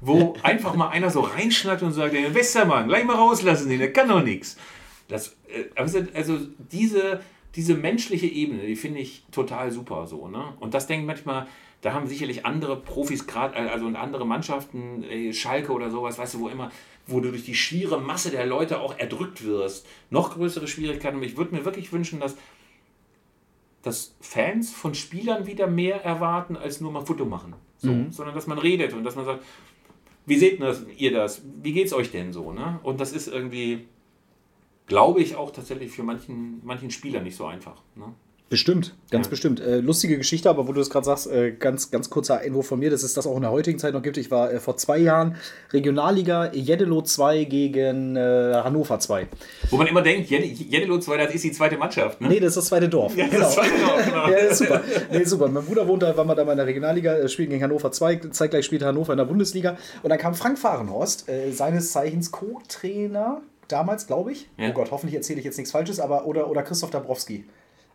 wo 0.00 0.36
einfach 0.42 0.74
mal 0.74 0.90
einer 0.90 1.10
so 1.10 1.20
reinschnappt 1.20 1.82
und 1.82 1.92
sagt, 1.92 2.14
den 2.14 2.32
Westermann, 2.32 2.86
gleich 2.86 3.04
mal 3.04 3.16
rauslassen, 3.16 3.76
der 3.76 3.92
kann 3.92 4.08
doch 4.08 4.22
nichts. 4.22 4.56
Das, 5.08 5.36
äh, 5.48 5.64
also 6.14 6.38
diese, 6.70 7.20
diese 7.54 7.74
menschliche 7.74 8.26
Ebene, 8.26 8.66
die 8.66 8.76
finde 8.76 9.00
ich 9.00 9.24
total 9.32 9.72
super 9.72 10.06
so. 10.06 10.28
Ne? 10.28 10.54
Und 10.60 10.74
das 10.74 10.86
denke 10.86 11.02
ich 11.02 11.06
manchmal, 11.06 11.46
da 11.80 11.92
haben 11.92 12.06
sicherlich 12.06 12.44
andere 12.44 12.76
Profis 12.76 13.26
gerade, 13.26 13.56
äh, 13.56 13.68
also 13.68 13.86
andere 13.86 14.26
Mannschaften, 14.26 15.02
äh, 15.04 15.32
Schalke 15.32 15.72
oder 15.72 15.90
sowas, 15.90 16.18
weißt 16.18 16.34
du, 16.34 16.40
wo 16.40 16.48
immer, 16.48 16.70
wo 17.06 17.20
du 17.20 17.30
durch 17.30 17.44
die 17.44 17.54
schiere 17.54 18.00
Masse 18.00 18.30
der 18.30 18.46
Leute 18.46 18.80
auch 18.80 18.98
erdrückt 18.98 19.44
wirst, 19.44 19.86
noch 20.10 20.34
größere 20.34 20.68
Schwierigkeiten. 20.68 21.16
Und 21.16 21.22
ich 21.22 21.36
würde 21.36 21.54
mir 21.54 21.64
wirklich 21.64 21.92
wünschen, 21.92 22.20
dass, 22.20 22.36
dass 23.82 24.14
Fans 24.20 24.72
von 24.72 24.94
Spielern 24.94 25.46
wieder 25.46 25.66
mehr 25.66 26.04
erwarten, 26.04 26.56
als 26.56 26.80
nur 26.80 26.92
mal 26.92 27.06
Foto 27.06 27.24
machen. 27.24 27.54
So, 27.78 27.92
mhm. 27.92 28.10
Sondern 28.10 28.34
dass 28.34 28.46
man 28.46 28.58
redet 28.58 28.92
und 28.92 29.04
dass 29.04 29.16
man 29.16 29.24
sagt, 29.24 29.44
wie 30.26 30.36
seht 30.36 30.60
ihr 30.98 31.12
das? 31.12 31.42
Wie 31.62 31.72
geht 31.72 31.86
es 31.86 31.94
euch 31.94 32.10
denn 32.10 32.32
so? 32.34 32.52
Ne? 32.52 32.80
Und 32.82 33.00
das 33.00 33.12
ist 33.12 33.28
irgendwie, 33.28 33.86
glaube 34.88 35.20
ich, 35.20 35.36
auch 35.36 35.52
tatsächlich 35.52 35.92
für 35.92 36.02
manchen, 36.02 36.60
manchen 36.64 36.90
Spieler 36.90 37.20
nicht 37.20 37.36
so 37.36 37.46
einfach. 37.46 37.82
Ne? 37.94 38.14
Bestimmt, 38.50 38.94
ganz 39.10 39.26
ja. 39.26 39.30
bestimmt. 39.30 39.60
Äh, 39.60 39.80
lustige 39.80 40.16
Geschichte, 40.16 40.48
aber 40.48 40.66
wo 40.66 40.72
du 40.72 40.80
es 40.80 40.88
gerade 40.88 41.04
sagst, 41.04 41.26
äh, 41.26 41.52
ganz, 41.52 41.90
ganz 41.90 42.08
kurzer 42.08 42.38
Einwurf 42.38 42.66
von 42.66 42.78
mir, 42.78 42.88
dass 42.88 43.02
es 43.02 43.12
das 43.12 43.26
auch 43.26 43.36
in 43.36 43.42
der 43.42 43.50
heutigen 43.50 43.78
Zeit 43.78 43.92
noch 43.92 44.00
gibt. 44.00 44.16
Ich 44.16 44.30
war 44.30 44.50
äh, 44.50 44.58
vor 44.58 44.78
zwei 44.78 44.96
Jahren 44.96 45.36
Regionalliga 45.70 46.50
Jeddelo 46.54 47.02
2 47.02 47.44
gegen 47.44 48.16
äh, 48.16 48.54
Hannover 48.64 48.98
2. 49.00 49.28
Wo 49.68 49.76
man 49.76 49.86
immer 49.86 50.00
denkt, 50.00 50.30
Jeddelo 50.30 50.98
2, 50.98 51.18
das 51.18 51.34
ist 51.34 51.44
die 51.44 51.52
zweite 51.52 51.76
Mannschaft. 51.76 52.22
Ne? 52.22 52.28
Nee, 52.28 52.40
das 52.40 52.50
ist 52.50 52.56
das 52.56 52.64
zweite 52.66 52.88
Dorf. 52.88 53.14
Ja, 53.14 53.26
genau. 53.26 53.40
das 53.40 53.54
zweite 53.54 53.80
Dorf, 53.80 54.04
genau. 54.06 54.28
ja, 54.30 54.54
super. 54.54 54.80
Nee, 55.12 55.24
super. 55.24 55.48
Mein 55.48 55.64
Bruder 55.66 55.86
wohnt 55.86 56.02
da, 56.02 56.16
war 56.16 56.24
mal 56.24 56.34
da 56.34 56.46
mal 56.46 56.52
in 56.52 56.58
der 56.58 56.66
Regionalliga, 56.66 57.18
äh, 57.18 57.28
spielt 57.28 57.50
gegen 57.50 57.62
Hannover 57.62 57.92
2, 57.92 58.30
zeitgleich 58.30 58.64
spielte 58.64 58.86
Hannover 58.86 59.12
in 59.12 59.18
der 59.18 59.26
Bundesliga. 59.26 59.76
Und 60.02 60.08
dann 60.08 60.18
kam 60.18 60.34
Frank 60.34 60.58
Fahrenhorst, 60.58 61.28
äh, 61.28 61.50
seines 61.50 61.92
Zeichens 61.92 62.32
Co-Trainer 62.32 63.42
damals, 63.68 64.06
glaube 64.06 64.32
ich. 64.32 64.48
Ja. 64.56 64.70
Oh 64.70 64.72
Gott, 64.72 64.90
hoffentlich 64.90 65.14
erzähle 65.14 65.38
ich 65.38 65.44
jetzt 65.44 65.56
nichts 65.56 65.72
Falsches, 65.72 66.00
aber 66.00 66.26
oder, 66.26 66.50
oder 66.50 66.62
Christoph 66.62 66.90
Dabrowski. 66.90 67.44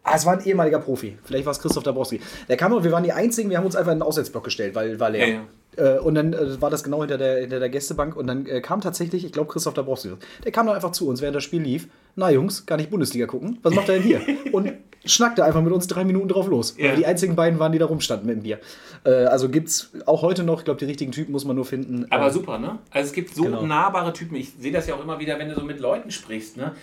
Ah, 0.03 0.15
es 0.15 0.25
war 0.25 0.33
ein 0.33 0.45
ehemaliger 0.45 0.79
Profi. 0.79 1.17
Vielleicht 1.23 1.45
war 1.45 1.51
es 1.51 1.59
Christoph 1.59 1.83
Dabrowski. 1.83 2.19
Der 2.49 2.57
kam 2.57 2.73
und 2.73 2.83
wir 2.83 2.91
waren 2.91 3.03
die 3.03 3.13
Einzigen, 3.13 3.49
wir 3.49 3.57
haben 3.57 3.65
uns 3.65 3.75
einfach 3.75 3.93
in 3.93 3.99
den 3.99 4.03
Auswärtsblock 4.03 4.43
gestellt, 4.43 4.75
weil 4.75 4.99
war 4.99 5.09
leer. 5.09 5.27
Ja, 5.27 5.33
ja. 5.77 5.95
Äh, 5.95 5.99
und 5.99 6.15
dann 6.15 6.33
äh, 6.33 6.61
war 6.61 6.69
das 6.69 6.83
genau 6.83 6.99
hinter 6.99 7.17
der, 7.17 7.39
hinter 7.39 7.59
der 7.59 7.69
Gästebank 7.69 8.15
und 8.15 8.27
dann 8.27 8.45
äh, 8.45 8.59
kam 8.59 8.81
tatsächlich, 8.81 9.23
ich 9.23 9.31
glaube, 9.31 9.51
Christoph 9.51 9.73
Dabrowski. 9.73 10.11
Der 10.43 10.51
kam 10.51 10.65
dann 10.65 10.75
einfach 10.75 10.91
zu 10.91 11.07
uns, 11.07 11.21
während 11.21 11.35
das 11.35 11.43
Spiel 11.43 11.61
lief. 11.61 11.87
Na 12.15 12.29
Jungs, 12.29 12.65
gar 12.65 12.75
nicht 12.75 12.89
Bundesliga 12.89 13.27
gucken. 13.27 13.59
Was 13.63 13.73
macht 13.73 13.87
er 13.89 13.95
denn 13.95 14.03
hier? 14.03 14.21
Und 14.51 14.73
schnackte 15.05 15.43
einfach 15.43 15.61
mit 15.61 15.73
uns 15.73 15.87
drei 15.87 16.03
Minuten 16.03 16.27
drauf 16.27 16.47
los. 16.47 16.75
Ja. 16.77 16.89
Weil 16.89 16.97
die 16.97 17.05
einzigen 17.05 17.35
beiden 17.35 17.59
waren, 17.59 17.71
die 17.71 17.79
da 17.79 17.85
rumstanden 17.85 18.27
mit 18.27 18.37
dem 18.37 18.43
Bier. 18.43 18.59
Äh, 19.05 19.25
also 19.25 19.49
gibt 19.49 19.69
es 19.69 19.91
auch 20.05 20.21
heute 20.21 20.43
noch, 20.43 20.59
ich 20.59 20.65
glaube, 20.65 20.79
die 20.79 20.85
richtigen 20.85 21.11
Typen 21.11 21.31
muss 21.31 21.45
man 21.45 21.55
nur 21.55 21.65
finden. 21.65 22.05
Aber 22.09 22.27
äh, 22.27 22.31
super, 22.31 22.59
ne? 22.59 22.79
Also 22.91 23.07
es 23.07 23.13
gibt 23.13 23.35
so 23.35 23.43
genau. 23.43 23.65
nahbare 23.65 24.13
Typen. 24.13 24.35
Ich 24.35 24.53
sehe 24.59 24.71
das 24.71 24.87
ja 24.87 24.95
auch 24.95 25.03
immer 25.03 25.19
wieder, 25.19 25.39
wenn 25.39 25.49
du 25.49 25.55
so 25.55 25.63
mit 25.63 25.79
Leuten 25.79 26.11
sprichst, 26.11 26.57
ne? 26.57 26.73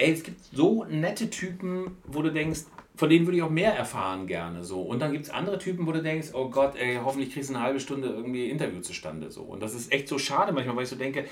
Ey, 0.00 0.12
es 0.12 0.22
gibt 0.22 0.42
so 0.52 0.84
nette 0.84 1.28
Typen, 1.28 1.98
wo 2.06 2.22
du 2.22 2.32
denkst, 2.32 2.60
von 2.96 3.10
denen 3.10 3.26
würde 3.26 3.36
ich 3.36 3.42
auch 3.42 3.50
mehr 3.50 3.74
erfahren 3.74 4.26
gerne. 4.26 4.64
So. 4.64 4.80
Und 4.80 5.00
dann 5.00 5.12
gibt 5.12 5.26
es 5.26 5.30
andere 5.30 5.58
Typen, 5.58 5.86
wo 5.86 5.92
du 5.92 6.02
denkst, 6.02 6.28
oh 6.32 6.48
Gott, 6.48 6.74
ey, 6.76 6.98
hoffentlich 7.04 7.34
kriegst 7.34 7.50
du 7.50 7.54
eine 7.54 7.62
halbe 7.62 7.80
Stunde 7.80 8.08
irgendwie 8.08 8.48
Interview 8.48 8.80
zustande. 8.80 9.30
So. 9.30 9.42
Und 9.42 9.62
das 9.62 9.74
ist 9.74 9.92
echt 9.92 10.08
so 10.08 10.18
schade 10.18 10.52
manchmal, 10.52 10.76
weil 10.76 10.84
ich 10.84 10.88
so 10.88 10.96
denke, 10.96 11.26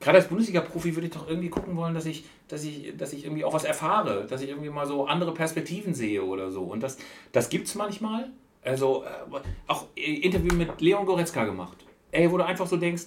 gerade 0.00 0.18
als 0.18 0.26
Bundesliga-Profi 0.26 0.96
würde 0.96 1.06
ich 1.06 1.12
doch 1.12 1.28
irgendwie 1.28 1.50
gucken 1.50 1.76
wollen, 1.76 1.94
dass 1.94 2.06
ich, 2.06 2.24
dass, 2.48 2.64
ich, 2.64 2.96
dass 2.96 3.12
ich 3.12 3.24
irgendwie 3.24 3.44
auch 3.44 3.54
was 3.54 3.62
erfahre, 3.62 4.26
dass 4.26 4.42
ich 4.42 4.48
irgendwie 4.48 4.70
mal 4.70 4.86
so 4.86 5.06
andere 5.06 5.32
Perspektiven 5.32 5.94
sehe 5.94 6.24
oder 6.24 6.50
so. 6.50 6.62
Und 6.62 6.82
das, 6.82 6.98
das 7.30 7.48
gibt 7.48 7.68
es 7.68 7.76
manchmal. 7.76 8.30
Also 8.64 9.04
äh, 9.04 9.40
auch 9.68 9.86
Interview 9.94 10.52
mit 10.54 10.80
Leon 10.80 11.06
Goretzka 11.06 11.44
gemacht. 11.44 11.86
Ey, 12.10 12.28
wo 12.30 12.38
du 12.38 12.44
einfach 12.44 12.66
so 12.66 12.76
denkst, 12.76 13.04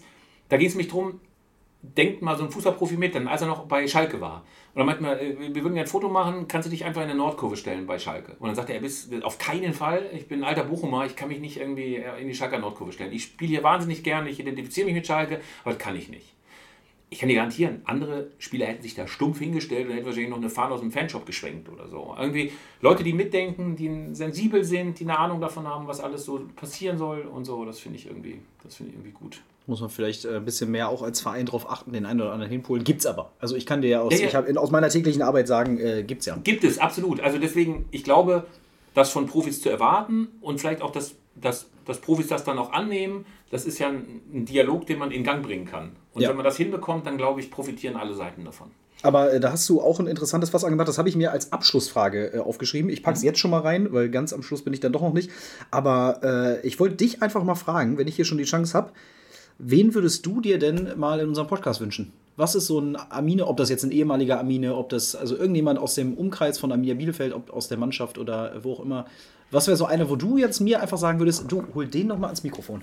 da 0.47 0.55
ging 0.55 0.67
es 0.67 0.75
mich 0.75 0.87
drum, 0.87 1.19
denkt 1.81 2.21
mal 2.21 2.37
so 2.37 2.43
ein 2.43 2.51
Fußballprofi 2.51 2.97
mit, 2.97 3.15
dann 3.15 3.27
als 3.27 3.41
er 3.41 3.47
noch 3.47 3.65
bei 3.65 3.87
Schalke 3.87 4.21
war. 4.21 4.43
Und 4.73 4.79
dann 4.79 4.85
meinte 4.85 5.03
man, 5.03 5.17
äh, 5.17 5.35
wir 5.39 5.55
würden 5.55 5.73
gerne 5.73 5.81
ein 5.81 5.87
Foto 5.87 6.09
machen, 6.09 6.47
kannst 6.47 6.67
du 6.67 6.69
dich 6.71 6.85
einfach 6.85 7.01
in 7.01 7.07
der 7.07 7.17
Nordkurve 7.17 7.57
stellen 7.57 7.85
bei 7.87 7.99
Schalke. 7.99 8.35
Und 8.39 8.47
dann 8.47 8.55
sagte 8.55 8.73
er, 8.73 8.81
bist 8.81 9.13
auf 9.23 9.37
keinen 9.37 9.73
Fall, 9.73 10.09
ich 10.13 10.27
bin 10.27 10.39
ein 10.39 10.45
alter 10.45 10.63
Bochumer, 10.63 11.05
ich 11.05 11.15
kann 11.15 11.29
mich 11.29 11.39
nicht 11.39 11.57
irgendwie 11.57 12.03
in 12.19 12.27
die 12.27 12.35
Schalker 12.35 12.59
Nordkurve 12.59 12.91
stellen. 12.91 13.11
Ich 13.11 13.23
spiele 13.23 13.49
hier 13.49 13.63
wahnsinnig 13.63 14.03
gerne, 14.03 14.29
ich 14.29 14.39
identifiziere 14.39 14.85
mich 14.85 14.95
mit 14.95 15.07
Schalke, 15.07 15.41
aber 15.63 15.73
das 15.73 15.79
kann 15.79 15.95
ich 15.95 16.09
nicht 16.09 16.33
ich 17.11 17.19
kann 17.19 17.27
dir 17.27 17.35
garantieren, 17.35 17.81
andere 17.83 18.31
Spieler 18.39 18.65
hätten 18.67 18.81
sich 18.81 18.95
da 18.95 19.05
stumpf 19.05 19.39
hingestellt 19.39 19.85
und 19.85 19.93
hätten 19.93 20.05
wahrscheinlich 20.05 20.29
noch 20.29 20.37
eine 20.37 20.49
Fahne 20.49 20.73
aus 20.73 20.79
dem 20.79 20.93
Fanshop 20.93 21.25
geschwenkt 21.25 21.67
oder 21.67 21.89
so. 21.89 22.15
Irgendwie 22.17 22.53
Leute, 22.79 23.03
die 23.03 23.11
mitdenken, 23.11 23.75
die 23.75 24.15
sensibel 24.15 24.63
sind, 24.63 24.97
die 24.97 25.03
eine 25.03 25.19
Ahnung 25.19 25.41
davon 25.41 25.67
haben, 25.67 25.87
was 25.87 25.99
alles 25.99 26.23
so 26.23 26.47
passieren 26.55 26.97
soll 26.97 27.23
und 27.23 27.43
so, 27.43 27.65
das 27.65 27.79
finde 27.79 27.97
ich 27.97 28.07
irgendwie, 28.07 28.39
das 28.63 28.77
finde 28.77 28.91
ich 28.91 28.95
irgendwie 28.95 29.11
gut. 29.11 29.41
Muss 29.71 29.79
man 29.79 29.89
vielleicht 29.89 30.25
äh, 30.25 30.35
ein 30.35 30.43
bisschen 30.43 30.69
mehr 30.69 30.89
auch 30.89 31.01
als 31.01 31.21
Verein 31.21 31.45
drauf 31.45 31.71
achten, 31.71 31.93
den 31.93 32.05
einen 32.05 32.19
oder 32.19 32.33
anderen 32.33 32.51
hinpolen. 32.51 32.83
Gibt's 32.83 33.05
aber. 33.05 33.31
Also 33.39 33.55
ich 33.55 33.65
kann 33.65 33.81
dir 33.81 33.87
ja 33.87 34.01
aus, 34.01 34.19
ja, 34.19 34.27
ja. 34.27 34.45
Ich 34.45 34.57
aus 34.57 34.69
meiner 34.69 34.89
täglichen 34.89 35.21
Arbeit 35.21 35.47
sagen, 35.47 35.79
äh, 35.79 36.03
gibt's 36.03 36.25
ja. 36.25 36.35
Gibt 36.43 36.65
es, 36.65 36.77
absolut. 36.77 37.21
Also 37.21 37.37
deswegen, 37.37 37.85
ich 37.89 38.03
glaube, 38.03 38.43
das 38.93 39.11
von 39.11 39.27
Profis 39.27 39.61
zu 39.61 39.69
erwarten 39.69 40.27
und 40.41 40.59
vielleicht 40.59 40.81
auch, 40.81 40.91
dass, 40.91 41.15
dass, 41.35 41.67
dass 41.85 41.99
Profis 41.99 42.27
das 42.27 42.43
dann 42.43 42.57
auch 42.57 42.73
annehmen, 42.73 43.23
das 43.49 43.63
ist 43.63 43.79
ja 43.79 43.87
ein, 43.87 44.19
ein 44.33 44.45
Dialog, 44.45 44.87
den 44.87 44.99
man 44.99 45.09
in 45.09 45.23
Gang 45.23 45.41
bringen 45.41 45.65
kann. 45.65 45.93
Und 46.13 46.21
ja. 46.21 46.27
wenn 46.27 46.35
man 46.35 46.43
das 46.43 46.57
hinbekommt, 46.57 47.07
dann 47.07 47.15
glaube 47.15 47.39
ich, 47.39 47.49
profitieren 47.49 47.95
alle 47.95 48.13
Seiten 48.13 48.43
davon. 48.43 48.71
Aber 49.03 49.31
äh, 49.31 49.39
da 49.39 49.53
hast 49.53 49.69
du 49.69 49.79
auch 49.79 50.01
ein 50.01 50.07
interessantes 50.07 50.49
Fass 50.49 50.65
angemacht. 50.65 50.89
Das 50.89 50.97
habe 50.97 51.07
ich 51.07 51.15
mir 51.15 51.31
als 51.31 51.53
Abschlussfrage 51.53 52.33
äh, 52.33 52.39
aufgeschrieben. 52.39 52.89
Ich 52.89 53.03
packe 53.03 53.15
es 53.15 53.21
mhm. 53.21 53.27
jetzt 53.27 53.39
schon 53.39 53.51
mal 53.51 53.61
rein, 53.61 53.93
weil 53.93 54.09
ganz 54.09 54.33
am 54.33 54.43
Schluss 54.43 54.63
bin 54.63 54.73
ich 54.73 54.81
dann 54.81 54.91
doch 54.91 55.01
noch 55.01 55.13
nicht. 55.13 55.31
Aber 55.71 56.19
äh, 56.61 56.67
ich 56.67 56.77
wollte 56.77 56.95
dich 56.95 57.21
einfach 57.21 57.41
mal 57.45 57.55
fragen, 57.55 57.97
wenn 57.97 58.09
ich 58.09 58.17
hier 58.17 58.25
schon 58.25 58.37
die 58.37 58.43
Chance 58.43 58.77
habe, 58.77 58.91
wen 59.61 59.93
würdest 59.93 60.25
du 60.25 60.41
dir 60.41 60.59
denn 60.59 60.93
mal 60.97 61.19
in 61.19 61.29
unserem 61.29 61.47
Podcast 61.47 61.81
wünschen? 61.81 62.11
Was 62.37 62.55
ist 62.55 62.67
so 62.67 62.79
ein 62.79 62.95
Armine, 62.95 63.45
ob 63.47 63.57
das 63.57 63.69
jetzt 63.69 63.83
ein 63.83 63.91
ehemaliger 63.91 64.39
Armine, 64.39 64.75
ob 64.75 64.89
das 64.89 65.15
also 65.15 65.35
irgendjemand 65.35 65.79
aus 65.79 65.95
dem 65.95 66.13
Umkreis 66.13 66.57
von 66.57 66.71
Arminia 66.71 66.95
Bielefeld, 66.95 67.33
ob 67.33 67.51
aus 67.51 67.67
der 67.67 67.77
Mannschaft 67.77 68.17
oder 68.17 68.63
wo 68.63 68.73
auch 68.73 68.79
immer. 68.79 69.05
Was 69.51 69.67
wäre 69.67 69.75
so 69.75 69.85
einer, 69.85 70.09
wo 70.09 70.15
du 70.15 70.37
jetzt 70.37 70.61
mir 70.61 70.81
einfach 70.81 70.97
sagen 70.97 71.19
würdest, 71.19 71.51
du 71.51 71.63
hol 71.75 71.85
den 71.85 72.07
noch 72.07 72.17
mal 72.17 72.27
ans 72.27 72.43
Mikrofon? 72.43 72.81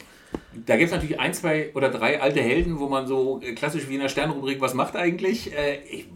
Da 0.66 0.76
gibt 0.76 0.90
es 0.90 0.94
natürlich 0.94 1.18
ein, 1.18 1.32
zwei 1.32 1.70
oder 1.74 1.88
drei 1.88 2.20
alte 2.20 2.40
Helden, 2.40 2.78
wo 2.78 2.88
man 2.88 3.06
so 3.06 3.40
äh, 3.42 3.54
klassisch 3.54 3.88
wie 3.88 3.94
in 3.94 4.00
der 4.00 4.10
Sternrubrik, 4.10 4.60
was 4.60 4.74
macht 4.74 4.94
eigentlich? 4.94 5.50
Äh, 5.56 5.78
ich, 5.90 6.06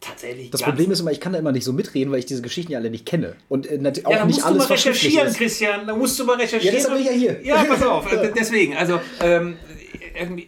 tatsächlich. 0.00 0.50
Das 0.50 0.62
Problem 0.62 0.90
ist 0.92 1.00
immer, 1.00 1.10
ich 1.10 1.20
kann 1.20 1.32
da 1.32 1.38
immer 1.38 1.52
nicht 1.52 1.64
so 1.64 1.72
mitreden, 1.72 2.12
weil 2.12 2.20
ich 2.20 2.26
diese 2.26 2.42
Geschichten 2.42 2.72
ja 2.72 2.78
alle 2.78 2.90
nicht 2.90 3.04
kenne. 3.04 3.34
Und 3.48 3.66
äh, 3.66 3.80
auch 4.04 4.10
ja, 4.10 4.24
nicht 4.24 4.44
alles 4.44 4.62
du 4.62 4.68
mal 4.68 4.74
recherchieren, 4.74 5.32
Christian. 5.32 5.86
Da 5.86 5.96
musst 5.96 6.18
du 6.18 6.24
mal 6.24 6.36
recherchieren. 6.36 6.76
Ja, 6.76 6.82
das 6.82 6.90
bin 6.90 7.00
ich 7.00 7.06
ja 7.06 7.12
hier. 7.12 7.40
Ja, 7.44 7.64
pass 7.64 7.82
auf. 7.82 8.06
Deswegen, 8.36 8.76
also 8.76 9.00
ähm, 9.20 9.56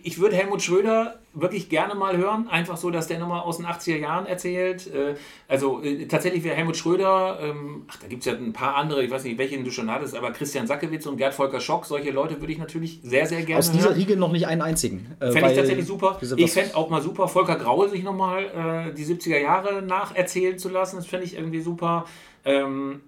ich 0.02 0.18
würde 0.18 0.36
Helmut 0.36 0.62
Schröder 0.62 1.18
wirklich 1.34 1.68
gerne 1.68 1.94
mal 1.94 2.16
hören. 2.16 2.48
Einfach 2.48 2.76
so, 2.76 2.90
dass 2.90 3.06
der 3.06 3.18
nochmal 3.18 3.40
aus 3.40 3.58
den 3.58 3.66
80er 3.66 3.96
Jahren 3.96 4.26
erzählt. 4.26 4.86
Äh, 4.92 5.14
also 5.46 5.82
äh, 5.82 6.06
tatsächlich 6.06 6.44
wäre 6.44 6.56
Helmut 6.56 6.76
Schröder, 6.76 7.38
ähm, 7.40 7.84
ach, 7.88 7.96
da 7.96 8.08
gibt 8.08 8.20
es 8.20 8.26
ja 8.26 8.34
ein 8.34 8.52
paar 8.52 8.76
andere, 8.76 9.04
ich 9.04 9.10
weiß 9.10 9.24
nicht, 9.24 9.38
welchen 9.38 9.64
du 9.64 9.70
schon 9.70 9.90
hattest, 9.90 10.16
aber 10.16 10.32
Christian 10.32 10.66
Sackewitz 10.66 11.06
und 11.06 11.16
Gerd 11.16 11.34
Volker 11.34 11.60
Schock, 11.60 11.86
solche 11.86 12.10
Leute 12.10 12.40
würde 12.40 12.52
ich 12.52 12.58
natürlich 12.58 13.00
sehr, 13.02 13.26
sehr 13.26 13.42
gerne 13.42 13.58
Aus 13.58 13.70
dieser 13.70 13.88
hören. 13.88 13.98
Riege 13.98 14.16
noch 14.16 14.32
nicht 14.32 14.46
einen 14.46 14.62
einzigen. 14.62 15.14
Äh, 15.20 15.32
fände 15.32 15.50
ich 15.50 15.56
tatsächlich 15.56 15.86
super. 15.86 16.18
Ich 16.36 16.52
fände 16.52 16.76
auch 16.76 16.90
mal 16.90 17.02
super, 17.02 17.28
Volker 17.28 17.56
Graue 17.56 17.88
sich 17.88 18.02
nochmal 18.02 18.90
äh, 18.90 18.94
die 18.94 19.04
70er 19.04 19.38
Jahre 19.38 19.82
nacherzählen 19.82 20.58
zu 20.58 20.68
lassen. 20.68 20.96
Das 20.96 21.06
fände 21.06 21.26
ich 21.26 21.34
irgendwie 21.36 21.60
super. 21.60 22.06
Ähm, 22.44 23.00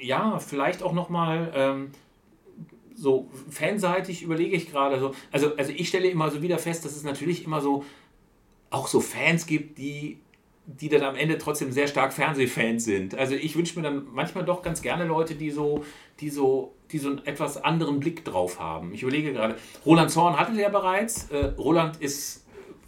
ja, 0.00 0.38
vielleicht 0.38 0.82
auch 0.82 0.92
nochmal... 0.92 1.52
Ähm, 1.54 1.90
so 3.02 3.28
fanseitig 3.50 4.22
überlege 4.22 4.54
ich 4.54 4.70
gerade 4.70 5.00
so. 5.00 5.12
Also, 5.32 5.56
also 5.56 5.72
ich 5.74 5.88
stelle 5.88 6.08
immer 6.08 6.30
so 6.30 6.40
wieder 6.40 6.58
fest, 6.58 6.84
dass 6.84 6.94
es 6.94 7.02
natürlich 7.02 7.44
immer 7.44 7.60
so 7.60 7.84
auch 8.70 8.86
so 8.86 9.00
Fans 9.00 9.46
gibt, 9.46 9.76
die, 9.78 10.20
die 10.66 10.88
dann 10.88 11.02
am 11.02 11.16
Ende 11.16 11.36
trotzdem 11.36 11.72
sehr 11.72 11.88
stark 11.88 12.12
Fernsehfans 12.12 12.84
sind. 12.84 13.16
Also 13.16 13.34
ich 13.34 13.56
wünsche 13.56 13.76
mir 13.76 13.82
dann 13.82 14.06
manchmal 14.12 14.44
doch 14.44 14.62
ganz 14.62 14.82
gerne 14.82 15.04
Leute, 15.04 15.34
die 15.34 15.50
so, 15.50 15.84
die 16.20 16.30
so, 16.30 16.76
die 16.92 16.98
so 16.98 17.08
einen 17.08 17.26
etwas 17.26 17.56
anderen 17.56 17.98
Blick 17.98 18.24
drauf 18.24 18.60
haben. 18.60 18.94
Ich 18.94 19.02
überlege 19.02 19.32
gerade, 19.32 19.56
Roland 19.84 20.12
Zorn 20.12 20.38
hatte 20.38 20.54
der 20.54 20.70
bereits. 20.70 21.28
Äh, 21.30 21.46
Roland 21.58 22.00
ist 22.00 22.41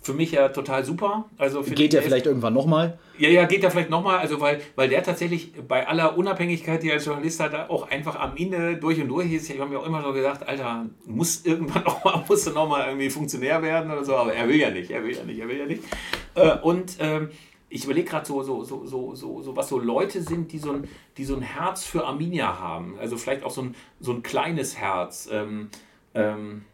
für 0.04 0.12
mich 0.12 0.32
ja 0.32 0.50
total 0.50 0.84
super. 0.84 1.24
Also 1.38 1.62
geht 1.62 1.94
der 1.94 2.02
vielleicht 2.02 2.26
irgendwann 2.26 2.52
nochmal? 2.52 2.98
Ja, 3.18 3.30
ja, 3.30 3.46
geht 3.46 3.62
der 3.62 3.70
vielleicht 3.70 3.88
nochmal. 3.88 4.18
Also 4.18 4.38
weil, 4.38 4.60
weil 4.76 4.90
der 4.90 5.02
tatsächlich 5.02 5.54
bei 5.66 5.88
aller 5.88 6.18
Unabhängigkeit, 6.18 6.82
die 6.82 6.88
er 6.88 6.94
als 6.94 7.06
Journalist 7.06 7.40
hat, 7.40 7.70
auch 7.70 7.90
einfach 7.90 8.16
am 8.20 8.36
Ende 8.36 8.76
durch 8.76 9.00
und 9.00 9.08
durch 9.08 9.32
ist. 9.32 9.48
Ich 9.48 9.58
habe 9.58 9.70
mir 9.70 9.78
auch 9.78 9.86
immer 9.86 10.02
so 10.02 10.12
gesagt, 10.12 10.46
Alter, 10.46 10.86
muss 11.06 11.46
irgendwann 11.46 11.82
nochmal, 11.84 12.22
musst 12.28 12.46
du 12.46 12.50
nochmal 12.50 12.88
irgendwie 12.88 13.08
Funktionär 13.08 13.62
werden 13.62 13.90
oder 13.90 14.04
so. 14.04 14.14
Aber 14.14 14.34
er 14.34 14.46
will 14.46 14.56
ja 14.56 14.70
nicht, 14.70 14.90
er 14.90 15.02
will 15.02 15.16
ja 15.16 15.24
nicht, 15.24 15.40
er 15.40 15.48
will 15.48 15.58
ja 15.58 15.66
nicht. 15.66 15.82
Äh, 16.34 16.58
und 16.58 16.96
ähm, 17.00 17.30
ich 17.70 17.84
überlege 17.84 18.10
gerade 18.10 18.26
so, 18.26 18.42
so, 18.42 18.62
so, 18.62 18.84
so, 18.84 19.14
so, 19.14 19.42
so, 19.42 19.56
was 19.56 19.70
so 19.70 19.78
Leute 19.78 20.20
sind, 20.20 20.52
die 20.52 20.58
so, 20.58 20.72
ein, 20.72 20.88
die 21.16 21.24
so 21.24 21.34
ein 21.34 21.42
Herz 21.42 21.84
für 21.84 22.04
Arminia 22.04 22.58
haben. 22.60 22.98
Also 22.98 23.16
vielleicht 23.16 23.42
auch 23.42 23.50
so 23.50 23.62
ein, 23.62 23.74
so 24.00 24.12
ein 24.12 24.22
kleines 24.22 24.76
Herz. 24.76 25.30
Ähm, 25.32 25.70
ähm, 26.12 26.66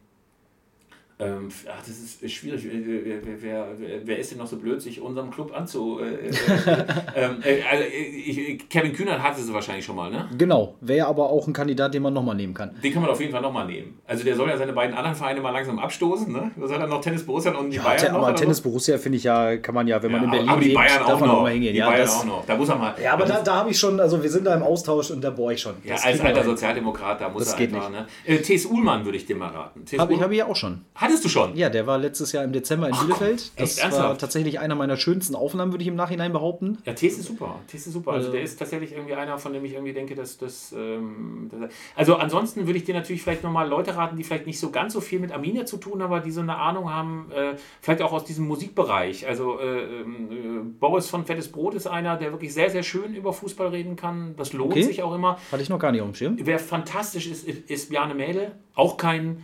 ähm, 1.21 1.49
ach, 1.68 1.81
das 1.81 2.23
ist 2.23 2.33
schwierig. 2.33 2.64
Wer, 2.64 3.23
wer, 3.25 3.43
wer, 3.43 4.01
wer, 4.05 4.18
ist 4.18 4.31
denn 4.31 4.39
noch 4.39 4.47
so 4.47 4.57
blöd, 4.57 4.81
sich 4.81 5.01
unserem 5.01 5.31
Club 5.31 5.53
anzu. 5.55 6.01
Äh, 6.01 6.29
äh, 6.29 6.31
ähm, 7.16 7.43
äh, 7.43 7.62
also, 7.71 7.85
ich, 7.85 8.68
Kevin 8.68 8.93
Kühnert 8.93 9.23
hatte 9.23 9.41
sie 9.43 9.53
wahrscheinlich 9.53 9.85
schon 9.85 9.97
mal, 9.97 10.11
ne? 10.11 10.29
Genau, 10.37 10.77
wäre 10.81 11.07
aber 11.07 11.29
auch 11.31 11.47
ein 11.47 11.53
Kandidat, 11.53 11.95
den 11.95 12.03
man 12.03 12.14
nochmal 12.14 12.37
nehmen 12.37 12.55
kann. 12.55 12.75
Den 12.83 12.93
kann 12.93 13.03
man 13.03 13.11
auf 13.11 13.21
jeden 13.21 13.33
Fall 13.33 13.43
nochmal 13.43 13.66
nehmen. 13.66 13.99
Also 14.07 14.25
der 14.25 14.35
soll 14.35 14.49
ja 14.49 14.57
seine 14.57 14.73
beiden 14.73 14.97
anderen 14.97 15.16
Vereine 15.16 15.41
mal 15.41 15.51
langsam 15.51 15.79
abstoßen, 15.79 16.33
ne? 16.33 16.51
Da 16.57 16.66
soll 16.66 16.79
dann 16.79 16.91
noch 16.91 17.01
Tennis 17.01 17.25
Borussia 17.25 17.53
und 17.53 17.71
die 17.71 17.77
ja, 17.77 17.83
Bayern. 17.83 18.14
Aber 18.14 18.35
Tennis 18.35 18.61
Borussia 18.61 18.99
finde 18.99 19.18
ich 19.18 19.25
ja, 19.25 19.57
kann 19.59 19.75
man 19.75 19.87
ja, 19.87 20.03
wenn 20.03 20.12
man 20.12 20.21
ja, 20.23 20.25
in 20.25 20.31
Berlin 20.31 20.49
aber 20.49 20.61
die 20.61 20.75
Bayern 20.75 20.99
lebt, 20.99 21.11
auch 21.11 21.21
noch. 21.21 21.43
Mal 21.43 21.53
hingehen. 21.53 21.73
Die 21.73 21.79
ja, 21.79 21.87
Bayern 21.89 22.03
das, 22.03 22.21
auch 22.21 22.25
noch. 22.25 22.47
Da 22.47 22.57
muss 22.57 22.68
er 22.68 22.77
mal. 22.77 22.95
Ja, 23.03 23.12
aber 23.12 23.27
da, 23.27 23.41
da 23.41 23.57
habe 23.57 23.71
ich 23.71 23.79
schon, 23.79 24.01
also 24.01 24.23
wir 24.23 24.31
sind 24.31 24.47
da 24.47 24.55
im 24.55 24.62
Austausch 24.62 25.11
und 25.11 25.23
da 25.23 25.31
bohre 25.31 25.55
ich 25.55 25.61
schon. 25.61 25.75
Ja, 25.85 25.97
als 25.97 26.21
alter 26.21 26.45
Sozialdemokrat, 26.45 27.21
da 27.21 27.29
muss 27.29 27.45
das 27.45 27.53
er 27.55 27.59
geht 27.59 27.75
einfach, 27.75 27.91
nicht. 27.91 28.01
ne? 28.01 28.35
Äh, 28.35 28.39
T.S. 28.39 28.66
Uhlmann 28.66 29.05
würde 29.05 29.18
ich 29.18 29.27
dir 29.27 29.37
mal 29.37 29.49
raten. 29.49 29.85
Habe 29.99 30.14
ich, 30.14 30.21
hab 30.21 30.31
ich 30.31 30.39
ja 30.39 30.47
auch 30.47 30.57
schon. 30.57 30.83
Hattest 31.11 31.24
du 31.24 31.28
schon? 31.28 31.56
Ja, 31.56 31.68
der 31.68 31.88
war 31.88 31.98
letztes 31.98 32.30
Jahr 32.30 32.44
im 32.44 32.52
Dezember 32.52 32.86
in 32.86 32.94
Ach, 32.94 33.02
Bielefeld. 33.02 33.50
Das 33.56 33.78
echt, 33.78 33.92
war 33.92 34.16
tatsächlich 34.16 34.61
einer 34.61 34.76
meiner 34.76 34.96
schönsten 34.96 35.34
Aufnahmen, 35.34 35.72
würde 35.72 35.82
ich 35.82 35.88
im 35.88 35.96
Nachhinein 35.96 36.32
behaupten. 36.32 36.78
Ja, 36.84 36.92
Tess 36.92 37.18
ist 37.18 37.26
super. 37.26 37.58
Tess 37.66 37.88
ist 37.88 37.94
super. 37.94 38.12
Also 38.12 38.28
äh, 38.28 38.32
der 38.32 38.42
ist 38.42 38.58
tatsächlich 38.58 38.92
irgendwie 38.92 39.14
einer, 39.14 39.36
von 39.38 39.52
dem 39.52 39.64
ich 39.64 39.72
irgendwie 39.72 39.92
denke, 39.92 40.14
dass 40.14 40.38
das. 40.38 40.72
Ähm, 40.72 41.50
also 41.96 42.14
ansonsten 42.14 42.66
würde 42.66 42.78
ich 42.78 42.84
dir 42.84 42.94
natürlich 42.94 43.22
vielleicht 43.22 43.42
nochmal 43.42 43.68
Leute 43.68 43.96
raten, 43.96 44.16
die 44.16 44.22
vielleicht 44.22 44.46
nicht 44.46 44.61
so 44.61 44.70
ganz 44.70 44.92
so 44.92 45.00
viel 45.00 45.18
mit 45.18 45.32
Arminia 45.32 45.66
zu 45.66 45.78
tun 45.78 46.00
haben, 46.00 46.12
aber 46.12 46.20
die 46.20 46.30
so 46.30 46.42
eine 46.42 46.56
Ahnung 46.56 46.92
haben, 46.92 47.32
äh, 47.32 47.56
vielleicht 47.80 48.02
auch 48.02 48.12
aus 48.12 48.24
diesem 48.24 48.46
Musikbereich. 48.46 49.26
Also 49.26 49.58
äh, 49.58 50.00
ähm, 50.02 50.76
Boris 50.78 51.08
von 51.08 51.24
Fettes 51.24 51.50
Brot 51.50 51.74
ist 51.74 51.88
einer, 51.88 52.18
der 52.18 52.30
wirklich 52.30 52.54
sehr, 52.54 52.70
sehr 52.70 52.84
schön 52.84 53.14
über 53.14 53.32
Fußball 53.32 53.68
reden 53.68 53.96
kann. 53.96 54.36
Das 54.36 54.52
lohnt 54.52 54.70
okay. 54.70 54.84
sich 54.84 55.02
auch 55.02 55.14
immer. 55.14 55.38
Hatte 55.50 55.62
ich 55.62 55.70
noch 55.70 55.80
gar 55.80 55.90
nicht 55.90 56.02
auf 56.02 56.08
dem 56.08 56.14
Schirm. 56.14 56.36
Wer 56.40 56.61
fantastisch 56.61 57.26
ist, 57.26 57.48
ist 57.48 57.90
Bjarne 57.90 58.14
Mädel. 58.14 58.52
Auch 58.74 58.96
kein 58.96 59.42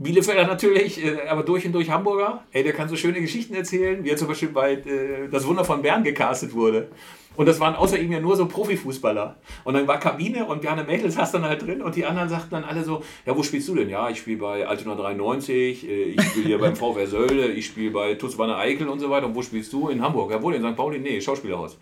Bielefelder 0.00 0.46
natürlich, 0.46 1.04
äh, 1.04 1.28
aber 1.28 1.42
durch 1.42 1.66
und 1.66 1.72
durch 1.72 1.90
Hamburger. 1.90 2.42
Ey, 2.52 2.62
der 2.62 2.72
kann 2.72 2.88
so 2.88 2.96
schöne 2.96 3.20
Geschichten 3.20 3.54
erzählen, 3.54 4.02
wie 4.02 4.08
er 4.08 4.16
zum 4.16 4.28
Beispiel 4.28 4.48
bei 4.48 4.72
äh, 4.72 5.28
Das 5.30 5.46
Wunder 5.46 5.62
von 5.62 5.82
Bern 5.82 6.02
gecastet 6.02 6.54
wurde. 6.54 6.88
Und 7.36 7.46
das 7.46 7.60
waren 7.60 7.74
außer 7.74 7.98
ihm 7.98 8.10
ja 8.10 8.18
nur 8.18 8.34
so 8.34 8.46
Profifußballer. 8.46 9.36
Und 9.64 9.74
dann 9.74 9.86
war 9.86 10.00
Kabine 10.00 10.46
und 10.46 10.62
Bjarne 10.62 10.84
Mädels 10.84 11.14
saß 11.14 11.32
dann 11.32 11.44
halt 11.44 11.62
drin 11.62 11.82
und 11.82 11.94
die 11.96 12.04
anderen 12.06 12.30
sagten 12.30 12.50
dann 12.50 12.64
alle 12.64 12.82
so, 12.82 13.02
ja, 13.26 13.36
wo 13.36 13.42
spielst 13.42 13.68
du 13.68 13.74
denn? 13.74 13.90
Ja, 13.90 14.08
ich 14.08 14.18
spiele 14.18 14.38
bei 14.38 14.66
Altona 14.66 14.94
93, 14.94 15.86
äh, 15.86 16.02
ich 16.04 16.22
spiele 16.22 16.46
hier 16.46 16.58
beim 16.58 16.74
VfR 16.76 17.06
Sölde, 17.06 17.48
ich 17.48 17.66
spiele 17.66 17.90
bei 17.90 18.14
Tutzwanne 18.14 18.56
Eickel 18.56 18.88
und 18.88 19.00
so 19.00 19.10
weiter. 19.10 19.26
Und 19.26 19.34
wo 19.34 19.42
spielst 19.42 19.70
du? 19.72 19.90
In 19.90 20.00
Hamburg. 20.02 20.30
Ja, 20.30 20.42
wo 20.42 20.50
denn? 20.50 20.62
St. 20.62 20.76
Pauli? 20.76 20.98
Nee, 20.98 21.20
Schauspielerhaus. 21.20 21.76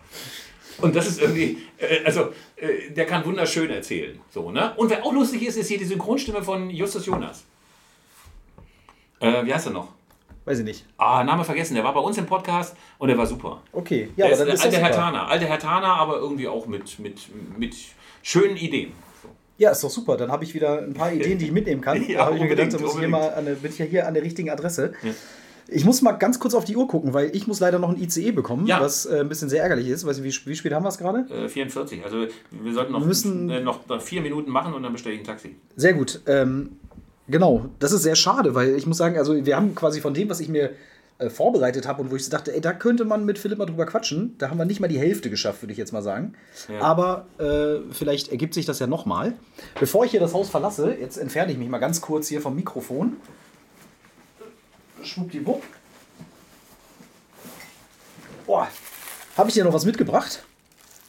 Und 0.81 0.93
das 0.93 1.07
ist 1.07 1.21
irgendwie, 1.21 1.57
äh, 1.77 2.03
also 2.03 2.33
äh, 2.57 2.91
der 2.91 3.05
kann 3.05 3.25
wunderschön 3.25 3.69
erzählen. 3.69 4.19
So, 4.29 4.51
ne? 4.51 4.73
Und 4.75 4.89
wer 4.89 5.05
auch 5.05 5.13
lustig 5.13 5.47
ist, 5.47 5.55
ist 5.55 5.69
hier 5.69 5.77
die 5.77 5.85
Synchronstimme 5.85 6.43
von 6.43 6.69
Justus 6.69 7.05
Jonas. 7.05 7.45
Äh, 9.19 9.45
wie 9.45 9.53
heißt 9.53 9.67
er 9.67 9.73
noch? 9.73 9.89
Weiß 10.45 10.59
ich 10.59 10.65
nicht. 10.65 10.85
Ah, 10.97 11.23
Name 11.23 11.43
vergessen. 11.43 11.75
Der 11.75 11.83
war 11.83 11.93
bei 11.93 11.99
uns 11.99 12.17
im 12.17 12.25
Podcast 12.25 12.75
und 12.97 13.07
der 13.07 13.17
war 13.17 13.27
super. 13.27 13.61
Okay, 13.71 14.09
ja, 14.15 14.25
der 14.25 14.25
aber 14.25 14.33
ist, 14.33 14.39
dann 14.39 14.47
ist 14.49 14.65
alte 14.65 14.77
Herr 14.77 14.91
Tana. 14.91 15.27
Alte 15.27 15.45
Herr 15.45 15.59
Tana, 15.59 15.95
aber 15.95 16.17
irgendwie 16.17 16.47
auch 16.47 16.65
mit, 16.65 16.97
mit, 16.99 17.19
mit 17.57 17.75
schönen 18.23 18.57
Ideen. 18.57 18.93
So. 19.21 19.29
Ja, 19.57 19.71
ist 19.71 19.83
doch 19.83 19.89
super. 19.89 20.17
Dann 20.17 20.31
habe 20.31 20.43
ich 20.43 20.53
wieder 20.53 20.79
ein 20.79 20.93
paar 20.93 21.11
Ideen, 21.11 21.37
die 21.37 21.45
ich 21.45 21.51
mitnehmen 21.51 21.81
kann. 21.81 22.03
ja, 22.07 22.19
da 22.19 22.25
habe 22.25 22.35
ich 22.37 22.41
mir 22.41 22.47
gedacht, 22.47 22.73
da 22.73 22.79
muss 22.79 22.93
ich 22.93 22.99
hier 22.99 23.09
mal 23.09 23.33
an, 23.33 23.45
bin 23.45 23.71
ich 23.71 23.77
ja 23.77 23.85
hier 23.85 24.07
an 24.07 24.13
der 24.13 24.23
richtigen 24.23 24.49
Adresse. 24.49 24.93
Ja. 25.03 25.11
Ich 25.71 25.85
muss 25.85 26.01
mal 26.01 26.13
ganz 26.13 26.39
kurz 26.39 26.55
auf 26.55 26.65
die 26.65 26.75
Uhr 26.75 26.87
gucken, 26.87 27.13
weil 27.13 27.35
ich 27.35 27.45
muss 27.45 27.59
leider 27.59 27.77
noch 27.77 27.89
ein 27.89 28.01
ICE 28.01 28.31
bekommen, 28.31 28.65
ja. 28.65 28.81
was 28.81 29.05
äh, 29.05 29.19
ein 29.19 29.29
bisschen 29.29 29.49
sehr 29.49 29.61
ärgerlich 29.61 29.87
ist. 29.87 30.03
Weiß 30.03 30.17
ich, 30.17 30.23
wie, 30.23 30.49
wie 30.49 30.55
spät 30.55 30.73
haben 30.73 30.83
wir 30.83 30.89
es 30.89 30.97
gerade? 30.97 31.31
Äh, 31.31 31.47
44. 31.47 32.03
Also 32.03 32.25
wir 32.49 32.73
sollten 32.73 32.93
noch, 32.93 33.01
wir 33.01 33.07
müssen, 33.07 33.51
äh, 33.51 33.61
noch 33.61 33.81
vier 34.01 34.21
Minuten 34.21 34.49
machen 34.49 34.73
und 34.73 34.81
dann 34.81 34.93
bestelle 34.93 35.13
ich 35.13 35.21
ein 35.21 35.25
Taxi. 35.25 35.55
Sehr 35.75 35.93
gut. 35.93 36.21
Ähm, 36.25 36.78
Genau, 37.29 37.65
das 37.79 37.91
ist 37.91 38.03
sehr 38.03 38.15
schade, 38.15 38.55
weil 38.55 38.75
ich 38.75 38.87
muss 38.87 38.97
sagen, 38.97 39.17
also 39.17 39.45
wir 39.45 39.55
haben 39.55 39.75
quasi 39.75 40.01
von 40.01 40.13
dem, 40.13 40.29
was 40.29 40.39
ich 40.39 40.49
mir 40.49 40.71
äh, 41.19 41.29
vorbereitet 41.29 41.87
habe 41.87 42.01
und 42.01 42.11
wo 42.11 42.15
ich 42.15 42.27
dachte, 42.29 42.53
ey, 42.53 42.61
da 42.61 42.73
könnte 42.73 43.05
man 43.05 43.25
mit 43.25 43.37
Philipp 43.37 43.59
mal 43.59 43.65
drüber 43.65 43.85
quatschen, 43.85 44.35
da 44.39 44.49
haben 44.49 44.57
wir 44.57 44.65
nicht 44.65 44.79
mal 44.79 44.87
die 44.87 44.97
Hälfte 44.97 45.29
geschafft, 45.29 45.61
würde 45.61 45.73
ich 45.73 45.77
jetzt 45.77 45.91
mal 45.91 46.01
sagen. 46.01 46.33
Ja. 46.67 46.81
Aber 46.81 47.27
äh, 47.37 47.81
vielleicht 47.93 48.29
ergibt 48.29 48.53
sich 48.53 48.65
das 48.65 48.79
ja 48.79 48.87
nochmal. 48.87 49.33
Bevor 49.79 50.05
ich 50.05 50.11
hier 50.11 50.19
das 50.19 50.33
Haus 50.33 50.49
verlasse, 50.49 50.95
jetzt 50.99 51.17
entferne 51.17 51.51
ich 51.51 51.57
mich 51.57 51.69
mal 51.69 51.77
ganz 51.79 52.01
kurz 52.01 52.27
hier 52.27 52.41
vom 52.41 52.55
Mikrofon. 52.55 53.17
Schwuppdiwupp. 55.03 55.61
Boah, 58.45 58.67
habe 59.37 59.49
ich 59.49 59.53
dir 59.53 59.63
noch 59.63 59.73
was 59.73 59.85
mitgebracht? 59.85 60.43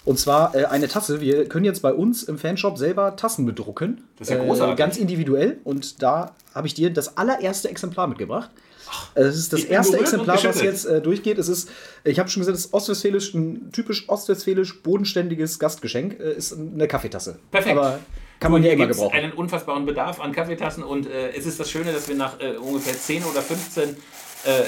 Und 0.05 0.19
zwar 0.19 0.55
äh, 0.55 0.65
eine 0.65 0.89
Tasse. 0.89 1.21
Wir 1.21 1.49
können 1.49 1.65
jetzt 1.65 1.83
bei 1.83 1.93
uns 1.93 2.23
im 2.23 2.39
Fanshop 2.39 2.79
selber 2.79 3.17
Tassen 3.17 3.45
bedrucken. 3.47 4.05
Das 4.19 4.29
ist 4.29 4.35
ja 4.35 4.43
großartig. 4.43 4.75
Äh, 4.75 4.77
ganz 4.77 4.97
individuell. 4.97 5.59
Und 5.65 6.03
da 6.03 6.35
habe 6.55 6.67
ich 6.67 6.75
dir 6.75 6.93
das 6.93 7.17
allererste 7.17 7.69
Exemplar 7.69 8.07
mitgebracht. 8.07 8.51
Ach, 8.91 9.11
das 9.15 9.37
ist 9.37 9.53
das 9.53 9.65
erste 9.65 9.99
Exemplar, 9.99 10.43
was 10.43 10.63
jetzt 10.63 10.85
äh, 10.85 11.01
durchgeht. 11.01 11.39
Es 11.39 11.49
ist, 11.49 11.71
ich 12.03 12.19
habe 12.19 12.29
schon 12.29 12.41
gesagt, 12.41 12.59
es 12.59 12.67
ist 12.67 12.75
ostwestfälisch, 12.75 13.35
ein 13.35 13.71
typisch 13.73 14.09
ostwestfälisch 14.09 14.83
bodenständiges 14.83 15.59
Gastgeschenk. 15.59 16.19
Äh, 16.19 16.33
ist 16.33 16.53
eine 16.53 16.89
Kaffeetasse. 16.89 17.39
Perfekt. 17.51 17.77
Aber 17.77 18.01
kann 18.41 18.53
man 18.53 18.63
ja 18.63 18.73
immer 18.73 18.87
gebrauchen. 18.87 19.15
einen 19.15 19.33
unfassbaren 19.33 19.85
Bedarf 19.85 20.19
an 20.19 20.33
Kaffeetassen 20.33 20.83
und 20.83 21.07
äh, 21.07 21.31
es 21.37 21.45
ist 21.45 21.61
das 21.61 21.71
Schöne, 21.71 21.93
dass 21.93 22.09
wir 22.09 22.17
nach 22.17 22.41
äh, 22.41 22.57
ungefähr 22.57 22.95
10 22.95 23.25
oder 23.25 23.43
15 23.43 23.97
äh, 24.45 24.63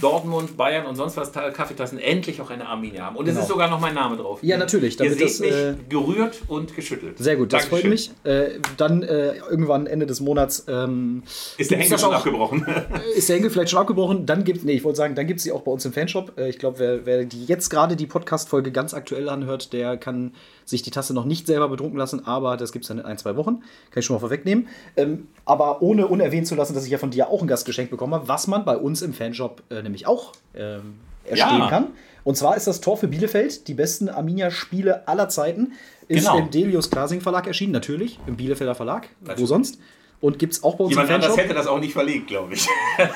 Dortmund, 0.00 0.56
Bayern 0.56 0.86
und 0.86 0.96
sonst 0.96 1.16
was 1.16 1.32
Kaffeetassen 1.32 1.98
endlich 1.98 2.40
auch 2.40 2.50
eine 2.50 2.66
Arminia 2.66 3.06
haben. 3.06 3.16
Und 3.16 3.24
genau. 3.24 3.38
es 3.38 3.44
ist 3.44 3.48
sogar 3.48 3.68
noch 3.68 3.80
mein 3.80 3.94
Name 3.94 4.16
drauf. 4.16 4.38
Ja, 4.42 4.56
natürlich. 4.56 4.96
Damit 4.96 5.12
Ihr 5.12 5.28
seht 5.28 5.28
das, 5.28 5.40
mich 5.40 5.52
äh, 5.52 5.74
gerührt 5.88 6.42
und 6.48 6.74
geschüttelt. 6.74 7.18
Sehr 7.18 7.36
gut, 7.36 7.52
das 7.52 7.68
Dankeschön. 7.68 7.80
freut 7.80 7.90
mich. 7.90 8.10
Äh, 8.24 8.60
dann 8.76 9.02
äh, 9.02 9.36
irgendwann 9.50 9.86
Ende 9.86 10.06
des 10.06 10.20
Monats 10.20 10.64
ähm, 10.68 11.22
ist 11.58 11.70
der 11.70 11.78
Henkel 11.78 11.98
schon 11.98 12.10
auch, 12.10 12.18
abgebrochen. 12.18 12.66
ist 13.16 13.28
der 13.28 13.36
Henkel 13.36 13.50
vielleicht 13.50 13.70
schon 13.70 13.80
abgebrochen? 13.80 14.26
Dann 14.26 14.44
gibt 14.44 14.64
nee, 14.64 14.72
ich 14.72 14.84
wollte 14.84 14.96
sagen, 14.96 15.14
dann 15.14 15.26
gibt 15.26 15.38
es 15.38 15.44
sie 15.44 15.52
auch 15.52 15.62
bei 15.62 15.72
uns 15.72 15.84
im 15.84 15.92
Fanshop. 15.92 16.38
Äh, 16.38 16.48
ich 16.48 16.58
glaube, 16.58 16.78
wer, 16.78 17.06
wer 17.06 17.24
die 17.24 17.44
jetzt 17.46 17.68
gerade 17.68 17.96
die 17.96 18.06
Podcast-Folge 18.06 18.70
ganz 18.70 18.94
aktuell 18.94 19.28
anhört, 19.28 19.72
der 19.72 19.96
kann 19.96 20.32
sich 20.64 20.82
die 20.82 20.90
Tasse 20.90 21.14
noch 21.14 21.24
nicht 21.24 21.46
selber 21.46 21.68
bedrucken 21.68 21.96
lassen, 21.96 22.26
aber 22.26 22.56
das 22.56 22.72
gibt 22.72 22.84
es 22.84 22.88
dann 22.88 22.98
in 22.98 23.04
ein, 23.04 23.18
zwei 23.18 23.36
Wochen. 23.36 23.60
Kann 23.90 24.00
ich 24.00 24.04
schon 24.04 24.14
mal 24.14 24.20
vorwegnehmen. 24.20 24.68
Ähm, 24.96 25.28
aber 25.44 25.80
ohne 25.80 26.08
unerwähnt 26.08 26.46
zu 26.46 26.56
lassen, 26.56 26.74
dass 26.74 26.84
ich 26.84 26.90
ja 26.90 26.98
von 26.98 27.10
dir 27.10 27.28
auch 27.28 27.40
ein 27.40 27.48
Gastgeschenk 27.48 27.90
bekommen 27.90 28.14
habe, 28.14 28.28
was 28.28 28.48
man 28.48 28.64
bei 28.64 28.76
uns 28.76 29.02
im 29.02 29.14
Fanshop 29.16 29.62
äh, 29.70 29.82
nämlich 29.82 30.06
auch 30.06 30.32
ähm, 30.54 31.00
erstehen 31.24 31.58
ja. 31.58 31.68
kann. 31.68 31.88
Und 32.24 32.36
zwar 32.36 32.56
ist 32.56 32.66
das 32.66 32.80
Tor 32.80 32.96
für 32.96 33.08
Bielefeld, 33.08 33.68
die 33.68 33.74
besten 33.74 34.08
Arminia-Spiele 34.08 35.06
aller 35.06 35.28
Zeiten. 35.28 35.72
Ist 36.08 36.26
genau. 36.26 36.38
im 36.38 36.50
Delius 36.50 36.90
Glasing 36.90 37.20
Verlag 37.20 37.46
erschienen, 37.46 37.72
natürlich, 37.72 38.18
im 38.26 38.36
Bielefelder 38.36 38.74
Verlag. 38.74 39.08
Natürlich. 39.20 39.40
Wo 39.40 39.46
sonst? 39.46 39.78
Und 40.20 40.38
gibt 40.38 40.54
es 40.54 40.64
auch 40.64 40.76
bei 40.76 40.84
uns 40.84 40.90
Jemand 40.92 41.08
im 41.08 41.14
Fanshop. 41.14 41.30
anders 41.30 41.44
hätte 41.44 41.54
das 41.54 41.66
auch 41.66 41.78
nicht 41.78 41.92
verlegt, 41.92 42.28
glaube 42.28 42.54
ich. 42.54 42.66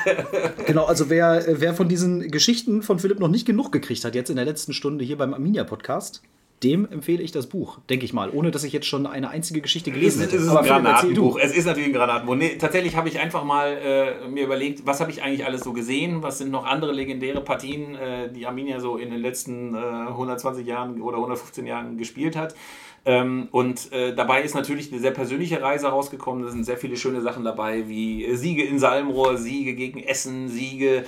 genau, 0.66 0.84
also 0.84 1.08
wer, 1.08 1.44
wer 1.48 1.74
von 1.74 1.88
diesen 1.88 2.30
Geschichten 2.30 2.82
von 2.82 2.98
Philipp 2.98 3.18
noch 3.20 3.28
nicht 3.28 3.46
genug 3.46 3.72
gekriegt 3.72 4.04
hat, 4.04 4.14
jetzt 4.14 4.28
in 4.28 4.36
der 4.36 4.44
letzten 4.44 4.72
Stunde 4.72 5.04
hier 5.04 5.16
beim 5.16 5.32
Arminia-Podcast, 5.32 6.22
dem 6.62 6.86
empfehle 6.90 7.22
ich 7.22 7.32
das 7.32 7.46
Buch, 7.46 7.78
denke 7.88 8.04
ich 8.04 8.12
mal, 8.12 8.30
ohne 8.30 8.50
dass 8.50 8.64
ich 8.64 8.72
jetzt 8.72 8.86
schon 8.86 9.06
eine 9.06 9.30
einzige 9.30 9.62
Geschichte 9.62 9.90
gelesen 9.90 10.20
hätte. 10.20 10.36
Es 10.36 10.42
ist, 10.42 10.48
ein 10.48 10.64
Granatenbuch. 10.64 11.38
Es 11.40 11.56
ist 11.56 11.64
natürlich 11.64 11.88
ein 11.88 11.94
Granatenbuch. 11.94 12.34
Nee, 12.34 12.56
tatsächlich 12.58 12.96
habe 12.96 13.08
ich 13.08 13.18
einfach 13.18 13.44
mal 13.44 13.78
äh, 13.82 14.28
mir 14.28 14.44
überlegt, 14.44 14.86
was 14.86 15.00
habe 15.00 15.10
ich 15.10 15.22
eigentlich 15.22 15.46
alles 15.46 15.62
so 15.62 15.72
gesehen? 15.72 16.22
Was 16.22 16.38
sind 16.38 16.50
noch 16.50 16.66
andere 16.66 16.92
legendäre 16.92 17.40
Partien, 17.40 17.94
äh, 17.94 18.30
die 18.30 18.46
Arminia 18.46 18.78
so 18.80 18.98
in 18.98 19.10
den 19.10 19.20
letzten 19.20 19.74
äh, 19.74 19.78
120 19.78 20.66
Jahren 20.66 21.00
oder 21.00 21.16
115 21.16 21.66
Jahren 21.66 21.96
gespielt 21.96 22.36
hat? 22.36 22.54
Ähm, 23.06 23.48
und 23.50 23.90
äh, 23.92 24.14
dabei 24.14 24.42
ist 24.42 24.54
natürlich 24.54 24.92
eine 24.92 25.00
sehr 25.00 25.12
persönliche 25.12 25.62
Reise 25.62 25.88
rausgekommen. 25.88 26.44
Da 26.44 26.50
sind 26.50 26.64
sehr 26.64 26.76
viele 26.76 26.96
schöne 26.96 27.22
Sachen 27.22 27.44
dabei, 27.44 27.88
wie 27.88 28.26
äh, 28.26 28.34
Siege 28.34 28.62
in 28.64 28.78
Salmrohr, 28.78 29.38
Siege 29.38 29.74
gegen 29.74 30.00
Essen, 30.00 30.48
Siege 30.48 31.04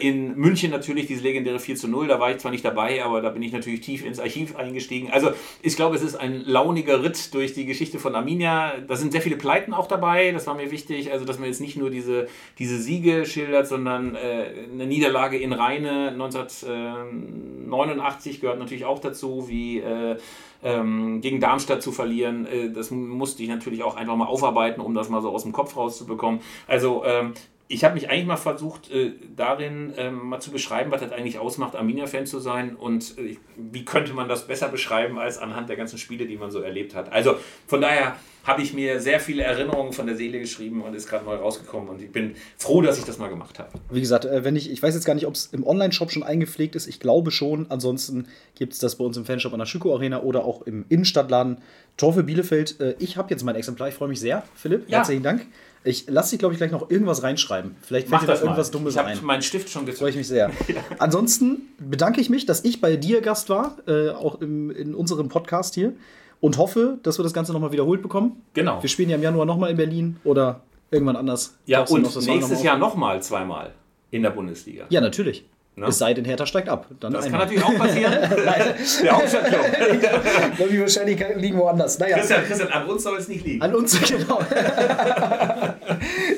in 0.00 0.36
München 0.36 0.70
natürlich, 0.70 1.06
diese 1.06 1.22
legendäre 1.22 1.60
4 1.60 1.76
zu 1.76 1.88
0. 1.88 2.08
Da 2.08 2.18
war 2.18 2.30
ich 2.30 2.38
zwar 2.38 2.50
nicht 2.50 2.64
dabei, 2.64 3.04
aber 3.04 3.20
da 3.22 3.28
bin 3.30 3.40
ich 3.42 3.52
natürlich 3.52 3.80
tief 3.80 4.04
ins 4.04 4.18
Archiv 4.18 4.56
eingestiegen. 4.56 5.10
Also 5.10 5.30
ich 5.62 5.76
glaube, 5.76 5.94
es 5.96 6.02
ist 6.02 6.16
ein 6.16 6.42
launiger 6.44 7.04
Ritt 7.04 7.32
durch 7.34 7.54
die 7.54 7.66
Geschichte 7.66 8.00
von 8.00 8.14
Arminia. 8.14 8.74
Da 8.86 8.96
sind 8.96 9.12
sehr 9.12 9.22
viele 9.22 9.36
Pleiten 9.36 9.72
auch 9.72 9.86
dabei, 9.86 10.32
das 10.32 10.48
war 10.48 10.54
mir 10.54 10.70
wichtig. 10.70 11.12
Also 11.12 11.24
dass 11.24 11.38
man 11.38 11.48
jetzt 11.48 11.60
nicht 11.60 11.76
nur 11.76 11.90
diese, 11.90 12.28
diese 12.58 12.78
Siege 12.78 13.24
schildert, 13.26 13.68
sondern 13.68 14.16
äh, 14.16 14.46
eine 14.72 14.86
Niederlage 14.86 15.38
in 15.38 15.52
Rheine 15.52 16.08
1989 16.08 18.40
gehört 18.40 18.58
natürlich 18.58 18.84
auch 18.84 18.98
dazu, 18.98 19.48
wie... 19.48 19.78
Äh, 19.78 20.16
ähm, 20.62 21.22
gegen 21.22 21.40
Darmstadt 21.40 21.82
zu 21.82 21.90
verlieren, 21.90 22.46
äh, 22.46 22.70
das 22.70 22.90
musste 22.90 23.42
ich 23.42 23.48
natürlich 23.48 23.82
auch 23.82 23.96
einfach 23.96 24.16
mal 24.16 24.26
aufarbeiten, 24.26 24.82
um 24.82 24.94
das 24.94 25.08
mal 25.08 25.22
so 25.22 25.30
aus 25.30 25.44
dem 25.44 25.52
Kopf 25.52 25.74
rauszubekommen. 25.74 26.40
Also 26.66 27.02
ähm, 27.06 27.32
ich 27.72 27.84
habe 27.84 27.94
mich 27.94 28.10
eigentlich 28.10 28.26
mal 28.26 28.36
versucht, 28.36 28.90
äh, 28.90 29.12
darin 29.36 29.94
ähm, 29.96 30.26
mal 30.26 30.40
zu 30.40 30.50
beschreiben, 30.50 30.90
was 30.90 31.02
das 31.02 31.12
eigentlich 31.12 31.38
ausmacht, 31.38 31.76
Arminia-Fan 31.76 32.26
zu 32.26 32.40
sein 32.40 32.74
und 32.74 33.16
äh, 33.16 33.36
wie 33.56 33.84
könnte 33.84 34.12
man 34.12 34.28
das 34.28 34.48
besser 34.48 34.68
beschreiben 34.68 35.20
als 35.20 35.38
anhand 35.38 35.68
der 35.68 35.76
ganzen 35.76 35.96
Spiele, 35.96 36.26
die 36.26 36.36
man 36.36 36.50
so 36.50 36.60
erlebt 36.60 36.96
hat. 36.96 37.12
Also 37.12 37.36
von 37.68 37.80
daher 37.80 38.16
habe 38.42 38.62
ich 38.62 38.74
mir 38.74 38.98
sehr 38.98 39.20
viele 39.20 39.44
Erinnerungen 39.44 39.92
von 39.92 40.06
der 40.06 40.16
Seele 40.16 40.40
geschrieben 40.40 40.82
und 40.82 40.94
ist 40.94 41.08
gerade 41.08 41.24
neu 41.24 41.36
rausgekommen 41.36 41.88
und 41.88 42.02
ich 42.02 42.10
bin 42.10 42.34
froh, 42.56 42.82
dass 42.82 42.98
ich 42.98 43.04
das 43.04 43.18
mal 43.18 43.28
gemacht 43.28 43.60
habe. 43.60 43.70
Wie 43.88 44.00
gesagt, 44.00 44.24
äh, 44.24 44.42
wenn 44.42 44.56
ich, 44.56 44.68
ich 44.68 44.82
weiß 44.82 44.94
jetzt 44.96 45.04
gar 45.04 45.14
nicht, 45.14 45.26
ob 45.28 45.34
es 45.34 45.46
im 45.46 45.64
Online-Shop 45.64 46.10
schon 46.10 46.24
eingepflegt 46.24 46.74
ist, 46.74 46.88
ich 46.88 46.98
glaube 46.98 47.30
schon. 47.30 47.66
Ansonsten 47.70 48.26
gibt 48.56 48.72
es 48.72 48.80
das 48.80 48.96
bei 48.96 49.04
uns 49.04 49.16
im 49.16 49.24
Fanshop 49.24 49.52
an 49.52 49.60
der 49.60 49.66
Schüko 49.66 49.94
Arena 49.94 50.22
oder 50.22 50.44
auch 50.44 50.62
im 50.62 50.86
Innenstadtladen 50.88 51.58
Tor 51.96 52.14
für 52.14 52.24
Bielefeld. 52.24 52.80
Äh, 52.80 52.96
ich 52.98 53.16
habe 53.16 53.30
jetzt 53.30 53.44
mein 53.44 53.54
Exemplar, 53.54 53.86
ich 53.86 53.94
freue 53.94 54.08
mich 54.08 54.18
sehr. 54.18 54.42
Philipp, 54.56 54.88
ja. 54.88 54.98
herzlichen 54.98 55.22
Dank. 55.22 55.46
Ich 55.82 56.08
lasse 56.08 56.30
dich, 56.30 56.38
glaube 56.38 56.54
ich, 56.54 56.58
gleich 56.58 56.72
noch 56.72 56.90
irgendwas 56.90 57.22
reinschreiben. 57.22 57.74
Vielleicht 57.80 58.08
fällt 58.08 58.22
dir 58.22 58.26
da 58.26 58.34
irgendwas 58.34 58.68
mal. 58.68 58.78
Dummes 58.78 58.94
ich 58.94 59.00
ein. 59.00 59.12
Ich 59.12 59.16
habe 59.16 59.26
meinen 59.26 59.42
Stift 59.42 59.70
schon 59.70 59.86
gezogen. 59.86 60.00
Freue 60.00 60.10
ich 60.10 60.16
mich 60.16 60.28
sehr. 60.28 60.50
ja. 60.68 60.76
Ansonsten 60.98 61.62
bedanke 61.78 62.20
ich 62.20 62.28
mich, 62.28 62.44
dass 62.44 62.64
ich 62.64 62.80
bei 62.80 62.96
dir 62.96 63.22
Gast 63.22 63.48
war, 63.48 63.76
äh, 63.86 64.10
auch 64.10 64.40
im, 64.40 64.70
in 64.70 64.94
unserem 64.94 65.28
Podcast 65.28 65.74
hier. 65.74 65.94
Und 66.40 66.56
hoffe, 66.56 66.98
dass 67.02 67.18
wir 67.18 67.22
das 67.22 67.34
Ganze 67.34 67.52
nochmal 67.52 67.72
wiederholt 67.72 68.00
bekommen. 68.00 68.42
Genau. 68.54 68.82
Wir 68.82 68.88
spielen 68.88 69.10
ja 69.10 69.16
im 69.16 69.22
Januar 69.22 69.44
nochmal 69.44 69.70
in 69.70 69.76
Berlin 69.76 70.16
oder 70.24 70.62
irgendwann 70.90 71.16
anders. 71.16 71.58
Ja, 71.66 71.84
und 71.84 72.02
nächstes 72.02 72.26
noch 72.26 72.64
Jahr 72.64 72.78
nochmal 72.78 73.22
zweimal 73.22 73.74
in 74.10 74.22
der 74.22 74.30
Bundesliga. 74.30 74.86
Ja, 74.88 75.00
natürlich. 75.00 75.44
Ne? 75.76 75.86
Es 75.86 75.98
sei 75.98 76.12
denn, 76.14 76.24
Hertha 76.24 76.46
steigt 76.46 76.68
ab. 76.68 76.86
Dann 77.00 77.12
das 77.12 77.24
einmal. 77.24 77.46
kann 77.46 77.48
natürlich 77.48 77.64
auch 77.64 77.78
passieren. 77.78 78.12
der 79.02 79.16
Hauptstadtclub. 79.16 80.68
die 80.70 80.80
Wahrscheinlichkeiten 80.80 81.40
liegen 81.40 81.58
woanders. 81.58 81.98
Naja. 81.98 82.18
Christian, 82.18 82.44
Christian, 82.44 82.68
an 82.70 82.86
uns 82.86 83.02
soll 83.02 83.16
es 83.16 83.28
nicht 83.28 83.44
liegen. 83.44 83.62
An 83.62 83.74
uns, 83.74 83.98
genau. 84.08 84.40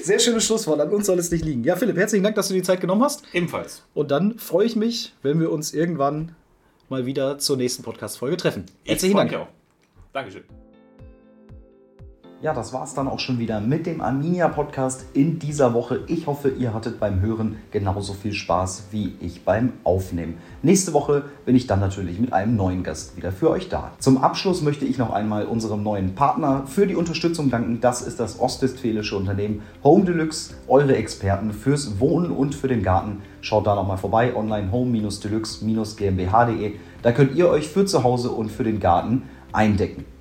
Sehr 0.02 0.18
schönes 0.18 0.44
Schlusswort. 0.44 0.80
An 0.80 0.90
uns 0.90 1.06
soll 1.06 1.18
es 1.18 1.30
nicht 1.30 1.44
liegen. 1.44 1.64
Ja, 1.64 1.76
Philipp, 1.76 1.96
herzlichen 1.96 2.22
Dank, 2.22 2.36
dass 2.36 2.48
du 2.48 2.54
die 2.54 2.62
Zeit 2.62 2.80
genommen 2.80 3.02
hast. 3.02 3.24
Ebenfalls. 3.32 3.82
Und 3.94 4.10
dann 4.10 4.38
freue 4.38 4.66
ich 4.66 4.76
mich, 4.76 5.14
wenn 5.22 5.40
wir 5.40 5.50
uns 5.50 5.72
irgendwann 5.72 6.36
mal 6.88 7.06
wieder 7.06 7.38
zur 7.38 7.56
nächsten 7.56 7.82
Podcast-Folge 7.82 8.36
treffen. 8.36 8.66
Herzlichen 8.84 9.16
Dank. 9.16 9.30
Mich 9.30 9.40
auch. 9.40 9.48
Dankeschön. 10.12 10.61
Ja, 12.42 12.52
das 12.52 12.72
war 12.72 12.82
es 12.82 12.92
dann 12.92 13.06
auch 13.06 13.20
schon 13.20 13.38
wieder 13.38 13.60
mit 13.60 13.86
dem 13.86 14.00
Arminia 14.00 14.48
Podcast 14.48 15.06
in 15.14 15.38
dieser 15.38 15.74
Woche. 15.74 16.00
Ich 16.08 16.26
hoffe, 16.26 16.48
ihr 16.48 16.74
hattet 16.74 16.98
beim 16.98 17.20
Hören 17.20 17.58
genauso 17.70 18.14
viel 18.14 18.32
Spaß 18.32 18.88
wie 18.90 19.14
ich 19.20 19.44
beim 19.44 19.74
Aufnehmen. 19.84 20.38
Nächste 20.60 20.92
Woche 20.92 21.22
bin 21.44 21.54
ich 21.54 21.68
dann 21.68 21.78
natürlich 21.78 22.18
mit 22.18 22.32
einem 22.32 22.56
neuen 22.56 22.82
Gast 22.82 23.16
wieder 23.16 23.30
für 23.30 23.48
euch 23.48 23.68
da. 23.68 23.92
Zum 24.00 24.18
Abschluss 24.18 24.60
möchte 24.60 24.84
ich 24.84 24.98
noch 24.98 25.12
einmal 25.12 25.46
unserem 25.46 25.84
neuen 25.84 26.16
Partner 26.16 26.64
für 26.66 26.88
die 26.88 26.96
Unterstützung 26.96 27.48
danken. 27.48 27.80
Das 27.80 28.02
ist 28.02 28.18
das 28.18 28.40
ostwestfälische 28.40 29.16
Unternehmen 29.16 29.62
Home 29.84 30.04
Deluxe, 30.04 30.54
eure 30.66 30.96
Experten 30.96 31.52
fürs 31.52 32.00
Wohnen 32.00 32.32
und 32.32 32.56
für 32.56 32.66
den 32.66 32.82
Garten. 32.82 33.22
Schaut 33.40 33.68
da 33.68 33.76
nochmal 33.76 33.98
vorbei, 33.98 34.34
online 34.34 34.72
home-deluxe-gmbh.de. 34.72 36.72
Da 37.02 37.12
könnt 37.12 37.36
ihr 37.36 37.48
euch 37.48 37.68
für 37.68 37.86
zu 37.86 38.02
Hause 38.02 38.32
und 38.32 38.50
für 38.50 38.64
den 38.64 38.80
Garten 38.80 39.28
eindecken. 39.52 40.11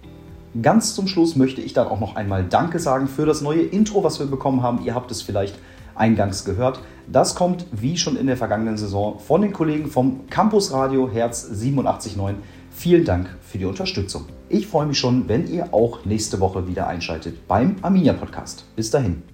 Ganz 0.59 0.95
zum 0.95 1.07
Schluss 1.07 1.35
möchte 1.35 1.61
ich 1.61 1.73
dann 1.73 1.87
auch 1.87 1.99
noch 1.99 2.15
einmal 2.15 2.43
Danke 2.43 2.79
sagen 2.79 3.07
für 3.07 3.25
das 3.25 3.41
neue 3.41 3.61
Intro, 3.61 4.03
was 4.03 4.19
wir 4.19 4.25
bekommen 4.25 4.61
haben. 4.61 4.83
Ihr 4.83 4.93
habt 4.95 5.09
es 5.11 5.21
vielleicht 5.21 5.57
eingangs 5.95 6.43
gehört. 6.43 6.79
Das 7.07 7.35
kommt, 7.35 7.65
wie 7.71 7.97
schon 7.97 8.17
in 8.17 8.27
der 8.27 8.37
vergangenen 8.37 8.77
Saison, 8.77 9.19
von 9.19 9.41
den 9.41 9.53
Kollegen 9.53 9.87
vom 9.87 10.27
Campus 10.29 10.73
Radio 10.73 11.09
Herz 11.09 11.49
87.9. 11.53 12.35
Vielen 12.71 13.05
Dank 13.05 13.29
für 13.41 13.57
die 13.57 13.65
Unterstützung. 13.65 14.25
Ich 14.49 14.67
freue 14.67 14.87
mich 14.87 14.99
schon, 14.99 15.29
wenn 15.29 15.47
ihr 15.47 15.73
auch 15.73 16.03
nächste 16.05 16.39
Woche 16.39 16.67
wieder 16.67 16.87
einschaltet 16.87 17.47
beim 17.47 17.77
Arminia 17.81 18.13
Podcast. 18.13 18.65
Bis 18.75 18.91
dahin. 18.91 19.30